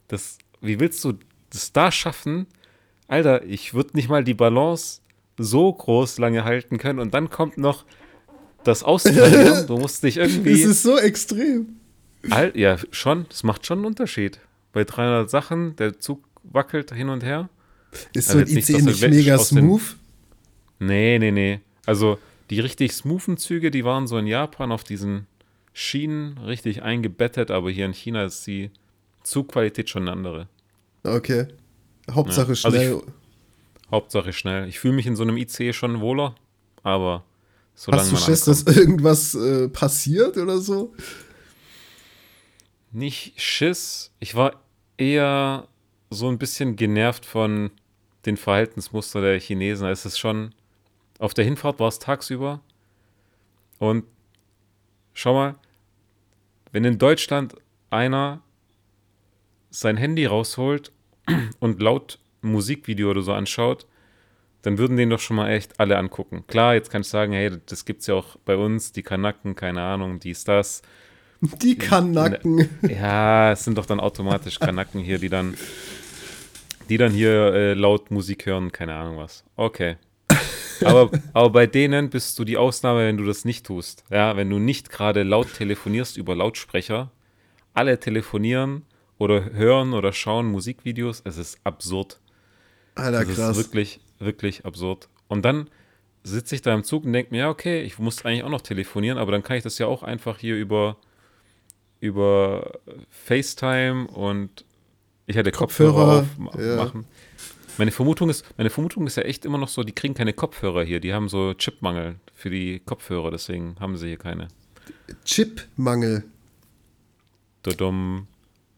Das, 0.07 0.37
wie 0.61 0.79
willst 0.79 1.03
du 1.05 1.13
das 1.51 1.71
da 1.71 1.91
schaffen? 1.91 2.47
Alter, 3.07 3.43
ich 3.45 3.73
würde 3.73 3.95
nicht 3.95 4.09
mal 4.09 4.23
die 4.23 4.33
Balance 4.33 5.01
so 5.37 5.71
groß 5.71 6.17
lange 6.19 6.43
halten 6.43 6.77
können 6.77 6.99
und 6.99 7.13
dann 7.13 7.29
kommt 7.29 7.57
noch 7.57 7.85
das 8.63 8.83
Austarieren. 8.83 9.65
Du 9.67 9.77
musst 9.77 10.03
dich 10.03 10.17
irgendwie. 10.17 10.61
ist 10.61 10.83
so 10.83 10.97
extrem. 10.97 11.79
Al 12.29 12.51
ja, 12.55 12.77
schon, 12.91 13.25
das 13.29 13.43
macht 13.43 13.65
schon 13.65 13.79
einen 13.79 13.85
Unterschied. 13.85 14.39
Bei 14.73 14.83
300 14.83 15.29
Sachen, 15.29 15.75
der 15.77 15.99
Zug 15.99 16.23
wackelt 16.43 16.93
hin 16.93 17.09
und 17.09 17.23
her. 17.23 17.49
Ist 18.13 18.29
Also 18.29 18.39
so 18.39 18.45
ein 18.45 18.53
nicht, 18.53 18.69
ICE 18.69 18.81
nicht 18.81 19.01
we- 19.01 19.09
mega 19.09 19.35
den- 19.37 19.45
smooth? 19.45 19.95
Nee, 20.79 21.19
nee, 21.19 21.31
nee. 21.31 21.59
Also 21.85 22.17
die 22.49 22.59
richtig 22.59 22.93
smoothen 22.93 23.37
Züge, 23.37 23.71
die 23.71 23.83
waren 23.85 24.07
so 24.07 24.17
in 24.17 24.27
Japan 24.27 24.71
auf 24.71 24.83
diesen 24.83 25.27
Schienen 25.73 26.37
richtig 26.39 26.81
eingebettet, 26.83 27.51
aber 27.51 27.69
hier 27.71 27.85
in 27.85 27.93
China 27.93 28.23
ist 28.25 28.45
die 28.47 28.71
Zugqualität 29.23 29.89
schon 29.89 30.03
eine 30.03 30.11
andere. 30.11 30.47
Okay. 31.03 31.47
Hauptsache 32.11 32.53
Ja, 32.53 32.65
also 32.65 32.67
ich- 32.77 32.83
schnell. 32.83 33.01
Hauptsache 33.91 34.33
schnell. 34.33 34.67
Ich 34.67 34.79
fühle 34.79 34.93
mich 34.93 35.07
in 35.07 35.15
so 35.15 35.23
einem 35.23 35.37
ICE 35.37 35.73
schon 35.73 35.99
wohler, 35.99 36.35
aber 36.83 37.23
solange 37.75 38.01
Hast 38.03 38.11
du 38.11 38.15
man 38.15 38.23
Schiss, 38.23 38.41
dass 38.45 38.63
irgendwas 38.77 39.33
äh, 39.35 39.67
passiert 39.69 40.37
oder 40.37 40.59
so? 40.59 40.93
Nicht 42.91 43.39
Schiss. 43.41 44.11
Ich 44.19 44.35
war 44.35 44.53
eher 44.97 45.67
so 46.09 46.27
ein 46.29 46.37
bisschen 46.37 46.75
genervt 46.75 47.25
von 47.25 47.71
den 48.25 48.37
Verhaltensmuster 48.37 49.21
der 49.21 49.39
Chinesen. 49.39 49.87
Es 49.87 50.05
ist 50.05 50.17
schon, 50.17 50.53
auf 51.19 51.33
der 51.33 51.45
Hinfahrt 51.45 51.79
war 51.79 51.87
es 51.87 51.99
tagsüber 51.99 52.61
und 53.77 54.05
schau 55.13 55.33
mal, 55.33 55.55
wenn 56.71 56.83
in 56.83 56.97
Deutschland 56.97 57.55
einer 57.89 58.41
sein 59.69 59.97
Handy 59.97 60.25
rausholt 60.25 60.91
und 61.59 61.81
laut 61.81 62.19
Musikvideo 62.41 63.11
oder 63.11 63.21
so 63.21 63.33
anschaut, 63.33 63.85
dann 64.61 64.77
würden 64.77 64.97
den 64.97 65.09
doch 65.09 65.19
schon 65.19 65.37
mal 65.37 65.49
echt 65.49 65.79
alle 65.79 65.97
angucken. 65.97 66.43
Klar, 66.47 66.73
jetzt 66.73 66.89
kann 66.89 67.01
ich 67.01 67.07
sagen, 67.07 67.33
hey, 67.33 67.51
das 67.65 67.85
gibt's 67.85 68.07
ja 68.07 68.15
auch 68.15 68.35
bei 68.45 68.57
uns, 68.57 68.91
die 68.91 69.03
Kanaken, 69.03 69.55
keine 69.55 69.81
Ahnung, 69.81 70.19
dies, 70.19 70.43
das. 70.43 70.81
Die 71.41 71.77
Kanaken. 71.77 72.69
Ja, 72.81 73.51
es 73.53 73.63
sind 73.63 73.77
doch 73.77 73.85
dann 73.85 73.99
automatisch 73.99 74.59
Kanaken 74.59 75.01
hier, 75.01 75.19
die 75.19 75.29
dann, 75.29 75.55
die 76.89 76.97
dann 76.97 77.11
hier 77.11 77.31
äh, 77.53 77.73
laut 77.73 78.11
Musik 78.11 78.45
hören, 78.45 78.71
keine 78.71 78.95
Ahnung 78.95 79.17
was. 79.17 79.43
Okay. 79.55 79.95
Aber, 80.83 81.09
aber 81.33 81.49
bei 81.49 81.67
denen 81.67 82.09
bist 82.09 82.39
du 82.39 82.45
die 82.45 82.57
Ausnahme, 82.57 83.05
wenn 83.07 83.17
du 83.17 83.25
das 83.25 83.43
nicht 83.45 83.65
tust. 83.65 84.03
Ja, 84.09 84.37
wenn 84.37 84.49
du 84.49 84.59
nicht 84.59 84.89
gerade 84.89 85.23
laut 85.23 85.53
telefonierst 85.53 86.17
über 86.17 86.35
Lautsprecher. 86.35 87.11
Alle 87.73 87.99
telefonieren 87.99 88.83
oder 89.17 89.51
hören 89.51 89.93
oder 89.93 90.13
schauen 90.13 90.47
Musikvideos. 90.47 91.21
Es 91.25 91.37
ist 91.37 91.59
absurd. 91.63 92.19
Alter, 92.95 93.25
Das 93.25 93.35
krass. 93.35 93.57
ist 93.57 93.65
wirklich, 93.65 93.99
wirklich 94.19 94.65
absurd. 94.65 95.09
Und 95.27 95.43
dann 95.43 95.69
sitze 96.23 96.55
ich 96.55 96.61
da 96.61 96.73
im 96.73 96.83
Zug 96.83 97.05
und 97.05 97.13
denke 97.13 97.31
mir, 97.31 97.39
ja, 97.39 97.49
okay, 97.49 97.81
ich 97.81 97.99
muss 97.99 98.23
eigentlich 98.25 98.43
auch 98.43 98.49
noch 98.49 98.61
telefonieren, 98.61 99.17
aber 99.17 99.31
dann 99.31 99.43
kann 99.43 99.57
ich 99.57 99.63
das 99.63 99.77
ja 99.79 99.87
auch 99.87 100.03
einfach 100.03 100.37
hier 100.39 100.55
über, 100.55 100.97
über 101.99 102.79
FaceTime 103.09 104.07
und 104.07 104.65
ich 105.25 105.35
hätte 105.35 105.51
Kopfhörer, 105.51 105.91
Kopfhörer, 105.91 106.19
auf 106.21 106.37
ma- 106.37 106.61
ja. 106.61 106.75
machen. 106.77 107.05
Meine 107.77 107.91
Vermutung, 107.91 108.29
ist, 108.29 108.45
meine 108.57 108.69
Vermutung 108.69 109.07
ist 109.07 109.15
ja 109.15 109.23
echt 109.23 109.45
immer 109.45 109.57
noch 109.57 109.69
so, 109.69 109.83
die 109.83 109.93
kriegen 109.93 110.13
keine 110.13 110.33
Kopfhörer 110.33 110.83
hier. 110.83 110.99
Die 110.99 111.13
haben 111.13 111.29
so 111.29 111.53
Chipmangel 111.53 112.15
für 112.33 112.49
die 112.49 112.79
Kopfhörer, 112.79 113.31
deswegen 113.31 113.75
haben 113.79 113.95
sie 113.95 114.07
hier 114.07 114.17
keine. 114.17 114.49
Chipmangel. 115.23 116.23
Dodum. 117.63 118.27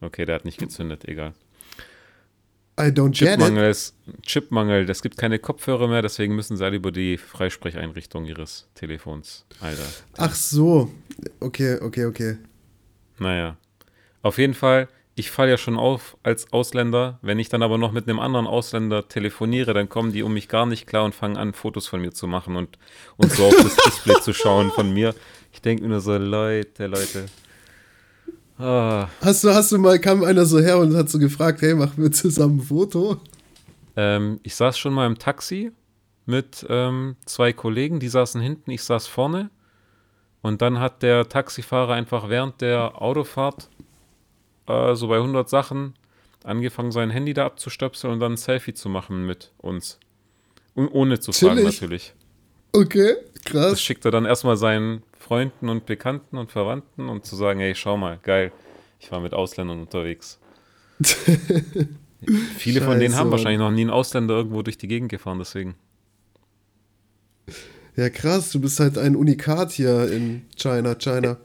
Okay, 0.00 0.24
der 0.24 0.36
hat 0.36 0.44
nicht 0.44 0.58
gezündet, 0.58 1.04
egal. 1.08 1.32
I 2.78 2.84
don't. 2.84 3.12
Chipmangel 3.12 3.70
ist 3.70 3.94
Chipmangel, 4.22 4.88
es 4.88 5.02
gibt 5.02 5.16
keine 5.16 5.38
Kopfhörer 5.38 5.88
mehr, 5.88 6.02
deswegen 6.02 6.34
müssen 6.34 6.56
sie 6.56 6.64
alle 6.64 6.76
über 6.76 6.90
die 6.90 7.18
Freisprecheinrichtung 7.18 8.24
ihres 8.24 8.68
Telefons. 8.74 9.44
Alter. 9.60 9.84
Ach 10.16 10.34
so. 10.34 10.90
Okay, 11.40 11.78
okay, 11.80 12.06
okay. 12.06 12.36
Naja. 13.22 13.56
Auf 14.22 14.38
jeden 14.38 14.54
Fall, 14.54 14.88
ich 15.14 15.30
falle 15.30 15.50
ja 15.50 15.56
schon 15.58 15.78
auf 15.78 16.16
als 16.22 16.52
Ausländer. 16.52 17.18
Wenn 17.22 17.38
ich 17.38 17.48
dann 17.48 17.62
aber 17.62 17.78
noch 17.78 17.92
mit 17.92 18.08
einem 18.08 18.20
anderen 18.20 18.46
Ausländer 18.46 19.08
telefoniere, 19.08 19.74
dann 19.74 19.88
kommen 19.88 20.12
die 20.12 20.22
um 20.22 20.32
mich 20.34 20.48
gar 20.48 20.66
nicht 20.66 20.86
klar 20.86 21.04
und 21.04 21.14
fangen 21.14 21.36
an, 21.36 21.52
Fotos 21.54 21.86
von 21.86 22.00
mir 22.00 22.12
zu 22.12 22.26
machen 22.26 22.56
und, 22.56 22.78
und 23.16 23.32
so 23.32 23.46
auf 23.46 23.56
das 23.56 23.76
Display 23.76 24.20
zu 24.20 24.32
schauen 24.32 24.70
von 24.70 24.92
mir. 24.92 25.14
Ich 25.52 25.60
denke 25.60 25.82
mir 25.82 25.88
nur 25.90 26.00
so, 26.00 26.16
Leute, 26.16 26.86
Leute. 26.86 27.26
Ah, 28.58 29.08
Hast 29.20 29.44
du, 29.44 29.50
hast 29.52 29.72
du 29.72 29.78
mal, 29.78 29.98
kam 29.98 30.22
einer 30.24 30.44
so 30.46 30.60
her 30.60 30.78
und 30.78 30.94
hat 30.94 31.08
so 31.08 31.18
gefragt, 31.18 31.62
hey, 31.62 31.74
machen 31.74 31.94
wir 32.02 32.12
zusammen 32.12 32.58
ein 32.58 32.62
Foto? 32.62 33.16
ähm, 33.96 34.40
ich 34.42 34.54
saß 34.54 34.78
schon 34.78 34.94
mal 34.94 35.06
im 35.06 35.18
Taxi 35.18 35.72
mit 36.26 36.64
ähm, 36.68 37.16
zwei 37.26 37.52
Kollegen, 37.52 37.98
die 38.00 38.08
saßen 38.08 38.40
hinten, 38.40 38.70
ich 38.70 38.82
saß 38.84 39.06
vorne. 39.06 39.50
Und 40.42 40.60
dann 40.60 40.80
hat 40.80 41.02
der 41.02 41.28
Taxifahrer 41.28 41.94
einfach 41.94 42.28
während 42.28 42.60
der 42.60 43.00
Autofahrt 43.00 43.70
äh, 44.66 44.94
so 44.94 45.08
bei 45.08 45.16
100 45.16 45.48
Sachen 45.48 45.94
angefangen, 46.44 46.90
sein 46.90 47.10
Handy 47.10 47.32
da 47.34 47.46
abzustöpseln 47.46 48.12
und 48.12 48.18
dann 48.20 48.32
ein 48.32 48.36
Selfie 48.36 48.74
zu 48.74 48.88
machen 48.88 49.24
mit 49.26 49.52
uns. 49.58 50.00
Und 50.74 50.88
ohne 50.88 51.20
zu 51.20 51.32
fragen 51.32 51.58
Chillig. 51.58 51.74
natürlich. 51.80 52.14
Okay, 52.72 53.14
Das 53.34 53.44
krass. 53.44 53.82
schickt 53.82 54.04
er 54.04 54.10
dann 54.10 54.24
erstmal 54.24 54.56
seinen 54.56 55.02
Freunden 55.18 55.68
und 55.68 55.86
Bekannten 55.86 56.38
und 56.38 56.50
Verwandten, 56.50 57.08
um 57.08 57.22
zu 57.22 57.36
sagen, 57.36 57.60
hey, 57.60 57.74
schau 57.74 57.96
mal, 57.96 58.18
geil, 58.22 58.50
ich 58.98 59.12
war 59.12 59.20
mit 59.20 59.34
Ausländern 59.34 59.80
unterwegs. 59.80 60.40
Viele 62.56 62.80
von 62.80 62.98
denen 62.98 63.10
Scheiße, 63.12 63.18
haben 63.20 63.30
wahrscheinlich 63.30 63.58
noch 63.58 63.70
nie 63.70 63.82
einen 63.82 63.90
Ausländer 63.90 64.34
irgendwo 64.34 64.62
durch 64.62 64.78
die 64.78 64.88
Gegend 64.88 65.10
gefahren, 65.10 65.38
deswegen. 65.38 65.74
Ja, 67.96 68.08
krass, 68.08 68.50
du 68.50 68.60
bist 68.60 68.80
halt 68.80 68.96
ein 68.96 69.16
Unikat 69.16 69.72
hier 69.72 70.10
in 70.10 70.46
China, 70.56 70.94
China. 70.94 71.36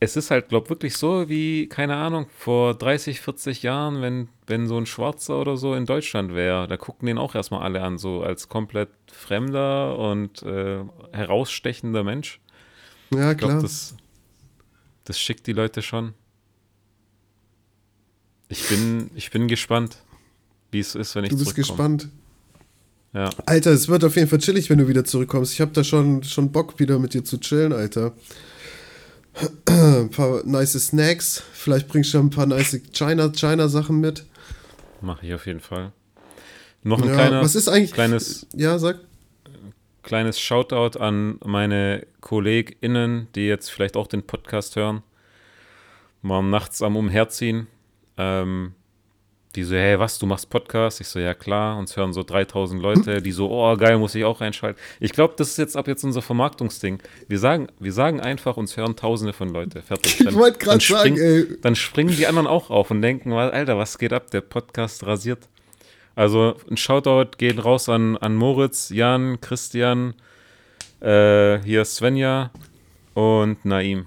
Es 0.00 0.16
ist 0.16 0.30
halt, 0.30 0.48
glaub 0.48 0.68
wirklich 0.68 0.96
so 0.96 1.28
wie, 1.28 1.66
keine 1.68 1.96
Ahnung, 1.96 2.26
vor 2.36 2.74
30, 2.74 3.20
40 3.20 3.62
Jahren, 3.62 4.02
wenn, 4.02 4.28
wenn 4.46 4.66
so 4.66 4.76
ein 4.76 4.86
Schwarzer 4.86 5.40
oder 5.40 5.56
so 5.56 5.74
in 5.74 5.86
Deutschland 5.86 6.34
wäre, 6.34 6.66
da 6.68 6.76
gucken 6.76 7.06
den 7.06 7.18
auch 7.18 7.34
erstmal 7.34 7.62
alle 7.62 7.82
an, 7.82 7.96
so 7.98 8.22
als 8.22 8.48
komplett 8.48 8.90
fremder 9.10 9.98
und 9.98 10.42
äh, 10.42 10.80
herausstechender 11.12 12.02
Mensch. 12.02 12.40
Ja, 13.14 13.32
Ich 13.32 13.38
glaube, 13.38 13.52
klar. 13.54 13.62
das, 13.62 13.94
das 15.04 15.18
schickt 15.18 15.46
die 15.46 15.52
Leute 15.52 15.80
schon. 15.80 16.14
Ich 18.48 18.68
bin, 18.68 19.10
ich 19.14 19.30
bin 19.30 19.48
gespannt, 19.48 19.98
wie 20.70 20.80
es 20.80 20.94
ist, 20.94 21.14
wenn 21.14 21.24
ich 21.24 21.30
Du 21.30 21.38
bist 21.38 21.54
gespannt. 21.54 22.08
Ja. 23.14 23.30
Alter, 23.46 23.70
es 23.70 23.88
wird 23.88 24.04
auf 24.04 24.16
jeden 24.16 24.28
Fall 24.28 24.40
chillig, 24.40 24.68
wenn 24.70 24.78
du 24.78 24.88
wieder 24.88 25.04
zurückkommst. 25.04 25.52
Ich 25.52 25.60
habe 25.60 25.70
da 25.72 25.84
schon, 25.84 26.22
schon 26.24 26.50
Bock, 26.50 26.78
wieder 26.80 26.98
mit 26.98 27.14
dir 27.14 27.24
zu 27.24 27.38
chillen, 27.38 27.72
Alter. 27.72 28.12
Ein 29.68 30.10
paar 30.10 30.42
nice 30.44 30.72
Snacks. 30.72 31.42
Vielleicht 31.52 31.88
bringst 31.88 32.12
du 32.14 32.18
ein 32.18 32.30
paar 32.30 32.46
nice 32.46 32.80
China- 32.92 33.30
China-Sachen 33.32 34.00
mit. 34.00 34.24
Mache 35.00 35.26
ich 35.26 35.34
auf 35.34 35.46
jeden 35.46 35.60
Fall. 35.60 35.92
Noch 36.82 37.00
ein 37.00 37.08
Ja, 37.08 37.14
kleiner, 37.14 37.40
was 37.42 37.54
ist 37.54 37.68
eigentlich. 37.68 37.92
kleines, 37.92 38.46
Ja, 38.54 38.78
sag. 38.78 38.98
kleines 40.02 40.38
Shoutout 40.38 40.98
an 40.98 41.38
meine 41.44 42.06
KollegInnen, 42.20 43.28
die 43.34 43.46
jetzt 43.46 43.70
vielleicht 43.70 43.96
auch 43.96 44.06
den 44.06 44.22
Podcast 44.24 44.76
hören. 44.76 45.02
Mal 46.22 46.42
nachts 46.42 46.82
am 46.82 46.96
Umherziehen. 46.96 47.66
Ähm, 48.16 48.72
die 49.54 49.62
so, 49.62 49.74
hey, 49.76 49.98
was, 49.98 50.18
du 50.18 50.26
machst 50.26 50.50
Podcast? 50.50 51.00
Ich 51.00 51.08
so, 51.08 51.18
ja 51.18 51.34
klar. 51.34 51.78
Uns 51.78 51.96
hören 51.96 52.12
so 52.12 52.22
3000 52.22 52.82
Leute, 52.82 53.22
die 53.22 53.32
so, 53.32 53.50
oh 53.50 53.76
geil, 53.76 53.98
muss 53.98 54.14
ich 54.14 54.24
auch 54.24 54.40
reinschalten. 54.40 54.80
Ich 55.00 55.12
glaube, 55.12 55.34
das 55.36 55.50
ist 55.50 55.58
jetzt 55.58 55.76
ab 55.76 55.86
jetzt 55.86 56.04
unser 56.04 56.22
Vermarktungsding. 56.22 57.00
Wir 57.28 57.38
sagen, 57.38 57.68
wir 57.78 57.92
sagen 57.92 58.20
einfach, 58.20 58.56
uns 58.56 58.76
hören 58.76 58.96
tausende 58.96 59.32
von 59.32 59.48
Leute. 59.48 59.82
Fertig. 59.82 60.20
Ich 60.20 60.34
wollte 60.34 60.58
gerade 60.58 60.78
dann 60.78 60.98
sagen, 60.98 61.16
ey. 61.16 61.60
Dann 61.60 61.76
springen 61.76 62.16
die 62.16 62.26
anderen 62.26 62.46
auch 62.46 62.70
auf 62.70 62.90
und 62.90 63.02
denken, 63.02 63.32
Alter, 63.32 63.78
was 63.78 63.98
geht 63.98 64.12
ab? 64.12 64.30
Der 64.30 64.40
Podcast 64.40 65.06
rasiert. 65.06 65.48
Also 66.16 66.56
ein 66.70 66.76
Shoutout 66.76 67.36
geht 67.38 67.64
raus 67.64 67.88
an, 67.88 68.16
an 68.16 68.36
Moritz, 68.36 68.90
Jan, 68.90 69.40
Christian, 69.40 70.14
äh, 71.00 71.58
hier 71.60 71.84
Svenja 71.84 72.50
und 73.14 73.64
Naim. 73.64 74.06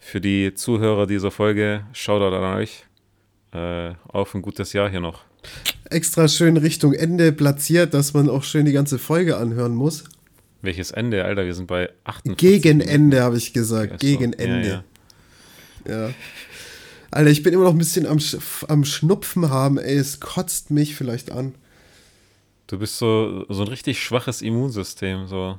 Für 0.00 0.20
die 0.20 0.54
Zuhörer 0.54 1.06
dieser 1.06 1.30
Folge, 1.30 1.84
Shoutout 1.92 2.34
an 2.34 2.58
euch. 2.58 2.85
Äh, 3.52 3.94
auf 4.08 4.34
ein 4.34 4.42
gutes 4.42 4.72
Jahr 4.72 4.90
hier 4.90 5.00
noch. 5.00 5.24
Extra 5.90 6.28
schön 6.28 6.56
Richtung 6.56 6.92
Ende 6.92 7.32
platziert, 7.32 7.94
dass 7.94 8.12
man 8.12 8.28
auch 8.28 8.42
schön 8.42 8.66
die 8.66 8.72
ganze 8.72 8.98
Folge 8.98 9.36
anhören 9.36 9.74
muss. 9.74 10.04
Welches 10.62 10.90
Ende, 10.90 11.24
Alter? 11.24 11.44
Wir 11.44 11.54
sind 11.54 11.66
bei 11.66 11.90
48. 12.04 12.36
Gegen 12.36 12.80
Ende, 12.80 13.22
habe 13.22 13.36
ich 13.36 13.52
gesagt. 13.52 13.92
So, 13.92 13.96
Gegen 13.98 14.32
ja, 14.32 14.38
Ende. 14.38 14.68
ja. 14.68 14.84
Ja. 15.88 16.10
Alter, 17.10 17.30
ich 17.30 17.42
bin 17.42 17.54
immer 17.54 17.64
noch 17.64 17.72
ein 17.72 17.78
bisschen 17.78 18.06
am, 18.06 18.18
am 18.68 18.84
Schnupfen 18.84 19.48
haben, 19.50 19.78
ey. 19.78 19.96
Es 19.96 20.18
kotzt 20.20 20.70
mich 20.70 20.96
vielleicht 20.96 21.30
an. 21.30 21.54
Du 22.66 22.78
bist 22.78 22.98
so, 22.98 23.46
so 23.48 23.62
ein 23.62 23.68
richtig 23.68 24.02
schwaches 24.02 24.42
Immunsystem. 24.42 25.28
So. 25.28 25.58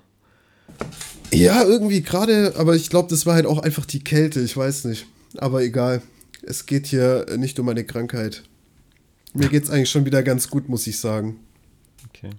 Ja, 1.32 1.64
irgendwie 1.64 2.02
gerade, 2.02 2.54
aber 2.58 2.76
ich 2.76 2.90
glaube, 2.90 3.10
das 3.10 3.26
war 3.26 3.36
halt 3.36 3.46
auch 3.46 3.60
einfach 3.60 3.86
die 3.86 4.04
Kälte, 4.04 4.42
ich 4.42 4.58
weiß 4.58 4.86
nicht. 4.86 5.06
Aber 5.38 5.62
egal. 5.62 6.02
Es 6.50 6.66
geht 6.66 6.88
hier 6.88 7.26
nicht 7.38 7.60
um 7.60 7.66
meine 7.66 7.84
Krankheit. 7.84 8.44
Mir 9.34 9.50
geht's 9.50 9.70
eigentlich 9.70 9.90
schon 9.90 10.06
wieder 10.06 10.24
ganz 10.24 10.50
gut, 10.50 10.70
muss 10.70 10.88
ich 10.88 10.98
sagen. 11.00 11.42
Okay. 12.10 12.30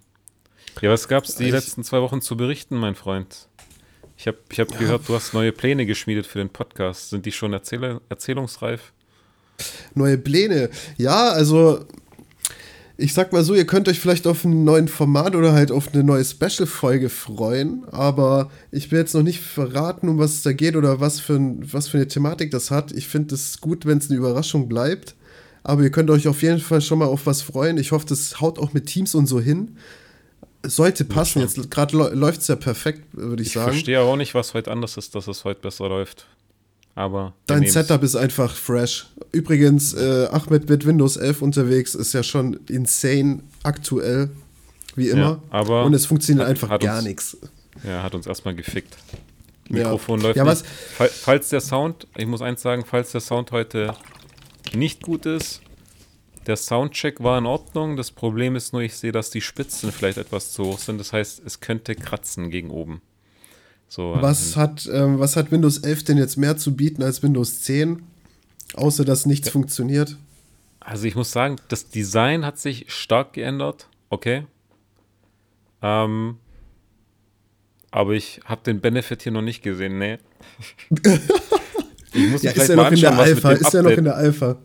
Ja, 0.80 0.90
was 0.90 1.08
gab's 1.08 1.34
die 1.34 1.44
Ich- 1.44 1.50
letzten 1.52 1.84
zwei 1.84 2.00
Wochen 2.00 2.22
zu 2.22 2.36
berichten, 2.36 2.76
mein 2.76 2.94
Freund? 2.94 3.48
Ich 4.16 4.26
habe 4.26 4.38
ich 4.50 4.58
hab 4.58 4.76
gehört, 4.78 5.08
du 5.08 5.14
hast 5.14 5.34
neue 5.34 5.52
Pläne 5.52 5.84
geschmiedet 5.86 6.26
für 6.26 6.38
den 6.38 6.48
Podcast. 6.48 7.10
Sind 7.10 7.26
die 7.26 7.32
schon 7.32 7.52
erzähle, 7.52 8.00
erzählungsreif? 8.08 8.92
Neue 9.94 10.16
Pläne. 10.18 10.70
Ja, 10.96 11.28
also 11.30 11.84
ich 13.00 13.14
sag 13.14 13.32
mal 13.32 13.44
so, 13.44 13.54
ihr 13.54 13.64
könnt 13.64 13.88
euch 13.88 14.00
vielleicht 14.00 14.26
auf 14.26 14.44
ein 14.44 14.64
neues 14.64 14.90
Format 14.90 15.36
oder 15.36 15.52
halt 15.52 15.70
auf 15.70 15.94
eine 15.94 16.02
neue 16.02 16.24
Special-Folge 16.24 17.08
freuen, 17.08 17.84
aber 17.92 18.50
ich 18.72 18.90
will 18.90 18.98
jetzt 18.98 19.14
noch 19.14 19.22
nicht 19.22 19.40
verraten, 19.40 20.08
um 20.08 20.18
was 20.18 20.32
es 20.34 20.42
da 20.42 20.52
geht 20.52 20.74
oder 20.74 20.98
was 20.98 21.20
für, 21.20 21.34
ein, 21.36 21.72
was 21.72 21.86
für 21.86 21.98
eine 21.98 22.08
Thematik 22.08 22.50
das 22.50 22.72
hat. 22.72 22.90
Ich 22.90 23.06
finde 23.06 23.36
es 23.36 23.60
gut, 23.60 23.86
wenn 23.86 23.98
es 23.98 24.10
eine 24.10 24.18
Überraschung 24.18 24.68
bleibt, 24.68 25.14
aber 25.62 25.82
ihr 25.82 25.90
könnt 25.90 26.10
euch 26.10 26.26
auf 26.26 26.42
jeden 26.42 26.58
Fall 26.58 26.80
schon 26.80 26.98
mal 26.98 27.06
auf 27.06 27.24
was 27.24 27.40
freuen. 27.40 27.78
Ich 27.78 27.92
hoffe, 27.92 28.06
das 28.08 28.40
haut 28.40 28.58
auch 28.58 28.72
mit 28.72 28.86
Teams 28.86 29.14
und 29.14 29.28
so 29.28 29.40
hin. 29.40 29.76
Sollte 30.66 31.04
passen, 31.04 31.40
jetzt 31.40 31.70
gerade 31.70 31.96
läuft 31.96 32.40
es 32.40 32.48
ja 32.48 32.56
perfekt, 32.56 33.04
würde 33.12 33.42
ich, 33.42 33.50
Ich 33.50 33.54
sagen. 33.54 33.70
verstehe 33.70 34.00
aber 34.00 34.08
auch 34.08 34.16
nicht, 34.16 34.34
was 34.34 34.54
heute 34.54 34.72
anders 34.72 34.96
ist, 34.96 35.14
dass 35.14 35.28
es 35.28 35.44
heute 35.44 35.60
besser 35.60 35.88
läuft. 35.88 36.26
Aber. 36.98 37.34
Dein. 37.46 37.66
Setup 37.66 38.02
ist 38.02 38.16
einfach 38.16 38.54
fresh. 38.54 39.06
Übrigens, 39.32 39.94
äh, 39.94 40.26
Ahmed 40.30 40.68
mit 40.68 40.84
Windows 40.86 41.16
11 41.16 41.40
unterwegs 41.42 41.94
ist 41.94 42.12
ja 42.12 42.22
schon 42.22 42.58
insane 42.68 43.40
aktuell, 43.62 44.30
wie 44.96 45.08
immer. 45.10 45.20
Ja, 45.20 45.42
aber 45.50 45.84
Und 45.84 45.94
es 45.94 46.06
funktioniert 46.06 46.44
hat- 46.46 46.50
einfach 46.50 46.68
hat 46.70 46.80
gar 46.82 47.00
nichts. 47.02 47.36
Ja, 47.84 48.02
hat 48.02 48.14
uns 48.14 48.26
erstmal 48.26 48.54
gefickt. 48.54 48.96
Ja. 49.70 49.76
Mikrofon 49.84 50.20
läuft 50.20 50.36
Ja, 50.36 50.44
nicht. 50.44 50.52
was- 50.52 50.62
Fall- 50.96 51.08
Falls 51.10 51.48
der 51.50 51.60
Sound, 51.60 52.06
ich 52.16 52.26
muss 52.26 52.42
eins 52.42 52.62
sagen, 52.62 52.84
falls 52.86 53.12
der 53.12 53.20
Sound 53.20 53.52
heute 53.52 53.94
nicht 54.74 55.02
gut 55.02 55.26
ist, 55.26 55.60
der 56.46 56.56
Soundcheck 56.56 57.22
war 57.22 57.36
in 57.38 57.44
Ordnung. 57.46 57.96
Das 57.96 58.10
Problem 58.10 58.56
ist 58.56 58.72
nur, 58.72 58.80
ich 58.82 58.96
sehe, 58.96 59.12
dass 59.12 59.28
die 59.30 59.42
Spitzen 59.42 59.92
vielleicht 59.92 60.16
etwas 60.18 60.52
zu 60.52 60.64
hoch 60.64 60.78
sind. 60.78 60.98
Das 60.98 61.12
heißt, 61.12 61.42
es 61.44 61.60
könnte 61.60 61.94
kratzen 61.94 62.50
gegen 62.50 62.70
oben. 62.70 63.02
So, 63.88 64.16
Was 64.20 64.56
hat, 64.56 64.88
ähm, 64.92 65.18
was 65.18 65.36
hat 65.36 65.50
Windows 65.50 65.78
11 65.78 66.04
denn 66.04 66.18
jetzt 66.18 66.36
mehr 66.36 66.56
zu 66.56 66.76
bieten 66.76 67.02
als 67.02 67.22
Windows 67.22 67.62
10? 67.62 68.02
Außer 68.74 69.04
dass 69.04 69.24
nichts 69.24 69.48
funktioniert. 69.48 70.16
Also 70.80 71.06
ich 71.06 71.14
muss 71.14 71.32
sagen, 71.32 71.56
das 71.68 71.88
Design 71.88 72.44
hat 72.44 72.58
sich 72.58 72.92
stark 72.92 73.32
geändert. 73.32 73.88
Okay. 74.10 74.46
Ähm, 75.82 76.36
aber 77.90 78.12
ich 78.12 78.40
habe 78.44 78.62
den 78.62 78.80
Benefit 78.80 79.22
hier 79.22 79.32
noch 79.32 79.42
nicht 79.42 79.62
gesehen. 79.62 79.98
Nee. 79.98 80.18
Ich 82.14 82.30
muss 82.30 82.42
Ja, 82.42 82.52
ist 82.52 82.68
ja 82.68 82.76
mal 82.76 82.84
noch 82.84 82.92
in 82.92 83.00
der 83.00 83.18
Alpha. 83.18 83.52
Ist 83.52 83.72
ja 83.74 83.82
noch 83.82 83.90
in 83.90 84.04
der 84.04 84.16
Alpha. 84.16 84.56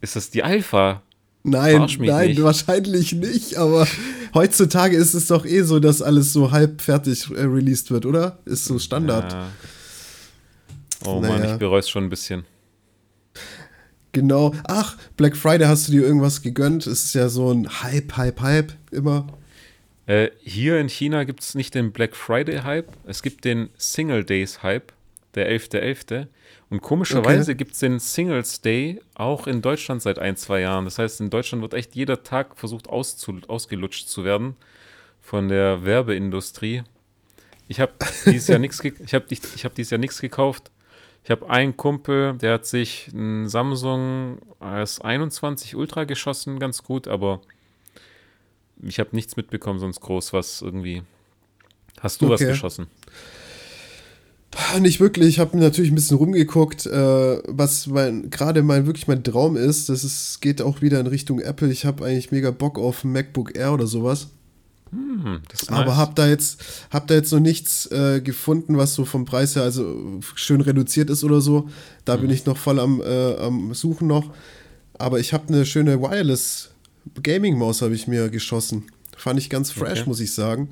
Ist 0.00 0.16
das 0.16 0.30
die 0.30 0.42
Alpha? 0.42 1.02
Nein, 1.44 1.86
nein, 2.00 2.28
nicht. 2.30 2.42
wahrscheinlich 2.42 3.12
nicht, 3.12 3.56
aber 3.56 3.86
heutzutage 4.34 4.96
ist 4.96 5.14
es 5.14 5.28
doch 5.28 5.46
eh 5.46 5.62
so, 5.62 5.78
dass 5.80 6.02
alles 6.02 6.32
so 6.32 6.50
halb 6.50 6.82
fertig 6.82 7.30
äh, 7.30 7.42
released 7.42 7.90
wird, 7.90 8.04
oder? 8.06 8.38
Ist 8.44 8.64
so 8.66 8.78
Standard. 8.78 9.32
Ja. 9.32 9.48
Oh 11.04 11.20
Mann, 11.20 11.40
Naja. 11.40 11.52
ich 11.52 11.58
bereue 11.58 11.80
es 11.80 11.88
schon 11.88 12.04
ein 12.04 12.10
bisschen. 12.10 12.44
Genau. 14.12 14.54
Ach, 14.64 14.96
Black 15.16 15.36
Friday 15.36 15.66
hast 15.66 15.88
du 15.88 15.92
dir 15.92 16.02
irgendwas 16.02 16.42
gegönnt? 16.42 16.86
Es 16.86 17.04
ist 17.04 17.14
ja 17.14 17.28
so 17.28 17.52
ein 17.52 17.68
Hype, 17.82 18.16
Hype, 18.16 18.40
Hype 18.40 18.72
immer. 18.90 19.26
Äh, 20.06 20.30
hier 20.42 20.78
in 20.80 20.88
China 20.88 21.24
gibt 21.24 21.40
es 21.42 21.54
nicht 21.54 21.74
den 21.74 21.92
Black 21.92 22.16
Friday-Hype, 22.16 22.88
es 23.06 23.22
gibt 23.22 23.44
den 23.44 23.68
Single 23.76 24.24
Days-Hype, 24.24 24.92
der 25.34 25.50
11.11. 25.52 26.26
Und 26.70 26.82
komischerweise 26.82 27.54
gibt 27.54 27.72
es 27.72 27.78
den 27.78 27.98
Singles 27.98 28.60
Day 28.60 29.00
auch 29.14 29.46
in 29.46 29.62
Deutschland 29.62 30.02
seit 30.02 30.18
ein, 30.18 30.36
zwei 30.36 30.60
Jahren. 30.60 30.84
Das 30.84 30.98
heißt, 30.98 31.20
in 31.20 31.30
Deutschland 31.30 31.62
wird 31.62 31.72
echt 31.72 31.94
jeder 31.94 32.22
Tag 32.22 32.58
versucht 32.58 32.88
ausgelutscht 32.90 34.08
zu 34.08 34.24
werden 34.24 34.54
von 35.22 35.48
der 35.48 35.84
Werbeindustrie. 35.84 36.82
Ich 37.68 37.80
habe 37.80 37.92
dieses 38.26 38.48
Jahr 38.48 38.58
nichts 38.58 38.82
ich 38.84 39.14
habe 39.14 39.24
ich 39.30 39.64
hab 39.64 39.74
dieses 39.74 39.90
Jahr 39.90 39.98
nichts 39.98 40.20
gekauft. 40.20 40.70
Ich 41.24 41.30
habe 41.30 41.48
einen 41.50 41.76
Kumpel, 41.76 42.34
der 42.34 42.54
hat 42.54 42.66
sich 42.66 43.08
ein 43.12 43.48
Samsung 43.48 44.38
S21 44.60 45.74
Ultra 45.76 46.04
geschossen, 46.04 46.58
ganz 46.58 46.82
gut, 46.82 47.08
aber 47.08 47.40
ich 48.82 48.98
habe 48.98 49.10
nichts 49.12 49.36
mitbekommen, 49.36 49.78
sonst 49.78 50.00
groß, 50.00 50.32
was 50.32 50.62
irgendwie. 50.62 51.02
Hast 52.00 52.22
du 52.22 52.28
was 52.28 52.40
Okay. 52.40 52.50
geschossen? 52.50 52.86
Ah, 54.60 54.80
Nicht 54.80 54.98
wirklich, 54.98 55.28
ich 55.28 55.38
habe 55.38 55.56
natürlich 55.56 55.92
ein 55.92 55.94
bisschen 55.94 56.16
rumgeguckt, 56.16 56.84
äh, 56.86 57.38
was 57.46 57.86
mein, 57.86 58.28
gerade 58.28 58.62
mein, 58.62 58.86
wirklich 58.86 59.06
mein 59.06 59.22
Traum 59.22 59.56
ist. 59.56 59.88
Das 59.88 60.02
ist, 60.02 60.40
geht 60.40 60.60
auch 60.60 60.82
wieder 60.82 60.98
in 60.98 61.06
Richtung 61.06 61.38
Apple. 61.40 61.70
Ich 61.70 61.84
habe 61.84 62.04
eigentlich 62.04 62.32
mega 62.32 62.50
Bock 62.50 62.76
auf 62.78 63.04
ein 63.04 63.12
MacBook 63.12 63.56
Air 63.56 63.72
oder 63.74 63.86
sowas. 63.86 64.28
Hm, 64.90 65.40
ist 65.52 65.70
Aber 65.70 65.84
nice. 65.90 65.96
hab 65.96 66.16
da 66.16 66.26
jetzt, 66.28 66.60
hab 66.90 67.06
da 67.06 67.14
jetzt 67.14 67.30
noch 67.32 67.40
nichts 67.40 67.86
äh, 67.92 68.20
gefunden, 68.20 68.76
was 68.78 68.94
so 68.94 69.04
vom 69.04 69.26
Preis 69.26 69.54
her 69.54 69.62
also 69.62 70.20
schön 70.34 70.60
reduziert 70.60 71.10
ist 71.10 71.22
oder 71.24 71.40
so. 71.40 71.68
Da 72.04 72.16
Mhm. 72.16 72.22
bin 72.22 72.30
ich 72.30 72.46
noch 72.46 72.56
voll 72.56 72.80
am, 72.80 73.00
äh, 73.00 73.36
am 73.36 73.74
Suchen 73.74 74.08
noch. 74.08 74.30
Aber 74.94 75.20
ich 75.20 75.32
habe 75.32 75.52
eine 75.52 75.66
schöne 75.66 76.00
Wireless 76.00 76.70
Gaming 77.22 77.56
Maus 77.56 77.80
habe 77.80 77.94
ich 77.94 78.08
mir 78.08 78.28
geschossen. 78.28 78.84
Fand 79.18 79.38
ich 79.38 79.50
ganz 79.50 79.70
fresh, 79.72 80.00
Okay. 80.00 80.08
muss 80.08 80.20
ich 80.20 80.32
sagen. 80.32 80.68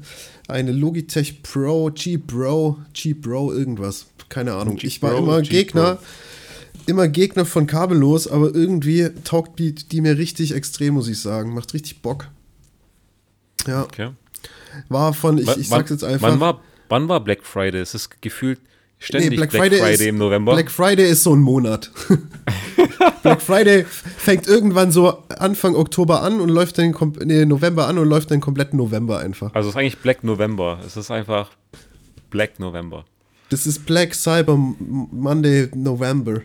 Eine 0.49 0.71
Logitech 0.73 1.43
Pro, 1.43 1.91
G 1.93 2.17
Pro, 2.17 2.79
G 2.95 3.13
Pro 3.13 3.53
irgendwas. 3.53 4.07
Keine 4.29 4.55
Ahnung. 4.55 4.79
Ich 4.83 5.03
war 5.03 5.17
immer 5.19 5.43
Gegner, 5.43 5.99
immer 6.87 7.09
Gegner 7.09 7.45
von 7.45 7.67
kabellos, 7.67 8.29
aber 8.29 8.55
irgendwie 8.55 9.09
taugt 9.25 9.59
die, 9.59 9.75
die 9.75 10.01
mir 10.01 10.17
richtig 10.17 10.55
extrem, 10.55 10.95
muss 10.95 11.09
ich 11.09 11.19
sagen. 11.21 11.55
Macht 11.55 11.75
richtig 11.75 12.03
Bock. 12.03 12.29
Ja, 13.67 13.83
Okay. 13.83 14.11
war 14.89 15.13
von, 15.13 15.39
ich, 15.39 15.57
ich 15.57 15.69
sag's 15.69 15.91
jetzt 15.91 16.05
einfach. 16.05 16.29
Wann 16.31 16.39
war, 16.41 16.61
wann 16.89 17.09
war 17.09 17.21
Black 17.23 17.45
Friday? 17.45 17.81
Es 17.81 17.95
ist 17.95 18.23
gefühlt 18.23 18.61
ständig 19.01 19.31
Nee, 19.31 19.37
Black, 19.37 19.51
Friday, 19.53 20.09
im 20.09 20.19
November. 20.19 20.53
Black 20.55 20.71
Friday 20.71 21.11
ist 21.11 21.25
so 21.25 21.35
ein 21.35 21.41
Monat. 21.41 21.91
Black 23.23 23.43
Friday 23.43 23.85
fängt 23.85 24.47
irgendwann 24.47 24.93
so 24.93 25.23
Anfang 25.39 25.75
Oktober 25.75 26.23
an 26.23 26.41
und 26.41 26.49
läuft 26.49 26.79
dann 26.79 26.95
nee, 27.25 27.45
November 27.45 27.87
an 27.89 27.99
und 27.99 28.09
läuft 28.09 28.31
dann 28.31 28.41
kompletten 28.41 28.79
November 28.79 29.19
einfach. 29.19 29.55
also 29.55 29.69
es 29.69 29.75
ist 29.75 29.79
eigentlich 29.79 29.99
Black 29.99 30.25
November. 30.25 30.79
Es 30.87 30.97
ist 30.97 31.11
einfach 31.11 31.51
Black 32.31 32.59
November. 32.61 33.05
Das 33.51 33.67
ist 33.67 33.87
Black 33.87 34.15
Cyber 34.15 34.57
Monday 34.57 35.69
November. 35.75 36.41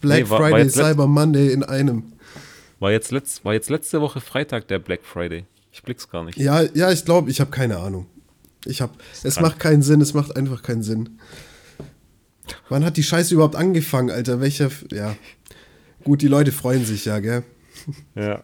Black 0.00 0.24
Nee, 0.24 0.30
war- 0.30 0.40
war 0.40 0.48
Friday 0.48 0.62
letzt- 0.64 0.76
Cyber 0.76 1.06
Monday 1.06 1.52
in 1.52 1.62
einem. 1.62 2.04
War 2.80 2.90
jetzt, 2.90 3.10
letzt, 3.12 3.44
war 3.44 3.52
jetzt 3.52 3.68
letzte 3.68 4.00
Woche 4.00 4.20
Freitag 4.20 4.66
der 4.68 4.78
Black 4.78 5.00
Friday. 5.04 5.44
Ich 5.72 5.82
blick's 5.82 6.08
gar 6.10 6.24
nicht. 6.24 6.38
Ja, 6.38 6.62
ja, 6.74 6.90
ich 6.90 7.04
glaube, 7.04 7.30
ich 7.30 7.40
habe 7.40 7.50
keine 7.50 7.78
Ahnung. 7.78 8.06
Ich 8.64 8.80
habe, 8.80 8.92
es 9.22 9.34
krank. 9.34 9.46
macht 9.46 9.58
keinen 9.60 9.82
Sinn, 9.82 10.00
es 10.00 10.14
macht 10.14 10.34
einfach 10.36 10.62
keinen 10.62 10.82
Sinn. 10.82 11.18
Wann 12.68 12.84
hat 12.84 12.96
die 12.96 13.02
Scheiße 13.02 13.34
überhaupt 13.34 13.54
angefangen, 13.56 14.10
Alter? 14.10 14.40
Welcher, 14.40 14.70
ja. 14.90 15.14
Gut, 16.04 16.22
die 16.22 16.28
Leute 16.28 16.52
freuen 16.52 16.84
sich 16.84 17.04
ja, 17.04 17.18
gell? 17.20 17.44
Ja. 18.14 18.42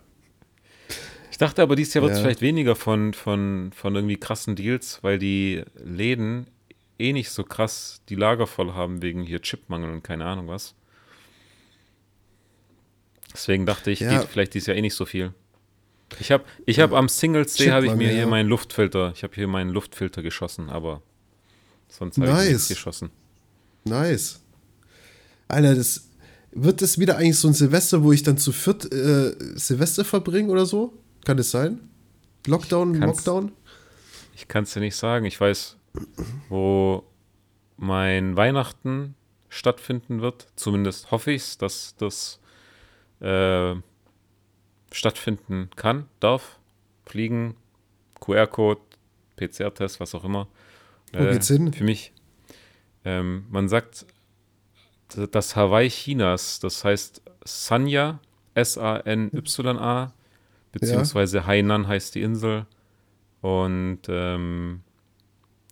Ich 1.31 1.39
dachte 1.39 1.63
aber, 1.63 1.77
dieses 1.77 1.93
Jahr 1.95 2.03
wird 2.03 2.13
es 2.13 2.19
Ja. 2.19 2.25
vielleicht 2.25 2.41
weniger 2.41 2.77
von, 2.77 3.13
von, 3.13 3.71
von 3.75 3.95
irgendwie 3.95 4.17
krassen 4.17 4.57
Deals, 4.57 4.99
weil 5.03 5.19
die 5.19 5.63
Läden 5.85 6.47
eh 6.99 7.13
nicht 7.13 7.31
so 7.31 7.45
krass 7.45 8.01
die 8.09 8.15
Lager 8.15 8.47
voll 8.47 8.73
haben 8.73 9.03
wegen 9.03 9.23
hier 9.23 9.41
Chipmangel 9.43 9.91
und 9.91 10.03
keine 10.03 10.25
Ahnung 10.25 10.49
was. 10.49 10.75
Deswegen 13.33 13.67
dachte 13.67 13.91
ich, 13.91 14.01
Ja. 14.01 14.19
geht 14.21 14.29
vielleicht 14.29 14.55
dieses 14.55 14.69
Jahr 14.69 14.77
eh 14.77 14.81
nicht 14.83 14.95
so 14.95 15.05
viel. 15.05 15.35
Ich 16.21 16.31
habe 16.31 16.45
ich 16.67 16.79
hab 16.81 16.93
am 16.93 17.09
Singles 17.09 17.55
Day 17.57 17.69
habe 17.69 17.87
ich 17.87 17.95
mir 17.95 18.09
hier 18.11 18.27
meinen 18.27 18.49
Luftfilter, 18.49 19.13
ich 19.15 19.23
habe 19.25 19.35
hier 19.35 19.49
meinen 19.49 19.71
Luftfilter 19.71 20.23
geschossen, 20.23 20.71
aber 20.71 21.03
sonst 21.89 22.17
habe 22.17 22.29
ich 22.29 22.33
Nice. 22.33 22.49
nichts 22.49 22.69
geschossen. 22.69 23.11
Nice. 23.85 24.41
Alter, 25.49 25.75
das 25.75 26.09
wird 26.63 26.83
das 26.83 26.99
wieder 26.99 27.17
eigentlich 27.17 27.39
so 27.39 27.49
ein 27.49 27.55
Silvester, 27.55 28.03
wo 28.03 28.13
ich 28.13 28.23
dann 28.23 28.39
zu 28.39 28.53
viert 28.53 28.93
äh, 28.93 29.35
Silvester 29.59 30.05
verbringe 30.05 30.51
oder 30.51 30.67
so? 30.67 30.93
Kann 31.25 31.37
das 31.37 31.51
sein? 31.51 31.81
Lockdown, 32.47 32.99
Kann's- 33.01 33.17
Lockdown? 33.27 33.53
Ich 34.35 34.49
kann 34.49 34.65
es 34.65 34.73
dir 34.73 34.81
nicht 34.81 34.97
sagen. 34.97 35.25
Ich 35.27 35.41
weiß, 35.41 35.77
wo 36.49 37.05
mein 37.77 38.37
Weihnachten 38.37 39.15
stattfinden 39.49 40.21
wird. 40.21 40.47
Zumindest 40.57 41.11
hoffe 41.11 41.33
ich 41.33 41.43
es, 41.43 41.59
dass 41.59 41.95
das 41.97 42.39
äh, 43.21 43.75
stattfinden 44.93 45.71
kann, 45.77 46.07
darf. 46.21 46.59
Fliegen, 47.07 47.55
QR-Code, 48.21 48.81
PCR-Test, 49.37 50.01
was 50.01 50.15
auch 50.15 50.25
immer. 50.25 50.49
Wo 51.13 51.25
geht's 51.25 51.49
hin? 51.49 51.73
Für 51.73 51.85
mich. 51.85 52.13
Ähm, 53.05 53.47
man 53.51 53.69
sagt 53.69 54.05
das 55.31 55.57
Hawaii 55.57 55.89
Chinas, 55.89 56.59
das 56.61 56.85
heißt 56.85 57.23
Sanya, 57.45 58.21
S-A-N-Y-A, 58.55 60.13
beziehungsweise 60.73 61.47
Hainan 61.47 61.87
heißt 61.89 62.15
die 62.15 62.23
Insel. 62.23 62.67
Und 63.41 64.01
ähm, 64.09 64.81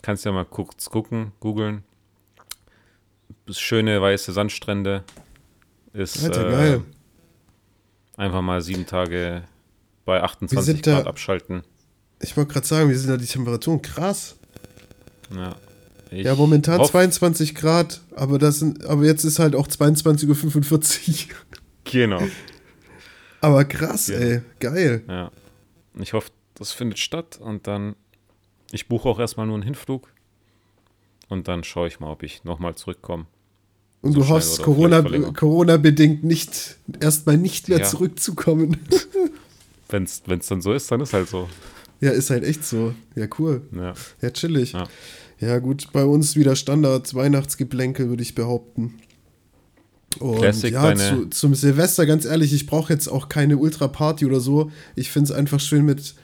kannst 0.03 0.24
ja 0.24 0.32
mal 0.32 0.45
kurz 0.45 0.89
gucken, 0.91 1.32
googeln. 1.41 1.82
Schöne 3.51 4.01
weiße 4.01 4.32
Sandstrände. 4.32 5.05
Ist 5.93 6.22
Alter, 6.24 6.49
äh, 6.49 6.51
geil. 6.53 6.82
einfach 8.16 8.43
mal 8.43 8.61
sieben 8.62 8.87
Tage 8.87 9.45
bei 10.05 10.22
28 10.22 10.64
sind 10.64 10.87
da- 10.87 10.97
Grad 10.97 11.07
abschalten. 11.07 11.62
Ich 12.20 12.37
wollte 12.37 12.53
gerade 12.53 12.66
sagen, 12.66 12.89
wie 12.91 12.95
sind 12.95 13.11
da 13.11 13.16
die 13.16 13.26
Temperaturen? 13.26 13.82
Krass. 13.82 14.37
Ja, 15.35 15.57
ich 16.15 16.25
ja, 16.27 16.35
momentan 16.35 16.81
hoff- 16.81 16.91
22 16.91 17.55
Grad, 17.55 18.01
aber 18.17 18.39
das 18.39 18.59
sind, 18.61 18.85
aber 18.85 19.05
jetzt 19.05 19.25
ist 19.25 19.39
halt 19.39 19.55
auch 19.55 19.67
22.45 19.69 21.29
Uhr. 21.29 21.35
Genau. 21.85 22.23
aber 23.41 23.65
krass, 23.65 24.09
Ja. 24.09 24.17
ey. 24.19 24.41
Geil. 24.61 25.03
Ja. 25.09 25.31
Ich 25.99 26.12
hoffe, 26.12 26.31
das 26.55 26.73
findet 26.73 26.99
statt 26.99 27.39
und 27.41 27.67
dann. 27.67 27.95
Ich 28.73 28.89
buche 28.89 29.09
auch 29.09 29.19
erstmal 29.21 29.47
nur 29.47 29.55
einen 29.57 29.62
Hinflug. 29.65 30.09
Und 31.29 31.47
dann 31.49 31.62
schaue 31.65 31.89
ich 31.89 32.01
mal, 32.01 32.11
ob 32.11 32.23
ich 32.23 32.45
nochmal 32.45 32.75
zurückkomme. 32.75 33.27
Und 34.03 34.12
So 34.12 34.21
du 34.21 34.29
hoffst, 34.29 34.62
Corona. 34.62 35.03
Corona-bedingt 35.33 36.25
nicht, 36.25 36.77
erstmal 37.01 37.39
nicht 37.39 37.69
mehr 37.69 37.79
Ja. 37.79 37.85
zurückzukommen. 37.85 38.77
Wenn 39.89 40.05
es 40.05 40.23
dann 40.23 40.61
so 40.61 40.73
ist, 40.73 40.91
dann 40.91 41.01
ist 41.01 41.12
halt 41.12 41.29
so. 41.29 41.49
ja, 42.01 42.11
ist 42.11 42.31
halt 42.31 42.45
echt 42.45 42.65
so. 42.65 42.95
Ja, 43.15 43.27
cool. 43.39 43.62
Ja. 43.73 43.95
Ja, 44.21 44.31
chillig. 44.31 44.73
Ja. 44.73 44.89
Ja. 45.41 45.59
gut, 45.59 45.89
bei 45.93 46.05
uns 46.05 46.37
wieder 46.37 46.57
Standard 46.57 47.14
Weihnachtsgeplänkel, 47.14 48.09
würde 48.09 48.22
ich 48.22 48.35
behaupten. 48.35 48.95
Und 50.20 50.39
Classic, 50.39 50.72
ja, 50.72 50.95
zu, 50.95 51.26
zum 51.26 51.55
Silvester, 51.55 52.07
ganz 52.07 52.24
ehrlich, 52.24 52.53
ich 52.53 52.66
brauche 52.66 52.93
jetzt 52.93 53.09
auch 53.09 53.28
keine 53.28 53.57
Ultra-Party 53.57 54.26
oder 54.26 54.41
so. 54.41 54.70
Ich 54.95 55.11
finde 55.11 55.32
es 55.32 55.37
einfach 55.37 55.61
schön, 55.61 55.85
mit 55.85 56.14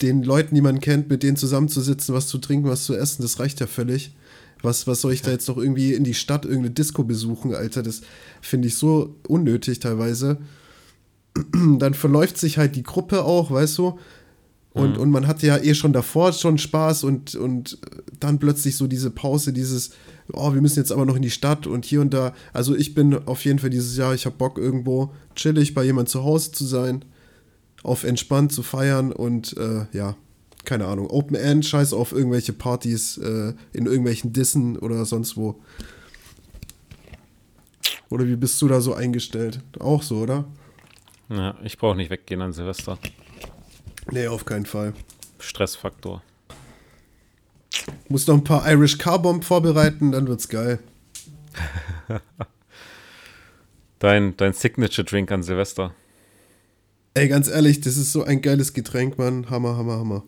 den 0.00 0.22
Leuten, 0.22 0.54
die 0.54 0.60
man 0.60 0.80
kennt, 0.80 1.08
mit 1.08 1.22
denen 1.22 1.36
zusammenzusitzen, 1.36 2.14
was 2.14 2.26
zu 2.26 2.38
trinken, 2.38 2.68
was 2.68 2.84
zu 2.84 2.94
essen. 2.94 3.22
Das 3.22 3.38
reicht 3.38 3.60
ja 3.60 3.66
völlig. 3.66 4.14
Was, 4.62 4.86
was 4.86 5.00
soll 5.00 5.12
ich 5.12 5.22
da 5.22 5.32
jetzt 5.32 5.48
noch 5.48 5.58
irgendwie 5.58 5.92
in 5.92 6.04
die 6.04 6.14
Stadt 6.14 6.44
irgendeine 6.44 6.70
Disco 6.70 7.02
besuchen, 7.02 7.54
Alter? 7.54 7.82
Das 7.82 8.02
finde 8.40 8.68
ich 8.68 8.76
so 8.76 9.16
unnötig 9.26 9.80
teilweise. 9.80 10.38
Dann 11.78 11.94
verläuft 11.94 12.38
sich 12.38 12.58
halt 12.58 12.76
die 12.76 12.84
Gruppe 12.84 13.24
auch, 13.24 13.50
weißt 13.50 13.78
du? 13.78 13.98
Und, 14.74 14.96
und 14.96 15.10
man 15.10 15.26
hatte 15.26 15.46
ja 15.46 15.58
eh 15.58 15.74
schon 15.74 15.92
davor 15.92 16.32
schon 16.32 16.56
Spaß 16.56 17.04
und, 17.04 17.34
und 17.34 17.78
dann 18.18 18.38
plötzlich 18.38 18.76
so 18.76 18.86
diese 18.86 19.10
Pause, 19.10 19.52
dieses, 19.52 19.90
oh, 20.32 20.54
wir 20.54 20.62
müssen 20.62 20.78
jetzt 20.78 20.92
aber 20.92 21.04
noch 21.04 21.16
in 21.16 21.22
die 21.22 21.30
Stadt 21.30 21.66
und 21.66 21.84
hier 21.84 22.00
und 22.00 22.14
da. 22.14 22.32
Also 22.54 22.74
ich 22.74 22.94
bin 22.94 23.26
auf 23.26 23.44
jeden 23.44 23.58
Fall 23.58 23.68
dieses 23.68 23.96
Jahr, 23.98 24.14
ich 24.14 24.24
habe 24.24 24.36
Bock 24.36 24.56
irgendwo 24.56 25.12
chillig 25.36 25.74
bei 25.74 25.84
jemand 25.84 26.08
zu 26.08 26.24
Hause 26.24 26.52
zu 26.52 26.64
sein, 26.64 27.04
auf 27.82 28.04
entspannt 28.04 28.52
zu 28.52 28.62
feiern 28.62 29.12
und 29.12 29.54
äh, 29.58 29.84
ja, 29.92 30.16
keine 30.64 30.86
Ahnung, 30.86 31.10
Open 31.10 31.36
End, 31.36 31.66
scheiß 31.66 31.92
auf 31.92 32.12
irgendwelche 32.12 32.54
Partys 32.54 33.18
äh, 33.18 33.52
in 33.74 33.84
irgendwelchen 33.84 34.32
Dissen 34.32 34.78
oder 34.78 35.04
sonst 35.04 35.36
wo. 35.36 35.60
Oder 38.08 38.26
wie 38.26 38.36
bist 38.36 38.60
du 38.62 38.68
da 38.68 38.80
so 38.80 38.94
eingestellt? 38.94 39.60
Auch 39.78 40.02
so, 40.02 40.18
oder? 40.18 40.46
Ja, 41.28 41.56
ich 41.62 41.76
brauche 41.76 41.96
nicht 41.96 42.10
weggehen 42.10 42.40
an 42.40 42.52
Silvester. 42.52 42.98
Nee, 44.10 44.26
auf 44.26 44.44
keinen 44.44 44.66
Fall. 44.66 44.94
Stressfaktor. 45.38 46.22
Muss 48.08 48.26
noch 48.26 48.34
ein 48.36 48.44
paar 48.44 48.68
Irish 48.70 48.98
Car 48.98 49.20
Bomb 49.20 49.44
vorbereiten, 49.44 50.12
dann 50.12 50.26
wird's 50.28 50.48
geil. 50.48 50.78
Dein, 53.98 54.36
dein 54.36 54.52
Signature 54.52 55.04
Drink 55.04 55.30
an 55.30 55.42
Silvester. 55.44 55.94
Ey, 57.14 57.28
ganz 57.28 57.48
ehrlich, 57.48 57.80
das 57.80 57.96
ist 57.96 58.10
so 58.12 58.24
ein 58.24 58.42
geiles 58.42 58.72
Getränk, 58.72 59.16
Mann. 59.16 59.48
Hammer, 59.48 59.76
hammer, 59.76 59.98
hammer. 59.98 60.24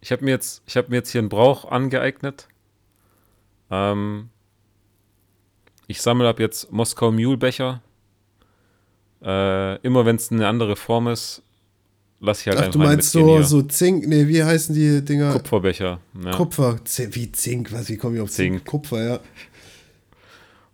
Ich 0.00 0.10
habe 0.10 0.24
mir, 0.24 0.32
jetzt- 0.32 0.62
ich 0.66 0.76
hab 0.76 0.88
mir 0.88 0.96
jetzt 0.96 1.10
hier 1.10 1.20
einen 1.20 1.28
Brauch 1.28 1.64
angeeignet. 1.66 2.48
Ähm, 3.70 4.30
ich 5.86 6.02
sammle 6.02 6.28
ab 6.28 6.40
jetzt 6.40 6.72
Moskau 6.72 7.12
Mule-Becher. 7.12 7.80
Äh, 9.22 9.76
immer 9.82 10.04
wenn 10.04 10.16
es 10.16 10.32
eine 10.32 10.48
andere 10.48 10.74
Form 10.74 11.06
ist, 11.06 11.42
lasse 12.20 12.42
ich 12.42 12.46
halt 12.48 12.58
Ach, 12.58 12.62
einfach 12.62 12.72
du 12.72 12.78
meinst 12.78 13.12
so, 13.12 13.36
hier. 13.36 13.44
so 13.44 13.62
Zink, 13.62 14.06
nee, 14.06 14.26
wie 14.28 14.42
heißen 14.42 14.74
die 14.74 15.04
Dinger? 15.04 15.32
Kupferbecher. 15.32 16.00
Ja. 16.24 16.30
Kupfer. 16.32 16.84
Z 16.84 17.14
wie 17.14 17.30
Zink, 17.32 17.72
was, 17.72 17.88
wie 17.88 17.96
komme 17.96 18.16
ich 18.16 18.22
auf 18.22 18.30
Zink? 18.30 18.58
Zink. 18.58 18.66
Kupfer, 18.66 19.02
ja. 19.04 19.20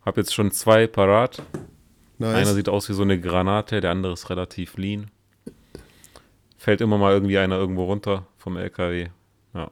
Hab 0.05 0.17
jetzt 0.17 0.35
schon 0.35 0.51
zwei 0.51 0.87
parat. 0.87 1.43
Nice. 2.19 2.37
Einer 2.37 2.55
sieht 2.55 2.69
aus 2.69 2.89
wie 2.89 2.95
so 2.95 3.03
eine 3.03 3.21
Granate, 3.21 3.81
der 3.81 3.91
andere 3.91 4.13
ist 4.13 4.31
relativ 4.31 4.77
lean. 4.77 5.11
Fällt 6.57 6.81
immer 6.81 6.99
mal 6.99 7.13
irgendwie 7.13 7.39
einer 7.39 7.57
irgendwo 7.57 7.85
runter 7.85 8.27
vom 8.39 8.57
LKW. 8.57 9.09
Ja. 9.55 9.71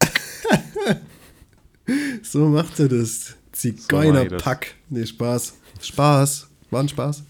so 2.22 2.48
macht 2.48 2.80
er 2.80 2.88
das. 2.88 3.36
Zigeunerpack. 3.52 4.74
Nee, 4.88 5.06
Spaß. 5.06 5.54
Spaß. 5.80 6.48
War 6.70 6.80
ein 6.80 6.88
Spaß. 6.88 7.24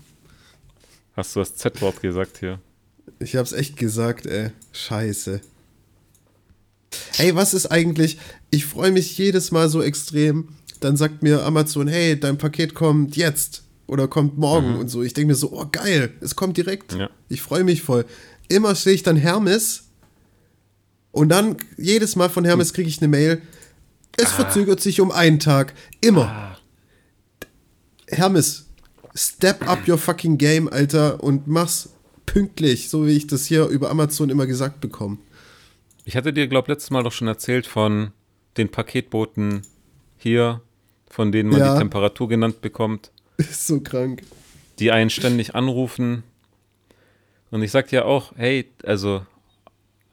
Hast 1.17 1.35
du 1.35 1.41
das 1.41 1.57
Z-Wort 1.57 2.01
gesagt 2.03 2.39
hier? 2.39 2.59
Ich 3.19 3.37
hab's 3.37 3.53
echt 3.53 3.77
gesagt, 3.77 4.27
ey. 4.27 4.51
Scheiße. 4.73 5.41
Ey, 7.19 7.35
was 7.35 7.55
ist 7.55 7.67
eigentlich? 7.67 8.19
Ich 8.51 8.65
freue 8.65 8.93
mich 8.93 9.17
jedes 9.19 9.51
Mal 9.51 9.69
so 9.69 9.83
extrem. 9.83 10.49
Dann 10.81 10.97
sagt 10.97 11.23
mir 11.23 11.45
Amazon, 11.45 11.89
hey, 11.89 12.19
dein 12.19 12.39
Paket 12.39 12.75
kommt 12.75 13.17
jetzt 13.17 13.65
oder 13.87 14.07
kommt 14.07 14.39
morgen 14.39 14.77
und 14.77 14.89
so. 14.89 15.03
Ich 15.03 15.15
denke 15.15 15.29
mir 15.29 15.35
so, 15.35 15.53
oh 15.53 15.67
geil, 15.71 16.13
es 16.21 16.37
kommt 16.37 16.57
direkt. 16.57 16.95
Ja. 16.95 17.11
Ich 17.29 17.43
freue 17.43 17.65
mich 17.65 17.83
voll. 17.83 18.05
Immer 18.49 18.75
sehe 18.75 18.95
ich 18.95 19.03
dann 19.03 19.17
Hermes 19.17 19.85
und 21.11 21.31
dann 21.31 21.57
jedes 21.77 22.17
Mal 22.17 22.31
von 22.31 22.45
Hermes 22.45 22.73
kriege 22.73 22.89
ich 22.89 22.99
eine 22.99 23.09
Mail. 23.09 23.43
Es 24.17 24.31
verzögert 24.31 24.81
sich 24.81 25.01
um 25.01 25.11
einen 25.11 25.39
Tag. 25.39 25.75
Immer. 26.01 26.57
Hermes, 28.09 28.67
step 29.15 29.69
up 29.69 29.87
your 29.89 29.99
fucking 29.99 30.39
game, 30.39 30.69
Alter, 30.69 31.23
und 31.23 31.47
mach's 31.47 31.91
pünktlich, 32.33 32.89
so 32.89 33.07
wie 33.07 33.17
ich 33.17 33.27
das 33.27 33.47
hier 33.47 33.67
über 33.67 33.91
Amazon 33.91 34.31
immer 34.31 34.47
gesagt 34.47 34.81
bekomme. 34.81 35.19
Ich 36.05 36.17
hatte 36.17 36.33
dir, 36.33 36.47
glaube 36.47 36.71
letztes 36.73 36.91
Mal 36.91 37.03
doch 37.03 37.13
schon 37.13 37.29
erzählt 37.29 37.67
von 37.67 38.13
den 38.57 38.71
Paketboten 38.71 39.63
hier, 40.17 40.61
von 41.11 41.33
denen 41.33 41.51
man 41.51 41.61
Ja. 41.61 41.73
die 41.75 41.79
Temperatur 41.81 42.29
genannt 42.29 42.61
bekommt, 42.61 43.11
Ist 43.37 43.67
so 43.67 43.81
krank. 43.81 44.23
die 44.79 44.91
einen 44.91 45.11
ständig 45.11 45.55
anrufen. 45.55 46.23
Und 47.51 47.63
ich 47.63 47.71
sag 47.71 47.93
ja 47.93 48.05
auch, 48.05 48.33
hey, 48.37 48.71
also, 48.85 49.25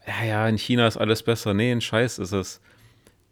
ja, 0.07 0.23
ja, 0.25 0.47
in 0.47 0.57
China 0.57 0.87
ist 0.87 0.97
alles 0.97 1.23
besser. 1.23 1.53
Nee, 1.53 1.71
ein 1.71 1.81
Scheiß 1.81 2.19
ist 2.19 2.31
es. 2.31 2.61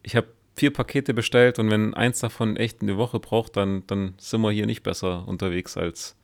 Ich 0.02 0.16
habe 0.16 0.28
vier 0.56 0.72
Pakete 0.74 1.14
bestellt 1.14 1.58
und 1.60 1.70
wenn 1.72 1.94
eins 1.94 2.20
davon 2.20 2.58
echt 2.58 2.82
eine 2.82 2.98
Woche 2.98 3.20
braucht, 3.20 3.56
dann, 3.58 3.84
dann 3.88 4.14
sind 4.18 4.42
wir 4.42 4.52
hier 4.52 4.66
nicht 4.66 4.84
besser 4.84 5.28
unterwegs 5.28 5.78
als 5.78 6.16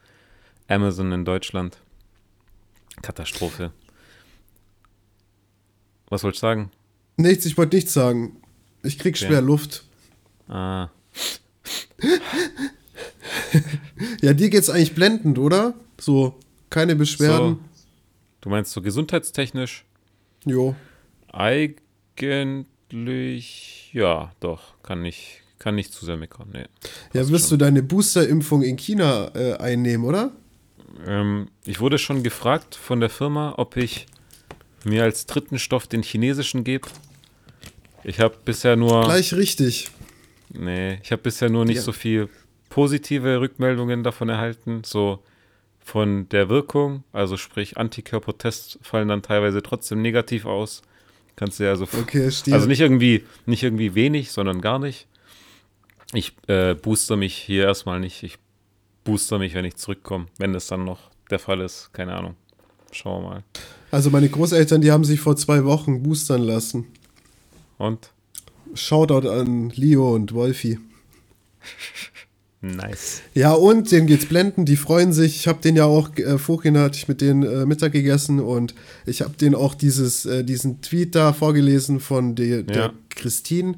Amazon 0.68 1.12
in 1.12 1.26
Deutschland. 1.26 1.78
Katastrophe. 3.02 3.72
Was 6.10 6.24
wollte 6.24 6.36
ich 6.36 6.40
sagen? 6.42 6.72
Nichts, 7.18 7.46
ich 7.46 7.58
wollte 7.58 7.76
nichts 7.76 7.94
sagen. 7.94 8.38
Ich 8.84 8.98
krieg 8.98 9.16
Okay. 9.16 9.26
schwer 9.28 9.42
Luft. 9.42 9.84
Ah, 10.48 10.90
Ja, 14.22 14.34
dir 14.34 14.50
geht's 14.50 14.70
eigentlich 14.70 14.96
blendend, 14.96 15.38
oder? 15.40 15.74
So, 16.00 16.36
keine 16.70 16.94
so. 16.94 16.98
Beschwerden. 17.00 17.60
Du 18.42 18.50
meinst 18.50 18.72
so 18.72 18.82
gesundheitstechnisch? 18.82 19.86
Jo. 20.46 20.76
Eigentlich, 21.28 21.90
ja, 23.94 24.32
doch. 24.40 24.82
Kann 24.82 25.02
nicht, 25.02 25.42
kann 25.60 25.76
nicht 25.76 25.92
zu 25.94 26.06
sehr 26.06 26.16
meckern. 26.18 26.50
Nee. 26.54 26.66
Ja, 27.14 27.28
wirst 27.30 27.52
du 27.52 27.58
deine 27.58 27.84
Boosterimpfung 27.84 28.62
in 28.64 28.78
China 28.78 29.32
äh, 29.36 29.54
einnehmen, 29.58 30.06
oder? 30.06 30.32
Ähm, 31.08 31.48
ich 31.66 31.80
wurde 31.80 31.98
schon 31.98 32.24
gefragt 32.24 32.76
von 32.76 33.00
der 33.00 33.10
Firma, 33.10 33.54
ob 33.58 33.78
ich 33.78 34.06
mir 34.84 35.04
als 35.04 35.26
dritten 35.26 35.60
Stoff 35.60 35.88
den 35.88 36.04
chinesischen 36.04 36.64
gebe. 36.64 36.88
Ich 38.04 38.20
habe 38.20 38.36
bisher 38.46 38.76
nur, 38.76 39.04
Gleich 39.04 39.34
richtig. 39.34 39.90
nee, 40.50 41.00
ich 41.04 41.12
habe 41.12 41.22
bisher 41.22 41.50
nur 41.50 41.66
nicht 41.66 41.78
Ja. 41.78 41.82
so 41.82 41.92
viel 41.92 42.30
positive 42.70 43.42
Rückmeldungen 43.42 44.04
davon 44.04 44.30
erhalten, 44.30 44.84
so 44.86 45.22
von 45.84 46.30
der 46.30 46.50
Wirkung, 46.50 47.04
also 47.12 47.36
sprich 47.36 47.78
Antikörpertests 47.78 48.78
fallen 48.82 49.08
dann 49.08 49.22
teilweise 49.24 49.62
trotzdem 49.64 50.02
negativ 50.02 50.46
aus. 50.46 50.82
Kannst 51.36 51.60
du 51.60 51.64
ja 51.64 51.72
also 51.72 51.88
Okay, 52.00 52.30
Stil. 52.32 52.54
Also 52.54 52.68
nicht 52.68 52.80
irgendwie, 52.82 53.24
nicht 53.46 53.64
irgendwie 53.64 53.96
wenig, 53.96 54.32
sondern 54.32 54.62
gar 54.62 54.78
nicht. 54.78 55.08
Ich 56.14 56.34
äh, 56.48 56.74
booster 56.76 57.16
mich 57.16 57.36
hier 57.36 57.64
erstmal 57.64 58.00
nicht. 58.00 58.24
Ich 58.24 58.38
booster 59.10 59.40
mich, 59.40 59.54
wenn 59.56 59.66
ich 59.66 59.76
zurückkomme. 59.76 60.28
Wenn 60.38 60.54
das 60.54 60.68
dann 60.68 60.86
noch 60.86 61.00
der 61.32 61.40
Fall 61.40 61.62
ist. 61.62 61.90
Keine 61.94 62.14
Ahnung. 62.14 62.36
Schauen 62.92 63.24
wir 63.24 63.30
mal. 63.30 63.44
Also 63.92 64.10
meine 64.12 64.30
Großeltern, 64.30 64.82
die 64.82 64.92
haben 64.92 65.04
sich 65.04 65.20
vor 65.20 65.36
zwei 65.36 65.64
Wochen 65.66 66.04
boostern 66.04 66.42
lassen. 66.44 66.86
Und? 67.78 68.12
Shoutout 68.76 69.28
an 69.28 69.72
Leo 69.72 70.14
und 70.14 70.34
Wolfi. 70.34 70.78
Nice. 72.62 73.22
Ja, 73.34 73.54
und 73.54 73.90
denen 73.90 74.06
geht's 74.06 74.26
blenden, 74.26 74.66
die 74.66 74.76
freuen 74.76 75.14
sich. 75.14 75.38
Ich 75.38 75.48
habe 75.48 75.62
den 75.62 75.78
ja 75.78 75.86
auch, 75.86 76.16
äh, 76.18 76.38
vorhin 76.38 76.78
hatte 76.78 76.98
ich 76.98 77.08
mit 77.08 77.22
denen 77.22 77.44
äh, 77.44 77.66
Mittag 77.66 77.94
gegessen 77.94 78.42
und 78.42 78.76
ich 79.06 79.22
habe 79.22 79.34
denen 79.38 79.56
auch 79.56 79.74
dieses, 79.76 80.26
äh, 80.26 80.44
diesen 80.44 80.82
Tweet 80.82 81.16
da 81.16 81.32
vorgelesen 81.32 82.02
von 82.02 82.36
der, 82.36 82.64
der 82.64 82.76
Ja. 82.76 82.94
Christine. 83.10 83.76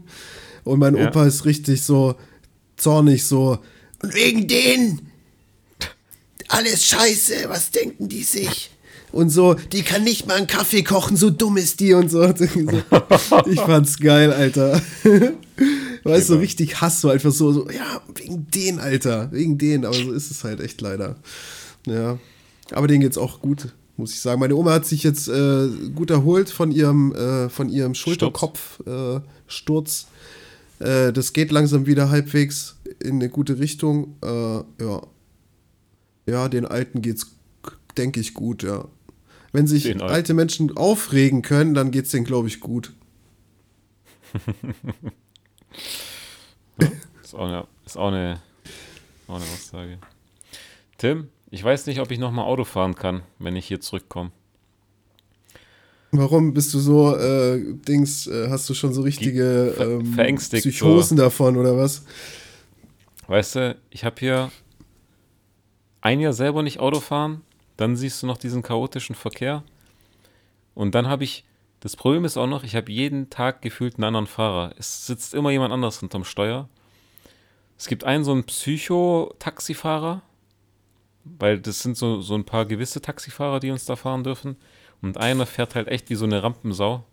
Und 0.64 0.80
mein 0.80 0.96
Ja. 0.96 1.08
Opa 1.08 1.26
ist 1.28 1.46
richtig 1.46 1.84
so 1.84 2.16
zornig, 2.76 3.26
so. 3.26 3.60
Und 4.02 4.16
wegen 4.16 4.48
denen! 4.48 5.11
Alles 6.52 6.86
scheiße, 6.86 7.46
was 7.48 7.72
denken 7.72 8.10
die 8.10 8.24
sich? 8.24 8.72
Und 9.14 9.30
so, 9.30 9.54
die 9.54 9.84
kann 9.84 10.04
nicht 10.04 10.28
mal 10.28 10.36
einen 10.36 10.48
Kaffee 10.48 10.84
kochen, 10.84 11.16
so 11.16 11.30
dumm 11.30 11.56
ist 11.58 11.80
die 11.80 11.94
und 11.94 12.12
so. 12.12 12.24
Ich 13.46 13.60
fand's 13.60 13.98
geil, 14.00 14.34
Alter. 14.34 14.82
Weißt 16.04 16.30
du, 16.30 16.34
so 16.34 16.40
richtig 16.40 16.82
Hass, 16.82 17.00
so 17.00 17.10
einfach 17.10 17.32
so, 17.32 17.54
so, 17.54 17.70
ja, 17.70 18.02
wegen 18.16 18.48
den, 18.54 18.80
Alter, 18.80 19.32
wegen 19.32 19.58
den, 19.58 19.86
aber 19.86 19.96
so 19.96 20.12
ist 20.12 20.30
es 20.30 20.44
halt 20.44 20.60
echt 20.60 20.82
leider. 20.82 21.16
Ja, 21.88 22.20
aber 22.72 22.88
denen 22.88 23.02
geht's 23.02 23.18
auch 23.18 23.42
gut, 23.42 23.70
muss 23.96 24.14
ich 24.14 24.20
sagen. 24.20 24.42
Meine 24.42 24.56
Oma 24.56 24.74
hat 24.74 24.86
sich 24.86 25.04
jetzt 25.04 25.30
äh, 25.30 25.70
gut 25.96 26.10
erholt 26.10 26.50
von 26.50 26.72
ihrem, 26.72 27.16
äh, 27.16 27.50
von 27.50 27.70
ihrem 27.70 27.96
Schulterkopfsturz. 27.96 30.08
Äh, 30.80 31.08
äh, 31.08 31.14
das 31.14 31.32
geht 31.32 31.52
langsam 31.52 31.86
wieder 31.86 32.10
halbwegs 32.10 32.76
in 33.00 33.16
eine 33.16 33.30
gute 33.30 33.60
Richtung. 33.60 34.18
Äh, 34.22 34.64
ja. 34.84 35.02
Ja, 36.32 36.48
den 36.48 36.66
Alten 36.66 37.02
geht's, 37.02 37.36
denke 37.98 38.22
ich, 38.22 38.34
gut, 38.34 38.64
ja. 38.64 38.88
Wenn 39.52 39.68
sich 39.68 39.84
Den 39.84 40.02
alte 40.02 40.34
Menschen 40.34 40.78
aufregen 40.78 41.42
können, 41.42 41.74
dann 41.74 41.92
geht's 41.92 42.12
denen, 42.12 42.24
glaube 42.24 42.48
ich, 42.48 42.62
gut. 42.62 42.94
Ist 47.22 47.36
auch 47.36 47.48
eine, 47.48 47.68
ist 47.86 47.98
auch 47.98 48.08
eine 48.10 48.42
Auch 49.28 49.36
eine 49.36 49.44
Aussage. 49.44 49.98
Tim, 50.98 51.30
ich 51.50 51.64
weiß 51.64 51.86
nicht, 51.86 52.00
ob 52.00 52.12
ich 52.12 52.20
nochmal 52.20 52.46
Auto 52.46 52.64
fahren 52.64 52.96
kann, 52.96 53.24
wenn 53.40 53.56
ich 53.56 53.66
hier 53.68 53.80
zurückkomme. 53.82 54.32
Warum 56.12 56.54
bist 56.54 56.74
du 56.74 56.80
so, 56.80 57.16
äh, 57.16 57.74
Dings, 57.88 58.28
äh, 58.28 58.50
hast 58.50 58.70
du 58.70 58.74
schon 58.74 58.94
so 58.94 59.02
richtige 59.02 59.76
ähm, 59.80 60.36
Psychosen 60.36 61.16
davon 61.18 61.56
oder 61.56 61.78
was? 61.78 62.04
Weißt 63.28 63.56
du, 63.56 63.78
ich 63.90 64.04
habe 64.04 64.16
hier 64.20 64.52
ein 66.02 66.20
Jahr 66.20 66.34
selber 66.34 66.64
nicht 66.64 66.80
Auto 66.80 67.00
fahren, 67.00 67.42
dann 67.78 67.96
siehst 67.96 68.22
du 68.22 68.28
noch 68.28 68.38
diesen 68.38 68.62
chaotischen 68.62 69.16
Verkehr 69.16 69.64
und 70.74 70.96
dann 70.96 71.08
habe 71.08 71.24
ich, 71.24 71.44
das 71.80 71.96
Problem 71.96 72.26
ist 72.26 72.38
auch 72.38 72.48
noch, 72.48 72.64
ich 72.64 72.76
habe 72.76 72.92
jeden 72.92 73.30
Tag 73.30 73.62
gefühlt 73.62 73.96
einen 73.96 74.06
anderen 74.06 74.28
Fahrer. 74.28 74.74
Es 74.78 75.08
sitzt 75.08 75.34
immer 75.34 75.52
jemand 75.52 75.74
anders 75.74 76.00
hinterm 76.00 76.24
Steuer. 76.24 76.70
Es 77.78 77.88
gibt 77.88 78.04
einen 78.04 78.24
so 78.24 78.32
einen 78.32 78.44
Psycho-Taxifahrer, 78.44 80.22
weil 81.24 81.60
das 81.60 81.82
sind 81.82 81.98
so, 81.98 82.22
so 82.22 82.36
ein 82.36 82.46
paar 82.46 82.66
gewisse 82.66 83.02
Taxifahrer, 83.02 83.60
die 83.60 83.72
uns 83.72 83.86
da 83.86 83.96
fahren 83.96 84.24
dürfen. 84.24 84.56
Und 85.02 85.18
einer 85.18 85.46
fährt 85.46 85.76
halt 85.76 85.88
echt 85.88 86.10
wie 86.10 86.16
so 86.16 86.26
eine 86.26 86.44
Rampensau 86.44 87.04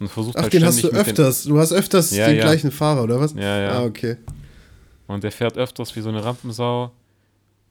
und 0.00 0.08
versucht 0.08 0.36
Ach, 0.36 0.42
halt 0.42 0.52
den 0.52 0.64
hast 0.64 0.82
du 0.82 0.88
öfters. 0.88 1.44
Du 1.44 1.58
hast 1.58 1.72
öfters 1.72 2.10
Ja, 2.10 2.26
den 2.26 2.38
ja. 2.38 2.42
gleichen 2.42 2.72
Fahrer, 2.72 3.04
oder 3.04 3.20
was? 3.20 3.34
Ja, 3.34 3.60
ja. 3.60 3.72
Ah, 3.78 3.84
okay. 3.84 4.16
Und 5.06 5.22
der 5.22 5.30
fährt 5.30 5.56
öfters 5.56 5.94
wie 5.94 6.00
so 6.00 6.08
eine 6.08 6.24
Rampensau. 6.24 6.90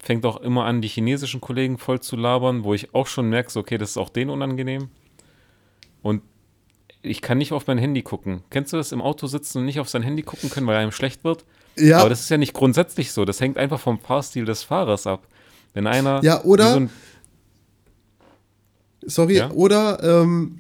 Fängt 0.02 0.26
auch 0.26 0.38
immer 0.38 0.66
an, 0.66 0.82
die 0.82 0.88
chinesischen 0.88 1.41
Kollegen 1.41 1.78
voll 1.78 2.00
zu 2.00 2.16
labern, 2.16 2.64
wo 2.64 2.74
ich 2.74 2.93
auch 2.95 3.08
schon 3.08 3.30
merke, 3.30 3.52
so, 3.52 3.60
okay, 3.60 3.78
das 3.78 3.91
ist 3.91 3.97
auch 3.97 4.10
denen 4.10 4.30
unangenehm. 4.32 4.89
Und 6.02 6.22
ich 7.02 7.22
kann 7.22 7.38
nicht 7.38 7.52
auf 7.52 7.68
mein 7.68 7.78
Handy 7.78 8.02
gucken. 8.02 8.43
Kennst 8.50 8.72
du 8.74 8.78
das, 8.78 8.91
im 8.93 9.02
Auto 9.02 9.28
sitzen 9.28 9.60
und 9.60 9.66
nicht 9.66 9.80
auf 9.80 9.89
sein 9.89 10.02
Handy 10.02 10.22
gucken 10.24 10.50
können, 10.50 10.68
weil 10.68 10.78
einem 10.78 10.91
schlecht 10.93 11.24
wird? 11.24 11.43
Ja, 11.78 12.00
Aber 12.00 12.10
das 12.10 12.22
ist 12.22 12.30
ja 12.30 12.38
nicht 12.38 12.54
grundsätzlich 12.54 13.12
so. 13.12 13.26
Das 13.26 13.39
hängt 13.41 13.58
einfach 13.58 13.80
vom 13.80 14.00
Fahrstil 14.00 14.45
des 14.45 14.64
Fahrers 14.64 15.06
ab. 15.08 15.28
Wenn 15.74 15.86
einer. 15.88 16.22
Ja, 16.24 16.43
oder- 16.43 16.72
so 16.74 16.80
ein- 16.80 16.89
sorry, 19.06 19.38
Ja? 19.38 19.52
oder, 19.52 20.02
ähm, 20.04 20.60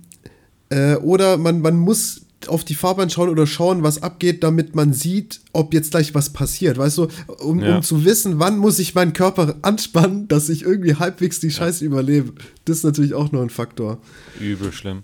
äh, 0.69 0.95
oder 0.95 1.37
man, 1.37 1.61
man 1.61 1.77
muss 1.77 2.25
auf 2.47 2.63
die 2.63 2.75
Fahrbahn 2.75 3.09
schauen 3.09 3.29
oder 3.29 3.45
schauen, 3.45 3.83
was 3.83 4.01
abgeht, 4.01 4.43
damit 4.43 4.75
man 4.75 4.93
sieht, 4.93 5.41
ob 5.51 5.73
jetzt 5.73 5.91
gleich 5.91 6.15
was 6.15 6.31
passiert, 6.31 6.77
weißt 6.77 6.97
du, 6.99 7.07
um, 7.39 7.59
Ja. 7.59 7.75
um 7.77 7.81
zu 7.83 8.05
wissen, 8.05 8.39
wann 8.39 8.57
muss 8.57 8.79
ich 8.79 8.95
meinen 8.95 9.13
Körper 9.13 9.55
anspannen, 9.61 10.27
dass 10.27 10.47
ich 10.49 10.63
irgendwie 10.63 10.95
halbwegs 10.95 11.39
die 11.39 11.51
Scheiße 11.51 11.83
überlebe. 11.83 12.33
Das 12.65 12.77
ist 12.77 12.83
natürlich 12.83 13.13
auch 13.13 13.31
noch 13.31 13.41
ein 13.41 13.49
Faktor. 13.49 13.97
Übel 14.39 14.71
schlimm. 14.71 15.01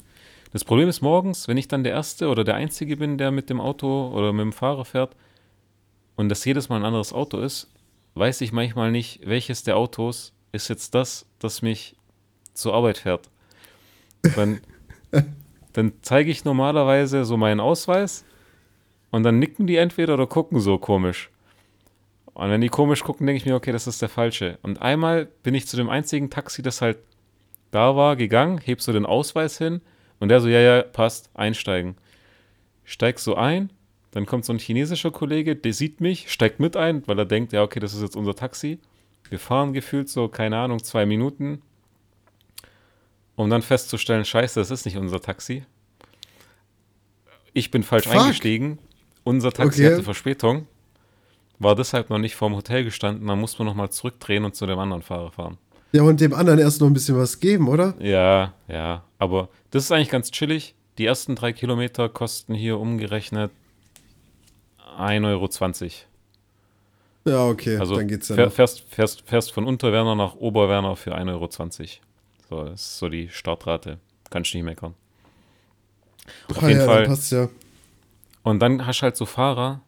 Das 0.53 0.63
Problem 0.63 0.87
ist 0.87 1.01
morgens, 1.01 1.47
wenn 1.49 1.57
ich 1.57 1.67
dann 1.67 1.83
der 1.83 1.91
Erste 1.91 2.29
oder 2.29 2.45
der 2.45 2.55
Einzige 2.55 2.95
bin, 2.95 3.17
der 3.17 3.31
mit 3.31 3.49
dem 3.49 3.59
Auto 3.59 4.09
oder 4.13 4.31
mit 4.31 4.43
dem 4.43 4.53
Fahrer 4.53 4.85
fährt 4.85 5.13
und 6.15 6.29
das 6.29 6.45
jedes 6.45 6.69
Mal 6.69 6.77
ein 6.77 6.85
anderes 6.85 7.11
Auto 7.11 7.39
ist, 7.39 7.67
weiß 8.13 8.39
ich 8.39 8.53
manchmal 8.53 8.91
nicht, 8.91 9.19
welches 9.25 9.63
der 9.63 9.75
Autos 9.75 10.31
ist 10.53 10.69
jetzt 10.69 10.95
das, 10.95 11.25
das 11.39 11.61
mich 11.61 11.97
zur 12.53 12.73
Arbeit 12.73 12.99
fährt. 12.99 13.29
Dann, 14.37 14.59
dann 15.75 15.91
zeige 16.01 16.31
ich 16.31 16.45
normalerweise 16.45 17.25
so 17.25 17.35
meinen 17.35 17.59
Ausweis 17.59 18.23
und 19.11 19.23
dann 19.23 19.39
nicken 19.39 19.67
die 19.67 19.75
entweder 19.75 20.13
oder 20.13 20.25
gucken 20.25 20.61
so 20.61 20.77
komisch. 20.77 21.29
Und 22.33 22.49
wenn 22.49 22.61
die 22.61 22.69
komisch 22.69 23.03
gucken, 23.03 23.27
denke 23.27 23.37
ich 23.37 23.45
mir, 23.45 23.55
okay, 23.55 23.73
das 23.73 23.85
ist 23.85 24.01
der 24.01 24.09
falsche. 24.09 24.57
Und 24.61 24.81
einmal 24.81 25.25
bin 25.43 25.53
ich 25.53 25.67
zu 25.67 25.75
dem 25.75 25.89
einzigen 25.89 26.29
Taxi, 26.29 26.61
das 26.61 26.81
halt 26.81 26.97
da 27.71 27.95
war, 27.97 28.15
gegangen, 28.15 28.57
hebst 28.57 28.87
du 28.87 28.93
den 28.93 29.05
Ausweis 29.05 29.57
hin 29.57 29.81
und 30.19 30.29
der 30.29 30.39
so, 30.39 30.47
ja, 30.47 30.59
ja, 30.59 30.81
passt, 30.81 31.29
einsteigen. 31.33 31.95
Steigst 32.85 33.25
so 33.25 33.35
ein, 33.35 33.69
dann 34.11 34.25
kommt 34.25 34.45
so 34.45 34.53
ein 34.53 34.59
chinesischer 34.59 35.11
Kollege, 35.11 35.57
der 35.57 35.73
sieht 35.73 35.99
mich, 35.99 36.31
steigt 36.31 36.61
mit 36.61 36.77
ein, 36.77 37.05
weil 37.05 37.19
er 37.19 37.25
denkt, 37.25 37.51
ja, 37.51 37.63
okay, 37.63 37.81
das 37.81 37.93
ist 37.93 38.01
jetzt 38.01 38.15
unser 38.15 38.35
Taxi. 38.35 38.79
Wir 39.29 39.39
fahren 39.39 39.73
gefühlt 39.73 40.07
so, 40.07 40.29
keine 40.29 40.57
Ahnung, 40.57 40.81
zwei 40.81 41.05
Minuten, 41.05 41.61
um 43.35 43.49
dann 43.49 43.61
festzustellen, 43.61 44.25
scheiße, 44.25 44.59
das 44.59 44.71
ist 44.71 44.85
nicht 44.85 44.97
unser 44.97 45.21
Taxi. 45.21 45.63
Ich 47.53 47.71
bin 47.71 47.83
falsch 47.83 48.07
Fuck. 48.07 48.15
eingestiegen. 48.15 48.79
Unser 49.23 49.51
Taxi 49.51 49.83
Okay. 49.85 49.93
hatte 49.93 50.03
Verspätung. 50.03 50.67
War 51.57 51.75
deshalb 51.75 52.09
noch 52.09 52.17
nicht 52.17 52.35
vorm 52.35 52.55
Hotel 52.55 52.83
gestanden. 52.83 53.27
Dann 53.27 53.39
mussten 53.39 53.59
wir 53.59 53.65
nochmal 53.65 53.89
zurückdrehen 53.89 54.43
und 54.43 54.55
zu 54.55 54.65
dem 54.65 54.77
anderen 54.77 55.01
Fahrer 55.01 55.31
fahren. 55.31 55.57
Ja, 55.93 56.03
und 56.03 56.19
dem 56.19 56.33
anderen 56.33 56.59
erst 56.59 56.81
noch 56.81 56.87
ein 56.87 56.93
bisschen 56.93 57.17
was 57.17 57.39
geben, 57.39 57.69
oder? 57.69 57.95
Ja, 57.99 58.53
ja. 58.67 59.03
Aber 59.17 59.47
das 59.71 59.83
ist 59.85 59.91
eigentlich 59.91 60.09
ganz 60.09 60.31
chillig. 60.31 60.75
Die 60.97 61.05
ersten 61.05 61.35
drei 61.35 61.53
Kilometer 61.53 62.09
kosten 62.09 62.53
hier 62.53 62.77
umgerechnet 62.79 63.51
1,20 64.97 65.25
Euro. 65.25 65.49
Ja, 67.27 67.47
okay, 67.47 67.77
Also 67.77 67.95
dann 67.95 68.07
geht's 68.07 68.29
ja 68.29 68.49
fährst, 68.49 68.81
fährst, 68.89 69.21
fährst 69.21 69.51
von 69.51 69.65
Unterwerner 69.65 70.15
nach 70.15 70.35
Oberwerner 70.35 70.95
für 70.95 71.15
1,20 71.15 71.29
Euro. 71.31 71.49
So, 72.55 72.63
das 72.63 72.81
ist 72.81 72.97
so 72.99 73.09
die 73.09 73.27
Startrate. 73.27 73.99
Kannst 74.29 74.53
nicht 74.55 74.63
meckern. 74.63 74.93
Auf 76.49 76.63
Ah, 76.63 76.67
jeden 76.69 76.79
ja, 76.79 76.85
Fall. 76.85 77.01
dann 77.01 77.09
passt's 77.09 77.31
ja. 77.31 77.49
Und 78.43 78.59
dann 78.59 78.85
hast 78.85 78.99
du 78.99 79.03
halt 79.03 79.17
so 79.17 79.25
Fahrer, 79.25 79.81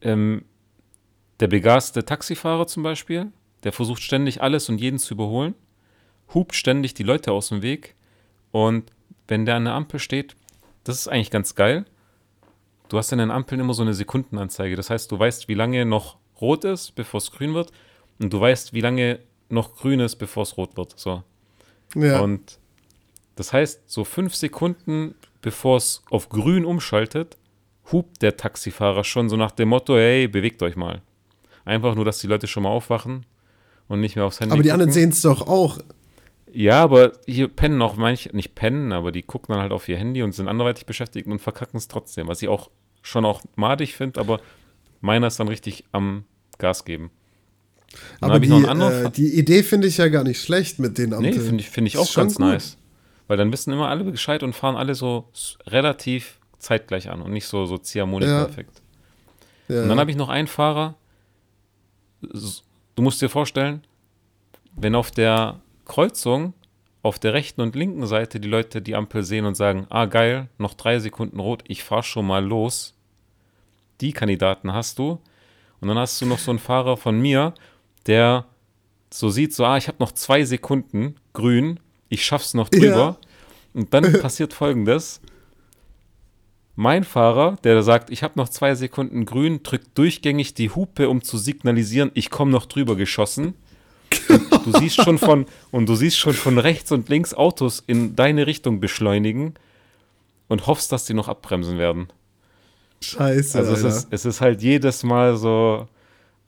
ähm, 0.00 0.44
der 1.40 1.48
begaste 1.48 2.04
Taxifahrer 2.04 2.66
zum 2.66 2.82
Beispiel, 2.82 3.30
der 3.64 3.72
versucht 3.72 4.00
ständig 4.02 4.40
alles 4.40 4.68
und 4.68 4.78
jeden 4.80 4.98
zu 4.98 5.12
überholen, 5.14 5.54
hupt 6.32 6.54
ständig 6.54 6.94
die 6.94 7.02
Leute 7.02 7.32
aus 7.32 7.48
dem 7.50 7.60
Weg 7.62 7.94
und 8.52 8.90
wenn 9.28 9.44
der 9.44 9.56
an 9.56 9.64
der 9.66 9.74
Ampel 9.74 10.00
steht, 10.00 10.34
das 10.84 10.96
ist 10.98 11.08
eigentlich 11.08 11.30
ganz 11.30 11.54
geil. 11.54 11.84
Du 12.88 12.96
hast 12.98 13.12
an 13.12 13.18
den 13.18 13.30
Ampeln 13.30 13.60
immer 13.60 13.74
so 13.74 13.82
eine 13.82 13.94
Sekundenanzeige. 13.94 14.76
Das 14.76 14.90
heißt, 14.90 15.10
du 15.12 15.18
weißt, 15.18 15.48
wie 15.48 15.54
lange 15.54 15.84
noch 15.84 16.16
rot 16.40 16.64
ist, 16.64 16.94
bevor 16.94 17.18
es 17.18 17.30
grün 17.30 17.54
wird 17.54 17.70
und 18.18 18.32
du 18.32 18.40
weißt, 18.40 18.72
wie 18.72 18.80
lange 18.80 19.20
noch 19.52 19.76
grün 19.76 20.00
ist, 20.00 20.16
bevor 20.16 20.42
es 20.42 20.56
rot 20.56 20.76
wird. 20.76 20.94
So. 20.98 21.22
Ja. 21.94 22.20
Und 22.20 22.58
das 23.36 23.52
heißt, 23.52 23.90
so 23.90 24.04
fünf 24.04 24.34
Sekunden 24.34 25.14
bevor 25.42 25.76
es 25.76 26.02
auf 26.08 26.30
grün 26.30 26.64
umschaltet, 26.64 27.36
hupt 27.90 28.22
der 28.22 28.36
Taxifahrer 28.36 29.04
schon 29.04 29.28
so 29.28 29.36
nach 29.36 29.50
dem 29.50 29.68
Motto, 29.68 29.96
hey, 29.96 30.28
bewegt 30.28 30.62
euch 30.62 30.76
mal. 30.76 31.02
Einfach 31.64 31.94
nur, 31.94 32.04
dass 32.04 32.20
die 32.20 32.28
Leute 32.28 32.46
schon 32.46 32.62
mal 32.62 32.70
aufwachen 32.70 33.26
und 33.88 34.00
nicht 34.00 34.16
mehr 34.16 34.24
aufs 34.24 34.40
Handy 34.40 34.54
aber 34.54 34.62
die 34.62 34.70
gucken. 34.70 34.80
anderen 34.80 34.92
sehen 34.92 35.10
es 35.10 35.20
doch 35.20 35.46
auch. 35.46 35.78
Ja, 36.50 36.82
aber 36.82 37.12
hier 37.26 37.48
pennen 37.48 37.82
auch 37.82 37.96
manche, 37.96 38.34
nicht 38.34 38.54
pennen, 38.54 38.92
aber 38.92 39.10
die 39.10 39.22
gucken 39.22 39.52
dann 39.52 39.62
halt 39.62 39.72
auf 39.72 39.88
ihr 39.88 39.96
Handy 39.96 40.22
und 40.22 40.32
sind 40.32 40.48
anderweitig 40.48 40.86
beschäftigt 40.86 41.26
und 41.26 41.40
verkacken 41.40 41.76
es 41.76 41.88
trotzdem, 41.88 42.28
was 42.28 42.40
ich 42.40 42.48
auch 42.48 42.70
schon 43.02 43.24
auch 43.24 43.42
madig 43.56 43.94
finde, 43.96 44.20
aber 44.20 44.40
meiner 45.00 45.26
ist 45.26 45.40
dann 45.40 45.48
richtig 45.48 45.84
am 45.92 46.24
Gas 46.58 46.84
geben. 46.84 47.10
Aber 48.20 48.40
die, 48.40 48.50
äh, 48.50 49.10
die 49.10 49.38
Idee 49.38 49.62
finde 49.62 49.88
ich 49.88 49.98
ja 49.98 50.08
gar 50.08 50.24
nicht 50.24 50.40
schlecht 50.40 50.78
mit 50.78 50.98
den 50.98 51.12
Ampeln. 51.12 51.34
Nee, 51.34 51.40
finde 51.40 51.60
ich, 51.60 51.70
find 51.70 51.86
ich 51.86 51.98
auch 51.98 52.12
ganz 52.14 52.36
gut. 52.36 52.46
nice. 52.46 52.78
Weil 53.28 53.36
dann 53.36 53.52
wissen 53.52 53.72
immer 53.72 53.88
alle 53.88 54.04
Bescheid 54.04 54.42
und 54.42 54.54
fahren 54.54 54.76
alle 54.76 54.94
so 54.94 55.28
relativ 55.66 56.38
zeitgleich 56.58 57.10
an 57.10 57.22
und 57.22 57.32
nicht 57.32 57.46
so, 57.46 57.66
so 57.66 57.78
Ziehharmonika-Effekt. 57.78 58.82
Ja. 59.68 59.82
Und 59.82 59.88
dann 59.88 59.98
habe 59.98 60.10
ich 60.10 60.16
noch 60.16 60.28
einen 60.28 60.48
Fahrer, 60.48 60.96
du 62.20 63.02
musst 63.02 63.20
dir 63.20 63.28
vorstellen, 63.28 63.82
wenn 64.76 64.94
auf 64.94 65.10
der 65.10 65.60
Kreuzung 65.84 66.54
auf 67.02 67.18
der 67.18 67.34
rechten 67.34 67.60
und 67.60 67.74
linken 67.74 68.06
Seite 68.06 68.38
die 68.38 68.48
Leute 68.48 68.80
die 68.80 68.94
Ampel 68.94 69.24
sehen 69.24 69.44
und 69.44 69.56
sagen, 69.56 69.86
ah 69.90 70.06
geil, 70.06 70.48
noch 70.58 70.74
drei 70.74 71.00
Sekunden 71.00 71.40
rot, 71.40 71.64
ich 71.66 71.82
fahr 71.82 72.02
schon 72.02 72.26
mal 72.26 72.44
los. 72.44 72.94
Die 74.00 74.12
Kandidaten 74.12 74.72
hast 74.72 74.98
du. 74.98 75.18
Und 75.80 75.88
dann 75.88 75.98
hast 75.98 76.20
du 76.20 76.26
noch 76.26 76.38
so 76.38 76.52
einen 76.52 76.60
Fahrer 76.60 76.96
von 76.96 77.20
mir, 77.20 77.54
der 78.06 78.46
so 79.12 79.28
sieht, 79.28 79.54
so, 79.54 79.64
ah, 79.64 79.76
ich 79.76 79.88
habe 79.88 79.98
noch 80.00 80.12
zwei 80.12 80.44
Sekunden 80.44 81.16
grün, 81.32 81.80
ich 82.08 82.24
schaff's 82.24 82.54
noch 82.54 82.68
drüber. 82.68 83.18
Und 83.74 83.92
dann 83.94 84.10
passiert 84.20 84.52
folgendes. 84.52 85.20
Mein 86.74 87.04
Fahrer, 87.04 87.56
der 87.64 87.74
da 87.74 87.82
sagt, 87.82 88.10
ich 88.10 88.22
habe 88.22 88.34
noch 88.36 88.48
zwei 88.48 88.74
Sekunden 88.74 89.26
grün, 89.26 89.62
drückt 89.62 89.96
durchgängig 89.96 90.54
die 90.54 90.70
Hupe, 90.70 91.08
um 91.08 91.22
zu 91.22 91.36
signalisieren, 91.36 92.10
ich 92.14 92.30
komme 92.30 92.50
noch 92.50 92.66
drüber 92.66 92.96
geschossen. 92.96 93.54
Und 94.28 94.66
du 94.66 94.78
siehst 94.78 95.02
schon 95.02 95.18
von 95.18 95.46
und 95.70 95.88
du 95.88 95.94
siehst 95.94 96.18
schon 96.18 96.34
von 96.34 96.58
rechts 96.58 96.92
und 96.92 97.08
links 97.08 97.34
Autos 97.34 97.82
in 97.86 98.14
deine 98.14 98.46
Richtung 98.46 98.80
beschleunigen 98.80 99.54
und 100.48 100.66
hoffst, 100.66 100.92
dass 100.92 101.04
die 101.06 101.14
noch 101.14 101.28
abbremsen 101.28 101.78
werden. 101.78 102.08
Scheiße. 103.00 103.58
Also 103.58 103.72
es 103.72 103.84
Alter. 103.84 103.96
ist, 103.96 104.08
es 104.10 104.24
ist 104.24 104.40
halt 104.40 104.62
jedes 104.62 105.02
Mal 105.02 105.36
so 105.36 105.88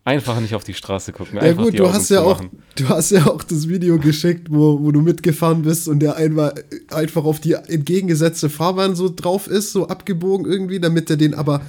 einfach 0.05 0.39
nicht 0.41 0.55
auf 0.55 0.65
die 0.65 0.75
Straße 0.75 1.13
gucken. 1.13 1.39
ja 1.43 1.53
gut, 1.53 1.79
du 1.79 1.85
Augen 1.85 1.95
hast 1.95 2.11
ja 2.11 2.23
auch, 2.23 2.43
du 2.77 2.89
hast 2.89 3.11
ja 3.11 3.27
auch 3.27 3.43
das 3.43 3.69
Video 3.69 3.99
geschickt, 3.99 4.49
wo, 4.51 4.81
wo 4.83 4.93
du 4.93 5.01
mitgefahren 5.01 5.63
bist 5.63 5.89
und 5.89 6.01
der 6.01 6.17
einmal 6.17 6.55
einfach 6.91 7.25
auf 7.25 7.41
die 7.41 7.53
entgegengesetzte 7.53 8.51
Fahrbahn 8.51 8.95
so 8.95 9.09
drauf 9.15 9.47
ist, 9.47 9.73
so 9.73 9.89
abgebogen 9.89 10.47
irgendwie, 10.47 10.81
damit 10.81 11.11
er 11.11 11.17
den 11.17 11.35
aber 11.35 11.63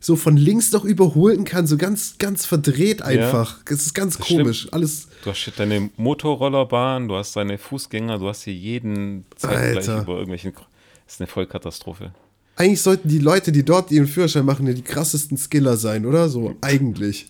so 0.00 0.14
von 0.14 0.36
links 0.36 0.70
noch 0.72 0.84
überholen 0.84 1.44
kann, 1.44 1.66
so 1.66 1.76
ganz, 1.76 2.18
ganz 2.18 2.46
verdreht 2.46 3.02
einfach. 3.02 3.64
Das 3.64 3.82
ist 3.82 3.94
ganz 3.94 4.16
Das 4.16 4.26
komisch. 4.28 4.68
Alles. 4.70 5.08
Du 5.24 5.30
hast 5.30 5.52
deine 5.56 5.90
Motorrollerbahn, 5.96 7.08
du 7.08 7.16
hast 7.16 7.34
deine 7.34 7.58
Fußgänger, 7.58 8.18
du 8.18 8.28
hast 8.28 8.42
hier 8.42 8.54
jeden 8.54 9.24
zeitgleich 9.36 9.76
Alter. 9.76 10.02
über 10.02 10.12
irgendwelchen. 10.14 10.52
Das 10.52 11.14
ist 11.14 11.20
eine 11.20 11.26
Vollkatastrophe. 11.26 12.12
eigentlich 12.54 12.82
sollten 12.82 13.08
die 13.08 13.18
Leute, 13.18 13.50
die 13.50 13.64
dort 13.64 13.90
ihren 13.90 14.06
Führerschein 14.06 14.44
machen, 14.44 14.66
ja 14.66 14.72
die 14.72 14.82
krassesten 14.82 15.36
Skiller 15.36 15.76
sein, 15.76 16.06
oder? 16.06 16.28
So, 16.28 16.54
eigentlich. 16.60 17.26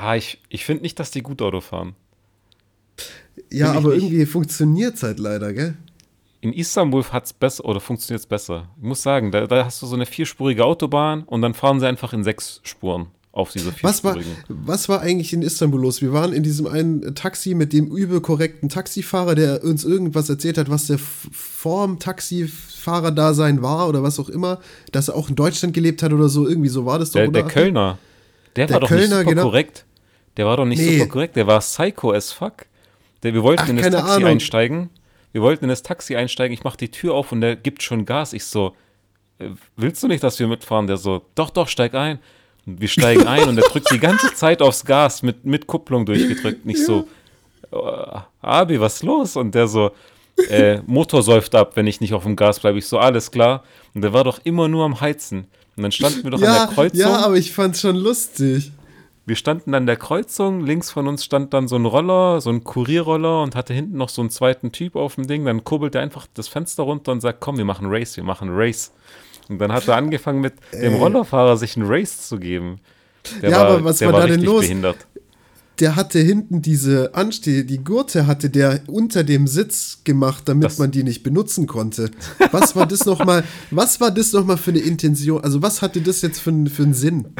Ah, 0.00 0.16
ich, 0.16 0.40
ich 0.48 0.64
finde 0.64 0.82
nicht, 0.82 0.98
dass 0.98 1.10
die 1.10 1.22
gut 1.22 1.40
Auto 1.40 1.60
fahren. 1.60 1.94
Ja, 3.50 3.72
Find 3.72 3.84
aber 3.84 3.94
irgendwie 3.94 4.26
funktioniert 4.26 4.94
es 4.96 5.02
halt 5.02 5.18
leider, 5.18 5.52
gell? 5.52 5.76
In 6.40 6.52
Istanbul 6.52 7.04
hat 7.04 7.24
es 7.26 7.32
besser 7.32 7.64
oder 7.64 7.80
funktioniert 7.80 8.20
es 8.20 8.26
besser. 8.26 8.68
Ich 8.76 8.82
muss 8.86 9.02
sagen, 9.02 9.30
da, 9.30 9.46
da 9.46 9.64
hast 9.64 9.80
du 9.82 9.86
so 9.86 9.94
eine 9.94 10.04
vierspurige 10.06 10.64
Autobahn 10.64 11.22
und 11.22 11.42
dann 11.42 11.54
fahren 11.54 11.80
sie 11.80 11.86
einfach 11.86 12.12
in 12.12 12.22
sechs 12.24 12.60
Spuren 12.64 13.06
auf 13.32 13.50
diese 13.52 13.72
Was 13.82 14.04
war, 14.04 14.14
vierspurigen. 14.14 14.44
was 14.48 14.88
war 14.88 15.00
eigentlich 15.00 15.32
in 15.32 15.42
Istanbul 15.42 15.80
los? 15.80 16.02
Wir 16.02 16.12
waren 16.12 16.32
in 16.32 16.42
diesem 16.42 16.66
einen 16.66 17.14
Taxi 17.14 17.54
mit 17.54 17.72
dem 17.72 17.86
übel 17.86 18.20
korrekten 18.20 18.68
Taxifahrer, 18.68 19.34
der 19.34 19.64
uns 19.64 19.84
irgendwas 19.84 20.28
erzählt 20.28 20.58
hat, 20.58 20.68
was 20.70 20.86
der 20.86 20.98
Form 20.98 21.98
Taxifahrer-Dasein 21.98 23.62
war 23.62 23.88
oder 23.88 24.02
was 24.02 24.20
auch 24.20 24.28
immer, 24.28 24.60
dass 24.92 25.08
er 25.08 25.16
auch 25.16 25.28
in 25.30 25.34
Deutschland 25.36 25.74
gelebt 25.74 26.02
hat 26.02 26.12
oder 26.12 26.28
so. 26.28 26.46
Irgendwie 26.48 26.68
so 26.68 26.84
war 26.84 26.98
das 26.98 27.10
doch, 27.10 27.20
Der, 27.20 27.28
oder? 27.28 27.42
der 27.42 27.50
Kölner, 27.50 27.98
der, 28.56 28.66
Der 28.66 28.74
war 28.74 28.80
doch 28.80 28.88
Kölner, 28.88 29.02
nicht 29.02 29.10
super 29.18 29.24
genau. 29.30 29.42
korrekt. 29.42 29.84
Der 30.36 30.46
war 30.46 30.56
doch 30.56 30.64
nicht 30.64 30.78
Nee. 30.80 30.98
super 30.98 31.10
korrekt. 31.10 31.36
Der 31.36 31.46
war 31.46 31.60
psycho 31.60 32.12
as 32.12 32.32
fuck. 32.32 32.66
Der, 33.22 33.34
wir 33.34 33.42
wollten 33.42 33.62
Ach, 33.64 33.68
in 33.68 33.76
das 33.76 33.90
Taxi 33.90 34.10
Ahnung. 34.10 34.28
einsteigen. 34.28 34.90
Wir 35.32 35.42
wollten 35.42 35.64
in 35.64 35.68
das 35.70 35.82
Taxi 35.82 36.16
einsteigen. 36.16 36.52
Ich 36.54 36.64
mache 36.64 36.76
die 36.76 36.90
Tür 36.90 37.14
auf 37.14 37.32
und 37.32 37.40
der 37.40 37.56
gibt 37.56 37.82
schon 37.82 38.04
Gas. 38.04 38.32
Ich 38.32 38.44
so, 38.44 38.74
äh, 39.38 39.48
willst 39.76 40.02
du 40.02 40.08
nicht, 40.08 40.22
dass 40.22 40.38
wir 40.38 40.46
mitfahren? 40.46 40.86
Der 40.86 40.96
so, 40.96 41.22
doch, 41.34 41.50
doch, 41.50 41.68
steig 41.68 41.94
ein. 41.94 42.18
Und 42.66 42.80
wir 42.80 42.88
steigen 42.88 43.26
ein 43.26 43.48
und 43.48 43.56
der 43.56 43.64
drückt 43.66 43.90
die 43.90 43.98
ganze 43.98 44.32
Zeit 44.34 44.62
aufs 44.62 44.84
Gas 44.84 45.22
mit, 45.22 45.44
mit 45.44 45.66
Kupplung 45.66 46.06
durchgedrückt. 46.06 46.64
Nicht 46.64 46.84
so, 46.84 47.06
äh, 47.72 47.76
Abi, 48.40 48.80
was 48.80 48.94
ist 48.96 49.02
los? 49.02 49.36
Und 49.36 49.54
der 49.54 49.66
so, 49.66 49.90
äh, 50.48 50.78
Motor 50.86 51.22
säuft 51.22 51.54
ab, 51.54 51.72
wenn 51.76 51.86
ich 51.86 52.00
nicht 52.00 52.14
auf 52.14 52.22
dem 52.24 52.36
Gas 52.36 52.60
bleibe. 52.60 52.78
Ich 52.78 52.86
so, 52.86 52.98
alles 52.98 53.30
klar. 53.30 53.64
Und 53.94 54.02
der 54.02 54.12
war 54.12 54.24
doch 54.24 54.40
immer 54.44 54.68
nur 54.68 54.84
am 54.84 55.00
Heizen. 55.00 55.46
Und 55.76 55.82
dann 55.82 55.92
standen 55.92 56.24
wir 56.24 56.30
doch 56.30 56.38
an 56.38 56.44
ja, 56.44 56.66
der 56.66 56.74
Kreuzung. 56.74 57.00
ja, 57.00 57.16
aber 57.16 57.36
ich 57.36 57.52
fand's 57.52 57.80
schon 57.80 57.96
lustig. 57.96 58.72
Wir 59.26 59.36
standen 59.36 59.74
an 59.74 59.86
der 59.86 59.96
Kreuzung, 59.96 60.60
links 60.66 60.90
von 60.90 61.08
uns 61.08 61.24
stand 61.24 61.54
dann 61.54 61.66
so 61.66 61.76
ein 61.76 61.86
Roller, 61.86 62.42
so 62.42 62.50
ein 62.50 62.62
Kurierroller 62.62 63.42
und 63.42 63.54
hatte 63.56 63.72
hinten 63.72 63.96
noch 63.96 64.10
so 64.10 64.20
einen 64.20 64.28
zweiten 64.30 64.70
Typ 64.70 64.96
auf 64.96 65.14
dem 65.14 65.26
Ding. 65.26 65.46
Dann 65.46 65.64
kurbelt 65.64 65.94
er 65.94 66.02
einfach 66.02 66.26
das 66.34 66.46
Fenster 66.46 66.82
runter 66.82 67.10
und 67.12 67.22
sagt, 67.22 67.40
komm, 67.40 67.56
wir 67.56 67.64
machen 67.64 67.86
Race, 67.88 68.16
wir 68.18 68.24
machen 68.24 68.50
Race. 68.52 68.92
Und 69.48 69.58
dann 69.58 69.72
hat 69.72 69.88
er 69.88 69.96
angefangen 69.96 70.40
mit 70.42 70.54
dem 70.72 70.94
Rollerfahrer 70.94 71.56
sich 71.56 71.76
einen 71.76 71.86
Race 71.86 72.28
zu 72.28 72.38
geben. 72.38 72.80
Der 73.40 73.50
Ja, 73.50 73.62
aber 73.66 73.82
was 73.82 73.98
der 73.98 74.12
war 74.12 74.20
da 74.20 74.26
denn 74.26 74.42
los? 74.42 74.60
behindert. 74.60 74.98
Der 75.80 75.96
hatte 75.96 76.20
hinten 76.20 76.62
diese 76.62 77.14
Ansteh, 77.14 77.64
die 77.64 77.82
Gurte 77.82 78.26
hatte 78.28 78.48
der 78.48 78.82
unter 78.86 79.24
dem 79.24 79.46
Sitz 79.48 80.00
gemacht, 80.04 80.44
damit 80.48 80.64
Das- 80.66 80.78
man 80.78 80.90
die 80.92 81.02
nicht 81.02 81.22
benutzen 81.24 81.66
konnte. 81.66 82.10
Was 82.52 82.76
war 82.76 82.86
das 82.86 83.04
nochmal, 83.06 83.42
was 83.72 84.00
war 84.00 84.12
das 84.12 84.32
nochmal 84.32 84.56
für 84.56 84.70
eine 84.70 84.78
Intention? 84.80 85.42
Also 85.42 85.62
was 85.62 85.82
hatte 85.82 86.00
das 86.00 86.22
jetzt 86.22 86.38
für, 86.40 86.50
einen- 86.50 86.68
für 86.68 86.84
einen 86.84 86.94
Sinn? 86.94 87.34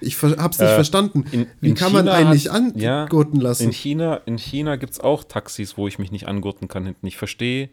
Ich 0.00 0.20
hab's 0.22 0.58
nicht 0.58 0.68
Äh, 0.70 0.74
verstanden. 0.74 1.24
in- 1.30 1.46
Wie 1.60 1.68
in 1.70 1.74
kann 1.74 1.92
man 1.92 2.04
China 2.06 2.14
einen 2.16 2.28
hat- 2.28 2.34
nicht 2.34 2.82
ja, 2.82 3.04
angurten 3.04 3.40
lassen? 3.40 3.64
In 3.64 3.72
China, 3.72 4.16
in 4.26 4.38
China 4.38 4.76
gibt 4.76 4.94
es 4.94 5.00
auch 5.00 5.22
Taxis, 5.24 5.76
wo 5.76 5.86
ich 5.86 5.98
mich 5.98 6.10
nicht 6.10 6.26
angurten 6.26 6.68
kann 6.68 6.84
hinten. 6.86 7.06
Ich 7.06 7.16
verstehe 7.18 7.68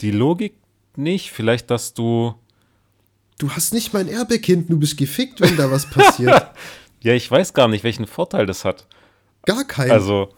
die 0.00 0.10
Logik 0.12 0.54
nicht. 0.96 1.30
Vielleicht, 1.30 1.70
dass 1.70 1.92
du 1.94 2.34
Du 3.38 3.50
hast 3.50 3.72
nicht 3.72 3.92
mal 3.94 4.00
ein 4.00 4.08
Airbag 4.08 4.44
hinten, 4.44 4.72
du 4.72 4.78
bist 4.78 4.98
gefickt, 4.98 5.40
wenn 5.40 5.56
da 5.56 5.70
was 5.70 5.84
passiert. 5.88 6.50
Ja, 7.02 7.14
ich 7.14 7.30
weiß 7.30 7.54
gar 7.54 7.66
nicht, 7.68 7.82
welchen 7.82 8.06
Vorteil 8.06 8.44
das 8.44 8.66
hat. 8.66 8.86
Gar 9.46 9.64
keinen. 9.64 9.90
Also, 9.90 10.28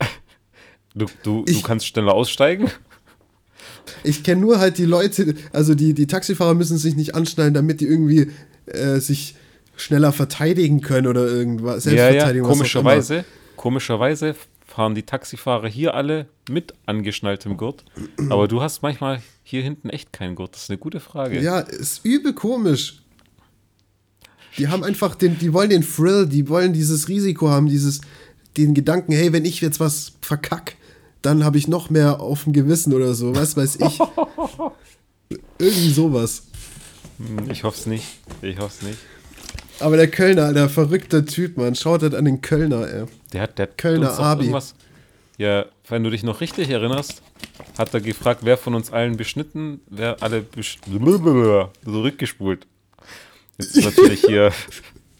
du, 0.94 1.06
du, 1.22 1.44
du 1.44 1.44
Ich- 1.46 1.62
kannst 1.62 1.86
schneller 1.86 2.14
aussteigen. 2.14 2.70
Ich 4.04 4.22
kenne 4.22 4.40
nur 4.40 4.58
halt 4.60 4.78
die 4.78 4.84
Leute, 4.84 5.34
also 5.52 5.74
die, 5.74 5.94
die 5.94 6.06
Taxifahrer 6.06 6.54
müssen 6.54 6.78
sich 6.78 6.94
nicht 6.96 7.14
anschnallen, 7.14 7.54
damit 7.54 7.80
die 7.80 7.86
irgendwie 7.86 8.30
äh, 8.66 8.98
sich 9.00 9.34
schneller 9.76 10.12
verteidigen 10.12 10.80
können 10.80 11.06
oder 11.06 11.26
irgendwas. 11.26 11.84
Ja, 11.84 11.92
ja, 11.92 11.96
Selbstverteidigung, 11.98 12.48
was 12.48 12.54
auch 12.54 12.58
komischerweise, 12.58 13.24
komischerweise 13.56 14.36
fahren 14.66 14.94
die 14.94 15.02
Taxifahrer 15.02 15.68
hier 15.68 15.94
alle 15.94 16.26
mit 16.48 16.74
angeschnalltem 16.86 17.56
Gurt. 17.56 17.84
Aber 18.30 18.46
du 18.46 18.62
hast 18.62 18.82
manchmal 18.82 19.20
hier 19.42 19.62
hinten 19.62 19.90
echt 19.90 20.12
keinen 20.12 20.36
Gurt. 20.36 20.54
Das 20.54 20.64
ist 20.64 20.70
eine 20.70 20.78
gute 20.78 21.00
Frage. 21.00 21.40
Ja, 21.40 21.58
ist 21.60 22.04
übel 22.04 22.32
komisch. 22.34 23.02
Die 24.58 24.68
haben 24.68 24.84
einfach 24.84 25.14
den, 25.14 25.38
die 25.38 25.52
wollen 25.52 25.70
den 25.70 25.82
Thrill, 25.82 26.26
die 26.26 26.48
wollen 26.48 26.72
dieses 26.72 27.08
Risiko 27.08 27.48
haben, 27.48 27.66
dieses, 27.66 28.00
den 28.56 28.74
Gedanken, 28.74 29.12
hey, 29.12 29.32
wenn 29.32 29.44
ich 29.44 29.60
jetzt 29.60 29.80
was 29.80 30.12
verkack, 30.20 30.76
dann 31.22 31.44
habe 31.44 31.58
ich 31.58 31.68
noch 31.68 31.90
mehr 31.90 32.20
auf 32.20 32.44
dem 32.44 32.52
Gewissen 32.52 32.92
oder 32.94 33.14
so, 33.14 33.34
was 33.34 33.56
weiß 33.56 33.76
ich. 33.76 33.98
Irgendwie 35.58 35.90
sowas. 35.92 36.42
Hm, 37.18 37.50
Ich 37.50 37.64
hoffe 37.64 37.78
es 37.78 37.86
nicht. 37.86 38.06
Ich 38.42 38.58
hoffe 38.58 38.74
es 38.80 38.82
nicht. 38.82 38.98
Aber 39.78 39.96
der 39.96 40.08
Kölner, 40.10 40.52
der 40.52 40.68
verrückte 40.68 41.24
Typ, 41.24 41.56
man, 41.56 41.74
schaut 41.74 42.02
halt 42.02 42.14
an 42.14 42.24
den 42.24 42.40
Kölner, 42.40 42.86
ey. 42.86 43.04
Der 43.32 43.42
hat, 43.42 43.58
der 43.58 43.64
hat 43.68 43.78
Kölner 43.78 44.18
Abi. 44.18 44.42
irgendwas. 44.44 44.74
Ja, 45.38 45.64
wenn 45.88 46.04
du 46.04 46.10
dich 46.10 46.22
noch 46.22 46.40
richtig 46.42 46.68
erinnerst, 46.68 47.22
hat 47.78 47.94
er 47.94 48.00
gefragt, 48.00 48.40
wer 48.44 48.58
von 48.58 48.74
uns 48.74 48.92
allen 48.92 49.16
beschnitten, 49.16 49.80
wer 49.88 50.22
alle 50.22 50.42
besch 50.42 50.78
zurückgespult. 51.84 52.66
Jetzt 53.58 53.76
ist 53.76 53.84
natürlich 53.84 54.20
hier 54.20 54.52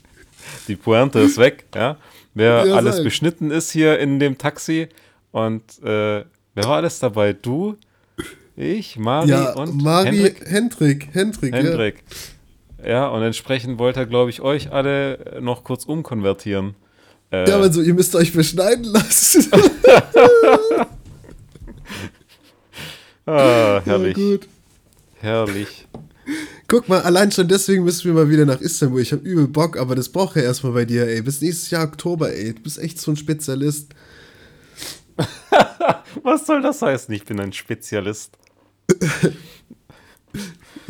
die 0.68 0.76
Pointe 0.76 1.20
ist 1.20 1.38
weg, 1.38 1.64
ja. 1.74 1.96
Wer 2.34 2.66
Ja, 2.66 2.74
alles 2.74 2.96
sag. 2.96 3.04
beschnitten 3.04 3.50
ist 3.50 3.70
hier 3.70 3.98
in 3.98 4.18
dem 4.18 4.38
Taxi 4.38 4.88
und 5.32 5.62
äh, 5.82 6.24
wer 6.54 6.64
war 6.64 6.76
alles 6.76 6.98
dabei? 6.98 7.32
Du, 7.32 7.76
ich, 8.56 8.98
Mari 8.98 9.28
Ja, 9.30 9.52
und 9.54 9.82
Mari, 9.82 10.34
Hendrik. 10.46 11.08
Hendrik, 11.12 11.54
Hendrik, 11.54 11.96
ja. 12.82 12.82
Ja, 12.82 13.08
und 13.08 13.22
entsprechend 13.22 13.78
wollte 13.78 14.00
er, 14.00 14.06
glaube 14.06 14.30
ich, 14.30 14.40
euch 14.40 14.72
alle 14.72 15.38
noch 15.40 15.64
kurz 15.64 15.84
umkonvertieren. 15.84 16.74
Äh, 17.30 17.48
Ja, 17.48 17.56
aber 17.56 17.70
so, 17.72 17.82
ihr 17.82 17.94
müsst 17.94 18.14
euch 18.14 18.32
beschneiden 18.32 18.84
lassen. 18.84 19.50
ah, 23.26 23.80
herrlich. 23.84 24.16
Ja, 24.16 24.24
gut. 24.36 24.48
Herrlich. 25.20 25.86
Guck 26.70 26.88
mal, 26.88 27.02
allein 27.02 27.32
schon 27.32 27.48
deswegen 27.48 27.82
müssen 27.82 28.04
wir 28.04 28.12
mal 28.14 28.30
wieder 28.30 28.46
nach 28.46 28.60
Istanbul. 28.60 29.00
Ich 29.00 29.10
habe 29.10 29.22
übel 29.28 29.48
Bock, 29.48 29.76
aber 29.76 29.96
das 29.96 30.08
braucht 30.08 30.36
ja 30.36 30.42
erstmal 30.42 30.72
bei 30.72 30.84
dir, 30.84 31.04
ey. 31.04 31.20
Bis 31.20 31.40
nächstes 31.40 31.68
Jahr 31.70 31.82
Oktober, 31.84 32.32
ey. 32.32 32.54
Du 32.54 32.62
bist 32.62 32.78
echt 32.78 33.00
so 33.00 33.10
ein 33.10 33.16
Spezialist. 33.16 33.92
Was 36.22 36.46
soll 36.46 36.62
das 36.62 36.80
heißen? 36.80 37.12
Ich 37.12 37.24
bin 37.24 37.40
ein 37.40 37.52
Spezialist. 37.52 38.38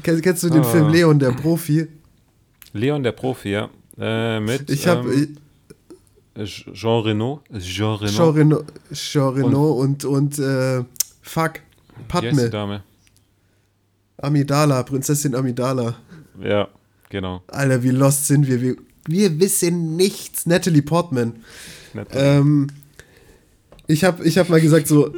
Kennst, 0.03 0.23
kennst 0.23 0.43
du 0.43 0.51
den 0.51 0.61
Ah. 0.63 0.65
Film 0.65 0.89
Leon, 0.91 1.19
der 1.19 1.31
Profi? 1.33 1.87
Leon 2.73 3.03
der 3.03 3.13
Profi, 3.13 3.51
ja. 3.51 3.71
Äh, 3.99 4.41
mit 4.41 4.71
Ich 4.71 4.87
habe 4.87 5.13
ähm, 5.15 5.37
Jean 6.45 7.03
Reno. 7.03 7.43
Jean 7.59 7.97
Reno. 7.97 8.11
Jean 8.13 8.31
Reno, 8.35 8.65
Jean 8.93 9.29
Reno 9.35 9.73
und, 9.73 10.05
und 10.05 10.39
äh, 10.39 10.85
fuck, 11.23 11.53
Padme, 12.09 12.49
Dame? 12.51 12.83
Amidala, 14.23 14.83
Prinzessin 14.83 15.35
Amidala. 15.35 15.97
Ja, 16.43 16.69
genau. 17.09 17.43
Alter, 17.49 17.83
wie 17.83 17.91
lost 17.91 18.27
sind 18.27 18.47
wir? 18.47 18.61
Wir, 18.61 18.77
wir 19.07 19.41
wissen 19.41 19.97
nichts. 19.97 20.47
Natalie 20.47 20.83
Portman. 20.83 21.43
Nett. 21.95 22.09
Ähm, 22.13 22.69
ich 23.87 24.05
habe 24.05 24.25
ich 24.25 24.39
hab 24.39 24.49
mal 24.49 24.61
gesagt 24.61 24.87
so, 24.87 25.15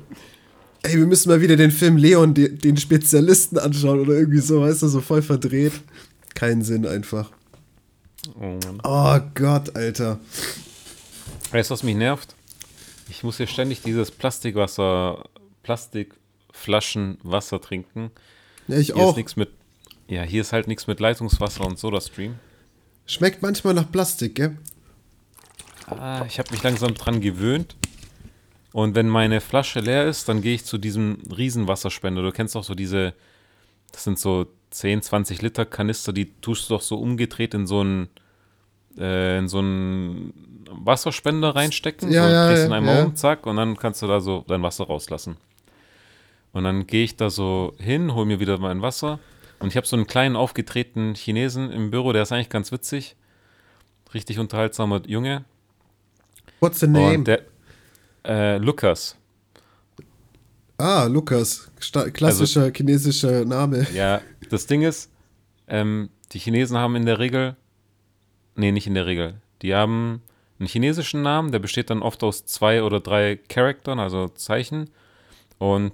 ey, 0.82 0.96
wir 0.96 1.06
müssen 1.06 1.28
mal 1.28 1.40
wieder 1.40 1.56
den 1.56 1.70
Film 1.70 1.96
Leon, 1.96 2.34
de, 2.34 2.48
den 2.48 2.76
Spezialisten 2.76 3.58
anschauen 3.58 4.00
oder 4.00 4.14
irgendwie 4.14 4.40
so, 4.40 4.60
weißt 4.62 4.82
du, 4.82 4.88
so 4.88 5.00
voll 5.00 5.22
verdreht. 5.22 5.72
Keinen 6.34 6.62
Sinn 6.62 6.86
einfach. 6.86 7.30
oh. 8.40 8.58
Oh 8.82 9.18
Gott, 9.34 9.76
Alter. 9.76 10.18
Weißt 11.50 11.70
du, 11.70 11.74
was 11.74 11.82
mich 11.82 11.96
nervt? 11.96 12.34
Ich 13.10 13.22
muss 13.22 13.36
hier 13.36 13.46
ständig 13.46 13.82
dieses 13.82 14.10
Plastikwasser, 14.10 15.28
Plastikflaschenwasser 15.62 17.60
trinken. 17.60 18.10
Ja, 18.68 18.78
ich 18.78 18.89
Hier 18.89 18.97
auch. 18.97 19.16
ist 19.16 19.36
mit. 19.36 19.51
Ja, 20.09 20.22
hier 20.22 20.43
ist 20.43 20.52
halt 20.52 20.68
nichts 20.68 20.86
mit 20.86 21.01
Leitungswasser 21.01 21.64
und 21.64 21.78
Sodastream. 21.78 22.34
Schmeckt 23.06 23.43
manchmal 23.43 23.74
nach 23.74 23.90
Plastik, 23.90 24.34
gell? 24.34 24.59
Ah, 25.86 26.24
ich 26.26 26.39
habe 26.39 26.51
mich 26.51 26.62
langsam 26.62 26.94
dran 26.94 27.20
gewöhnt. 27.20 27.76
Und 28.72 28.94
wenn 28.94 29.09
meine 29.09 29.40
Flasche 29.40 29.80
leer 29.80 30.06
ist, 30.06 30.28
dann 30.28 30.40
gehe 30.40 30.55
ich 30.55 30.64
zu 30.64 30.78
diesem 30.78 31.18
Riesenwasserspender. 31.36 32.22
Du 32.22 32.32
kennst 32.32 32.55
doch 32.55 32.64
so 32.64 32.74
diese, 32.74 33.14
das 33.90 34.05
sind 34.05 34.18
so 34.18 34.47
10, 34.70 35.02
20 35.02 35.43
Liter 35.43 35.66
Kanister, 35.66 36.12
die 36.12 36.32
tust 36.40 36.70
du 36.70 36.74
doch 36.74 36.82
so 36.82 36.98
umgedreht 36.98 37.52
in 37.55 37.66
so 37.66 37.80
einen, 37.80 38.09
äh, 38.97 39.39
in 39.39 39.48
so 39.48 39.59
einen 39.59 40.32
Wasserspender 40.70 41.55
reinstecken. 41.55 42.10
Ja, 42.10 42.26
so, 42.26 42.32
ja, 42.32 42.47
drehst 42.48 42.62
ja, 42.62 42.66
ihn 42.68 42.72
einmal 42.72 42.97
ja. 42.97 43.05
um, 43.05 43.16
zack, 43.16 43.47
und 43.47 43.56
dann 43.56 43.76
kannst 43.76 44.01
du 44.01 44.06
da 44.06 44.20
so 44.20 44.44
dein 44.48 44.62
Wasser 44.62 44.84
rauslassen. 44.84 45.36
Und 46.52 46.64
dann 46.64 46.86
gehe 46.86 47.04
ich 47.04 47.16
da 47.16 47.30
so 47.30 47.74
hin, 47.78 48.14
hol 48.14 48.26
mir 48.26 48.40
wieder 48.40 48.58
mein 48.58 48.82
Wasser. 48.82 49.18
Und 49.58 49.68
ich 49.68 49.76
habe 49.76 49.86
so 49.86 49.96
einen 49.96 50.06
kleinen 50.06 50.36
aufgetretenen 50.36 51.14
Chinesen 51.14 51.70
im 51.70 51.90
Büro, 51.90 52.12
der 52.12 52.22
ist 52.22 52.32
eigentlich 52.32 52.50
ganz 52.50 52.72
witzig. 52.72 53.16
Richtig 54.12 54.38
unterhaltsamer 54.38 55.02
Junge. 55.06 55.44
What's 56.60 56.80
the 56.80 56.86
name? 56.86 57.14
Und 57.18 57.28
der, 57.28 57.42
äh, 58.24 58.58
Lukas. 58.58 59.16
ah, 60.78 61.04
Lukas. 61.04 61.70
Sta 61.78 62.10
klassischer 62.10 62.70
chinesischer 62.72 63.44
Name. 63.44 63.86
Ja, 63.94 64.20
das 64.50 64.66
Ding 64.66 64.82
ist, 64.82 65.10
ähm, 65.68 66.10
die 66.32 66.38
Chinesen 66.38 66.76
haben 66.76 66.96
in 66.96 67.06
der 67.06 67.18
Regel, 67.18 67.56
nee, 68.56 68.72
nicht 68.72 68.86
in 68.86 68.94
der 68.94 69.06
Regel, 69.06 69.34
die 69.62 69.74
haben 69.74 70.22
einen 70.58 70.68
chinesischen 70.68 71.22
Namen, 71.22 71.52
der 71.52 71.58
besteht 71.58 71.90
dann 71.90 72.02
oft 72.02 72.22
aus 72.22 72.44
zwei 72.46 72.82
oder 72.82 73.00
drei 73.00 73.36
Charaktern, 73.48 73.98
also 73.98 74.28
Zeichen. 74.28 74.90
Und 75.58 75.92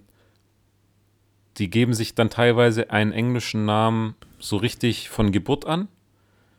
die 1.59 1.71
geben 1.71 1.95
sich 1.95 2.15
dann 2.15 2.31
teilweise 2.31 2.91
einen 2.91 3.13
englischen 3.13 3.65
Namen 3.65 4.15
so 4.39 4.57
richtig 4.57 5.09
von 5.09 5.33
Geburt 5.33 5.67
an. 5.67 5.89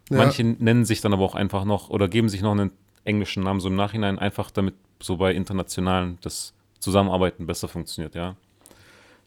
Ja. 0.10 0.18
Manche 0.18 0.44
nennen 0.44 0.86
sich 0.86 1.02
dann 1.02 1.14
aber 1.14 1.24
auch 1.24 1.36
einfach 1.36 1.66
noch 1.66 1.90
oder 1.90 2.08
geben 2.08 2.30
sich 2.30 2.42
noch 2.42 2.52
einen 2.52 2.72
englischen 3.06 3.44
Namen 3.44 3.60
so 3.60 3.70
im 3.70 3.76
Nachhinein, 3.76 4.20
einfach 4.20 4.52
damit 4.52 4.76
so 5.00 5.18
bei 5.18 5.34
internationalen 5.34 6.18
das 6.22 6.54
Zusammenarbeiten 6.80 7.46
besser 7.46 7.68
funktioniert, 7.68 8.16
ja. 8.16 8.36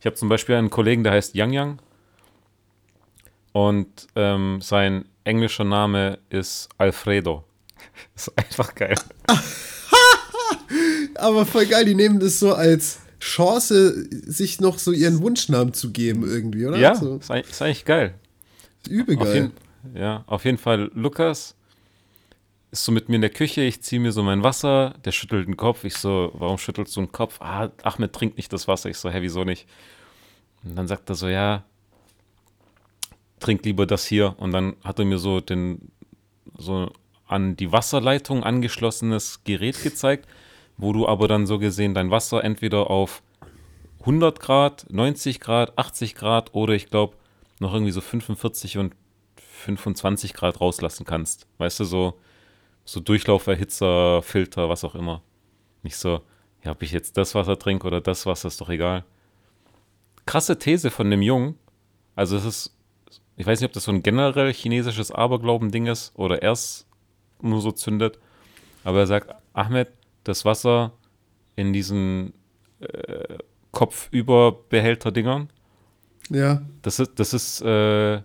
Ich 0.01 0.07
habe 0.07 0.17
zum 0.17 0.29
Beispiel 0.29 0.57
einen 0.57 0.71
Kollegen, 0.71 1.05
der 1.05 1.13
heißt 1.13 1.35
Yang 1.35 1.53
Yang 1.53 1.79
und 3.53 4.09
ähm, 4.17 4.61
sein 4.61 5.05
englischer 5.25 5.65
Name 5.65 6.19
ist 6.29 6.69
Alfredo. 6.77 7.45
Das 8.15 8.27
ist 8.29 8.39
einfach 8.39 8.75
geil. 8.75 8.97
Aber 11.15 11.47
voll 11.47 11.67
geil, 11.67 11.85
die 11.85 11.95
nehmen 11.95 12.19
das 12.19 12.41
so 12.41 12.55
als 12.55 13.02
Chance, 13.23 14.05
sich 14.27 14.61
noch 14.61 14.79
so 14.79 14.91
ihren 14.91 15.21
Wunschnamen 15.23 15.73
zu 15.75 15.93
geben 15.93 16.25
irgendwie, 16.27 16.67
oder? 16.67 16.77
Ja, 16.77 16.95
So, 16.97 17.17
ist, 17.17 17.31
eigentlich, 17.31 17.51
ist 17.53 17.63
eigentlich 17.63 17.85
geil. 17.85 18.15
übel 18.89 19.17
Auf 19.17 19.25
geil. 19.25 19.35
jeden, 19.85 19.97
ja, 19.97 20.25
auf 20.27 20.45
jeden 20.45 20.59
Fall 20.59 20.91
Lukas 20.95 21.55
ist 22.73 22.85
so 22.85 22.91
mit 22.91 23.09
mir 23.09 23.17
in 23.17 23.21
der 23.21 23.31
Küche, 23.31 23.61
ich 23.61 23.81
ziehe 23.83 24.01
mir 24.01 24.11
so 24.13 24.23
mein 24.23 24.43
Wasser, 24.43 24.95
der 25.05 25.13
schüttelt 25.13 25.47
den 25.47 25.57
Kopf. 25.57 25.85
Ich 25.85 25.97
so, 25.97 26.33
warum 26.35 26.59
schüttelst 26.59 26.97
du 26.97 27.03
den 27.03 27.13
Kopf? 27.13 27.41
Ah, 27.41 27.71
Ahmed 27.83 28.13
trinkt 28.13 28.39
nicht 28.39 28.53
das 28.53 28.67
Wasser. 28.67 28.89
Ich 28.91 28.97
so, 28.99 29.11
hä, 29.11 29.19
wieso 29.21 29.45
nicht? 29.45 29.67
Und 30.65 30.75
dann 30.77 30.89
sagt 30.89 31.09
er 31.11 31.15
so, 31.15 31.29
ja, 31.29 31.65
trink 33.41 33.65
lieber 33.65 33.87
das 33.87 34.07
hier. 34.07 34.35
Und 34.39 34.53
dann 34.53 34.75
hat 34.83 34.99
er 34.99 35.05
mir 35.05 35.19
so 35.19 35.41
den, 35.41 35.91
so 36.57 36.91
an 37.27 37.57
die 37.57 37.71
Wasserleitung 37.73 38.43
angeschlossenes 38.43 39.41
Gerät 39.45 39.83
gezeigt, 39.83 40.27
wo 40.77 40.93
du 40.93 41.07
aber 41.07 41.29
dann 41.29 41.47
so 41.47 41.59
gesehen 41.59 41.95
dein 41.95 42.11
Wasser 42.11 42.43
entweder 42.43 42.91
auf 42.91 43.23
100 44.01 44.41
Grad, 44.41 44.87
90 44.91 45.41
Grad, 45.41 45.79
80 45.79 46.15
Grad 46.15 46.55
oder 46.55 46.75
ich 46.75 46.91
glaube 46.91 47.17
noch 47.61 47.73
irgendwie 47.73 47.93
so 47.93 48.01
45 48.01 48.79
und 48.79 48.95
25 49.37 50.35
Grad 50.35 50.61
rauslassen 50.61 51.07
kannst. 51.07 51.47
Weißt 51.59 51.81
du, 51.81 51.85
so, 51.85 52.19
so 52.85 53.01
Durchlauferhitzer, 53.01 54.23
Filter, 54.23 54.69
was 54.69 54.85
auch 54.85 54.95
immer. 54.95 55.23
Nicht 55.83 55.97
so, 55.97 56.21
ja, 56.65 56.73
ob 56.73 56.83
ich 56.83 56.93
jetzt 56.93 57.17
das 57.17 57.35
Wasser 57.35 57.59
trinke 57.59 57.87
oder 57.87 58.01
das 58.01 58.27
Wasser, 58.27 58.49
ist 58.49 58.61
doch 58.61 58.69
egal. 58.69 59.05
Krasse 60.27 60.59
These 60.59 60.91
von 60.91 61.11
dem 61.11 61.23
Jungen. 61.23 61.59
Also 62.15 62.37
es 62.37 62.45
ist, 62.45 62.77
ich 63.37 63.47
weiß 63.47 63.61
nicht, 63.61 63.69
ob 63.69 63.73
das 63.73 63.85
so 63.85 63.93
ein 63.93 64.03
generell 64.03 64.53
chinesisches 64.53 65.13
Aberglauben-Ding 65.13 65.87
ist 65.87 66.13
oder 66.17 66.43
er 66.43 66.53
es 66.53 66.87
nur 67.41 67.61
so 67.61 67.73
zündet. 67.73 68.19
Aber 68.85 68.99
er 69.01 69.07
sagt, 69.07 69.35
Ahmed, 69.53 69.89
das 70.25 70.45
Wasser 70.45 70.93
in 71.57 71.73
diesen 71.73 72.33
äh, 72.81 73.39
Kopfüberbehälter-Dingern, 73.73 75.49
Ja. 76.31 76.63
das 76.83 76.99
ist, 76.99 77.13
das 77.17 77.33
ist 77.35 77.61
äh, 77.63 78.23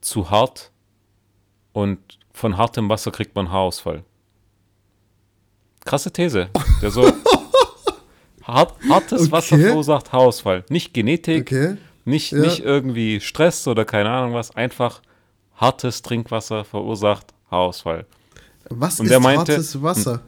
zu 0.00 0.30
hart 0.30 0.70
und 1.72 1.98
von 2.32 2.56
hartem 2.56 2.88
Wasser 2.88 3.10
kriegt 3.10 3.34
man 3.34 3.50
Haarausfall. 3.50 4.04
Krasse 5.84 6.10
These. 6.12 6.48
Der 6.82 6.90
so 6.90 7.10
hart, 8.42 8.74
hartes 8.88 9.30
Wasser 9.30 9.56
Okay. 9.56 9.66
verursacht 9.68 10.12
Haarausfall. 10.12 10.64
Nicht 10.68 10.94
Genetik, 10.94 11.42
Okay. 11.52 11.76
nicht, 12.04 12.32
Ja. 12.32 12.38
nicht 12.40 12.60
irgendwie 12.60 13.20
Stress 13.20 13.66
oder 13.66 13.84
keine 13.84 14.10
Ahnung 14.10 14.34
was. 14.34 14.54
Einfach 14.54 15.00
hartes 15.54 16.02
Trinkwasser 16.02 16.64
verursacht 16.64 17.32
Haarausfall. 17.50 18.06
Was 18.68 19.00
Und 19.00 19.06
ist 19.06 19.20
meinte- 19.20 19.52
hartes 19.52 19.82
Wasser? 19.82 20.22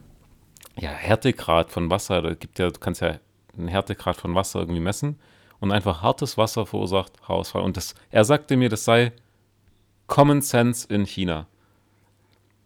Ja, 0.79 0.91
Härtegrad 0.91 1.71
von 1.71 1.91
Wasser, 1.91 2.23
da 2.23 2.35
gibt 2.35 2.59
ja, 2.59 2.71
du 2.71 2.81
kannst 2.81 3.01
ja 3.03 3.19
einen 3.57 3.69
Härtegrad 3.69 4.17
von 4.17 4.35
Wasser 4.35 4.61
irgendwie 4.61 4.81
messen 4.81 5.19
und 5.61 5.71
einfach 5.71 6.03
hartes 6.03 6.39
Wasser 6.39 6.65
verursacht 6.67 7.13
Haarausfall. 7.29 7.63
Und 7.63 7.77
das, 7.77 7.95
er 8.11 8.25
sagte 8.25 8.57
mir, 8.57 8.69
das 8.69 8.85
sei 8.85 9.13
Common 10.07 10.41
Sense 10.43 10.87
in 10.93 11.05
China. 11.05 11.47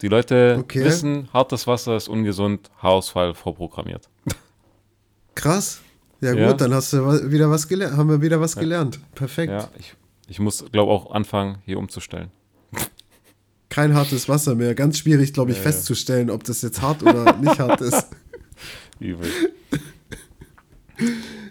Die 0.02 0.08
Leute 0.08 0.56
Okay. 0.60 0.84
wissen, 0.84 1.28
hartes 1.32 1.66
Wasser 1.66 1.96
ist 1.96 2.08
ungesund, 2.08 2.70
Haarausfall 2.78 3.34
vorprogrammiert. 3.34 4.08
Krass. 5.34 5.80
Ja, 6.20 6.32
Ja. 6.32 6.50
gut, 6.50 6.60
dann 6.60 6.72
hast 6.72 6.92
du 6.92 7.30
wieder 7.30 7.50
was 7.50 7.68
gelernt, 7.68 7.96
haben 7.96 8.08
wir 8.08 8.22
wieder 8.22 8.40
was 8.40 8.56
gelernt. 8.56 9.00
Perfekt. 9.14 9.52
Ja, 9.52 9.68
ich, 9.78 9.94
ich 10.28 10.38
muss, 10.38 10.64
glaube 10.72 10.90
auch 10.92 11.10
anfangen, 11.10 11.58
hier 11.64 11.78
umzustellen. 11.78 12.30
Kein 13.76 13.92
hartes 13.94 14.26
Wasser 14.26 14.54
mehr. 14.54 14.74
Ganz 14.74 14.96
schwierig, 14.98 15.34
glaube 15.34 15.50
ich, 15.50 15.58
Ja, 15.58 15.64
festzustellen, 15.64 16.30
ob 16.30 16.44
das 16.44 16.62
jetzt 16.62 16.80
hart 16.80 17.02
oder 17.02 17.36
nicht 17.36 17.58
hart 17.58 17.82
ist. 17.82 18.06
Übel. 18.98 19.28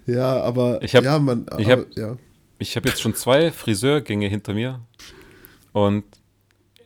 Ja, 0.08 0.42
aber 0.42 0.82
Ich 0.82 0.96
hab- 0.96 1.04
ja, 1.04 1.20
man, 1.20 1.46
ich 1.60 1.70
hab- 1.70 1.96
ja. 1.96 2.18
Ich 2.58 2.76
habe 2.76 2.90
jetzt 2.90 3.00
schon 3.00 3.14
zwei 3.14 3.52
Friseurgänge 3.52 4.28
hinter 4.28 4.56
mir 4.56 4.80
und 5.72 6.04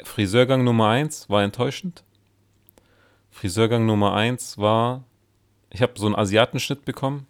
Friseurgang 0.03 0.65
Nummer 0.65 0.89
eins 0.89 1.29
war 1.29 1.41
enttäuschend. 1.41 2.03
Friseurgang 3.31 3.85
Nummer 3.85 4.13
eins 4.15 4.57
war, 4.57 5.05
ich 5.69 5.81
habe 5.81 5.93
so 5.95 6.05
einen 6.07 6.15
Asiatenschnitt 6.15 6.83
bekommen, 6.83 7.27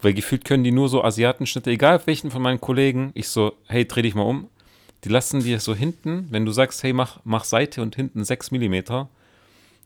weil 0.00 0.14
gefühlt 0.14 0.44
können 0.44 0.62
die 0.62 0.70
nur 0.70 0.88
so 0.88 1.02
Asiatenschnitte, 1.02 1.70
egal 1.72 2.00
welchen 2.06 2.30
von 2.30 2.40
meinen 2.42 2.60
Kollegen, 2.60 3.10
ich 3.14 3.28
so, 3.30 3.54
hey, 3.66 3.84
dreh 3.84 4.02
dich 4.02 4.14
mal 4.14 4.22
um. 4.22 4.48
Die 5.04 5.08
lassen 5.08 5.40
dir 5.40 5.60
so 5.60 5.74
hinten, 5.74 6.26
wenn 6.30 6.44
du 6.46 6.52
sagst, 6.52 6.82
hey, 6.82 6.92
mach, 6.92 7.20
mach 7.24 7.44
Seite 7.44 7.82
und 7.82 7.94
hinten 7.96 8.24
6 8.24 8.50
mm, 8.50 8.74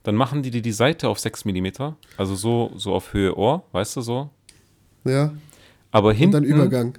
dann 0.03 0.15
machen 0.15 0.41
die 0.41 0.49
dir 0.51 0.61
die 0.61 0.71
Seite 0.71 1.09
auf 1.09 1.19
6 1.19 1.45
mm, 1.45 1.67
also 2.17 2.35
so, 2.35 2.71
so 2.75 2.93
auf 2.95 3.13
Höhe 3.13 3.37
Ohr, 3.37 3.63
weißt 3.71 3.97
du 3.97 4.01
so. 4.01 4.29
Ja, 5.03 5.33
Aber 5.91 6.09
und 6.09 6.15
hinten 6.15 6.31
dann 6.33 6.43
Übergang. 6.43 6.97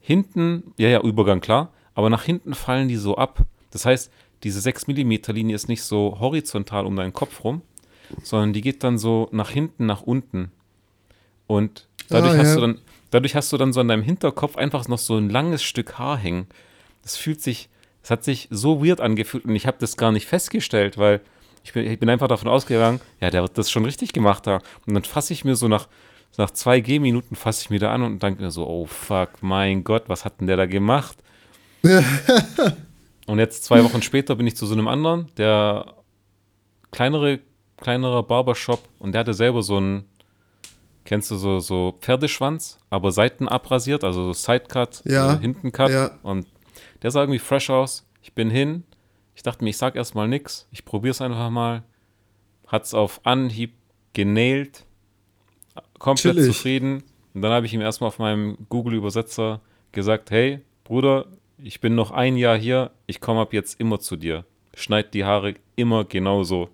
hinten, 0.00 0.72
ja, 0.78 0.88
ja, 0.88 1.00
Übergang, 1.00 1.40
klar, 1.40 1.72
aber 1.94 2.10
nach 2.10 2.22
hinten 2.24 2.54
fallen 2.54 2.88
die 2.88 2.96
so 2.96 3.16
ab. 3.16 3.44
Das 3.70 3.84
heißt, 3.84 4.12
diese 4.42 4.60
6 4.60 4.86
mm 4.88 5.12
Linie 5.28 5.56
ist 5.56 5.68
nicht 5.68 5.82
so 5.82 6.18
horizontal 6.20 6.86
um 6.86 6.94
deinen 6.94 7.12
Kopf 7.12 7.42
rum, 7.42 7.62
sondern 8.22 8.52
die 8.52 8.60
geht 8.60 8.84
dann 8.84 8.98
so 8.98 9.28
nach 9.32 9.50
hinten, 9.50 9.86
nach 9.86 10.02
unten. 10.02 10.52
Und 11.46 11.88
dadurch, 12.08 12.34
Ah, 12.34 12.38
hast 12.38 12.48
ja. 12.50 12.54
du 12.56 12.60
dann, 12.60 12.78
dadurch 13.10 13.34
hast 13.34 13.52
du 13.52 13.56
dann 13.56 13.72
so 13.72 13.80
an 13.80 13.88
deinem 13.88 14.02
Hinterkopf 14.02 14.56
einfach 14.56 14.86
noch 14.88 14.98
so 14.98 15.16
ein 15.16 15.30
langes 15.30 15.62
Stück 15.62 15.98
Haar 15.98 16.16
hängen. 16.18 16.46
Das 17.06 17.16
fühlt 17.16 17.40
sich, 17.40 17.68
das 18.02 18.10
hat 18.10 18.24
sich 18.24 18.48
so 18.50 18.84
weird 18.84 19.00
angefühlt 19.00 19.44
und 19.44 19.54
ich 19.54 19.68
habe 19.68 19.76
das 19.78 19.96
gar 19.96 20.10
nicht 20.10 20.26
festgestellt, 20.26 20.98
weil 20.98 21.20
ich 21.62 21.72
bin, 21.72 21.88
ich 21.88 22.00
bin 22.00 22.10
einfach 22.10 22.26
davon 22.26 22.48
ausgegangen, 22.48 23.00
ja, 23.20 23.30
der 23.30 23.42
wird 23.42 23.56
das 23.56 23.70
schon 23.70 23.84
richtig 23.84 24.12
gemacht 24.12 24.48
haben. 24.48 24.64
Und 24.88 24.94
dann 24.94 25.04
fasse 25.04 25.32
ich 25.32 25.44
mir 25.44 25.54
so 25.54 25.68
nach, 25.68 25.86
nach 26.36 26.50
zwei 26.50 26.80
Gehminuten 26.80 27.36
fasse 27.36 27.62
ich 27.62 27.70
mir 27.70 27.78
da 27.78 27.94
an 27.94 28.02
und 28.02 28.20
denke 28.20 28.42
mir 28.42 28.50
so, 28.50 28.66
oh 28.66 28.86
fuck, 28.86 29.40
mein 29.40 29.84
Gott, 29.84 30.08
was 30.08 30.24
hat 30.24 30.40
denn 30.40 30.48
der 30.48 30.56
da 30.56 30.66
gemacht? 30.66 31.16
und 33.26 33.38
jetzt 33.38 33.62
zwei 33.62 33.84
Wochen 33.84 34.02
später 34.02 34.34
bin 34.34 34.48
ich 34.48 34.56
zu 34.56 34.66
so 34.66 34.74
einem 34.74 34.88
anderen, 34.88 35.28
der 35.36 35.94
kleinere, 36.90 37.38
kleinerer 37.76 38.24
Barbershop 38.24 38.80
und 38.98 39.12
der 39.12 39.20
hatte 39.20 39.34
selber 39.34 39.62
so 39.62 39.76
einen, 39.76 40.06
kennst 41.04 41.30
du 41.30 41.36
so, 41.36 41.60
so 41.60 41.96
Pferdeschwanz, 42.00 42.80
aber 42.90 43.12
Seiten 43.12 43.46
abrasiert, 43.46 44.02
also 44.02 44.24
so 44.24 44.32
Sidecut, 44.32 45.02
Ja, 45.04 45.34
äh, 45.34 45.38
Hintencut 45.38 45.90
ja. 45.90 46.10
und 46.24 46.48
der 47.02 47.10
sah 47.10 47.20
irgendwie 47.20 47.38
fresh 47.38 47.70
aus. 47.70 48.06
Ich 48.22 48.32
bin 48.32 48.50
hin, 48.50 48.84
ich 49.34 49.42
dachte 49.42 49.62
mir, 49.62 49.70
ich 49.70 49.76
sag 49.76 49.96
erstmal 49.96 50.28
nix, 50.28 50.66
ich 50.72 50.84
probier's 50.84 51.20
einfach 51.20 51.50
mal. 51.50 51.82
Hat's 52.66 52.94
auf 52.94 53.20
Anhieb 53.24 53.74
genailt, 54.12 54.84
komplett 55.98 56.36
Chillig. 56.36 56.52
zufrieden. 56.52 57.04
Und 57.34 57.42
dann 57.42 57.52
habe 57.52 57.66
ich 57.66 57.74
ihm 57.74 57.80
erstmal 57.80 58.08
auf 58.08 58.18
meinem 58.18 58.56
Google-Übersetzer 58.68 59.60
gesagt, 59.92 60.30
hey, 60.30 60.60
Bruder, 60.84 61.26
ich 61.58 61.80
bin 61.80 61.94
noch 61.94 62.10
ein 62.10 62.36
Jahr 62.36 62.56
hier, 62.56 62.90
ich 63.06 63.20
komme 63.20 63.40
ab 63.40 63.52
jetzt 63.52 63.78
immer 63.78 64.00
zu 64.00 64.16
dir. 64.16 64.44
Schneid 64.74 65.14
die 65.14 65.24
Haare 65.24 65.54
immer 65.76 66.04
genauso. 66.04 66.70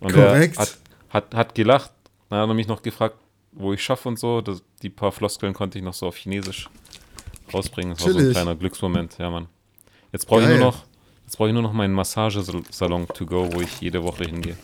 Und 0.00 0.12
Korrekt. 0.12 0.56
er 0.56 0.62
hat, 0.62 0.78
hat, 1.10 1.34
hat 1.34 1.54
gelacht. 1.54 1.92
Dann 2.28 2.40
hat 2.40 2.48
er 2.48 2.54
mich 2.54 2.66
noch 2.66 2.82
gefragt, 2.82 3.16
wo 3.52 3.72
ich 3.72 3.82
schaffe 3.82 4.08
und 4.08 4.18
so. 4.18 4.40
Das, 4.40 4.62
die 4.82 4.90
paar 4.90 5.12
Floskeln 5.12 5.52
konnte 5.52 5.78
ich 5.78 5.84
noch 5.84 5.94
so 5.94 6.06
auf 6.06 6.16
Chinesisch 6.16 6.68
rausbringen. 7.52 7.94
Das 7.96 8.04
war 8.06 8.12
so 8.12 8.18
ein 8.18 8.30
kleiner 8.30 8.54
Glücksmoment, 8.56 9.16
ja, 9.18 9.30
Mann. 9.30 9.46
Jetzt 10.12 10.26
brauche 10.26 10.42
ich 10.42 10.48
nur 10.48 10.58
noch, 10.58 10.84
jetzt 11.24 11.36
brauche 11.36 11.48
ich 11.48 11.54
nur 11.54 11.62
noch 11.62 11.72
meinen 11.72 11.94
Massagesalon 11.94 13.08
to 13.08 13.24
go, 13.26 13.48
wo 13.52 13.60
ich 13.60 13.80
jede 13.80 14.02
Woche 14.02 14.24
hingehe. 14.24 14.56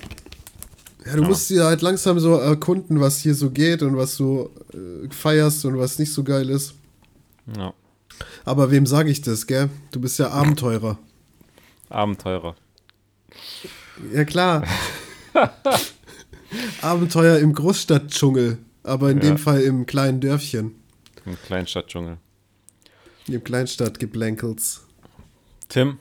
Ja, 1.07 1.17
du 1.17 1.23
musst 1.23 1.49
dir 1.49 1.65
halt 1.65 1.81
langsam 1.81 2.19
so 2.19 2.35
erkunden, 2.35 3.01
was 3.01 3.21
hier 3.21 3.35
so 3.35 3.51
geht 3.51 3.83
und 3.83 3.97
was 3.97 4.17
du 4.17 4.51
äh, 4.75 5.09
feierst 5.11 5.65
und 5.65 5.79
was 5.79 5.99
nicht 5.99 6.13
so 6.13 6.23
geil 6.23 6.51
ist. 6.51 6.75
Ja. 7.57 7.73
Aber 8.45 8.71
wem 8.71 8.85
sage 8.85 9.11
ich 9.11 9.23
das, 9.23 9.47
gell? 9.47 9.71
Du 9.91 10.01
bist 10.01 10.19
ja 10.19 10.29
Abenteurer. 10.31 10.99
Abenteurer. 11.89 12.57
Ja, 14.13 14.25
klar. 14.25 14.65
Abenteuer 16.83 17.39
im 17.39 17.53
Großstadtdschungel, 17.55 18.59
aber 18.83 19.11
in 19.11 19.19
Ja. 19.19 19.25
dem 19.25 19.39
Fall 19.39 19.61
im 19.63 19.87
kleinen 19.87 20.21
Dörfchen. 20.21 20.75
Im 21.27 21.37
Kleinstadtdschungel. 21.47 22.19
Im 23.29 23.45
Kleinstadtgeblänkels. 23.45 24.83
Tim, 25.69 25.99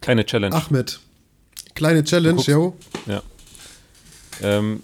kleine 0.00 0.26
Challenge. 0.26 0.54
Ahmed. 0.54 1.00
Kleine 1.74 2.04
Challenge, 2.04 2.42
yo. 2.42 2.76
Ja. 3.06 3.22
Ähm, 4.42 4.82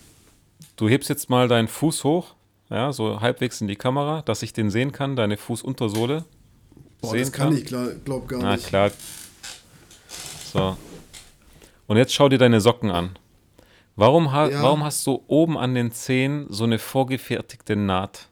du 0.76 0.88
hebst 0.88 1.09
jetzt 1.10 1.28
mal 1.28 1.47
deinen 1.48 1.68
Fuß 1.68 2.05
hoch, 2.05 2.34
ja, 2.70 2.92
so 2.92 3.20
halbwegs 3.20 3.60
in 3.60 3.68
die 3.68 3.76
Kamera, 3.76 4.22
dass 4.22 4.42
ich 4.42 4.52
den 4.52 4.70
sehen 4.70 4.92
kann, 4.92 5.14
deine 5.16 5.36
Fußuntersohle. 5.36 6.24
Boah, 7.01 7.10
sehen 7.10 7.20
das 7.20 7.32
kann 7.32 7.48
kann. 7.51 7.59
ich 7.59 7.64
glaub, 7.66 8.05
glaub 8.05 8.28
gar 8.28 8.40
Na 8.42 8.56
nicht. 8.56 8.66
klar. 8.66 8.90
So. 10.52 10.76
Und 11.86 11.97
jetzt 11.97 12.12
schau 12.14 12.28
dir 12.28 12.38
deine 12.38 12.60
Socken 12.60 12.90
an. 12.90 13.18
Warum, 13.97 14.32
ha 14.32 14.48
Ja. 14.48 14.62
warum 14.62 14.84
hast 14.84 15.06
du 15.06 15.22
oben 15.26 15.59
an 15.59 15.74
den 15.74 15.92
Zehen 15.92 16.47
so 16.48 16.64
eine 16.64 16.78
vorgefertigte 16.78 17.76
Naht? 17.76 18.28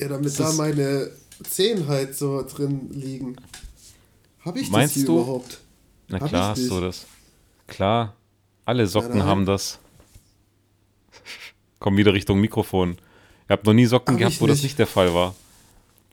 Ja, 0.00 0.08
damit 0.08 0.26
Das 0.26 0.34
da 0.36 0.52
meine 0.52 1.10
Zehen 1.42 1.86
halt 1.88 2.14
so 2.16 2.42
drin 2.42 2.90
liegen. 2.92 3.36
Hab 4.44 4.56
ich 4.56 4.70
Meinst 4.70 4.94
das 4.94 5.00
hier 5.02 5.06
du? 5.06 5.18
überhaupt? 5.20 5.58
Na 6.08 6.20
Hab 6.20 6.28
klar 6.28 6.50
hast 6.50 6.58
nicht. 6.58 6.70
du 6.70 6.80
das. 6.80 7.06
Klar. 7.66 8.14
Alle 8.66 8.86
Socken 8.86 9.18
nein. 9.18 9.26
haben 9.26 9.46
das. 9.46 9.78
Komm 11.80 11.96
wieder 11.96 12.12
Richtung 12.12 12.40
Mikrofon. 12.40 12.96
Ich 13.46 13.50
habe 13.50 13.62
noch 13.66 13.74
nie 13.74 13.86
Socken 13.86 14.14
Hab 14.14 14.18
gehabt, 14.18 14.40
wo 14.40 14.46
das 14.46 14.56
nicht. 14.58 14.64
nicht 14.64 14.78
der 14.78 14.86
Fall 14.86 15.12
war. 15.14 15.34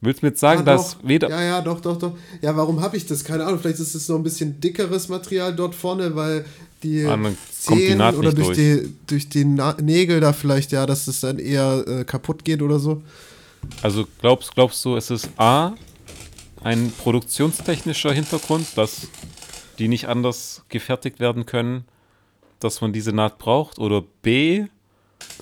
Willst 0.03 0.21
du 0.21 0.25
mir 0.25 0.31
jetzt 0.31 0.39
sagen, 0.39 0.61
Ah, 0.61 0.63
dass 0.63 0.97
doch. 0.97 1.07
weder. 1.07 1.29
Ja, 1.29 1.41
ja, 1.43 1.61
doch, 1.61 1.79
doch, 1.79 1.97
doch. 1.97 2.17
Ja, 2.41 2.57
warum 2.57 2.81
habe 2.81 2.97
ich 2.97 3.05
das? 3.05 3.23
Keine 3.23 3.45
Ahnung, 3.45 3.59
vielleicht 3.59 3.79
ist 3.79 3.93
es 3.93 4.09
noch 4.09 4.15
ein 4.17 4.23
bisschen 4.23 4.59
dickeres 4.59 5.09
Material 5.09 5.55
dort 5.55 5.75
vorne, 5.75 6.15
weil 6.15 6.43
die 6.81 7.05
Ah, 7.05 7.09
dann 7.11 7.23
kommt 7.65 7.79
die 7.79 7.85
Zehen 7.85 7.97
Naht 7.99 8.15
oder 8.15 8.29
nicht 8.33 8.37
durch, 8.39 8.47
durch. 8.47 8.57
die, 8.57 8.93
durch 9.05 9.29
die 9.29 9.45
Na 9.45 9.77
Nägel 9.79 10.19
da 10.19 10.33
vielleicht, 10.33 10.71
ja, 10.71 10.87
dass 10.87 11.07
es 11.07 11.19
dann 11.19 11.37
eher 11.37 11.83
äh, 11.87 12.03
kaputt 12.03 12.43
geht 12.43 12.63
oder 12.63 12.79
so. 12.79 13.03
Also 13.81 14.05
glaubst, 14.19 14.53
glaubst 14.53 14.83
du, 14.85 14.95
es 14.95 15.09
ist 15.09 15.29
A, 15.37 15.73
ein 16.63 16.91
produktionstechnischer 16.91 18.13
Hintergrund, 18.13 18.77
dass 18.77 19.07
die 19.79 19.87
nicht 19.87 20.07
anders 20.07 20.63
gefertigt 20.69 21.19
werden 21.19 21.45
können, 21.45 21.85
dass 22.59 22.81
man 22.81 22.93
diese 22.93 23.13
Naht 23.13 23.37
braucht? 23.39 23.79
Oder 23.79 24.03
B, 24.21 24.65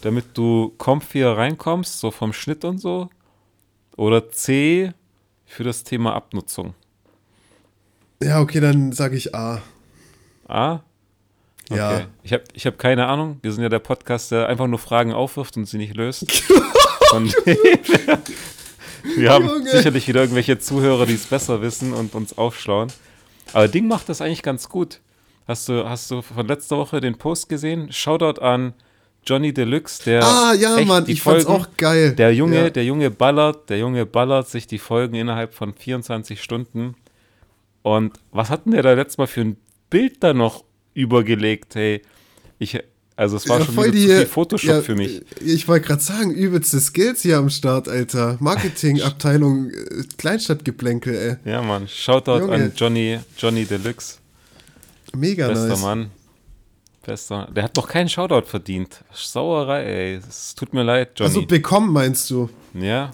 damit 0.01 0.37
du 0.37 0.73
comfier 0.77 1.31
reinkommst, 1.31 1.99
so 1.99 2.11
vom 2.11 2.31
Schnitt 2.33 2.63
und 2.63 2.79
so? 2.79 3.09
Oder 3.97 4.31
C, 4.31 4.93
für 5.45 5.63
das 5.63 5.83
Thema 5.83 6.13
Abnutzung? 6.13 6.73
Ja, 8.21 8.39
okay, 8.39 8.59
dann 8.59 8.91
sage 8.91 9.17
ich 9.17 9.33
A. 9.35 9.61
A? 10.47 10.79
Ja. 11.69 11.93
Okay. 11.93 12.05
Ich 12.23 12.33
habe 12.33 12.43
ich 12.53 12.65
hab 12.65 12.77
keine 12.77 13.07
Ahnung. 13.07 13.39
Wir 13.41 13.51
sind 13.51 13.63
ja 13.63 13.69
der 13.69 13.79
Podcast, 13.79 14.31
der 14.31 14.47
einfach 14.47 14.67
nur 14.67 14.79
Fragen 14.79 15.13
aufwirft 15.13 15.57
und 15.57 15.65
sie 15.65 15.77
nicht 15.77 15.95
löst. 15.95 16.25
Und 17.13 17.33
wir 19.17 19.31
haben 19.31 19.45
Junge. 19.47 19.69
sicherlich 19.69 20.07
wieder 20.07 20.21
irgendwelche 20.21 20.59
Zuhörer, 20.59 21.05
die 21.05 21.13
es 21.15 21.25
besser 21.25 21.61
wissen 21.61 21.93
und 21.93 22.15
uns 22.15 22.37
aufschlauen. 22.37 22.91
Aber 23.53 23.67
Ding 23.67 23.87
macht 23.87 24.09
das 24.09 24.21
eigentlich 24.21 24.43
ganz 24.43 24.69
gut. 24.69 24.99
Hast 25.47 25.67
du, 25.69 25.87
hast 25.89 26.11
du 26.11 26.21
von 26.21 26.47
letzter 26.47 26.77
Woche 26.77 27.01
den 27.01 27.17
Post 27.17 27.49
gesehen? 27.49 27.91
Shoutout 27.91 28.39
an 28.41 28.73
Johnny 29.25 29.53
Deluxe, 29.53 30.03
der. 30.05 30.23
Ah, 30.23 30.53
ja, 30.53 30.77
echt 30.77 30.87
Mann, 30.87 31.05
die 31.05 31.13
ich 31.13 31.21
fand's 31.21 31.45
Folgen- 31.45 31.63
auch 31.63 31.67
geil. 31.77 32.13
Der 32.15 32.33
Junge, 32.33 32.55
Ja. 32.63 32.69
der 32.69 32.85
Junge 32.85 33.09
ballert, 33.09 33.69
der 33.69 33.79
Junge 33.79 34.05
ballert 34.05 34.47
sich 34.47 34.67
die 34.67 34.77
Folgen 34.79 35.15
innerhalb 35.15 35.53
von 35.53 35.73
24 35.73 36.41
Stunden. 36.43 36.95
Und 37.81 38.13
was 38.31 38.49
hat 38.49 38.65
denn 38.65 38.73
der 38.73 38.83
da 38.83 38.93
letztes 38.93 39.17
Mal 39.17 39.27
für 39.27 39.41
ein 39.41 39.57
Bild 39.89 40.23
da 40.23 40.33
noch 40.33 40.63
übergelegt? 40.93 41.75
Hey, 41.75 42.01
ich, 42.59 42.79
also 43.19 43.35
es 43.37 43.49
war 43.49 43.59
Ja, 43.59 43.65
schon 43.65 43.75
voll 43.75 43.85
wieder 43.87 43.95
die- 43.97 44.07
zu 44.07 44.15
viel 44.17 44.25
Photoshop 44.27 44.69
ja, 44.69 44.81
für 44.81 44.95
mich. 44.95 45.21
Ich 45.45 45.67
wollte 45.67 45.87
gerade 45.87 46.01
sagen, 46.01 46.31
übelste 46.31 46.79
Skills 46.79 47.21
hier 47.21 47.37
am 47.37 47.49
Start, 47.49 47.89
Alter. 47.89 48.37
Marketingabteilung, 48.39 49.69
äh, 49.71 50.03
Kleinstadtgeplänkel, 50.17 51.39
ey. 51.43 51.51
Ja, 51.51 51.61
Mann. 51.61 51.87
Shoutout 51.87 52.39
Junge. 52.39 52.53
an 52.53 52.71
Johnny, 52.75 53.19
Johnny 53.37 53.65
Deluxe. 53.65 54.19
Mega 55.15 55.47
Bester 55.49 55.67
nice. 55.67 55.81
Mann. 55.81 56.11
Bester. 57.05 57.49
Der 57.55 57.63
hat 57.63 57.75
noch 57.75 57.87
keinen 57.89 58.07
Shoutout 58.09 58.45
verdient. 58.47 59.03
Sauerei, 59.13 59.83
ey. 59.83 60.15
Es 60.27 60.55
tut 60.55 60.73
mir 60.73 60.83
leid, 60.83 61.11
Johnny. 61.19 61.29
Also 61.35 61.45
bekommen 61.45 61.91
meinst 61.91 62.29
du? 62.29 62.49
ja, 62.73 63.11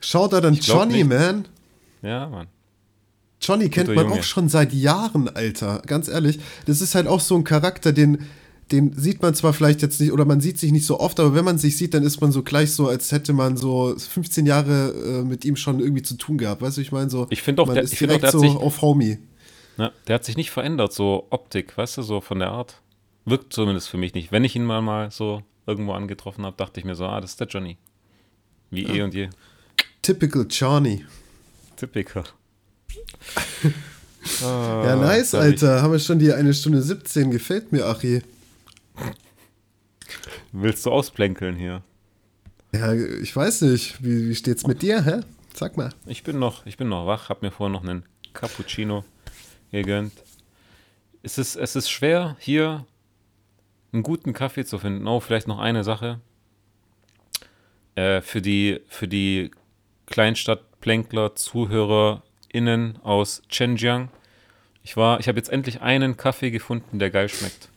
Ich 0.00 0.10
glaub 0.10 0.32
Johnny, 0.62 1.04
nicht. 1.04 1.08
man. 1.08 1.46
ja, 2.02 2.28
Mann. 2.28 2.46
Johnny 3.40 3.68
kennt 3.68 3.88
man 3.94 4.06
Junge. 4.06 4.18
auch 4.20 4.22
schon 4.24 4.48
seit 4.48 4.72
Jahren, 4.72 5.28
Alter. 5.28 5.82
Ganz 5.86 6.08
ehrlich. 6.08 6.38
Das 6.66 6.80
ist 6.80 6.94
halt 6.94 7.06
auch 7.06 7.20
so 7.20 7.36
ein 7.36 7.44
Charakter, 7.44 7.92
den, 7.92 8.26
den 8.72 8.92
sieht 8.98 9.22
man 9.22 9.34
zwar 9.34 9.52
vielleicht 9.52 9.80
jetzt 9.80 10.00
nicht, 10.00 10.12
oder 10.12 10.24
man 10.24 10.40
sieht 10.40 10.58
sich 10.58 10.72
nicht 10.72 10.84
so 10.86 10.98
oft, 11.00 11.20
aber 11.20 11.34
wenn 11.34 11.44
man 11.44 11.56
sich 11.58 11.76
sieht, 11.76 11.94
dann 11.94 12.02
ist 12.02 12.20
man 12.20 12.32
so 12.32 12.42
gleich 12.42 12.72
so, 12.72 12.88
als 12.88 13.12
hätte 13.12 13.32
man 13.32 13.56
so 13.56 13.94
15 13.96 14.44
Jahre 14.44 14.90
äh, 14.90 15.24
mit 15.24 15.44
ihm 15.44 15.56
schon 15.56 15.78
irgendwie 15.80 16.02
zu 16.02 16.16
tun 16.16 16.36
gehabt. 16.38 16.62
Weißt 16.62 16.76
du, 16.76 16.80
ich 16.80 16.90
meine 16.92 17.08
so. 17.10 17.26
Ich 17.30 17.42
find 17.42 17.60
auch, 17.60 17.66
man 17.66 17.74
der- 17.76 17.84
ist 17.84 17.92
ich 17.92 17.98
find 17.98 18.10
auch, 18.10 18.16
direkt 18.18 18.34
der 18.34 18.40
so 18.40 18.40
sich- 18.40 18.56
auf 18.56 18.82
Homie. 18.82 19.18
Ja, 19.78 19.92
der 20.08 20.16
hat 20.16 20.24
sich 20.24 20.36
nicht 20.36 20.50
verändert, 20.50 20.92
so 20.92 21.28
Optik, 21.30 21.78
weißt 21.78 21.98
du, 21.98 22.02
so 22.02 22.20
von 22.20 22.40
der 22.40 22.50
Art. 22.50 22.80
Wirkt 23.24 23.52
zumindest 23.52 23.88
für 23.88 23.98
mich 23.98 24.14
nicht. 24.14 24.32
Wenn 24.32 24.42
ich 24.42 24.56
ihn 24.56 24.64
mal, 24.64 24.82
mal 24.82 25.10
so 25.12 25.42
irgendwo 25.66 25.92
angetroffen 25.92 26.44
habe, 26.44 26.56
dachte 26.56 26.80
ich 26.80 26.84
mir 26.86 26.96
so, 26.96 27.04
ah, 27.06 27.20
das 27.20 27.30
ist 27.32 27.40
der 27.40 27.46
Johnny. 27.46 27.76
Wie 28.70 28.84
eh 28.84 29.02
und 29.02 29.14
je. 29.14 29.28
Typical 30.02 30.46
Johnny. 30.50 31.04
Typical. 31.76 32.24
Ja, 34.40 34.96
nice, 34.96 35.34
Ah. 35.34 35.40
Alter. 35.40 35.82
Haben 35.82 35.92
wir 35.92 35.98
schon 35.98 36.18
die 36.18 36.32
eine 36.32 36.52
Stunde 36.54 36.82
17. 36.82 37.30
Gefällt 37.30 37.72
mir, 37.72 37.86
Achi. 37.86 38.22
Willst 40.52 40.84
du 40.86 40.90
ausplänkeln 40.90 41.56
hier? 41.56 41.82
Ja, 42.72 42.92
ich 42.92 43.34
weiß 43.34 43.62
nicht. 43.62 44.02
Wie, 44.02 44.28
wie 44.28 44.34
steht's 44.34 44.66
mit 44.66 44.82
dir, 44.82 45.02
hä? 45.04 45.20
Sag 45.54 45.76
mal. 45.76 45.90
Ich 46.06 46.22
bin 46.22 46.38
noch, 46.38 46.66
ich 46.66 46.76
bin 46.76 46.88
noch 46.88 47.06
wach, 47.06 47.28
hab 47.28 47.42
mir 47.42 47.50
vorher 47.50 47.72
noch 47.72 47.82
einen 47.82 48.04
Cappuccino 48.32 49.04
gegönnt. 49.72 50.12
Es 51.22 51.38
ist, 51.38 51.56
es 51.56 51.74
ist 51.76 51.90
schwer, 51.90 52.36
hier 52.38 52.86
einen 53.92 54.02
guten 54.02 54.32
Kaffee 54.32 54.64
zu 54.64 54.78
finden. 54.78 55.06
Oh, 55.06 55.20
vielleicht 55.20 55.48
noch 55.48 55.58
eine 55.58 55.82
Sache. 55.84 56.20
Äh, 57.94 58.20
für 58.20 58.40
die, 58.40 58.80
für 58.88 59.08
die 59.08 59.50
Kleinstadtplänkler, 60.06 61.34
ZuhörerInnen 62.58 62.98
aus 63.02 63.42
Zhenjiang. 63.48 64.08
Ich 64.82 64.96
war, 64.96 65.20
ich 65.20 65.28
habe 65.28 65.38
jetzt 65.38 65.50
endlich 65.50 65.80
einen 65.80 66.16
Kaffee 66.16 66.50
gefunden, 66.50 66.98
der 66.98 67.10
geil 67.10 67.28
schmeckt. 67.28 67.68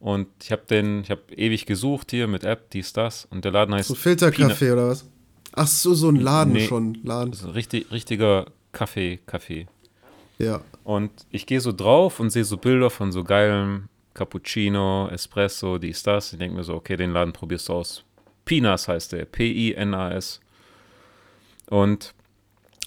Und 0.00 0.28
ich 0.42 0.52
habe 0.52 0.62
den, 0.68 1.02
ich 1.02 1.10
habe 1.10 1.22
ewig 1.34 1.66
gesucht 1.66 2.10
hier 2.10 2.26
mit 2.26 2.44
App, 2.44 2.70
dies, 2.70 2.92
das. 2.92 3.26
Und 3.30 3.44
der 3.44 3.52
Laden 3.52 3.74
heißt 3.74 3.88
So 3.88 3.94
Filterkaffee 3.94 4.72
oder 4.72 4.88
was? 4.88 5.06
Ach 5.52 5.66
so, 5.66 5.94
so 5.94 6.08
ein 6.10 6.16
Laden 6.16 6.52
Nee. 6.52 6.66
schon. 6.66 6.98
Laden. 7.04 7.34
Ein 7.42 7.50
richtig, 7.50 7.90
richtiger 7.90 8.46
Kaffee, 8.72 9.20
Kaffee. 9.26 9.66
Ja. 10.38 10.60
Und 10.82 11.10
ich 11.30 11.46
gehe 11.46 11.60
so 11.60 11.72
drauf 11.72 12.20
und 12.20 12.30
sehe 12.30 12.44
so 12.44 12.56
Bilder 12.56 12.90
von 12.90 13.12
so 13.12 13.24
geilem 13.24 13.88
Cappuccino, 14.14 15.08
Espresso, 15.08 15.78
dies, 15.78 16.02
das. 16.02 16.32
Ich 16.32 16.38
denke 16.38 16.56
mir 16.56 16.64
so, 16.64 16.74
okay, 16.74 16.96
den 16.96 17.12
Laden 17.12 17.32
probierst 17.32 17.68
du 17.68 17.74
aus. 17.74 18.04
Pinas 18.44 18.88
heißt 18.88 19.12
der, 19.12 19.24
P-I-N-A-S. 19.24 20.40
Und 21.70 22.13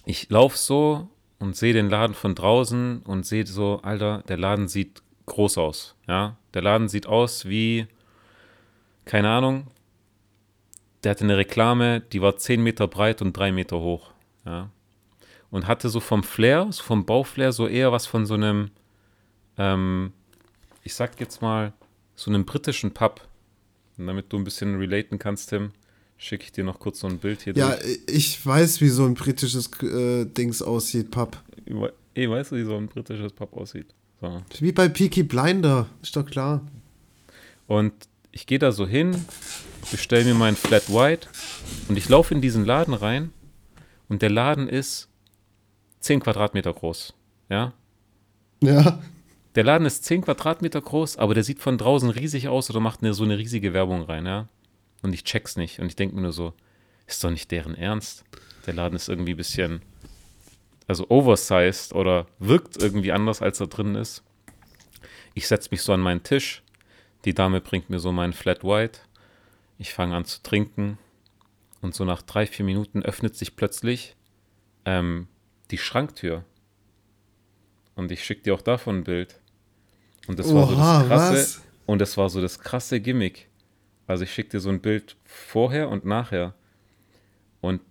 ich 0.07 0.29
laufe 0.29 0.57
so 0.57 1.09
und 1.37 1.57
sehe 1.57 1.73
den 1.73 1.89
Laden 1.89 2.15
von 2.15 2.33
draußen 2.33 3.01
und 3.01 3.25
sehe 3.25 3.45
so, 3.45 3.81
Alter, 3.83 4.23
der 4.29 4.37
Laden 4.37 4.69
sieht 4.69 5.03
groß 5.25 5.57
aus. 5.57 5.95
Ja, 6.07 6.37
der 6.53 6.61
Laden 6.61 6.87
sieht 6.87 7.07
aus 7.07 7.45
wie, 7.45 7.87
keine 9.03 9.29
Ahnung, 9.29 9.67
der 11.03 11.11
hatte 11.11 11.25
eine 11.25 11.35
Reklame, 11.35 11.99
die 11.99 12.21
war 12.21 12.37
10 12.37 12.63
Meter 12.63 12.87
breit 12.87 13.21
und 13.21 13.35
3 13.35 13.51
Meter 13.51 13.81
hoch. 13.81 14.13
Ja, 14.45 14.69
und 15.51 15.67
hatte 15.67 15.89
so 15.89 15.99
vom 15.99 16.23
Flair, 16.23 16.67
so 16.71 16.83
vom 16.83 17.05
Bauflair, 17.05 17.51
so 17.51 17.67
eher 17.67 17.91
was 17.91 18.05
von 18.07 18.25
so 18.25 18.35
einem, 18.35 18.71
ähm, 19.57 20.13
ich 20.83 20.95
sag 20.95 21.19
jetzt 21.19 21.41
mal, 21.41 21.73
so 22.15 22.31
einem 22.31 22.45
britischen 22.45 22.93
Pub. 22.93 23.27
Und 23.97 24.07
damit 24.07 24.31
du 24.31 24.37
ein 24.37 24.45
bisschen 24.45 24.77
relaten 24.77 25.19
kannst, 25.19 25.49
Tim, 25.49 25.73
schicke 26.17 26.43
ich 26.45 26.51
dir 26.51 26.63
noch 26.63 26.79
kurz 26.79 26.99
so 26.99 27.07
ein 27.07 27.19
Bild 27.19 27.41
hier 27.43 27.53
Ja, 27.55 27.75
durch. 27.75 27.99
ich 28.07 28.43
weiß, 28.45 28.81
wie 28.81 28.89
so 28.89 29.05
ein 29.05 29.13
britisches 29.13 29.69
äh, 29.83 30.25
Dings 30.25 30.61
aussieht, 30.61 31.11
Pub. 31.11 31.37
Ey, 32.13 32.29
weißt 32.29 32.51
du, 32.51 32.55
wie 32.55 32.63
so 32.63 32.75
ein 32.75 32.87
britisches 32.87 33.33
Pub 33.33 33.55
aussieht? 33.55 33.93
So. 34.21 34.41
Wie 34.59 34.71
bei 34.71 34.89
Peaky 34.89 35.23
Blinder, 35.23 35.87
ist 36.01 36.15
doch 36.15 36.25
klar. 36.25 36.61
Und 37.67 37.93
ich 38.31 38.47
gehe 38.47 38.57
da 38.59 38.71
so 38.71 38.87
hin, 38.87 39.25
bestelle 39.91 40.25
mir 40.25 40.33
meinen 40.33 40.55
Flat 40.55 40.89
White 40.91 41.27
und 41.87 41.97
ich 41.97 42.09
laufe 42.09 42.33
in 42.33 42.41
diesen 42.41 42.65
Laden 42.65 42.93
rein 42.93 43.31
und 44.09 44.21
der 44.21 44.29
Laden 44.31 44.67
ist 44.67 45.09
10 45.99 46.21
Quadratmeter 46.21 46.73
groß. 46.73 47.13
Ja, 47.49 47.73
Ja. 48.61 48.99
Der 49.55 49.63
Laden 49.63 49.85
ist 49.87 50.03
10 50.05 50.21
Quadratmeter 50.21 50.81
groß, 50.81 51.17
aber 51.17 51.33
der 51.33 51.43
sieht 51.43 51.59
von 51.59 51.77
draußen 51.79 52.09
riesig 52.11 52.47
aus 52.47 52.69
oder 52.69 52.79
macht 52.79 53.01
eine, 53.01 53.13
so 53.15 53.23
eine 53.23 53.37
riesige 53.39 53.73
Werbung 53.73 54.03
rein, 54.03 54.25
ja. 54.25 54.47
Und 55.01 55.13
ich 55.13 55.23
check's 55.23 55.55
nicht. 55.55 55.79
Und 55.79 55.87
ich 55.87 55.95
denke 55.95 56.15
mir 56.15 56.21
nur 56.21 56.33
so, 56.33 56.53
ist 57.05 57.23
doch 57.23 57.29
nicht 57.29 57.51
deren 57.51 57.75
Ernst. 57.75 58.23
Der 58.65 58.73
Laden 58.73 58.95
ist 58.95 59.07
irgendwie 59.09 59.33
ein 59.33 59.37
bisschen, 59.37 59.81
also 60.87 61.09
oversized 61.09 61.93
oder 61.93 62.27
wirkt 62.39 62.77
irgendwie 62.77 63.11
anders, 63.11 63.41
als 63.41 63.59
er 63.59 63.67
drin 63.67 63.95
ist. 63.95 64.23
Ich 65.33 65.47
setze 65.47 65.69
mich 65.71 65.81
so 65.81 65.93
an 65.93 66.01
meinen 66.01 66.23
Tisch. 66.23 66.63
Die 67.25 67.33
Dame 67.33 67.61
bringt 67.61 67.89
mir 67.89 67.99
so 67.99 68.11
meinen 68.11 68.33
Flat 68.33 68.63
White. 68.63 68.99
Ich 69.77 69.93
fange 69.93 70.15
an 70.15 70.25
zu 70.25 70.41
trinken. 70.41 70.97
Und 71.81 71.93
so 71.93 72.05
nach 72.05 72.21
drei, 72.21 72.47
vier 72.47 72.65
Minuten 72.65 73.03
öffnet 73.03 73.35
sich 73.35 73.55
plötzlich 73.55 74.15
ähm, 74.85 75.27
die 75.71 75.77
Schranktür. 75.77 76.43
Und 77.95 78.11
ich 78.11 78.23
schicke 78.23 78.43
dir 78.43 78.53
auch 78.53 78.61
davon 78.61 78.99
ein 78.99 79.03
Bild. 79.03 79.39
Und 80.27 80.39
das 80.39 80.53
war 80.53 80.67
so 80.67 80.73
Oha, 80.73 80.99
das 80.99 81.07
krasse. 81.07 81.33
was? 81.33 81.61
Und 81.85 81.99
das 81.99 82.17
war 82.17 82.29
so 82.29 82.41
das 82.41 82.59
krasse 82.59 82.99
Gimmick. 82.99 83.46
Also 84.07 84.23
ich 84.23 84.31
schicke 84.33 84.49
dir 84.51 84.59
so 84.59 84.69
ein 84.69 84.79
Bild 84.79 85.17
vorher 85.25 85.89
und 85.89 86.05
nachher. 86.05 86.53
Und 87.61 87.81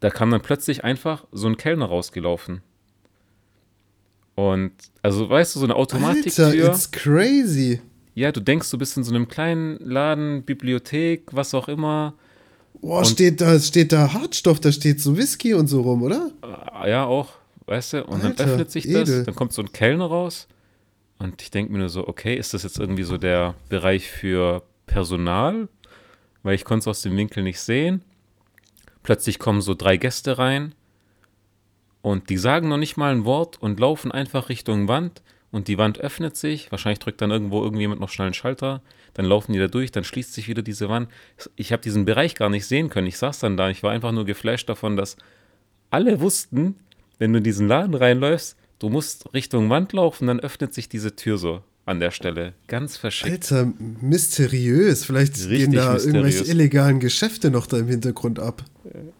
da 0.00 0.10
kam 0.10 0.30
dann 0.30 0.42
plötzlich 0.42 0.84
einfach 0.84 1.26
so 1.32 1.48
ein 1.48 1.56
Kellner 1.56 1.86
rausgelaufen. 1.86 2.62
Und 4.36 4.72
also 5.02 5.28
weißt 5.28 5.54
du, 5.54 5.60
so 5.60 5.66
eine 5.66 5.74
Alter, 5.74 5.96
Automatiktür. 5.96 6.54
it's 6.68 6.90
crazy. 6.90 7.80
Ja, 8.14 8.30
du 8.32 8.40
denkst, 8.40 8.70
du 8.70 8.78
bist 8.78 8.96
in 8.96 9.04
so 9.04 9.14
einem 9.14 9.28
kleinen 9.28 9.76
Laden, 9.78 10.42
Bibliothek, 10.44 11.24
was 11.32 11.52
auch 11.54 11.68
immer. 11.68 12.14
Boah, 12.80 13.04
steht 13.04 13.40
da, 13.40 13.58
steht 13.58 13.92
da 13.92 14.12
Hartstoff, 14.12 14.60
da 14.60 14.70
steht 14.70 15.00
so 15.00 15.16
Whisky 15.16 15.54
und 15.54 15.66
so 15.68 15.80
rum, 15.80 16.02
oder? 16.02 16.30
Äh, 16.42 16.90
Ja, 16.90 17.06
auch, 17.06 17.30
weißt 17.66 17.94
du? 17.94 18.04
Und 18.04 18.22
dann 18.22 18.32
Alter, 18.32 18.44
öffnet 18.44 18.70
sich 18.70 18.84
das, 18.84 19.08
edel. 19.08 19.24
dann 19.24 19.34
kommt 19.34 19.52
so 19.52 19.62
ein 19.62 19.72
Kellner 19.72 20.06
raus. 20.06 20.46
Und 21.18 21.40
ich 21.42 21.50
denke 21.50 21.72
mir 21.72 21.78
nur 21.78 21.88
so, 21.88 22.06
okay, 22.06 22.36
ist 22.36 22.54
das 22.54 22.62
jetzt 22.64 22.78
irgendwie 22.78 23.04
so 23.04 23.16
der 23.16 23.54
Bereich 23.68 24.08
für 24.08 24.62
Personal? 24.86 25.68
Weil 26.42 26.54
ich 26.54 26.64
konnte 26.64 26.80
es 26.80 26.88
aus 26.88 27.02
dem 27.02 27.16
Winkel 27.16 27.42
nicht 27.42 27.60
sehen. 27.60 28.02
Plötzlich 29.02 29.38
kommen 29.38 29.60
so 29.60 29.74
drei 29.74 29.96
Gäste 29.96 30.38
rein 30.38 30.74
und 32.04 32.28
die 32.28 32.36
sagen 32.36 32.68
noch 32.68 32.76
nicht 32.76 32.96
mal 32.96 33.12
ein 33.12 33.24
Wort 33.24 33.60
und 33.62 33.80
laufen 33.80 34.12
einfach 34.12 34.48
Richtung 34.50 34.88
Wand 34.88 35.22
und 35.50 35.68
die 35.68 35.78
Wand 35.78 36.00
öffnet 36.00 36.36
sich. 36.36 36.70
Wahrscheinlich 36.70 36.98
drückt 36.98 37.22
dann 37.22 37.30
irgendwo 37.30 37.62
irgendjemand 37.62 38.00
noch 38.00 38.08
schnell 38.08 38.26
einen 38.26 38.34
Schalter. 38.34 38.82
Dann 39.14 39.24
laufen 39.24 39.52
die 39.52 39.58
da 39.58 39.68
durch, 39.68 39.90
dann 39.90 40.04
schließt 40.04 40.34
sich 40.34 40.48
wieder 40.48 40.62
diese 40.62 40.88
Wand. 40.88 41.08
Ich 41.56 41.72
habe 41.72 41.82
diesen 41.82 42.04
Bereich 42.04 42.34
gar 42.34 42.50
nicht 42.50 42.66
sehen 42.66 42.90
können. 42.90 43.06
Ich 43.06 43.18
saß 43.18 43.38
dann 43.38 43.56
da, 43.56 43.70
ich 43.70 43.82
war 43.82 43.92
einfach 43.92 44.12
nur 44.12 44.24
geflasht 44.24 44.68
davon, 44.68 44.96
dass 44.96 45.16
alle 45.90 46.20
wussten, 46.20 46.76
wenn 47.18 47.32
du 47.32 47.38
in 47.38 47.44
diesen 47.44 47.68
Laden 47.68 47.94
reinläufst, 47.94 48.58
du 48.80 48.88
musst 48.90 49.32
Richtung 49.32 49.70
Wand 49.70 49.92
laufen, 49.92 50.26
dann 50.26 50.40
öffnet 50.40 50.74
sich 50.74 50.88
diese 50.88 51.14
Tür 51.16 51.38
so 51.38 51.62
an 51.86 52.00
der 52.00 52.10
Stelle. 52.10 52.54
Ganz 52.66 52.96
verschickt. 52.96 53.52
Alter, 53.52 53.72
mysteriös. 54.00 55.04
Vielleicht 55.04 55.34
Richtig 55.34 55.58
gehen 55.58 55.72
da 55.72 55.92
mysteriös. 55.92 56.06
irgendwelche 56.06 56.44
illegalen 56.50 57.00
Geschäfte 57.00 57.50
noch 57.50 57.66
da 57.66 57.78
im 57.78 57.88
Hintergrund 57.88 58.38
ab. 58.38 58.64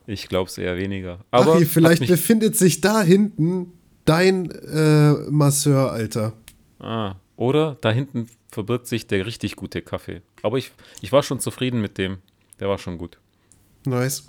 Ich 0.07 0.29
glaube 0.29 0.49
es 0.49 0.57
eher 0.59 0.77
weniger. 0.77 1.21
Aber 1.31 1.57
Achi, 1.57 1.67
vielleicht 1.67 2.07
befindet 2.07 2.57
sich 2.57 2.81
da 2.81 3.03
hinten 3.03 3.73
dein 4.05 4.51
äh, 4.51 5.13
Masseur, 5.31 5.93
Alter. 5.93 6.33
ah, 6.79 7.17
Oder 7.37 7.77
da 7.81 7.91
hinten 7.91 8.29
verbirgt 8.51 8.87
sich 8.87 9.07
der 9.07 9.27
richtig 9.27 9.57
gute 9.57 9.83
Kaffee. 9.83 10.23
Aber 10.43 10.57
ich, 10.59 10.73
ich 11.01 11.11
war 11.13 11.23
schon 11.23 11.41
zufrieden 11.41 11.81
mit 11.81 11.99
dem. 11.99 12.19
Der 12.61 12.69
war 12.69 12.79
schon 12.79 12.99
gut. 12.99 13.19
Nice. 13.85 14.25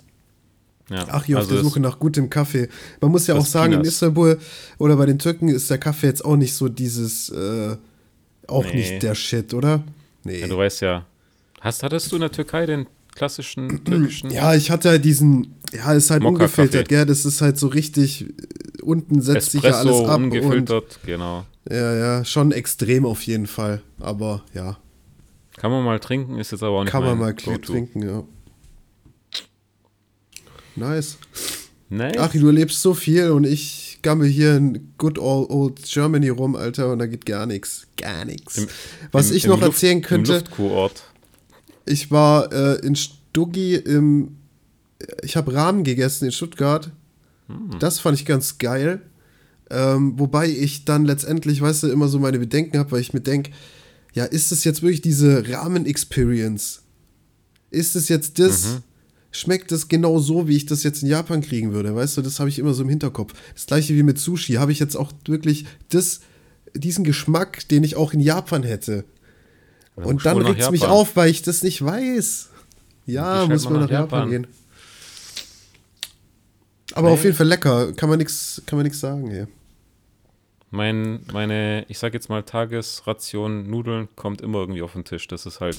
Ja. 0.90 1.04
Ach, 1.08 1.24
hier 1.24 1.36
auf 1.36 1.42
also 1.42 1.50
der 1.54 1.58
es- 1.60 1.64
Suche 1.66 1.80
nach 1.80 1.98
gutem 1.98 2.28
Kaffee. 2.30 2.68
Man 3.00 3.10
muss 3.12 3.26
ja 3.26 3.34
auch 3.34 3.46
sagen, 3.46 3.72
in 3.72 3.78
Peanuts. 3.80 3.88
Istanbul 3.94 4.38
oder 4.78 4.96
bei 4.96 5.06
den 5.06 5.18
Türken 5.18 5.48
ist 5.48 5.70
der 5.70 5.78
Kaffee 5.78 6.06
jetzt 6.06 6.24
auch 6.24 6.36
nicht 6.36 6.54
so 6.54 6.68
dieses, 6.68 7.28
äh, 7.30 7.76
auch 8.48 8.64
Nee. 8.64 8.74
nicht 8.76 9.02
der 9.02 9.14
Shit, 9.14 9.54
oder? 9.54 9.84
Nee. 10.24 10.40
Ja, 10.40 10.46
du 10.48 10.56
weißt 10.56 10.80
ja. 10.82 11.06
Hast, 11.60 11.82
hattest 11.82 12.10
du 12.12 12.16
in 12.16 12.20
der 12.20 12.30
Türkei 12.32 12.66
den 12.66 12.86
klassischen 13.14 13.68
türkischen? 13.84 14.30
Ja, 14.30 14.54
ich 14.54 14.70
hatte 14.70 14.90
halt 14.90 15.04
diesen, 15.04 15.54
ja, 15.72 15.92
ist 15.92 16.10
halt 16.10 16.24
ungefiltert, 16.24 16.88
gell? 16.88 17.06
Das 17.06 17.24
ist 17.24 17.40
halt 17.40 17.58
so 17.58 17.68
richtig, 17.68 18.22
äh, 18.24 18.82
unten 18.82 19.20
setzt 19.20 19.52
sich 19.52 19.62
ja 19.62 19.70
alles 19.72 19.92
Espresso, 19.92 20.06
ab 20.10 20.16
und 20.18 20.24
ungefiltert, 20.24 21.00
genau. 21.04 21.44
ja, 21.68 21.94
ja, 21.94 22.24
schon 22.24 22.52
extrem 22.52 23.04
auf 23.06 23.22
jeden 23.22 23.46
Fall. 23.46 23.82
Aber 23.98 24.42
ja, 24.54 24.76
Kann 25.56 25.70
man 25.70 25.84
mal 25.84 25.98
trinken, 26.00 26.38
ist 26.38 26.52
jetzt 26.52 26.62
aber 26.62 26.78
auch 26.78 26.84
nicht 26.84 26.92
kann 26.92 27.02
man 27.02 27.18
mal 27.18 27.34
trinken, 27.34 28.02
ja. 28.02 28.22
Nice. 30.76 31.16
Nice. 31.88 32.16
Ach, 32.18 32.30
du 32.32 32.46
erlebst 32.48 32.82
so 32.82 32.92
viel 32.94 33.30
und 33.30 33.44
ich 33.44 33.85
gammel 34.06 34.28
hier 34.28 34.56
in 34.56 34.92
good 34.98 35.18
old, 35.18 35.50
old 35.50 35.82
Germany 35.82 36.28
rum, 36.28 36.54
Alter, 36.54 36.92
und 36.92 37.00
da 37.00 37.06
geht 37.06 37.26
gar 37.26 37.44
nichts. 37.46 37.86
Gar 37.96 38.24
nichts. 38.24 38.56
Im- 38.58 38.68
Was 39.10 39.30
Im- 39.30 39.36
ich 39.36 39.44
im 39.44 39.50
noch 39.50 39.60
Luft- 39.60 39.72
erzählen 39.72 39.98
Im 39.98 40.02
könnte, 40.04 40.32
Luftkurort. 40.34 41.02
ich 41.86 42.10
war 42.10 42.52
äh, 42.52 42.86
in 42.86 42.94
Stuggi 42.94 43.74
im. 43.74 44.36
Ich 45.22 45.36
habe 45.36 45.52
Rahmen 45.52 45.82
gegessen 45.84 46.24
in 46.26 46.32
Stuttgart. 46.32 46.90
Hm. 47.48 47.78
Das 47.80 47.98
fand 47.98 48.18
ich 48.18 48.24
ganz 48.24 48.58
geil. 48.58 49.02
Ähm, 49.68 50.14
wobei 50.18 50.48
ich 50.48 50.84
dann 50.84 51.04
letztendlich, 51.04 51.60
weißt 51.60 51.82
du, 51.82 51.88
immer 51.88 52.06
so 52.08 52.18
meine 52.20 52.38
Bedenken 52.38 52.78
habe, 52.78 52.92
weil 52.92 53.00
ich 53.00 53.12
mir 53.12 53.20
denke, 53.20 53.50
ja, 54.14 54.24
ist 54.24 54.52
es 54.52 54.62
jetzt 54.64 54.80
wirklich 54.82 55.00
diese 55.02 55.44
Ramen-Experience? 55.48 56.82
Ist 57.70 57.96
es 57.96 58.08
jetzt 58.08 58.38
das? 58.38 58.64
Mhm. 58.66 58.82
Schmeckt 59.36 59.70
das 59.72 59.88
genau 59.88 60.18
so, 60.18 60.48
wie 60.48 60.56
ich 60.56 60.66
das 60.66 60.82
jetzt 60.82 61.02
in 61.02 61.08
Japan 61.08 61.40
kriegen 61.42 61.72
würde? 61.72 61.94
Weißt 61.94 62.16
du, 62.16 62.22
das 62.22 62.38
habe 62.40 62.48
ich 62.48 62.58
immer 62.58 62.72
so 62.74 62.82
im 62.82 62.88
Hinterkopf. 62.88 63.34
Das 63.54 63.66
gleiche 63.66 63.94
wie 63.94 64.02
mit 64.02 64.18
Sushi. 64.18 64.54
Habe 64.54 64.72
ich 64.72 64.78
jetzt 64.78 64.96
auch 64.96 65.12
wirklich 65.26 65.66
das, 65.90 66.20
diesen 66.74 67.04
Geschmack, 67.04 67.68
den 67.68 67.84
ich 67.84 67.96
auch 67.96 68.12
in 68.12 68.20
Japan 68.20 68.62
hätte? 68.62 69.04
Dann 69.94 70.04
Und 70.04 70.26
dann 70.26 70.38
regt 70.42 70.60
es 70.60 70.70
mich 70.70 70.84
auf, 70.84 71.16
weil 71.16 71.30
ich 71.30 71.42
das 71.42 71.62
nicht 71.62 71.84
weiß. 71.84 72.50
Ja, 73.06 73.46
muss 73.46 73.64
man 73.64 73.74
nach 73.74 73.80
nach 73.82 73.90
Japan, 73.90 74.18
Japan. 74.18 74.30
gehen. 74.30 74.46
Aber 76.94 77.08
Nee. 77.08 77.14
auf 77.14 77.24
jeden 77.24 77.36
Fall 77.36 77.46
lecker, 77.46 77.92
kann 77.92 78.08
man 78.08 78.18
nichts 78.18 78.62
kann 78.66 78.78
man 78.78 78.84
nix 78.84 79.00
sagen 79.00 79.30
hier. 79.30 79.48
Mein, 80.70 81.20
meine, 81.32 81.84
ich 81.88 81.98
sag 81.98 82.14
jetzt 82.14 82.28
mal, 82.28 82.42
Tagesration 82.42 83.68
Nudeln 83.70 84.08
kommt 84.16 84.40
immer 84.40 84.58
irgendwie 84.60 84.82
auf 84.82 84.92
den 84.92 85.04
Tisch. 85.04 85.26
Das 85.28 85.46
ist 85.46 85.60
halt. 85.60 85.78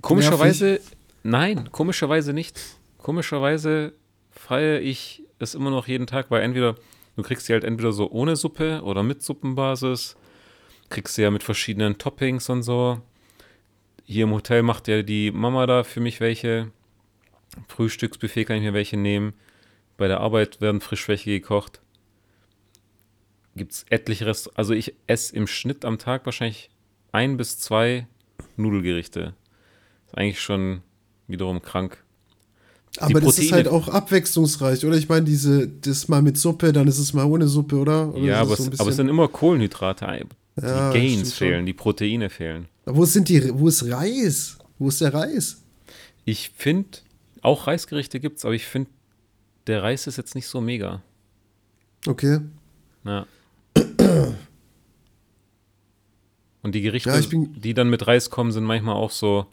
Komischerweise, 0.00 0.80
nein, 1.28 1.70
komischerweise 1.72 2.32
nicht. 2.32 2.60
Komischerweise 2.98 3.92
feiere 4.30 4.80
ich 4.80 5.22
es 5.38 5.54
immer 5.54 5.70
noch 5.70 5.88
jeden 5.88 6.06
Tag, 6.06 6.30
weil 6.30 6.42
entweder, 6.42 6.76
du 7.16 7.22
kriegst 7.22 7.46
sie 7.46 7.52
halt 7.52 7.64
entweder 7.64 7.92
so 7.92 8.10
ohne 8.10 8.36
Suppe 8.36 8.82
oder 8.82 9.02
mit 9.02 9.22
Suppenbasis, 9.22 10.16
kriegst 10.88 11.14
sie 11.14 11.22
ja 11.22 11.30
mit 11.30 11.42
verschiedenen 11.42 11.98
Toppings 11.98 12.48
und 12.48 12.62
so. 12.62 13.00
Hier 14.04 14.24
im 14.24 14.32
Hotel 14.32 14.62
macht 14.62 14.88
ja 14.88 15.02
die 15.02 15.30
Mama 15.30 15.66
da 15.66 15.82
für 15.84 16.00
mich 16.00 16.20
welche. 16.20 16.70
Frühstücksbuffet 17.68 18.44
kann 18.44 18.56
ich 18.56 18.62
mir 18.62 18.74
welche 18.74 18.96
nehmen. 18.96 19.34
Bei 19.96 20.08
der 20.08 20.20
Arbeit 20.20 20.60
werden 20.60 20.80
frisch 20.80 21.08
welche 21.08 21.30
gekocht 21.30 21.80
gibt 23.56 23.72
es 23.72 23.86
etliche 23.88 24.26
Rest. 24.26 24.56
Also 24.56 24.74
ich 24.74 24.94
esse 25.06 25.34
im 25.34 25.46
Schnitt 25.46 25.84
am 25.84 25.98
Tag 25.98 26.26
wahrscheinlich 26.26 26.70
ein 27.12 27.36
bis 27.36 27.58
zwei 27.58 28.06
Nudelgerichte. 28.56 29.34
Ist 30.06 30.16
eigentlich 30.16 30.40
schon 30.40 30.82
wiederum 31.28 31.60
krank. 31.62 32.02
Aber 32.98 33.20
das 33.20 33.38
ist 33.38 33.50
Proteine- 33.50 33.52
halt 33.56 33.68
auch 33.68 33.88
abwechslungsreich, 33.88 34.84
oder? 34.86 34.96
Ich 34.96 35.08
meine, 35.08 35.26
diese, 35.26 35.68
das 35.68 36.08
mal 36.08 36.22
mit 36.22 36.38
Suppe, 36.38 36.72
dann 36.72 36.88
ist 36.88 36.98
es 36.98 37.12
mal 37.12 37.24
ohne 37.26 37.46
Suppe, 37.46 37.76
oder? 37.76 38.08
oder 38.14 38.18
ja, 38.24 38.40
aber 38.40 38.56
so 38.56 38.70
es, 38.72 38.80
aber 38.80 38.88
es 38.90 38.96
sind 38.96 39.08
immer 39.08 39.28
Kohlenhydrate. 39.28 40.26
Die 40.58 40.62
Ja, 40.64 40.90
Gains 40.92 41.12
stimmt 41.12 41.26
schon. 41.26 41.32
fehlen, 41.48 41.66
die 41.66 41.74
Proteine 41.74 42.30
fehlen. 42.30 42.68
wo 42.86 43.04
sind 43.04 43.28
die, 43.28 43.50
wo 43.58 43.68
ist 43.68 43.84
Reis? 43.90 44.56
Wo 44.78 44.88
ist 44.88 45.00
der 45.02 45.12
Reis? 45.12 45.62
Ich 46.24 46.50
finde, 46.56 46.98
auch 47.42 47.66
Reisgerichte 47.66 48.18
gibt 48.18 48.38
es, 48.38 48.44
aber 48.46 48.54
ich 48.54 48.64
finde, 48.64 48.88
der 49.66 49.82
Reis 49.82 50.06
ist 50.06 50.16
jetzt 50.16 50.34
nicht 50.34 50.46
so 50.48 50.60
mega. 50.62 51.02
Okay. 52.06 52.40
Ja. 53.04 53.26
Und 56.62 56.74
die 56.74 56.80
Gerichte, 56.80 57.10
Ja, 57.10 57.20
die 57.20 57.74
dann 57.74 57.90
mit 57.90 58.06
Reis 58.06 58.30
kommen, 58.30 58.52
sind 58.52 58.64
manchmal 58.64 58.94
auch 58.96 59.10
so. 59.10 59.46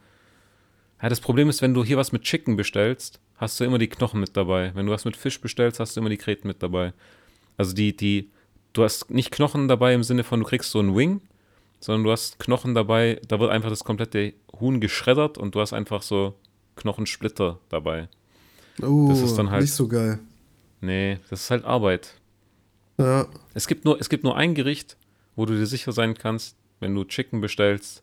Ja, 1.04 1.10
das 1.10 1.20
Problem 1.20 1.50
ist, 1.50 1.62
wenn 1.62 1.74
du 1.74 1.84
hier 1.84 1.98
was 1.98 2.14
mit 2.14 2.22
Chicken 2.24 2.56
bestellst, 2.56 3.20
hast 3.36 3.60
du 3.60 3.66
immer 3.66 3.78
die 3.78 3.90
Knochen 3.90 4.22
mit 4.22 4.38
dabei. 4.38 4.72
Wenn 4.74 4.86
du 4.86 4.94
was 4.94 5.04
mit 5.04 5.18
Fisch 5.18 5.42
bestellst, 5.42 5.82
hast 5.82 5.96
du 5.96 6.00
immer 6.00 6.10
die 6.10 6.18
Kreten 6.18 6.48
mit 6.48 6.64
dabei. 6.64 6.94
Also 7.58 7.74
die, 7.76 7.96
die, 7.96 8.30
du 8.72 8.84
hast 8.86 9.12
nicht 9.12 9.30
Knochen 9.32 9.68
dabei 9.68 9.94
im 9.94 10.04
Sinne 10.04 10.24
von, 10.24 10.40
du 10.40 10.46
kriegst 10.46 10.72
so 10.72 10.80
einen 10.80 10.96
Wing, 10.96 11.20
sondern 11.82 12.06
du 12.06 12.12
hast 12.12 12.40
Knochen 12.40 12.74
dabei, 12.74 13.20
da 13.28 13.40
wird 13.42 13.52
einfach 13.52 13.70
das 13.70 13.84
komplette 13.84 14.34
Huhn 14.62 14.80
geschreddert 14.80 15.38
und 15.38 15.54
du 15.56 15.60
hast 15.60 15.74
einfach 15.74 16.02
so 16.04 16.36
Knochensplitter 16.78 17.60
dabei. 17.68 18.08
Oh, 18.82 19.08
Das 19.10 19.20
ist 19.20 19.36
dann 19.36 19.52
halt- 19.52 19.62
nicht 19.64 19.74
so 19.74 19.90
geil. 19.90 20.20
Nee, 20.80 21.20
das 21.30 21.42
ist 21.42 21.52
halt 21.52 21.66
Arbeit. 21.66 22.14
Ja. 22.98 23.28
Es 23.54 23.68
gibt, 23.68 23.84
nur, 23.84 24.00
es 24.00 24.08
gibt 24.08 24.24
nur 24.24 24.38
ein 24.38 24.56
Gericht, 24.56 24.96
wo 25.36 25.46
du 25.46 25.54
dir 25.54 25.66
sicher 25.66 25.92
sein 25.92 26.14
kannst, 26.14 26.56
wenn 26.80 26.96
du 26.96 27.04
Chicken 27.04 27.42
bestellst, 27.42 28.03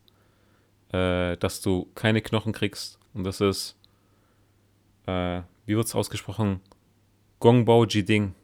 äh, 0.93 1.37
dass 1.37 1.61
du 1.61 1.89
keine 1.95 2.21
Knochen 2.23 2.53
kriegst. 2.53 2.99
Und 3.15 3.25
das 3.25 3.41
ist, 3.41 3.77
äh, 5.07 5.41
wie 5.67 5.77
wird 5.77 5.87
es 5.87 5.95
ausgesprochen? 5.95 6.61
Gongbao 7.41 7.85
Jiding. 7.87 8.35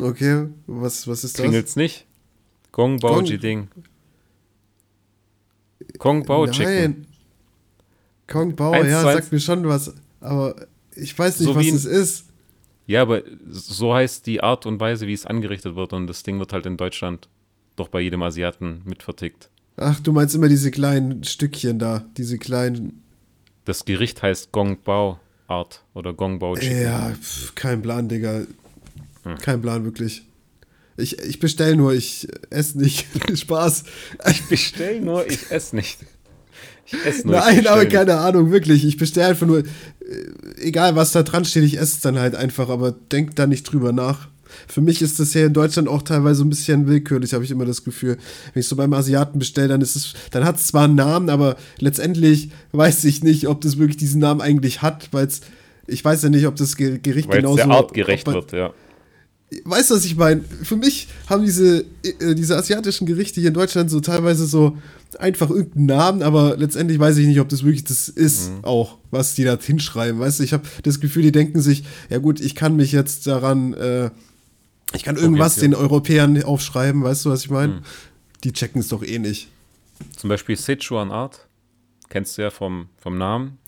Okay, 0.00 0.48
was, 0.66 1.06
was 1.08 1.24
ist 1.24 1.38
das? 1.38 1.42
Klingelt's 1.42 1.76
nicht? 1.76 2.06
Gongbao 2.72 3.14
Gong- 3.16 3.24
Jiding. 3.26 3.68
Gongbao 5.98 6.46
Chicken. 6.48 6.74
Nein. 6.74 7.06
Kong 8.26 8.56
Bao, 8.56 8.72
Eins, 8.72 8.88
ja, 8.88 9.02
zwei, 9.02 9.14
sagt 9.14 9.32
mir 9.32 9.40
schon 9.40 9.66
was. 9.68 9.94
Aber 10.20 10.66
ich 10.96 11.16
weiß 11.16 11.38
nicht, 11.40 11.46
So 11.48 11.54
was 11.54 11.66
es 11.66 11.84
ist. 11.84 12.26
Ja, 12.86 13.02
aber 13.02 13.22
so 13.48 13.94
heißt 13.94 14.26
die 14.26 14.42
Art 14.42 14.66
und 14.66 14.80
Weise, 14.80 15.06
wie 15.06 15.12
es 15.12 15.26
angerichtet 15.26 15.76
wird. 15.76 15.92
Und 15.92 16.06
das 16.08 16.22
Ding 16.24 16.38
wird 16.38 16.52
halt 16.52 16.66
in 16.66 16.76
Deutschland 16.76 17.28
doch 17.76 17.88
bei 17.88 18.00
jedem 18.00 18.22
Asiaten 18.22 18.82
mitvertickt. 18.84 19.50
Ach, 19.76 20.00
du 20.00 20.12
meinst 20.12 20.34
immer 20.34 20.48
diese 20.48 20.70
kleinen 20.70 21.22
Stückchen 21.24 21.78
da, 21.78 22.04
diese 22.16 22.38
kleinen 22.38 23.02
Das 23.64 23.84
Gericht 23.84 24.22
heißt 24.22 24.52
Gongbao 24.52 25.20
Art 25.48 25.84
oder 25.94 26.14
Gongbao 26.14 26.56
Chicken. 26.56 26.82
Ja, 26.82 27.12
pf, 27.12 27.54
kein 27.54 27.82
Plan, 27.82 28.08
Digga. 28.08 28.42
Kein 29.42 29.60
Plan, 29.60 29.84
wirklich. 29.84 30.22
Ich, 30.96 31.18
ich 31.18 31.38
bestell 31.40 31.76
nur, 31.76 31.92
ich 31.92 32.28
esse 32.50 32.78
nicht. 32.78 33.06
Spaß. 33.38 33.84
Ich 34.30 34.48
bestell 34.48 35.00
nur, 35.00 35.26
ich 35.26 35.50
esse 35.50 35.76
nicht. 35.76 35.98
Ich 36.86 37.04
esse 37.04 37.26
nur. 37.26 37.36
ich 37.36 37.44
Nein, 37.44 37.66
aber 37.66 37.84
bestell 37.84 37.98
keine 38.06 38.20
Ahnung, 38.20 38.50
wirklich. 38.50 38.84
Ich 38.84 38.96
bestelle 38.96 39.28
einfach 39.28 39.46
nur, 39.46 39.58
äh, 39.58 39.64
egal 40.58 40.96
was 40.96 41.12
da 41.12 41.22
dran 41.22 41.44
steht, 41.44 41.64
ich 41.64 41.76
esse 41.76 41.96
es 41.96 42.00
dann 42.00 42.18
halt 42.18 42.34
einfach, 42.34 42.68
aber 42.68 42.92
denk 42.92 43.36
da 43.36 43.46
nicht 43.46 43.64
drüber 43.64 43.92
nach. 43.92 44.28
Für 44.68 44.80
mich 44.80 45.02
ist 45.02 45.18
das 45.20 45.32
hier 45.32 45.46
in 45.46 45.52
Deutschland 45.52 45.88
auch 45.88 46.02
teilweise 46.02 46.42
ein 46.44 46.48
bisschen 46.50 46.86
willkürlich, 46.86 47.34
habe 47.34 47.44
ich 47.44 47.50
immer 47.50 47.64
das 47.64 47.84
Gefühl. 47.84 48.16
Wenn 48.52 48.60
ich 48.60 48.68
so 48.68 48.76
beim 48.76 48.92
Asiaten 48.92 49.38
bestelle, 49.38 49.68
dann 49.68 49.80
ist 49.80 49.96
es, 49.96 50.14
dann 50.30 50.44
hat 50.44 50.56
es 50.56 50.66
zwar 50.68 50.84
einen 50.84 50.94
Namen, 50.94 51.30
aber 51.30 51.56
letztendlich 51.78 52.50
weiß 52.72 53.04
ich 53.04 53.22
nicht, 53.22 53.48
ob 53.48 53.60
das 53.60 53.78
wirklich 53.78 53.96
diesen 53.96 54.20
Namen 54.20 54.40
eigentlich 54.40 54.82
hat, 54.82 55.08
weil 55.12 55.26
es, 55.26 55.40
ich 55.86 56.04
weiß 56.04 56.22
ja 56.22 56.28
nicht, 56.30 56.46
ob 56.46 56.56
das 56.56 56.76
Ge- 56.76 56.98
Gericht 56.98 57.28
Weil 57.28 57.36
genauso. 57.38 57.56
der 57.56 57.70
Art 57.70 57.94
gerecht 57.94 58.26
ob 58.28 58.34
man- 58.34 58.42
wird, 58.42 58.52
ja. 58.52 58.72
Weißt 59.64 59.90
du, 59.90 59.94
was 59.94 60.04
ich 60.04 60.16
meine? 60.16 60.40
Für 60.64 60.74
mich 60.76 61.06
haben 61.30 61.44
diese, 61.44 61.84
äh, 62.02 62.34
diese 62.34 62.56
asiatischen 62.56 63.06
Gerichte 63.06 63.40
hier 63.40 63.48
in 63.48 63.54
Deutschland 63.54 63.90
so 63.92 64.00
teilweise 64.00 64.44
so 64.44 64.76
einfach 65.20 65.50
irgendeinen 65.50 65.86
Namen, 65.86 66.22
aber 66.24 66.56
letztendlich 66.56 66.98
weiß 66.98 67.16
ich 67.18 67.28
nicht, 67.28 67.38
ob 67.38 67.48
das 67.48 67.62
wirklich 67.62 67.84
das 67.84 68.08
ist, 68.08 68.50
Mhm. 68.50 68.64
auch, 68.64 68.98
was 69.12 69.36
die 69.36 69.44
da 69.44 69.56
hinschreiben. 69.56 70.18
Weißt 70.18 70.40
du, 70.40 70.42
ich 70.42 70.52
habe 70.52 70.64
das 70.82 70.98
Gefühl, 70.98 71.22
die 71.22 71.30
denken 71.30 71.60
sich, 71.60 71.84
ja 72.10 72.18
gut, 72.18 72.40
ich 72.40 72.56
kann 72.56 72.74
mich 72.74 72.90
jetzt 72.90 73.28
daran, 73.28 73.72
äh, 73.74 74.10
ich 74.94 75.02
kann 75.04 75.16
irgendwas 75.16 75.56
den 75.56 75.74
Europäern 75.74 76.42
aufschreiben, 76.42 77.02
weißt 77.02 77.24
du, 77.24 77.30
was 77.30 77.44
ich 77.44 77.50
meine? 77.50 77.74
Mhm. 77.74 77.82
Die 78.44 78.52
checken 78.52 78.80
es 78.80 78.88
doch 78.88 79.02
eh 79.02 79.18
nicht. 79.18 79.48
Zum 80.16 80.28
Beispiel 80.28 80.56
Sichuan 80.56 81.10
Art. 81.10 81.46
Kennst 82.08 82.38
du 82.38 82.42
ja 82.42 82.50
vom, 82.50 82.88
vom 82.98 83.18
Namen. 83.18 83.58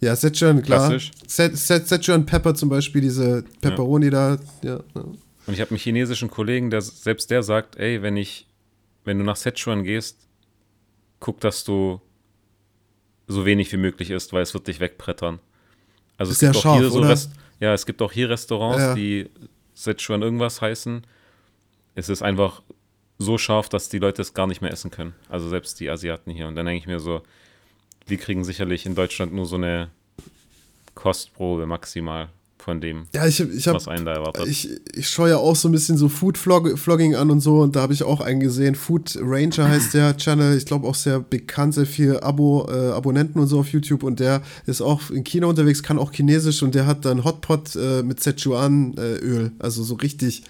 Ja, 0.00 0.16
Szechuan, 0.16 0.62
klar. 0.62 0.88
Klassisch. 0.88 1.12
Szechuan 1.28 2.26
Pepper 2.26 2.54
zum 2.54 2.68
Beispiel, 2.68 3.00
diese 3.00 3.44
Pepperoni 3.60 4.10
da, 4.10 4.38
ja. 4.62 4.80
ja. 4.94 5.00
Und 5.46 5.52
ich 5.52 5.60
habe 5.60 5.70
einen 5.70 5.78
chinesischen 5.78 6.30
Kollegen, 6.30 6.70
der 6.70 6.82
selbst 6.82 7.30
der 7.30 7.42
sagt, 7.42 7.76
ey, 7.76 8.02
wenn 8.02 8.16
ich, 8.16 8.46
wenn 9.04 9.18
du 9.18 9.24
nach 9.24 9.36
Sichuan 9.36 9.84
gehst, 9.84 10.16
guck, 11.20 11.40
dass 11.40 11.64
du 11.64 12.00
so 13.28 13.46
wenig 13.46 13.72
wie 13.72 13.76
möglich 13.76 14.10
isst, 14.10 14.32
weil 14.32 14.42
es 14.42 14.52
wird 14.52 14.66
dich 14.66 14.80
wegbrettern. 14.80 15.38
Also 16.16 16.32
Ist 16.32 16.42
es 16.42 16.52
gibt 16.52 16.54
ja 16.54 16.58
auch 16.58 16.62
scharf, 16.62 16.78
hier 16.80 16.90
so? 16.90 17.00
Rest, 17.00 17.30
ja, 17.60 17.72
es 17.72 17.86
gibt 17.86 18.02
auch 18.02 18.12
hier 18.12 18.28
Restaurants, 18.28 18.78
Ja. 18.82 18.94
die 18.94 19.30
Sichuan 19.74 20.22
irgendwas 20.22 20.60
heißen. 20.60 21.06
Es 21.94 22.08
ist 22.08 22.22
einfach 22.22 22.62
so 23.18 23.38
scharf, 23.38 23.68
dass 23.68 23.88
die 23.88 23.98
Leute 23.98 24.22
es 24.22 24.34
gar 24.34 24.46
nicht 24.46 24.60
mehr 24.60 24.72
essen 24.72 24.90
können. 24.90 25.14
Also 25.28 25.48
selbst 25.48 25.78
die 25.80 25.90
Asiaten 25.90 26.30
hier. 26.30 26.48
Und 26.48 26.56
dann 26.56 26.66
denke 26.66 26.80
ich 26.80 26.86
mir 26.86 27.00
so, 27.00 27.22
wir 28.06 28.18
kriegen 28.18 28.44
sicherlich 28.44 28.86
in 28.86 28.94
Deutschland 28.94 29.32
nur 29.32 29.46
so 29.46 29.56
eine 29.56 29.90
Kostprobe 30.94 31.66
maximal 31.66 32.28
von 32.64 32.80
dem, 32.80 33.04
Ja, 33.14 33.26
ich, 33.26 33.40
ich 33.40 33.68
habe 33.68 33.76
was 33.76 33.88
einen 33.88 34.06
da 34.06 34.14
erwartet. 34.14 34.46
Ich, 34.46 34.70
ich 34.94 35.08
schaue 35.08 35.28
ja 35.28 35.36
auch 35.36 35.54
so 35.54 35.68
ein 35.68 35.72
bisschen 35.72 35.98
so 35.98 36.08
Food-Vlogging 36.08 37.14
an 37.14 37.30
und 37.30 37.40
so 37.40 37.60
und 37.60 37.76
da 37.76 37.82
habe 37.82 37.92
ich 37.92 38.02
auch 38.02 38.22
einen 38.22 38.40
gesehen. 38.40 38.74
Food 38.74 39.18
Ranger 39.20 39.68
heißt 39.68 39.92
der 39.92 40.16
Channel, 40.16 40.56
ich 40.56 40.64
glaube 40.64 40.88
auch 40.88 40.94
sehr 40.94 41.20
bekannt, 41.20 41.74
sehr 41.74 41.84
viel 41.84 42.18
Abo, 42.20 42.66
äh, 42.70 42.92
Abonnenten 42.92 43.38
und 43.38 43.48
so 43.48 43.60
auf 43.60 43.68
YouTube 43.68 44.02
und 44.02 44.18
der 44.18 44.40
ist 44.64 44.80
auch 44.80 45.10
in 45.10 45.24
China 45.24 45.48
unterwegs, 45.48 45.82
kann 45.82 45.98
auch 45.98 46.10
Chinesisch 46.12 46.62
und 46.62 46.74
der 46.74 46.86
hat 46.86 47.04
dann 47.04 47.24
Hotpot 47.24 47.76
äh, 47.76 48.02
mit 48.02 48.20
Szechuan-Öl, 48.20 49.52
also 49.58 49.82
so 49.82 49.96
richtig, 49.96 50.42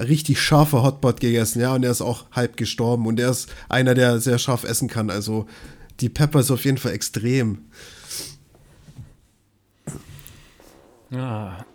richtig 0.00 0.40
scharfer 0.40 0.82
Hotpot 0.82 1.20
gegessen, 1.20 1.60
ja, 1.60 1.74
und 1.74 1.82
der 1.82 1.90
ist 1.90 2.00
auch 2.00 2.24
halb 2.32 2.56
gestorben 2.56 3.06
und 3.06 3.16
der 3.16 3.30
ist 3.30 3.48
einer, 3.68 3.94
der 3.94 4.18
sehr 4.18 4.38
scharf 4.38 4.64
essen 4.64 4.88
kann, 4.88 5.10
also 5.10 5.46
die 6.00 6.08
Pepper 6.08 6.40
ist 6.40 6.50
auf 6.50 6.64
jeden 6.64 6.78
Fall 6.78 6.92
extrem. 6.92 7.58
Ja. 11.10 11.64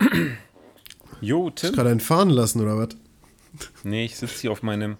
Jo, 1.20 1.46
Hast 1.46 1.56
Tim. 1.60 1.70
du 1.70 1.76
gerade 1.76 1.90
einen 1.90 2.00
fahren 2.00 2.28
lassen 2.28 2.60
oder 2.60 2.76
was? 2.76 2.88
Nee, 3.82 4.04
ich 4.04 4.16
sitze 4.16 4.40
hier 4.42 4.52
auf 4.52 4.62
meinem. 4.62 4.96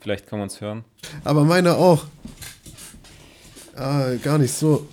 Vielleicht 0.00 0.26
kann 0.28 0.38
man 0.38 0.48
es 0.48 0.60
hören. 0.60 0.84
Aber 1.24 1.44
meine 1.44 1.74
auch. 1.76 2.06
Ah, 3.74 4.14
gar 4.22 4.38
nicht 4.38 4.52
so. 4.52 4.88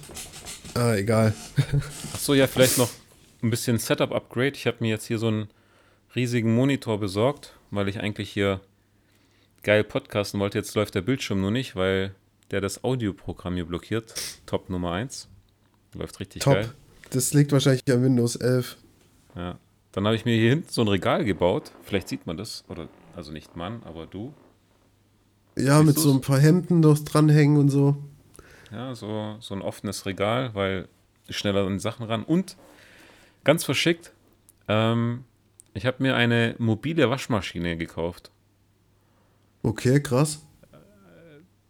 Ah, 0.73 0.95
egal. 0.95 1.33
Achso, 2.13 2.33
ja, 2.33 2.47
vielleicht 2.47 2.77
noch 2.77 2.89
ein 3.41 3.49
bisschen 3.51 3.77
Setup-Upgrade. 3.77 4.53
Ich 4.55 4.67
habe 4.67 4.77
mir 4.81 4.89
jetzt 4.89 5.05
hier 5.05 5.19
so 5.19 5.27
einen 5.27 5.47
riesigen 6.15 6.53
Monitor 6.53 6.99
besorgt, 6.99 7.53
weil 7.71 7.87
ich 7.87 7.99
eigentlich 8.01 8.29
hier 8.29 8.59
geil 9.63 9.83
podcasten 9.83 10.39
wollte. 10.39 10.57
Jetzt 10.57 10.75
läuft 10.75 10.95
der 10.95 11.01
Bildschirm 11.01 11.39
nur 11.39 11.51
nicht, 11.51 11.75
weil 11.75 12.13
der 12.51 12.59
das 12.59 12.83
Audioprogramm 12.83 13.55
hier 13.55 13.65
blockiert. 13.65 14.13
Top 14.45 14.69
Nummer 14.69 14.91
1. 14.93 15.29
Läuft 15.93 16.19
richtig 16.19 16.41
Top. 16.41 16.55
geil. 16.55 16.73
Das 17.11 17.33
liegt 17.33 17.51
wahrscheinlich 17.51 17.83
an 17.91 18.03
Windows 18.03 18.35
11. 18.35 18.77
Ja. 19.35 19.57
Dann 19.91 20.05
habe 20.05 20.15
ich 20.15 20.25
mir 20.25 20.35
hier 20.35 20.49
hinten 20.49 20.69
so 20.69 20.81
ein 20.81 20.87
Regal 20.87 21.23
gebaut. 21.23 21.71
Vielleicht 21.83 22.07
sieht 22.07 22.27
man 22.27 22.37
das. 22.37 22.63
Oder, 22.67 22.87
also 23.15 23.31
nicht 23.31 23.55
Mann, 23.55 23.81
aber 23.85 24.05
du. 24.05 24.33
Ja, 25.57 25.77
Siehst 25.77 25.85
mit 25.87 25.95
du's? 25.97 26.03
so 26.03 26.13
ein 26.13 26.21
paar 26.21 26.39
Hemden 26.39 26.81
noch 26.81 26.99
dranhängen 26.99 27.57
und 27.57 27.69
so. 27.69 27.97
Ja, 28.71 28.93
so, 28.93 29.37
so 29.39 29.55
ein 29.55 29.61
offenes 29.61 30.05
Regal, 30.05 30.53
weil 30.53 30.87
ich 31.27 31.37
schneller 31.37 31.65
an 31.65 31.73
die 31.73 31.79
Sachen 31.79 32.05
ran. 32.05 32.23
Und 32.23 32.57
ganz 33.43 33.63
verschickt, 33.63 34.11
ähm, 34.67 35.23
ich 35.73 35.85
habe 35.85 36.03
mir 36.03 36.15
eine 36.15 36.55
mobile 36.57 37.09
Waschmaschine 37.09 37.77
gekauft. 37.77 38.29
Okay, 39.63 40.01
krass. 40.01 40.45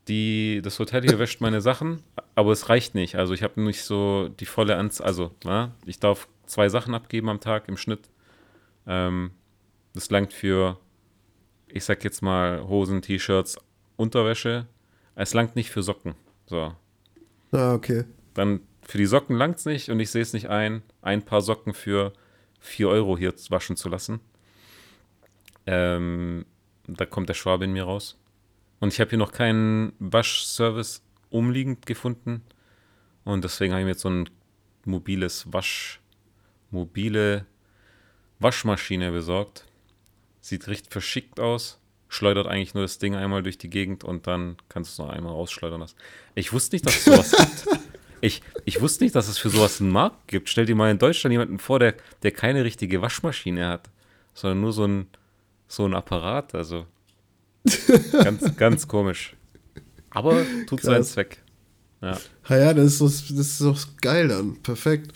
Die, 0.07 0.61
das 0.63 0.79
Hotel 0.79 1.03
hier 1.03 1.19
wäscht 1.19 1.41
meine 1.41 1.61
Sachen, 1.61 2.01
aber 2.37 2.51
es 2.51 2.69
reicht 2.69 2.93
nicht. 2.93 3.15
Also 3.15 3.33
ich 3.33 3.41
habe 3.41 3.59
nicht 3.59 3.81
so 3.81 4.29
die 4.29 4.45
volle 4.45 4.75
Anzahl. 4.75 5.07
Also, 5.07 5.31
na, 5.43 5.73
ich 5.87 5.99
darf 5.99 6.27
zwei 6.45 6.69
Sachen 6.69 6.93
abgeben 6.93 7.29
am 7.29 7.39
Tag 7.39 7.67
im 7.67 7.77
Schnitt. 7.77 8.11
Ähm, 8.85 9.31
das 9.95 10.11
langt 10.11 10.33
für, 10.33 10.77
ich 11.67 11.83
sag 11.83 12.03
jetzt 12.03 12.21
mal, 12.21 12.67
Hosen, 12.67 13.01
T-Shirts, 13.01 13.57
Unterwäsche. 13.95 14.67
Es 15.15 15.33
langt 15.33 15.55
nicht 15.55 15.71
für 15.71 15.81
Socken. 15.81 16.13
So, 16.45 16.75
Ah, 17.51 17.73
okay. 17.73 18.03
Dann 18.35 18.59
für 18.83 18.99
die 18.99 19.07
Socken 19.07 19.35
langt 19.35 19.57
es 19.57 19.65
nicht 19.65 19.89
und 19.89 19.99
ich 19.99 20.11
sehe 20.11 20.21
es 20.21 20.33
nicht 20.33 20.47
ein, 20.47 20.83
ein 21.01 21.23
paar 21.23 21.41
Socken 21.41 21.73
für 21.73 22.13
4 22.59 22.87
Euro 22.87 23.17
hier 23.17 23.33
waschen 23.49 23.77
zu 23.77 23.89
lassen. 23.89 24.19
Ähm, 25.65 26.45
da 26.85 27.07
kommt 27.07 27.29
der 27.29 27.33
Schwabe 27.33 27.65
in 27.65 27.73
mir 27.73 27.85
raus. 27.85 28.15
Und 28.79 28.93
ich 28.93 28.99
habe 28.99 29.09
hier 29.09 29.17
noch 29.17 29.31
keinen 29.31 29.93
Waschservice 29.97 31.01
umliegend 31.29 31.85
gefunden. 31.85 32.41
Und 33.23 33.43
deswegen 33.43 33.73
habe 33.73 33.81
ich 33.81 33.85
mir 33.85 33.91
jetzt 33.91 34.01
so 34.01 34.09
ein 34.09 34.29
mobiles 34.85 35.51
Wasch, 35.51 35.99
mobile 36.71 37.45
Waschmaschine 38.39 39.11
besorgt. 39.11 39.65
Sieht 40.41 40.67
richtig 40.67 40.91
verschickt 40.91 41.39
aus. 41.39 41.79
Schleudert 42.09 42.47
eigentlich 42.47 42.73
nur 42.73 42.83
das 42.83 42.99
Ding 42.99 43.15
einmal 43.15 43.43
durch 43.43 43.57
die 43.57 43.69
Gegend 43.69 44.03
und 44.03 44.27
dann 44.27 44.55
kannst 44.69 44.91
du 44.97 45.03
es 45.03 45.07
noch 45.07 45.13
einmal 45.13 45.33
rausschleudern 45.33 45.81
lassen. 45.81 45.97
Ich 46.35 46.53
wusste 46.53 46.75
nicht, 46.75 46.85
dass 46.85 46.95
es 46.95 47.05
sowas 47.05 47.31
gibt. 47.65 47.81
Ich, 48.21 48.41
ich 48.65 48.81
wusste 48.81 49.03
nicht, 49.03 49.15
dass 49.15 49.27
es 49.27 49.37
für 49.37 49.49
sowas 49.49 49.81
einen 49.81 49.91
Markt 49.91 50.27
gibt. 50.27 50.49
Stell 50.49 50.65
dir 50.65 50.75
mal 50.75 50.89
in 50.89 50.97
Deutschland 50.97 51.33
jemanden 51.33 51.59
vor, 51.59 51.79
der, 51.79 51.95
der 52.23 52.31
keine 52.31 52.63
richtige 52.63 53.01
Waschmaschine 53.01 53.67
hat, 53.67 53.89
sondern 54.33 54.61
nur 54.61 54.73
so 54.73 54.85
ein, 54.85 55.07
so 55.67 55.85
ein 55.85 55.93
Apparat. 55.93 56.55
Also 56.55 56.87
ganz, 58.23 58.55
ganz 58.55 58.87
komisch. 58.87 59.36
Aber 60.17 60.43
tut 60.65 60.81
seinen. 60.81 61.03
Zweck. 61.03 61.43
Ja. 62.01 62.17
Ah 62.43 62.57
ja, 62.57 62.73
das 62.73 62.93
ist, 62.93 63.01
doch, 63.01 63.07
das 63.07 63.47
ist 63.47 63.61
doch 63.61 63.87
geil 64.01 64.27
dann. 64.27 64.61
Perfekt. 64.63 65.11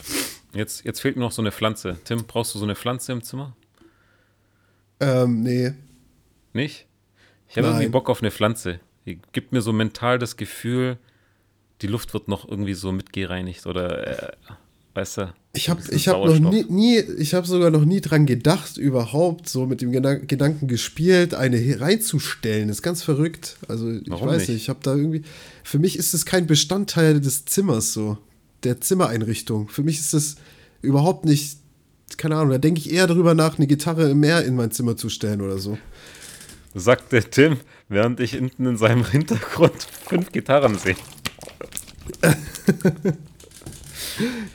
Jetzt, 0.53 0.83
jetzt 0.85 0.99
fehlt 0.99 1.15
mir 1.15 1.23
noch 1.23 1.31
so 1.31 1.41
eine 1.41 1.51
Pflanze. 1.51 1.97
Tim, 2.03 2.25
brauchst 2.25 2.53
du 2.53 2.59
so 2.59 2.65
eine 2.65 2.75
Pflanze 2.75 3.11
im 3.11 3.23
Zimmer? 3.23 3.55
Ähm, 4.99 5.41
nee. 5.41 5.73
Nicht? 6.53 6.85
Ich 7.49 7.57
habe 7.57 7.67
irgendwie. 7.67 7.87
Bock 7.87 8.09
auf 8.09 8.21
eine 8.21 8.31
Pflanze. 8.31 8.79
Die 9.05 9.19
gibt 9.31 9.51
mir 9.51 9.61
so 9.61 9.73
mental 9.73 10.19
das 10.19 10.37
Gefühl, 10.37 10.97
die 11.81 11.87
Luft 11.87 12.13
wird 12.13 12.27
noch 12.27 12.47
irgendwie 12.47 12.75
so 12.75 12.91
mitgereinigt 12.91 13.65
oder, 13.65 14.29
äh, 14.29 14.31
weißt 14.93 15.17
du? 15.17 15.33
Ich 15.53 15.69
habe 15.69 15.81
ich 15.89 16.07
hab 16.07 16.23
noch 16.23 16.39
nie, 16.39 16.63
nie, 16.69 16.99
ich 16.99 17.33
habe 17.33 17.45
sogar 17.45 17.71
noch 17.71 17.83
nie 17.83 17.99
dran 17.99 18.25
gedacht, 18.25 18.77
überhaupt 18.77 19.49
so 19.49 19.65
mit 19.65 19.81
dem 19.81 19.91
Gedan 19.91 20.25
Gedanken 20.25 20.67
gespielt, 20.67 21.33
eine 21.33 21.79
reinzustellen. 21.79 22.69
Das 22.69 22.77
ist 22.77 22.83
ganz 22.83 23.03
verrückt. 23.03 23.57
Also 23.67 23.91
ich 23.91 24.09
Warum 24.09 24.29
weiß 24.29 24.39
nicht? 24.39 24.49
nicht, 24.49 24.61
ich 24.61 24.69
habe 24.69 24.79
da 24.81 24.95
irgendwie, 24.95 25.23
für 25.63 25.77
mich 25.77 25.97
ist 25.97 26.13
es 26.13 26.25
kein 26.25 26.47
Bestandteil 26.47 27.19
des 27.19 27.43
Zimmers 27.45 27.91
so, 27.91 28.17
der 28.63 28.79
Zimmereinrichtung. 28.79 29.67
Für 29.67 29.83
mich 29.83 29.99
ist 29.99 30.13
es 30.13 30.35
überhaupt 30.81 31.25
nicht, 31.25 31.57
keine 32.15 32.37
Ahnung, 32.37 32.51
da 32.51 32.57
denke 32.57 32.79
ich 32.79 32.91
eher 32.91 33.07
darüber 33.07 33.33
nach, 33.33 33.57
eine 33.57 33.67
Gitarre 33.67 34.15
mehr 34.15 34.45
in 34.45 34.55
mein 34.55 34.71
Zimmer 34.71 34.95
zu 34.95 35.09
stellen 35.09 35.41
oder 35.41 35.57
so. 35.57 35.77
Sagt 36.73 37.11
der 37.11 37.29
Tim, 37.29 37.57
während 37.89 38.21
ich 38.21 38.31
hinten 38.31 38.65
in 38.65 38.77
seinem 38.77 39.05
Hintergrund 39.05 39.85
fünf 40.07 40.31
Gitarren 40.31 40.77
sehe. 40.77 40.95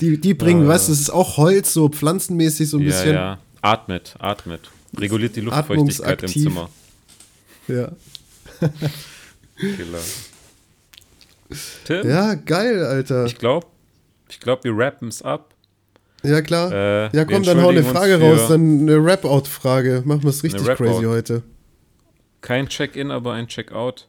Die, 0.01 0.20
die 0.20 0.35
bringen, 0.35 0.66
weißt 0.69 0.89
du, 0.89 0.93
es 0.93 1.01
ist 1.01 1.11
auch 1.11 1.37
Holz, 1.37 1.73
so 1.73 1.89
pflanzenmäßig 1.89 2.69
so 2.69 2.77
ein 2.78 2.83
Ja, 2.83 2.87
bisschen. 2.89 3.15
ja. 3.15 3.39
Atmet, 3.62 4.15
atmet. 4.19 4.70
Reguliert 4.99 5.37
die 5.37 5.41
Luftfeuchtigkeit 5.41 6.23
im. 6.23 6.28
Zimmer. 6.28 6.70
Ja. 7.69 7.93
Killer. 9.57 10.01
Tim, 11.85 12.09
ja, 12.09 12.35
geil, 12.35 12.85
Alter. 12.85 13.27
ich 13.27 13.37
glaube, 13.39 13.66
Ich 14.28 14.41
glaube, 14.41 14.65
wir 14.65 14.77
rappen 14.77 15.09
es 15.09 15.23
ab. 15.23 15.55
Ja, 16.24 16.41
klar. 16.43 16.73
Äh, 16.73 17.16
ja, 17.16 17.24
komm, 17.24 17.43
dann 17.45 17.61
hau 17.62 17.69
eine 17.69 17.85
Frage 17.85 18.20
raus, 18.20 18.49
dann 18.49 18.81
eine 18.83 18.97
Rap-Out-Frage. 19.05 20.03
Machen 20.05 20.24
wir 20.24 20.31
es 20.31 20.43
richtig 20.43 20.65
crazy 20.65 21.05
heute. 21.05 21.43
Kein 22.41 22.69
Check-in, 22.69 23.11
aber 23.11 23.33
ein 23.35 23.47
Check-out. 23.47 24.09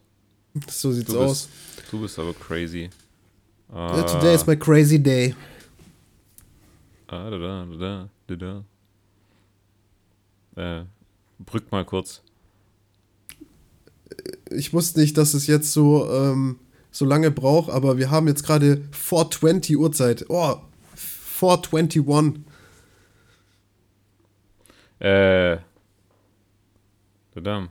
So 0.68 0.90
sieht's 0.90 1.12
Du 1.12 1.20
aus. 1.20 1.48
bist, 1.76 1.92
du 1.92 2.00
bist 2.00 2.18
aber 2.18 2.34
crazy. 2.34 2.90
Ja, 3.72 4.02
Today 4.02 4.34
is 4.34 4.46
my 4.46 4.56
crazy 4.56 4.98
day. 4.98 5.34
Ah, 7.06 7.30
da, 7.30 7.38
da, 7.38 7.66
da, 7.66 8.08
da, 8.26 8.36
da. 8.36 8.64
Äh, 10.80 10.84
brück 11.38 11.70
mal 11.70 11.84
kurz. 11.84 12.22
Ich 14.50 14.72
wusste 14.72 15.00
nicht, 15.00 15.16
dass 15.18 15.34
es 15.34 15.46
jetzt 15.46 15.72
so, 15.72 16.10
ähm, 16.10 16.58
so 16.90 17.04
lange 17.04 17.30
braucht, 17.30 17.70
aber 17.70 17.98
wir 17.98 18.10
haben 18.10 18.26
jetzt 18.26 18.42
gerade 18.44 18.82
420 18.92 19.76
Uhrzeit. 19.76 20.24
Oh, 20.28 20.56
421. 20.94 22.42
Äh. 25.00 25.58
Da, 27.34 27.40
da. 27.40 27.68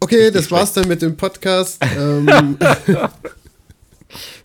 Okay, 0.00 0.30
das 0.30 0.50
war's 0.50 0.72
dann 0.72 0.88
mit 0.88 1.02
dem 1.02 1.16
Podcast. 1.16 1.78
ähm, 1.98 2.58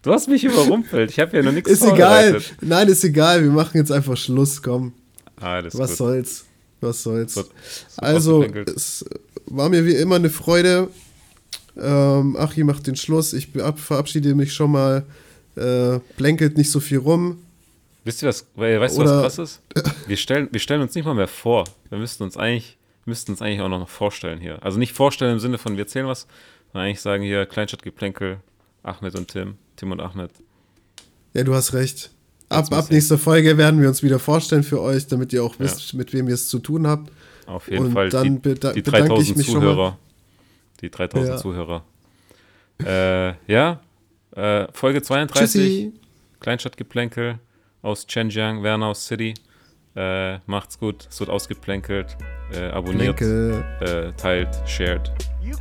Du 0.02 0.12
hast 0.14 0.28
mich 0.28 0.44
überrumpelt. 0.44 1.10
Ich 1.10 1.20
habe 1.20 1.36
ja 1.38 1.42
noch 1.44 1.52
nichts 1.52 1.72
ist 1.72 1.84
egal. 1.84 2.40
Nein, 2.62 2.88
ist 2.88 3.04
egal. 3.04 3.44
Wir 3.44 3.50
machen 3.50 3.78
jetzt 3.78 3.92
einfach 3.92 4.16
Schluss. 4.16 4.62
Komm. 4.62 4.94
Alles 5.38 5.76
Was 5.78 5.92
gut. 5.92 5.98
soll's? 5.98 6.46
Was 6.82 7.02
soll's? 7.02 7.34
So- 7.34 7.42
so 7.44 7.50
also, 7.98 8.44
es 8.44 9.04
war 9.48 9.70
mir 9.70 9.86
wie 9.86 9.96
immer 9.96 10.18
eine 10.18 10.30
Freude. 10.30 10.90
Ähm, 11.78 12.36
Achim 12.38 12.68
macht 12.68 12.86
den 12.86 12.96
Schluss. 12.96 13.34
Ich 13.34 13.50
verabschiede 13.78 14.36
mich 14.36 14.54
schon 14.54 14.72
mal. 14.72 15.04
Äh, 15.56 16.00
plänkelt 16.18 16.58
nicht 16.58 16.70
so 16.70 16.80
viel 16.80 17.00
rum. 17.00 17.40
Wisst 18.04 18.22
ihr 18.22 18.30
was, 18.30 18.46
weißt 18.56 18.98
du, 18.98 19.02
was 19.02 19.10
krass 19.22 19.38
ist? 19.40 19.62
Wir 20.08 20.18
stellen, 20.18 20.50
wir 20.52 20.60
stellen 20.60 20.82
uns 20.82 20.94
nicht 20.94 21.06
mal 21.06 21.16
mehr 21.16 21.28
vor. 21.28 21.64
Wir 21.90 21.98
müssten 21.98 22.22
uns 22.24 22.38
eigentlich, 22.38 22.78
müssten 23.06 23.32
uns 23.32 23.42
eigentlich 23.42 23.62
auch 23.62 23.70
noch 23.70 23.88
vorstellen 23.88 24.40
hier. 24.40 24.62
Also 24.64 24.80
nicht 24.80 24.94
vorstellen 24.94 25.34
im 25.34 25.40
Sinne 25.40 25.58
von 25.58 25.74
wir 25.74 25.84
erzählen 25.84 26.08
was, 26.08 26.28
sondern 26.72 26.88
eigentlich 26.88 27.02
sagen 27.02 27.24
hier 27.24 27.46
Kleinstadtgeplänkel, 27.46 28.40
Ahmed 28.84 29.16
und 29.16 29.28
Tim, 29.30 29.56
Tim 29.76 29.92
und 29.92 30.02
Ahmed. 30.02 30.32
Ja, 31.34 31.44
du 31.44 31.54
hast 31.54 31.74
recht. 31.74 32.12
Ab, 32.50 32.72
ab 32.72 32.92
nächster 32.92 33.18
Folge 33.18 33.58
werden 33.58 33.82
wir 33.82 33.88
uns 33.90 34.04
wieder 34.04 34.20
vorstellen 34.20 34.64
für 34.64 34.82
euch, 34.82 35.08
damit 35.08 35.34
ihr 35.34 35.44
auch 35.44 35.56
wisst, 35.58 35.94
mit 35.96 36.14
wem 36.14 36.28
ihr 36.28 36.36
es 36.36 36.48
zu 36.48 36.60
tun 36.60 36.86
habt. 36.88 37.12
Auf 37.48 37.70
jeden 37.70 37.88
Und 37.88 37.94
Fall 37.94 38.10
dann 38.10 38.42
die, 38.42 38.54
die 38.54 38.82
bedanke 38.82 39.20
ich 39.22 39.30
3000 39.34 39.38
mich 39.38 39.46
schon 39.48 39.56
mal. 39.56 39.62
Zuhörer. 39.62 39.98
Die 40.82 40.90
3000 40.90 41.30
Ja. 41.30 41.38
Zuhörer. 41.38 41.84
Äh, 42.84 43.52
ja, 43.52 43.82
äh, 44.36 44.68
Folge 44.74 45.02
32. 45.02 45.62
Tschüssi. 45.62 45.94
Kleinstadtgeplänkel 46.40 47.40
aus 47.82 48.06
Zhenjiang, 48.06 48.62
Wernau 48.64 48.94
City. 48.94 49.34
Äh, 49.96 50.40
macht's 50.46 50.78
gut, 50.78 51.08
es 51.10 51.20
wird 51.20 51.30
ausgeplänkelt. 51.30 52.18
Äh, 52.54 52.70
abonniert, 52.70 53.22
äh, 53.22 54.12
teilt, 54.18 54.50
shared. 54.66 55.12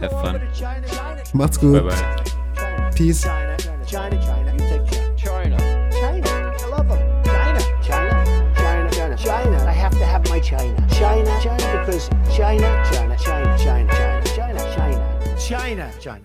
Have 0.01 0.11
fun. 0.11 0.33
to 0.35 0.41
China, 0.53 0.87
China, 0.89 1.23
Macht's 1.35 1.61
gut. 1.61 1.73
Bye 1.73 1.81
bye. 1.83 2.25
China, 2.57 2.91
Peace. 2.97 3.23
China, 3.23 3.57
China, 3.87 4.21
China, 4.21 4.53
you 4.53 4.59
take 4.59 4.87
China. 5.17 5.17
China. 5.17 5.91
China, 5.93 6.27
I 6.27 6.69
love 6.69 6.89
them. 6.89 7.25
China, 7.25 7.61
China, 7.81 8.25
China, 8.57 8.91
China, 8.91 9.17
China. 9.17 9.65
I 9.67 9.73
have 9.73 9.93
to 9.93 10.05
have 10.05 10.29
my 10.29 10.41
China. 10.41 10.75
China, 10.91 11.39
China, 11.41 11.85
because 11.87 12.09
China, 12.35 12.67
China, 12.91 13.17
China, 13.17 13.57
China, 13.57 13.89
China, 13.95 14.35
China, 14.35 14.75
China, 14.75 15.39
China, 15.39 15.93
China. 16.01 16.23